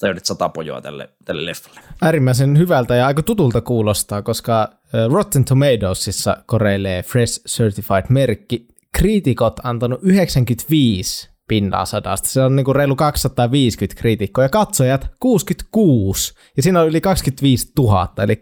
täydet 0.00 0.24
sata 0.24 0.48
pojoa 0.48 0.80
tälle, 0.80 1.10
tälle 1.24 1.46
leffalle. 1.46 1.80
Äärimmäisen 2.02 2.58
hyvältä 2.58 2.94
ja 2.94 3.06
aika 3.06 3.22
tutulta 3.22 3.60
kuulostaa, 3.60 4.22
koska 4.22 4.70
Rotten 5.12 5.44
Tomatoesissa 5.44 6.36
koreilee 6.46 7.02
Fresh 7.02 7.40
Certified-merkki. 7.48 8.66
Kriitikot 8.92 9.60
antanut 9.62 10.00
95 10.02 11.30
pinnaa 11.48 11.84
sadasta. 11.84 12.28
Se 12.28 12.42
on 12.42 12.56
niinku 12.56 12.72
reilu 12.72 12.96
250 12.96 14.00
kriitikkoa 14.00 14.44
ja 14.44 14.48
katsojat 14.48 15.08
66. 15.20 16.34
Ja 16.56 16.62
siinä 16.62 16.80
on 16.80 16.88
yli 16.88 17.00
25 17.00 17.72
000, 17.78 18.12
eli 18.22 18.40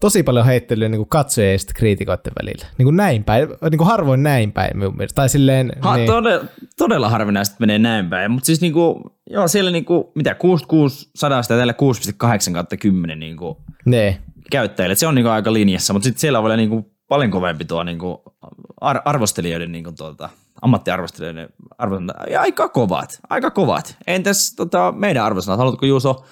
tosi 0.00 0.22
paljon 0.22 0.46
heittelyä 0.46 0.88
niinku 0.88 1.04
katsojien 1.04 1.52
ja 1.52 1.74
kriitikoiden 1.74 2.32
välillä. 2.42 2.66
Niinku 2.78 2.90
näin 2.90 3.24
päin, 3.24 3.48
niinku 3.70 3.84
harvoin 3.84 4.22
näin 4.22 4.52
päin 4.52 4.78
minun 4.78 4.96
mielestä. 4.96 5.14
Tai 5.16 5.28
silleen, 5.28 5.72
ha, 5.80 5.96
niin. 5.96 6.06
todella, 6.06 6.44
todella 6.78 7.08
harvinaisesti 7.08 7.56
menee 7.60 7.78
näin 7.78 8.10
päin, 8.10 8.30
mutta 8.30 8.46
siis 8.46 8.60
niinku, 8.60 9.02
joo, 9.30 9.48
siellä 9.48 9.70
niinku, 9.70 10.12
mitä 10.14 10.34
66 10.34 11.10
sadasta 11.14 11.54
ja 11.54 11.58
tällä 11.58 11.74
6,8 12.48 12.52
kautta 12.52 12.76
10 12.76 13.18
niinku 13.18 13.62
ne. 13.84 14.20
käyttäjille. 14.50 14.94
Se 14.94 15.06
on 15.06 15.14
niinku 15.14 15.30
aika 15.30 15.52
linjassa, 15.52 15.92
mutta 15.92 16.04
sitten 16.04 16.20
siellä 16.20 16.38
on 16.38 16.44
vielä 16.44 16.56
niinku 16.56 16.94
paljon 17.08 17.30
kovempi 17.30 17.64
tuo 17.64 17.84
niinku 17.84 18.22
ar- 18.80 19.02
arvostelijoiden 19.04 19.72
niinku 19.72 19.92
tuota, 19.92 20.28
ammattiarvostelijoiden 20.64 21.48
arvosanat, 21.78 22.16
aika 22.38 22.68
kovat, 22.68 23.20
aika 23.30 23.50
kovat. 23.50 23.96
Entäs 24.06 24.54
tota, 24.56 24.92
meidän 24.96 25.24
arvosanat, 25.24 25.58
haluatko 25.58 25.86
Juuso, 25.86 26.24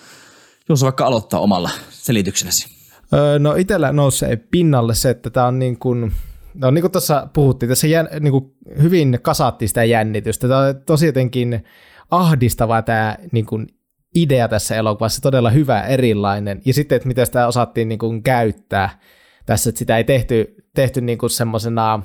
Juuso 0.68 0.84
vaikka 0.84 1.06
aloittaa 1.06 1.40
omalla 1.40 1.70
selityksenäsi? 1.90 2.68
Öö, 3.14 3.38
no 3.38 3.54
itsellä 3.54 3.92
nousee 3.92 4.36
pinnalle 4.36 4.94
se, 4.94 5.10
että 5.10 5.30
tämä 5.30 5.46
on 5.46 5.58
niin 5.58 5.78
kuin, 5.78 6.12
no 6.54 6.70
niin 6.70 6.82
kuin 6.82 6.92
tuossa 6.92 7.28
puhuttiin, 7.32 7.68
tässä 7.68 7.86
jän, 7.86 8.08
niin 8.20 8.32
kuin 8.32 8.44
hyvin 8.82 9.18
kasattiin 9.22 9.68
sitä 9.68 9.84
jännitystä. 9.84 10.48
Tämä 10.48 10.60
on 10.60 10.82
tosi 10.86 11.06
jotenkin 11.06 11.64
ahdistava 12.10 12.82
tämä 12.82 13.16
niin 13.32 13.46
kuin 13.46 13.66
idea 14.14 14.48
tässä 14.48 14.76
elokuvassa, 14.76 15.22
todella 15.22 15.50
hyvä, 15.50 15.82
erilainen. 15.82 16.62
Ja 16.64 16.74
sitten, 16.74 16.96
että 16.96 17.08
miten 17.08 17.26
sitä 17.26 17.46
osattiin 17.46 17.88
niin 17.88 17.98
kuin 17.98 18.22
käyttää 18.22 18.98
tässä, 19.46 19.70
että 19.70 19.78
sitä 19.78 19.96
ei 19.96 20.04
tehty, 20.04 20.54
tehty 20.74 21.00
niin 21.00 21.18
kuin 21.18 21.30
semmoisena... 21.30 22.02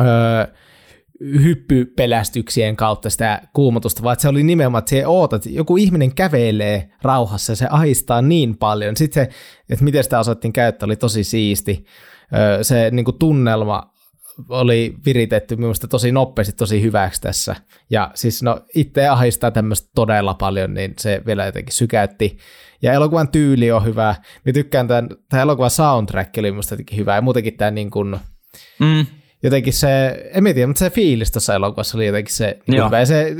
Öö, 0.00 0.46
hyppypelästyksien 1.20 2.76
kautta 2.76 3.10
sitä 3.10 3.42
kuumotusta, 3.52 4.02
vaan 4.02 4.20
se 4.20 4.28
oli 4.28 4.42
nimenomaan, 4.42 4.78
että 4.78 4.90
se 4.90 5.06
ootat, 5.06 5.46
että 5.46 5.58
joku 5.58 5.76
ihminen 5.76 6.14
kävelee 6.14 6.90
rauhassa 7.02 7.52
ja 7.52 7.56
se 7.56 7.66
ahistaa 7.70 8.22
niin 8.22 8.56
paljon. 8.56 8.96
Sitten 8.96 9.24
se, 9.24 9.30
että 9.70 9.84
miten 9.84 10.04
sitä 10.04 10.18
osattiin 10.18 10.52
käyttää, 10.52 10.86
oli 10.86 10.96
tosi 10.96 11.24
siisti. 11.24 11.84
Se 12.62 12.90
niin 12.90 13.04
kuin 13.04 13.18
tunnelma 13.18 13.94
oli 14.48 14.94
viritetty 15.06 15.56
minusta 15.56 15.88
tosi 15.88 16.12
nopeasti, 16.12 16.52
tosi 16.52 16.82
hyväksi 16.82 17.20
tässä. 17.20 17.56
Ja 17.90 18.10
siis 18.14 18.42
no 18.42 18.60
itse 18.74 19.08
ahistaa 19.08 19.50
tämmöistä 19.50 19.90
todella 19.94 20.34
paljon, 20.34 20.74
niin 20.74 20.94
se 20.98 21.22
vielä 21.26 21.46
jotenkin 21.46 21.74
sykäytti. 21.74 22.38
Ja 22.82 22.92
elokuvan 22.92 23.28
tyyli 23.28 23.72
on 23.72 23.84
hyvä. 23.84 24.14
Mä 24.46 24.52
tykkään 24.52 24.88
tämän, 24.88 25.08
tämä 25.28 25.42
elokuvan 25.42 25.70
soundtrack 25.70 26.38
oli 26.38 26.50
minusta 26.50 26.74
jotenkin 26.74 26.98
hyvä. 26.98 27.14
Ja 27.14 27.22
muutenkin 27.22 27.56
tämä 27.56 27.70
niin 27.70 27.90
kuin, 27.90 28.16
mm 28.78 29.06
jotenkin 29.44 29.72
se, 29.72 30.22
en 30.34 30.44
tiedä, 30.44 30.66
mutta 30.66 30.78
se 30.78 30.90
fiilis 30.90 31.32
tuossa 31.32 31.54
elokuvassa 31.54 31.98
oli 31.98 32.06
jotenkin 32.06 32.34
se 32.34 32.58
hyvä. 32.68 32.98
Ja 32.98 33.06
se 33.06 33.32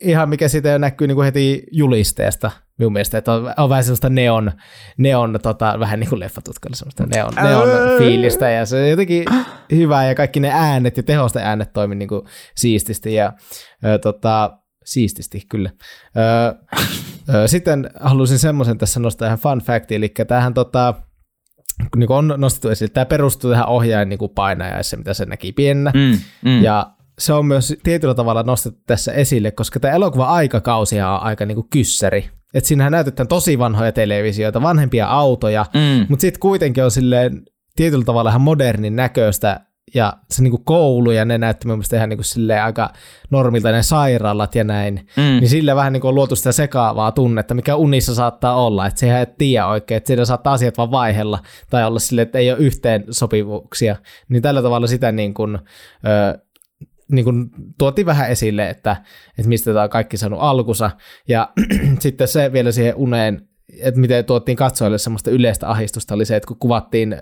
ihan 0.00 0.28
mikä 0.28 0.48
siitä 0.48 0.78
näkyy 0.78 1.06
niin 1.06 1.14
kuin 1.14 1.24
heti 1.24 1.62
julisteesta 1.72 2.50
minun 2.80 2.92
mielestä, 2.92 3.18
että 3.18 3.32
on, 3.32 3.54
on 3.56 3.68
vähän 3.68 3.84
sellaista 3.84 4.10
neon, 4.10 4.52
neon 4.96 5.38
tota, 5.42 5.76
vähän 5.80 6.00
niin 6.00 6.08
kuin 6.08 6.20
leffatutkalla 6.20 6.76
sellaista 6.76 7.06
neon, 7.06 7.32
neon 7.34 7.68
fiilistä 7.98 8.50
ja 8.50 8.66
se 8.66 8.76
on 8.76 8.90
jotenkin 8.90 9.24
hyvä 9.74 10.04
ja 10.04 10.14
kaikki 10.14 10.40
ne 10.40 10.50
äänet 10.52 10.96
ja 10.96 11.02
tehosta 11.02 11.40
äänet 11.40 11.72
toimi 11.72 11.94
niin 11.94 12.08
kuin 12.08 12.22
siististi 12.56 13.14
ja 13.14 13.32
ö, 13.84 13.98
tota, 13.98 14.58
siististi 14.84 15.42
kyllä. 15.48 15.70
Ö, 16.16 16.54
ö, 17.34 17.48
sitten 17.48 17.90
halusin 18.00 18.38
semmoisen 18.38 18.78
tässä 18.78 19.00
nostaa 19.00 19.26
ihan 19.26 19.38
fun 19.38 19.58
fact, 19.58 19.92
eli 19.92 20.08
tähän 20.08 20.54
tota, 20.54 20.94
niin 21.96 22.12
on 22.12 22.34
nostettu 22.36 22.68
esille, 22.68 22.90
tämä 22.94 23.06
perustuu 23.06 23.50
tähän 23.50 23.68
ohjaajan 23.68 24.08
niin 24.08 24.18
kuin 24.18 24.32
painajaiseen, 24.34 25.00
mitä 25.00 25.14
se 25.14 25.24
näki 25.24 25.52
pienenä. 25.52 25.92
Mm, 25.94 26.18
mm. 26.44 26.62
Ja 26.62 26.90
se 27.18 27.32
on 27.32 27.46
myös 27.46 27.76
tietyllä 27.82 28.14
tavalla 28.14 28.42
nostettu 28.42 28.80
tässä 28.86 29.12
esille, 29.12 29.50
koska 29.50 29.80
tämä 29.80 29.94
elokuva 29.94 30.24
aikakausi 30.24 31.00
on 31.00 31.22
aika 31.22 31.46
niin 31.46 31.56
kuin 31.56 31.68
kyssäri. 31.70 32.30
Että 32.54 32.68
siinähän 32.68 32.92
näytetään 32.92 33.28
tosi 33.28 33.58
vanhoja 33.58 33.92
televisioita, 33.92 34.62
vanhempia 34.62 35.06
autoja, 35.06 35.66
mm. 35.74 36.06
mutta 36.08 36.20
sitten 36.20 36.40
kuitenkin 36.40 36.84
on 36.84 36.90
silleen 36.90 37.42
tietyllä 37.76 38.04
tavalla 38.04 38.30
ihan 38.30 38.40
modernin 38.40 38.96
näköistä 38.96 39.60
ja 39.94 40.12
se 40.30 40.42
niin 40.42 40.50
kuin 40.50 40.64
koulu 40.64 41.10
ja 41.10 41.24
ne 41.24 41.38
näytti 41.38 41.66
mun 41.66 41.76
mielestä 41.76 41.96
ihan 41.96 42.08
niin 42.08 42.18
kuin 42.18 42.60
aika 42.62 42.92
normilta 43.30 43.72
ne 43.72 43.82
sairaalat 43.82 44.54
ja 44.54 44.64
näin, 44.64 45.06
mm. 45.16 45.22
niin 45.22 45.48
sillä 45.48 45.76
vähän 45.76 45.92
niin 45.92 46.00
kuin 46.00 46.08
on 46.08 46.14
luotu 46.14 46.36
sitä 46.36 46.52
sekaavaa 46.52 47.12
tunnetta, 47.12 47.54
mikä 47.54 47.76
unissa 47.76 48.14
saattaa 48.14 48.66
olla, 48.66 48.86
että 48.86 49.00
sehän 49.00 49.20
ei 49.20 49.26
tiedä 49.38 49.66
oikein, 49.66 49.96
että 49.96 50.06
siinä 50.06 50.24
saattaa 50.24 50.52
asiat 50.52 50.78
vaan 50.78 50.90
vaihella 50.90 51.38
tai 51.70 51.84
olla 51.84 51.98
silleen, 51.98 52.26
että 52.26 52.38
ei 52.38 52.50
ole 52.50 52.58
yhteen 52.58 53.04
sopivuuksia, 53.10 53.96
niin 54.28 54.42
tällä 54.42 54.62
tavalla 54.62 54.86
sitä 54.86 55.12
niin 55.12 55.34
kuin, 55.34 55.58
ö, 56.06 56.38
niin 57.12 57.24
kuin 57.24 57.50
tuotiin 57.78 58.06
vähän 58.06 58.30
esille, 58.30 58.70
että, 58.70 58.96
että 59.38 59.48
mistä 59.48 59.72
tämä 59.72 59.84
on 59.84 59.90
kaikki 59.90 60.16
saanut 60.16 60.38
alkusa 60.42 60.90
ja 61.28 61.52
sitten 62.00 62.28
se 62.28 62.52
vielä 62.52 62.72
siihen 62.72 62.94
uneen, 62.96 63.48
että 63.80 64.00
miten 64.00 64.24
tuottiin 64.24 64.56
katsojille 64.56 64.98
semmoista 64.98 65.30
yleistä 65.30 65.68
ahistusta 65.68 66.14
oli 66.14 66.24
se, 66.24 66.36
että 66.36 66.46
kun 66.46 66.58
kuvattiin 66.58 67.16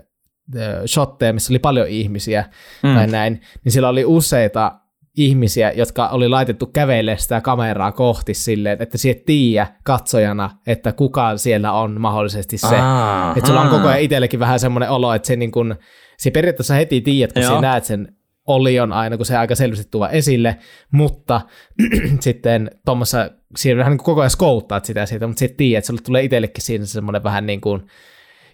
shotteja, 0.86 1.32
missä 1.32 1.52
oli 1.52 1.58
paljon 1.58 1.88
ihmisiä 1.88 2.44
mm. 2.82 2.94
tai 2.94 3.06
näin, 3.06 3.40
niin 3.64 3.72
siellä 3.72 3.88
oli 3.88 4.04
useita 4.04 4.80
ihmisiä, 5.16 5.72
jotka 5.72 6.08
oli 6.08 6.28
laitettu 6.28 6.66
kävelemään 6.66 7.18
sitä 7.18 7.40
kameraa 7.40 7.92
kohti 7.92 8.34
silleen, 8.34 8.82
että 8.82 8.98
et 9.10 9.24
tiedä 9.24 9.66
katsojana, 9.84 10.50
että 10.66 10.92
kuka 10.92 11.36
siellä 11.36 11.72
on 11.72 12.00
mahdollisesti 12.00 12.58
se. 12.58 12.76
Aa, 12.76 13.34
että 13.36 13.46
sulla 13.46 13.60
on 13.60 13.70
koko 13.70 13.88
ajan 13.88 14.00
itsellekin 14.00 14.40
vähän 14.40 14.60
semmoinen 14.60 14.90
olo, 14.90 15.14
että 15.14 15.26
se, 15.26 15.36
niin 15.36 15.50
kun, 15.50 15.76
se 16.18 16.30
periaatteessa 16.30 16.74
heti 16.74 17.00
tiedät, 17.00 17.32
kun 17.32 17.42
Joo. 17.42 17.54
sä 17.54 17.60
näet 17.60 17.84
sen 17.84 18.12
olion 18.46 18.92
aina, 18.92 19.16
kun 19.16 19.26
se 19.26 19.36
aika 19.36 19.54
selvästi 19.54 19.88
tuo 19.90 20.08
esille, 20.08 20.56
mutta 20.92 21.40
sitten 22.20 22.70
tuommoissa, 22.84 23.30
siinä 23.56 23.78
vähän 23.78 23.90
niin 23.90 24.04
koko 24.04 24.20
ajan 24.20 24.30
skouttaat 24.30 24.84
sitä 24.84 25.06
siitä, 25.06 25.26
mutta 25.26 25.38
sitten 25.38 25.56
tiedät, 25.56 25.78
että 25.78 25.86
sulle 25.86 26.00
tulee 26.00 26.22
itsellekin 26.22 26.64
siinä 26.64 26.86
semmoinen 26.86 27.22
vähän 27.22 27.46
niin 27.46 27.60
kuin, 27.60 27.82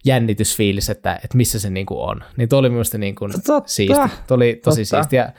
jännitysfiilis, 0.05 0.91
että, 0.91 1.15
että 1.15 1.37
missä 1.37 1.61
se 1.61 1.71
niin 1.71 1.87
kuin 1.87 2.01
on. 2.01 2.25
Niin 2.37 2.49
tuo 2.49 2.59
oli 2.59 2.69
mielestäni 2.69 3.07
niin 3.07 3.15
kuin 3.15 3.33
siisti. 3.67 3.97
Tuo 4.27 4.37
oli 4.37 4.61
tosi 4.65 4.83
Totta. 4.83 4.97
siisti. 5.03 5.17
Ja 5.17 5.33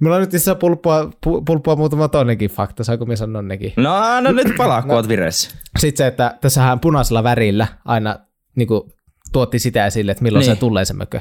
Mulla 0.00 0.16
on 0.16 0.20
nyt 0.20 0.34
itse 0.34 0.54
pulppua, 0.54 1.10
pulppua 1.46 1.76
muutama 1.76 2.08
toinenkin 2.08 2.50
fakta, 2.50 2.84
saanko 2.84 3.04
minä 3.04 3.16
sanoa 3.16 3.42
nekin? 3.42 3.72
No, 3.76 4.20
no 4.20 4.32
nyt 4.32 4.56
palaa, 4.56 4.82
kun 4.82 4.88
no. 4.88 4.94
oot 4.94 5.08
vireessä. 5.08 5.50
Sitten 5.78 6.04
se, 6.04 6.06
että 6.06 6.38
tässähän 6.40 6.80
punaisella 6.80 7.22
värillä 7.22 7.66
aina 7.84 8.18
niin 8.56 8.68
kuin, 8.68 8.82
tuotti 9.32 9.58
sitä 9.58 9.86
esille, 9.86 10.12
että 10.12 10.22
milloin 10.22 10.46
niin. 10.46 10.56
se 10.56 10.60
tulee 10.60 10.84
se 10.84 10.94
mökö 10.94 11.20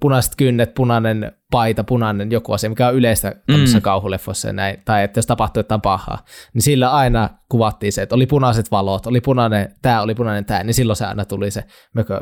punaiset 0.00 0.32
kynnet, 0.36 0.74
punainen 0.74 1.32
paita, 1.50 1.84
punainen 1.84 2.30
joku 2.30 2.52
asia, 2.52 2.70
mikä 2.70 2.88
on 2.88 2.94
yleistä 2.94 3.34
mm. 3.48 3.80
kauhuleffoissa 3.82 4.48
ja 4.48 4.52
näin, 4.52 4.82
tai 4.84 5.04
että 5.04 5.18
jos 5.18 5.26
tapahtuu 5.26 5.58
jotain 5.58 5.80
pahaa, 5.80 6.24
niin 6.54 6.62
sillä 6.62 6.90
aina 6.90 7.28
kuvattiin 7.48 7.92
se, 7.92 8.02
että 8.02 8.14
oli 8.14 8.26
punaiset 8.26 8.70
valot, 8.70 9.06
oli 9.06 9.20
punainen 9.20 9.74
tämä, 9.82 10.02
oli 10.02 10.14
punainen 10.14 10.44
tämä, 10.44 10.64
niin 10.64 10.74
silloin 10.74 10.96
se 10.96 11.06
aina 11.06 11.24
tuli 11.24 11.50
se 11.50 11.64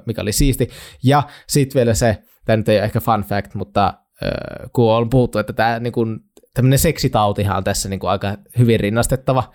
mikä 0.06 0.22
oli 0.22 0.32
siisti. 0.32 0.68
Ja 1.04 1.22
sitten 1.48 1.80
vielä 1.80 1.94
se, 1.94 2.22
tämä 2.44 2.56
nyt 2.56 2.68
ei 2.68 2.78
ole 2.78 2.84
ehkä 2.84 3.00
fun 3.00 3.24
fact, 3.24 3.54
mutta 3.54 3.86
äh, 3.86 4.30
kun 4.72 4.92
on 4.92 5.10
puhuttu, 5.10 5.38
että 5.38 5.52
tämä 5.52 5.78
niin 5.78 5.92
kuin, 5.92 6.18
tämmöinen 6.54 6.78
seksitautihan 6.78 7.56
on 7.56 7.64
tässä 7.64 7.88
niin 7.88 8.00
kuin 8.00 8.10
aika 8.10 8.36
hyvin 8.58 8.80
rinnastettava, 8.80 9.52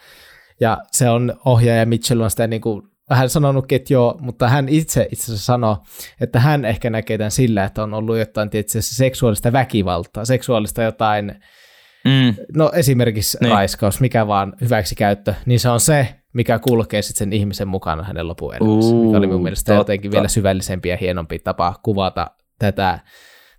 ja 0.61 0.78
se 0.91 1.09
on 1.09 1.34
ohjaaja 1.45 1.86
Mitchell 1.86 2.21
on 2.21 2.30
sitä 2.30 2.47
niin 2.47 2.61
kuin 2.61 2.92
vähän 3.09 3.29
sanonutkin, 3.29 3.75
että 3.75 3.93
joo, 3.93 4.17
mutta 4.19 4.49
hän 4.49 4.69
itse 4.69 5.07
itse 5.11 5.23
asiassa 5.23 5.45
sanoo, 5.45 5.77
että 6.21 6.39
hän 6.39 6.65
ehkä 6.65 6.89
näkee 6.89 7.17
tämän 7.17 7.31
sillä, 7.31 7.63
että 7.63 7.83
on 7.83 7.93
ollut 7.93 8.17
jotain 8.17 8.49
tietysti 8.49 8.81
seksuaalista 8.81 9.51
väkivaltaa, 9.51 10.25
seksuaalista 10.25 10.83
jotain, 10.83 11.35
mm. 12.05 12.35
no 12.55 12.71
esimerkiksi 12.75 13.37
niin. 13.41 13.51
raiskaus, 13.51 13.99
mikä 13.99 14.27
vaan 14.27 14.53
hyväksikäyttö, 14.61 15.33
niin 15.45 15.59
se 15.59 15.69
on 15.69 15.79
se, 15.79 16.15
mikä 16.33 16.59
kulkee 16.59 17.01
sitten 17.01 17.19
sen 17.19 17.33
ihmisen 17.33 17.67
mukana 17.67 18.03
hänen 18.03 18.27
lopuelämässä, 18.27 18.95
mikä 18.95 19.17
oli 19.17 19.27
mun 19.27 19.43
mielestä 19.43 19.71
totta. 19.71 19.81
jotenkin 19.81 20.11
vielä 20.11 20.27
syvällisempi 20.27 20.89
ja 20.89 20.97
hienompi 20.97 21.39
tapa 21.39 21.75
kuvata 21.83 22.31
tätä, 22.59 22.99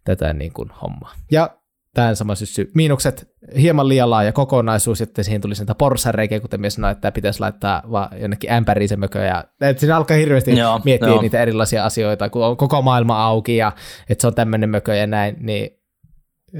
tätä 0.05 0.33
niin 0.33 0.53
kuin 0.53 0.71
hommaa. 0.83 1.15
Ja 1.31 1.51
tähän 1.95 2.17
sama 2.17 2.35
syssy. 2.35 2.71
Miinukset, 2.75 3.29
hieman 3.61 3.89
liian 3.89 4.11
laaja 4.11 4.33
kokonaisuus, 4.33 5.01
että 5.01 5.23
siihen 5.23 5.41
tuli 5.41 5.55
sen 5.55 5.67
porsareikä, 5.79 6.41
kuten 6.41 6.61
mies 6.61 6.75
sanoi, 6.75 6.93
että 6.93 7.13
pitäisi 7.13 7.41
laittaa 7.41 7.83
vaan 7.91 8.21
jonnekin 8.21 8.53
ämpäriin 8.53 8.89
se 8.89 8.97
mökö. 8.97 9.19
Ja, 9.19 9.45
että 9.61 9.81
siinä 9.81 9.97
alkaa 9.97 10.17
hirveästi 10.17 10.59
joo, 10.59 10.81
miettiä 10.85 11.09
joo. 11.09 11.23
niitä 11.23 11.43
erilaisia 11.43 11.85
asioita, 11.85 12.31
kun 12.31 12.45
on 12.45 12.57
koko 12.57 12.83
maailma 12.83 13.25
auki 13.25 13.57
ja 13.57 13.73
että 14.11 14.23
se 14.23 14.27
on 14.27 14.35
tämmöinen 14.35 14.71
mökö 14.71 14.95
ja 14.95 15.07
näin, 15.07 15.37
niin 15.41 15.71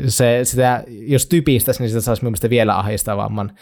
se, 0.09 0.41
sitä, 0.43 0.85
jos 0.89 1.27
typistäisi, 1.27 1.83
niin 1.83 1.91
sitä 1.91 2.01
saisi 2.01 2.23
mielestäni 2.23 2.51
vielä 2.51 2.79
ahdistavamman. 2.79 3.53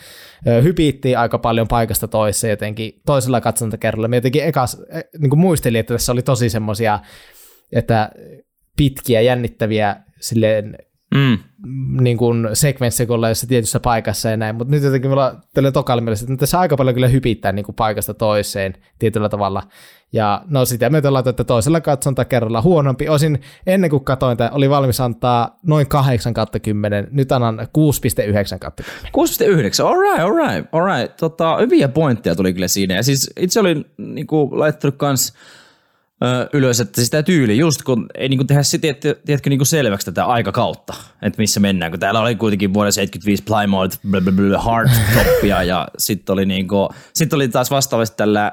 Hypittiin 0.62 1.18
aika 1.18 1.38
paljon 1.38 1.68
paikasta 1.68 2.08
toiseen 2.08 2.50
jotenkin 2.50 2.92
toisella 3.06 3.40
katsontakerralla. 3.40 4.08
Mä 4.08 4.16
jotenkin 4.16 4.44
ekas 4.44 4.82
niin 5.18 5.30
kuin 5.30 5.40
muistelin, 5.40 5.80
että 5.80 5.94
tässä 5.94 6.12
oli 6.12 6.22
tosi 6.22 6.50
semmoisia, 6.50 7.00
että 7.72 8.10
pitkiä, 8.76 9.20
jännittäviä 9.20 9.96
silleen 10.20 10.78
mm. 11.14 11.38
Niin 12.00 12.16
kuin 12.16 12.48
sekvenssikolla 12.52 13.28
jossain 13.28 13.48
tietyssä 13.48 13.80
paikassa 13.80 14.30
ja 14.30 14.36
näin, 14.36 14.54
mutta 14.54 14.70
nyt 14.70 14.82
jotenkin 14.82 15.10
mulla 15.10 15.36
tällä 15.54 15.72
tokalla 15.72 16.02
mielessä, 16.02 16.24
että 16.24 16.36
tässä 16.36 16.60
aika 16.60 16.76
paljon 16.76 16.94
kyllä 16.94 17.08
hypittää 17.08 17.52
niin 17.52 17.64
kuin 17.64 17.76
paikasta 17.76 18.14
toiseen 18.14 18.74
tietyllä 18.98 19.28
tavalla. 19.28 19.62
Ja 20.12 20.42
no 20.48 20.64
sitä 20.64 20.90
myötä 20.90 21.12
laitoin, 21.12 21.32
että 21.32 21.44
toisella 21.44 21.80
katsontakerralla 21.80 22.62
huonompi. 22.62 23.08
Osin 23.08 23.40
ennen 23.66 23.90
kuin 23.90 24.04
katsoin, 24.04 24.32
että 24.32 24.50
oli 24.52 24.70
valmis 24.70 25.00
antaa 25.00 25.58
noin 25.62 25.86
8 25.86 26.34
kautta 26.34 26.60
10, 26.60 27.08
nyt 27.10 27.32
annan 27.32 27.58
6,9 27.58 28.58
kautta 28.58 28.82
10. 29.42 29.70
6,9, 29.72 29.84
all 29.84 30.00
right, 30.00 30.20
all 30.20 30.36
right, 30.36 30.74
all 30.74 30.84
right. 30.84 31.16
Tota, 31.16 31.56
hyviä 31.56 31.88
pointteja 31.88 32.36
tuli 32.36 32.52
kyllä 32.52 32.68
siinä. 32.68 32.94
Ja 32.94 33.02
siis 33.02 33.30
itse 33.40 33.60
olin 33.60 33.84
niin 33.98 34.26
kuin, 34.26 34.58
laittanut 34.58 34.96
kanssa 34.96 35.34
ylös, 36.52 36.80
että 36.80 37.04
sitä 37.04 37.22
tyyli, 37.22 37.58
just 37.58 37.82
kun 37.82 38.06
ei 38.14 38.28
niin 38.28 38.38
kuin 38.38 38.46
tehdä 38.46 38.62
se, 38.62 38.78
tiedätkö, 38.78 39.50
niin 39.50 39.58
kuin 39.58 39.66
selväksi 39.66 40.04
tätä 40.04 40.24
aikakautta, 40.24 40.94
että 41.22 41.42
missä 41.42 41.60
mennään, 41.60 41.92
kun 41.92 42.00
täällä 42.00 42.20
oli 42.20 42.34
kuitenkin 42.34 42.74
vuonna 42.74 42.90
75 42.90 43.42
Plymouth 43.42 43.98
hard 44.58 44.88
toppia 45.14 45.62
ja 45.62 45.88
sitten 45.98 46.32
oli, 46.32 46.46
niin 46.46 46.68
kuin, 46.68 46.88
sit 47.14 47.32
oli 47.32 47.48
taas 47.48 47.70
vastaavasti 47.70 48.16
tällä 48.16 48.46
äh, 48.46 48.52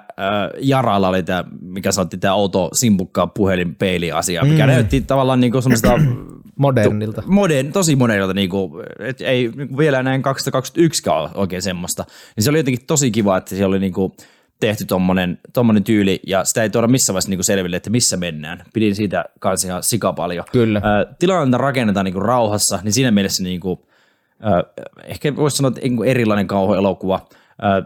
Jaralla 0.59 1.09
oli 1.09 1.23
tämä, 1.23 1.43
mikä 1.61 1.91
sanottiin 1.91 2.19
tämä 2.19 2.33
outo 2.33 2.69
simpukka 2.73 3.27
puhelinpeili 3.27 4.11
asia, 4.11 4.43
mikä 4.43 4.63
mm. 4.65 4.71
näytti 4.71 5.01
tavallaan 5.01 5.39
niin 5.39 5.51
kuin 5.51 5.63
semmoista 5.63 5.99
modernilta. 6.55 7.23
Modern, 7.25 7.71
tosi 7.71 7.95
modernilta, 7.95 8.33
niin 8.33 8.49
kuin, 8.49 8.71
et 8.99 9.21
ei 9.21 9.51
niin 9.55 9.67
kuin 9.67 9.77
vielä 9.77 10.03
näin 10.03 10.21
2021 10.21 11.09
ole 11.09 11.29
oikein 11.33 11.61
semmoista. 11.61 12.05
Niin 12.35 12.43
se 12.43 12.49
oli 12.49 12.59
jotenkin 12.59 12.85
tosi 12.87 13.11
kiva, 13.11 13.37
että 13.37 13.55
se 13.55 13.65
oli 13.65 13.79
niin 13.79 13.93
kuin, 13.93 14.13
tehty 14.59 14.85
tommonen, 14.85 15.39
tommonen 15.53 15.83
tyyli, 15.83 16.19
ja 16.27 16.45
sitä 16.45 16.63
ei 16.63 16.69
tuoda 16.69 16.87
missään 16.87 17.13
vaiheessa 17.13 17.29
niinku 17.29 17.43
selville, 17.43 17.75
että 17.75 17.89
missä 17.89 18.17
mennään. 18.17 18.63
Pidin 18.73 18.95
siitä 18.95 19.25
kanssa 19.39 19.67
ihan 19.67 19.83
sika 19.83 20.13
paljon. 20.13 20.45
Kyllä. 20.51 20.77
Äh, 20.77 21.15
tilannetta 21.19 21.57
rakennetaan 21.57 22.05
niinku 22.05 22.19
rauhassa, 22.19 22.79
niin 22.83 22.93
siinä 22.93 23.11
mielessä 23.11 23.43
niinku, 23.43 23.87
äh, 24.45 24.85
ehkä 25.03 25.35
voisi 25.35 25.57
sanoa, 25.57 25.69
että 25.69 25.81
niinku 25.81 26.03
erilainen 26.03 26.47
kauhuelokuva. 26.47 27.27
Äh, 27.63 27.85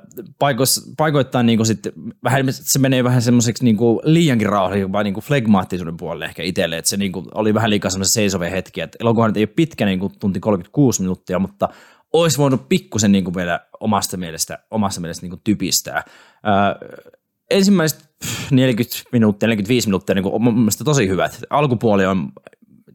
paikoittain 0.98 1.46
niinku 1.46 1.66
sit, 1.66 1.80
vähän, 2.24 2.46
se 2.50 2.80
menee 2.80 3.04
vähän 3.04 3.22
semmoiseksi 3.22 3.64
niinku 3.64 4.02
liiankin 4.04 4.50
rauhalliseksi, 4.50 4.92
vai 4.92 5.04
niinku 5.04 5.22
flegmaattisuuden 5.22 5.98
puolelle 5.98 6.26
ehkä 6.26 6.44
itselle, 6.44 6.78
että 6.78 6.90
se 6.90 6.98
niinku 6.98 7.24
oli 7.34 7.54
vähän 7.54 7.70
liikaa 7.70 7.92
semmoisia 7.92 8.14
seisovia 8.14 8.50
hetkiä. 8.50 8.88
Elokuva 9.00 9.32
ei 9.36 9.42
ole 9.42 9.48
pitkä, 9.48 9.86
niinku 9.86 10.12
tunti 10.20 10.40
36 10.40 11.02
minuuttia, 11.02 11.40
mutta 11.40 11.70
olisi 12.14 12.38
voinut 12.38 12.70
pikkusen 12.70 13.12
niin 13.12 13.24
kuin 13.24 13.36
vielä 13.36 13.60
omasta 13.80 14.18
mielestä, 14.18 14.60
omasta 14.72 15.02
mielestä 15.02 15.24
niin 15.24 15.30
kuin 15.30 15.42
typistää. 15.44 16.04
Ää, 16.44 16.76
ensimmäiset 17.50 18.10
40 18.52 18.96
minuuttia, 19.12 19.48
45 19.48 19.88
minuuttia 19.88 20.16
niin 20.16 20.24
kuin, 20.24 20.34
on 20.34 20.54
mielestäni 20.54 20.86
tosi 20.86 21.08
hyvät. 21.08 21.42
Alkupuoli 21.50 22.06
on, 22.06 22.32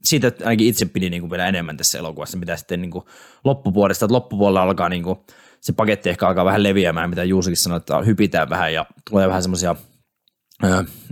siitä 0.03 0.33
ainakin 0.45 0.66
itse 0.66 0.87
pidin 0.87 1.11
niin 1.11 1.23
kuin 1.23 1.31
vielä 1.31 1.47
enemmän 1.47 1.77
tässä 1.77 1.99
elokuvassa, 1.99 2.39
mitä 2.39 2.57
sitten 2.57 2.81
niin 2.81 2.91
kuin 2.91 3.05
loppupuolesta, 3.45 4.05
että 4.05 4.14
loppupuolella 4.14 4.62
alkaa 4.62 4.89
niin 4.89 5.03
kuin, 5.03 5.19
se 5.61 5.73
paketti 5.73 6.11
ehkä 6.11 6.29
alkaa 6.29 6.45
vähän 6.45 6.62
leviämään, 6.62 7.11
mitä 7.11 7.25
Juusikin 7.25 7.57
sanoi, 7.57 7.77
että 7.77 7.99
hypitään 7.99 8.51
vähän 8.51 8.73
ja 8.73 8.87
tulee 9.11 9.29
vähän 9.29 9.43
semmoisia 9.43 9.77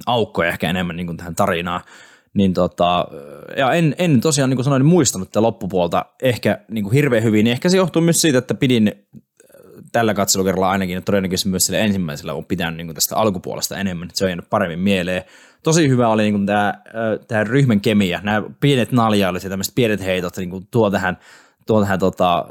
aukkoja 0.07 0.48
ehkä 0.48 0.70
enemmän 0.70 0.96
niin 0.96 1.07
kuin 1.07 1.16
tähän 1.16 1.34
tarinaan 1.34 1.80
niin 2.37 2.53
tota, 2.53 3.09
ja 3.57 3.72
en, 3.72 3.95
en 3.99 4.20
tosiaan 4.20 4.51
niin 4.51 4.57
kuin 4.57 4.64
sanoin, 4.64 4.84
muistanut 4.84 5.28
tätä 5.28 5.43
loppupuolta 5.43 6.05
ehkä 6.22 6.61
niin 6.70 6.84
kuin 6.84 6.95
hirveän 6.95 7.22
hyvin, 7.22 7.45
niin 7.45 7.53
ehkä 7.53 7.68
se 7.68 7.76
johtuu 7.76 8.03
myös 8.03 8.20
siitä, 8.20 8.39
että 8.39 8.55
pidin 8.55 8.93
tällä 9.93 10.14
katselukerralla 10.14 10.70
ainakin, 10.70 10.99
että 10.99 11.07
todennäköisesti 11.07 11.49
myös 11.49 11.66
sillä 11.66 11.78
ensimmäisellä 11.78 12.34
on 12.34 12.45
pitänyt 12.45 12.76
niin 12.76 12.95
tästä 12.95 13.16
alkupuolesta 13.16 13.76
enemmän, 13.76 14.07
että 14.07 14.18
se 14.18 14.24
on 14.24 14.30
jäänyt 14.30 14.51
paremmin 14.51 14.78
mieleen. 14.78 15.22
Tosi 15.62 15.89
hyvä 15.89 16.09
oli 16.09 16.22
niin 16.22 16.47
tämä, 16.47 16.74
tämä 17.28 17.45
ryhmän 17.45 17.80
kemia, 17.80 18.20
nämä 18.22 18.43
pienet 18.61 18.93
naljailut 18.93 19.45
ja 19.45 19.51
tämmöiset 19.51 19.74
pienet 19.74 20.05
heitot 20.05 20.37
niin 20.37 20.68
tuo 20.70 20.91
tähän 20.91 21.18
tuo 21.66 21.80
tähän 21.80 21.98
tota, 21.98 22.46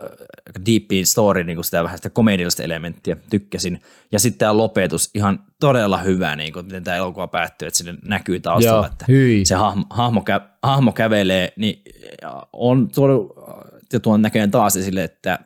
deepiin 0.66 1.06
story, 1.06 1.44
niin 1.44 1.58
kuin 1.58 1.66
sitä 1.66 1.84
vähän 1.84 1.98
sitä 1.98 2.10
komediallista 2.10 2.64
elementtiä 2.64 3.18
tykkäsin. 3.30 3.82
Ja 4.12 4.20
sitten 4.20 4.40
tämä 4.40 4.58
lopetus, 4.58 5.10
ihan 5.14 5.40
todella 5.60 5.98
hyvä, 5.98 6.36
niin 6.36 6.54
kuin, 6.54 6.66
miten 6.66 6.84
tämä 6.84 6.98
elokuva 6.98 7.28
päättyy, 7.28 7.68
että 7.68 7.78
sinne 7.78 7.96
näkyy 8.06 8.40
taustalla, 8.40 8.78
Joo, 8.78 8.86
että 8.86 9.06
hyi. 9.08 9.46
se 9.46 9.56
hahmo, 9.56 9.86
hahmo, 9.90 10.22
kä, 10.22 10.42
hahmo 10.64 10.92
kävelee, 10.92 11.54
niin 11.56 11.84
on 12.54 12.90
tuonut, 12.96 13.34
ja 13.94 14.00
tuon 14.00 14.22
näköjään 14.22 14.52
taas 14.52 14.76
esille, 14.78 15.04
että 15.04 15.40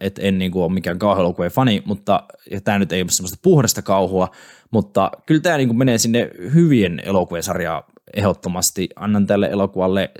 että 0.00 0.22
en 0.22 0.38
niin 0.38 0.52
kuin 0.52 0.62
ole 0.62 0.72
mikään 0.72 0.98
kauhuelokuvien 0.98 1.52
fani, 1.52 1.82
mutta 1.86 2.22
ja 2.50 2.60
tämä 2.60 2.78
nyt 2.78 2.92
ei 2.92 3.02
ole 3.02 3.10
semmoista 3.10 3.38
puhdasta 3.42 3.82
kauhua, 3.82 4.28
mutta 4.70 5.10
kyllä 5.26 5.40
tämä 5.40 5.56
niin 5.56 5.68
kuin 5.68 5.78
menee 5.78 5.98
sinne 5.98 6.30
hyvien 6.54 7.02
elokuvien 7.04 7.42
sarjaan 7.42 7.82
ehdottomasti 8.14 8.88
annan 8.96 9.26
tälle 9.26 9.46
elokuvalle 9.46 10.10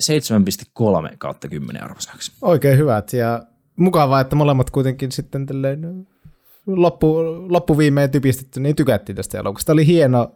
7,3 1.11 1.17
kautta 1.19 1.49
10 1.49 1.85
arvosanaksi. 1.85 2.33
Oikein 2.43 2.79
hyvät 2.79 3.13
ja 3.13 3.43
mukavaa, 3.77 4.21
että 4.21 4.37
molemmat 4.37 4.71
kuitenkin 4.71 5.13
sitten 5.13 5.47
tälleen 5.47 6.07
loppu, 6.67 7.17
loppuviimeen 7.49 8.11
typistetty, 8.11 8.61
niin 8.61 8.77
tykättiin 8.77 9.17
tästä 9.17 9.39
elokuvasta. 9.39 9.73
Oli 9.73 9.87
hieno, 9.87 10.33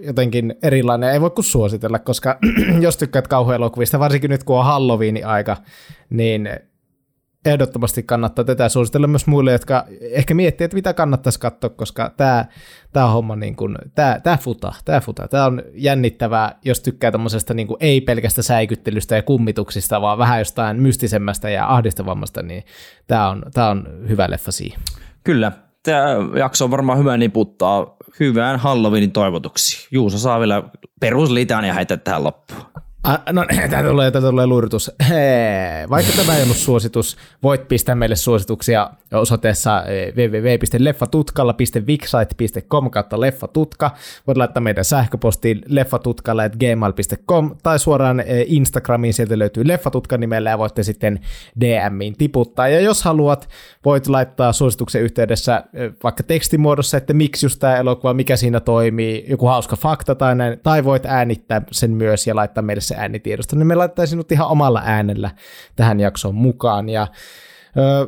jotenkin 0.00 0.54
erilainen, 0.62 1.12
ei 1.12 1.20
voi 1.20 1.30
kuin 1.30 1.44
suositella, 1.44 1.98
koska 1.98 2.38
jos 2.80 2.96
tykkäät 2.96 3.28
kauhuelokuvista, 3.28 3.98
varsinkin 3.98 4.30
nyt 4.30 4.44
kun 4.44 4.58
on 4.58 4.64
Halloween-aika, 4.64 5.56
niin 6.10 6.48
ehdottomasti 7.44 8.02
kannattaa 8.02 8.44
tätä 8.44 8.68
suositella 8.68 9.06
myös 9.06 9.26
muille, 9.26 9.52
jotka 9.52 9.84
ehkä 10.00 10.34
miettii, 10.34 10.64
että 10.64 10.74
mitä 10.74 10.94
kannattaisi 10.94 11.40
katsoa, 11.40 11.70
koska 11.70 12.14
tämä, 12.16 12.44
tämä 12.92 13.06
homma, 13.06 13.36
niin 13.36 13.56
kuin, 13.56 13.76
tämä, 13.94 14.20
tämä 14.22 14.36
futa, 14.36 14.72
tämä 14.84 15.00
futa, 15.00 15.28
tämä 15.28 15.44
on 15.44 15.62
jännittävää, 15.74 16.58
jos 16.64 16.80
tykkää 16.80 17.12
tämmöisestä 17.12 17.54
niin 17.54 17.66
kuin, 17.66 17.76
ei 17.80 18.00
pelkästä 18.00 18.42
säikyttelystä 18.42 19.16
ja 19.16 19.22
kummituksista, 19.22 20.00
vaan 20.00 20.18
vähän 20.18 20.38
jostain 20.38 20.82
mystisemmästä 20.82 21.50
ja 21.50 21.74
ahdistavammasta, 21.74 22.42
niin 22.42 22.62
tämä 23.06 23.28
on, 23.28 23.42
tämä 23.54 23.68
on 23.68 23.86
hyvä 24.08 24.30
leffa 24.30 24.52
siihen. 24.52 24.80
Kyllä, 25.24 25.52
tämä 25.82 26.06
jakso 26.38 26.64
on 26.64 26.70
varmaan 26.70 26.98
hyvä 26.98 27.16
niputtaa 27.16 27.96
hyvään 28.20 28.58
Halloweenin 28.58 29.12
toivotuksi. 29.12 29.88
Juuso 29.90 30.18
saa 30.18 30.40
vielä 30.40 30.62
peruslitania 31.00 31.74
heitä 31.74 31.96
tähän 31.96 32.24
loppuun. 32.24 32.62
No, 33.32 33.44
tämä 33.70 33.82
tulee, 33.82 34.10
tämä 34.10 34.30
tulee 34.30 34.46
lurtus. 34.46 34.90
Vaikka 35.90 36.12
tämä 36.16 36.36
ei 36.36 36.42
ollut 36.42 36.56
suositus, 36.56 37.16
voit 37.42 37.68
pistää 37.68 37.94
meille 37.94 38.16
suosituksia 38.16 38.90
osoitteessa 39.12 39.84
eh, 39.84 40.14
www.leffatutkalla.wixsite.com 40.14 42.90
kautta 42.90 43.20
leffatutka. 43.20 43.90
Voit 44.26 44.38
laittaa 44.38 44.60
meidän 44.60 44.84
sähköpostiin 44.84 45.62
leffatutkalla.gmail.com 45.66 47.56
tai 47.62 47.78
suoraan 47.78 48.20
eh, 48.20 48.44
Instagramiin, 48.46 49.14
sieltä 49.14 49.38
löytyy 49.38 49.68
leffatutka 49.68 50.18
nimellä 50.18 50.50
ja 50.50 50.58
voitte 50.58 50.82
sitten 50.82 51.20
DMiin 51.60 52.16
tiputtaa. 52.18 52.68
Ja 52.68 52.80
jos 52.80 53.02
haluat, 53.02 53.48
voit 53.84 54.06
laittaa 54.06 54.52
suosituksen 54.52 55.02
yhteydessä 55.02 55.64
eh, 55.74 55.92
vaikka 56.02 56.22
tekstimuodossa, 56.22 56.96
että 56.96 57.12
miksi 57.12 57.46
just 57.46 57.60
tämä 57.60 57.76
elokuva, 57.76 58.14
mikä 58.14 58.36
siinä 58.36 58.60
toimii, 58.60 59.24
joku 59.28 59.46
hauska 59.46 59.76
fakta 59.76 60.14
tai 60.14 60.34
näin, 60.34 60.60
tai 60.62 60.84
voit 60.84 61.06
äänittää 61.06 61.62
sen 61.70 61.90
myös 61.90 62.26
ja 62.26 62.36
laittaa 62.36 62.62
meille 62.62 62.80
se 62.90 62.96
äänitiedosto, 62.96 63.56
niin 63.56 63.66
me 63.66 63.74
laittaisin 63.74 64.10
sinut 64.10 64.32
ihan 64.32 64.48
omalla 64.48 64.82
äänellä 64.84 65.30
tähän 65.76 66.00
jaksoon 66.00 66.34
mukaan. 66.34 66.88
Ja 66.88 67.06
öö, 67.76 68.06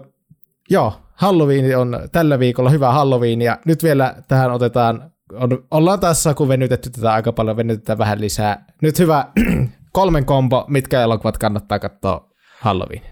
joo, 0.70 0.93
Halloween 1.14 1.78
on 1.78 2.01
tällä 2.12 2.39
viikolla 2.39 2.70
hyvä 2.70 2.93
Halloween, 2.93 3.43
ja 3.43 3.59
nyt 3.64 3.83
vielä 3.83 4.14
tähän 4.28 4.53
otetaan, 4.53 5.11
on, 5.33 5.64
ollaan 5.70 6.01
tässä 6.01 6.35
kun 6.35 6.49
venytetty 6.49 6.91
tätä 6.91 7.12
aika 7.12 7.33
paljon, 7.33 7.57
venytetään 7.57 7.99
vähän 7.99 8.20
lisää. 8.20 8.64
Nyt 8.83 8.99
hyvä 8.99 9.26
kolmen 9.93 10.24
kombo, 10.24 10.64
mitkä 10.68 11.03
elokuvat 11.03 11.39
kannattaa 11.39 11.78
katsoa 11.78 12.28
Halloween. 12.61 13.03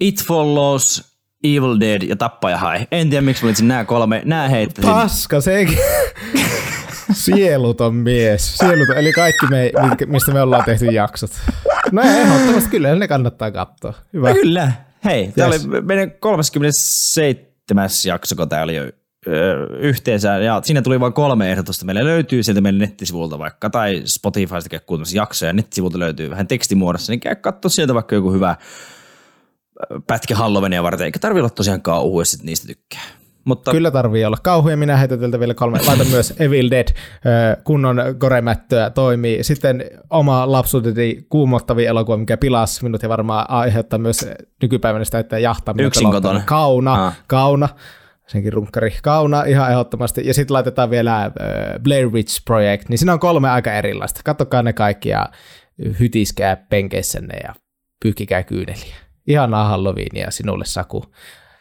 It 0.00 0.24
Follows, 0.26 1.14
Evil 1.44 1.80
Dead 1.80 2.02
ja 2.02 2.16
Tappaja 2.16 2.56
Hai. 2.56 2.86
En 2.92 3.10
tiedä, 3.10 3.22
miksi 3.22 3.42
valitsin 3.42 3.68
nämä 3.68 3.84
kolme. 3.84 4.22
Nämä 4.24 4.48
heittäisin. 4.48 4.94
Paska, 4.94 5.40
sekin. 5.40 5.78
Sieluton 7.12 7.94
mies. 7.94 8.56
Sieluton, 8.56 8.96
eli 8.96 9.12
kaikki, 9.12 9.46
me, 9.46 9.72
mistä 10.06 10.32
me 10.32 10.42
ollaan 10.42 10.64
tehty 10.64 10.86
jaksot. 10.86 11.30
No 11.92 12.02
ehdottomasti 12.02 12.70
kyllä, 12.70 12.94
ne 12.94 13.08
kannattaa 13.08 13.50
katsoa. 13.50 13.94
Hyvä. 14.12 14.28
No 14.28 14.34
kyllä. 14.34 14.72
Hei, 15.04 15.24
yes. 15.24 15.34
tämä 15.34 15.48
oli 15.48 15.58
meidän 15.82 16.10
37. 16.10 17.88
jakso, 18.06 18.36
kun 18.36 18.48
tämä 18.48 18.62
oli 18.62 18.76
jo 18.76 18.84
yhteensä, 19.78 20.38
ja 20.38 20.60
siinä 20.64 20.82
tuli 20.82 21.00
vain 21.00 21.12
kolme 21.12 21.52
ehdotusta. 21.52 21.84
Meille 21.84 22.04
löytyy 22.04 22.42
sieltä 22.42 22.60
meidän 22.60 22.78
nettisivulta 22.78 23.38
vaikka, 23.38 23.70
tai 23.70 24.02
Spotifysta 24.04 24.68
käy 24.68 24.80
kuuntelemassa 24.80 25.16
jaksoja, 25.16 25.52
nettisivulta 25.52 25.98
löytyy 25.98 26.30
vähän 26.30 26.48
tekstimuodossa, 26.48 27.12
niin 27.12 27.20
käy 27.20 27.34
katsoa 27.34 27.68
sieltä 27.68 27.94
vaikka 27.94 28.14
joku 28.14 28.32
hyvä 28.32 28.56
pätkä 30.06 30.36
Halloweenia 30.36 30.82
varten, 30.82 31.04
eikä 31.04 31.18
tarvitse 31.18 31.40
olla 31.40 31.50
tosiaan 31.50 31.82
kauhu, 31.82 32.20
jos 32.20 32.42
niistä 32.42 32.66
tykkää. 32.66 33.23
Mutta... 33.44 33.70
Kyllä 33.70 33.90
tarvii 33.90 34.24
olla 34.24 34.36
kauhuja, 34.42 34.76
minä 34.76 34.96
heitän 34.96 35.18
teiltä 35.18 35.40
vielä 35.40 35.54
kolme. 35.54 35.78
Laitan 35.86 36.06
myös 36.06 36.34
Evil 36.40 36.70
Dead, 36.70 36.88
kunnon 37.64 37.96
koremättöä 38.18 38.90
toimii. 38.90 39.44
Sitten 39.44 39.84
oma 40.10 40.52
lapsuuteni 40.52 41.26
kuumottavi 41.28 41.86
elokuva, 41.86 42.16
mikä 42.16 42.36
pilasi 42.36 42.82
minut 42.82 43.02
ja 43.02 43.08
varmaan 43.08 43.50
aiheuttaa 43.50 43.98
myös 43.98 44.28
nykypäivänä 44.62 45.04
sitä, 45.04 45.18
että 45.18 45.38
jahtaa 45.38 45.74
Yksin 45.78 46.10
kotona. 46.10 46.42
Kauna, 46.46 47.06
ah. 47.06 47.14
kauna 47.26 47.68
senkin 48.26 48.52
runkkari 48.52 48.96
kauna 49.02 49.44
ihan 49.44 49.70
ehdottomasti. 49.70 50.22
Ja 50.26 50.34
sitten 50.34 50.54
laitetaan 50.54 50.90
vielä 50.90 51.30
Blair 51.82 52.08
Witch 52.08 52.44
Project, 52.44 52.88
niin 52.88 52.98
siinä 52.98 53.12
on 53.12 53.20
kolme 53.20 53.50
aika 53.50 53.72
erilaista. 53.72 54.20
Katsokaa 54.24 54.62
ne 54.62 54.72
kaikki 54.72 55.08
ja 55.08 55.28
hytiskää 56.00 56.56
penkeissänne 56.56 57.36
ja 57.36 57.54
pyyhkikää 58.02 58.42
kyyneliä. 58.42 58.96
Ihanaa 59.26 59.68
Halloweenia 59.68 60.30
sinulle 60.30 60.64
Saku, 60.64 61.04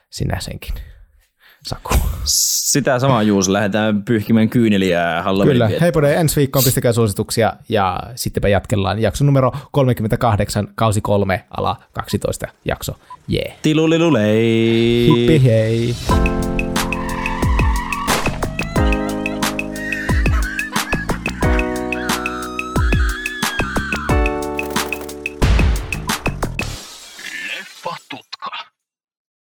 sinä 0.10 0.40
senkin. 0.40 0.74
Saku. 1.64 1.94
Sitä 2.24 3.00
samaa 3.00 3.24
Juuso, 3.24 3.54
lähdetään 3.54 4.04
pyyhkimään 4.04 4.50
kyyneliä 4.50 5.22
Halloween. 5.24 5.54
Kyllä, 5.54 5.70
heipode 5.82 6.14
ensi 6.14 6.36
viikkoon, 6.36 6.66
pistäkää 6.66 6.94
suosituksia 6.94 7.54
ja 7.70 8.00
sittenpä 8.16 8.48
jatkellaan 8.48 9.00
jakso 9.00 9.24
numero 9.26 9.52
38, 9.72 10.68
kausi 10.76 11.02
3, 11.02 11.44
ala 11.58 11.76
12 11.94 12.48
jakso. 12.66 12.96
Jee. 13.28 13.44
Yeah. 13.46 13.58
Tilulilulei. 13.62 15.08
Hippi 15.08 15.44
hei. 15.44 15.96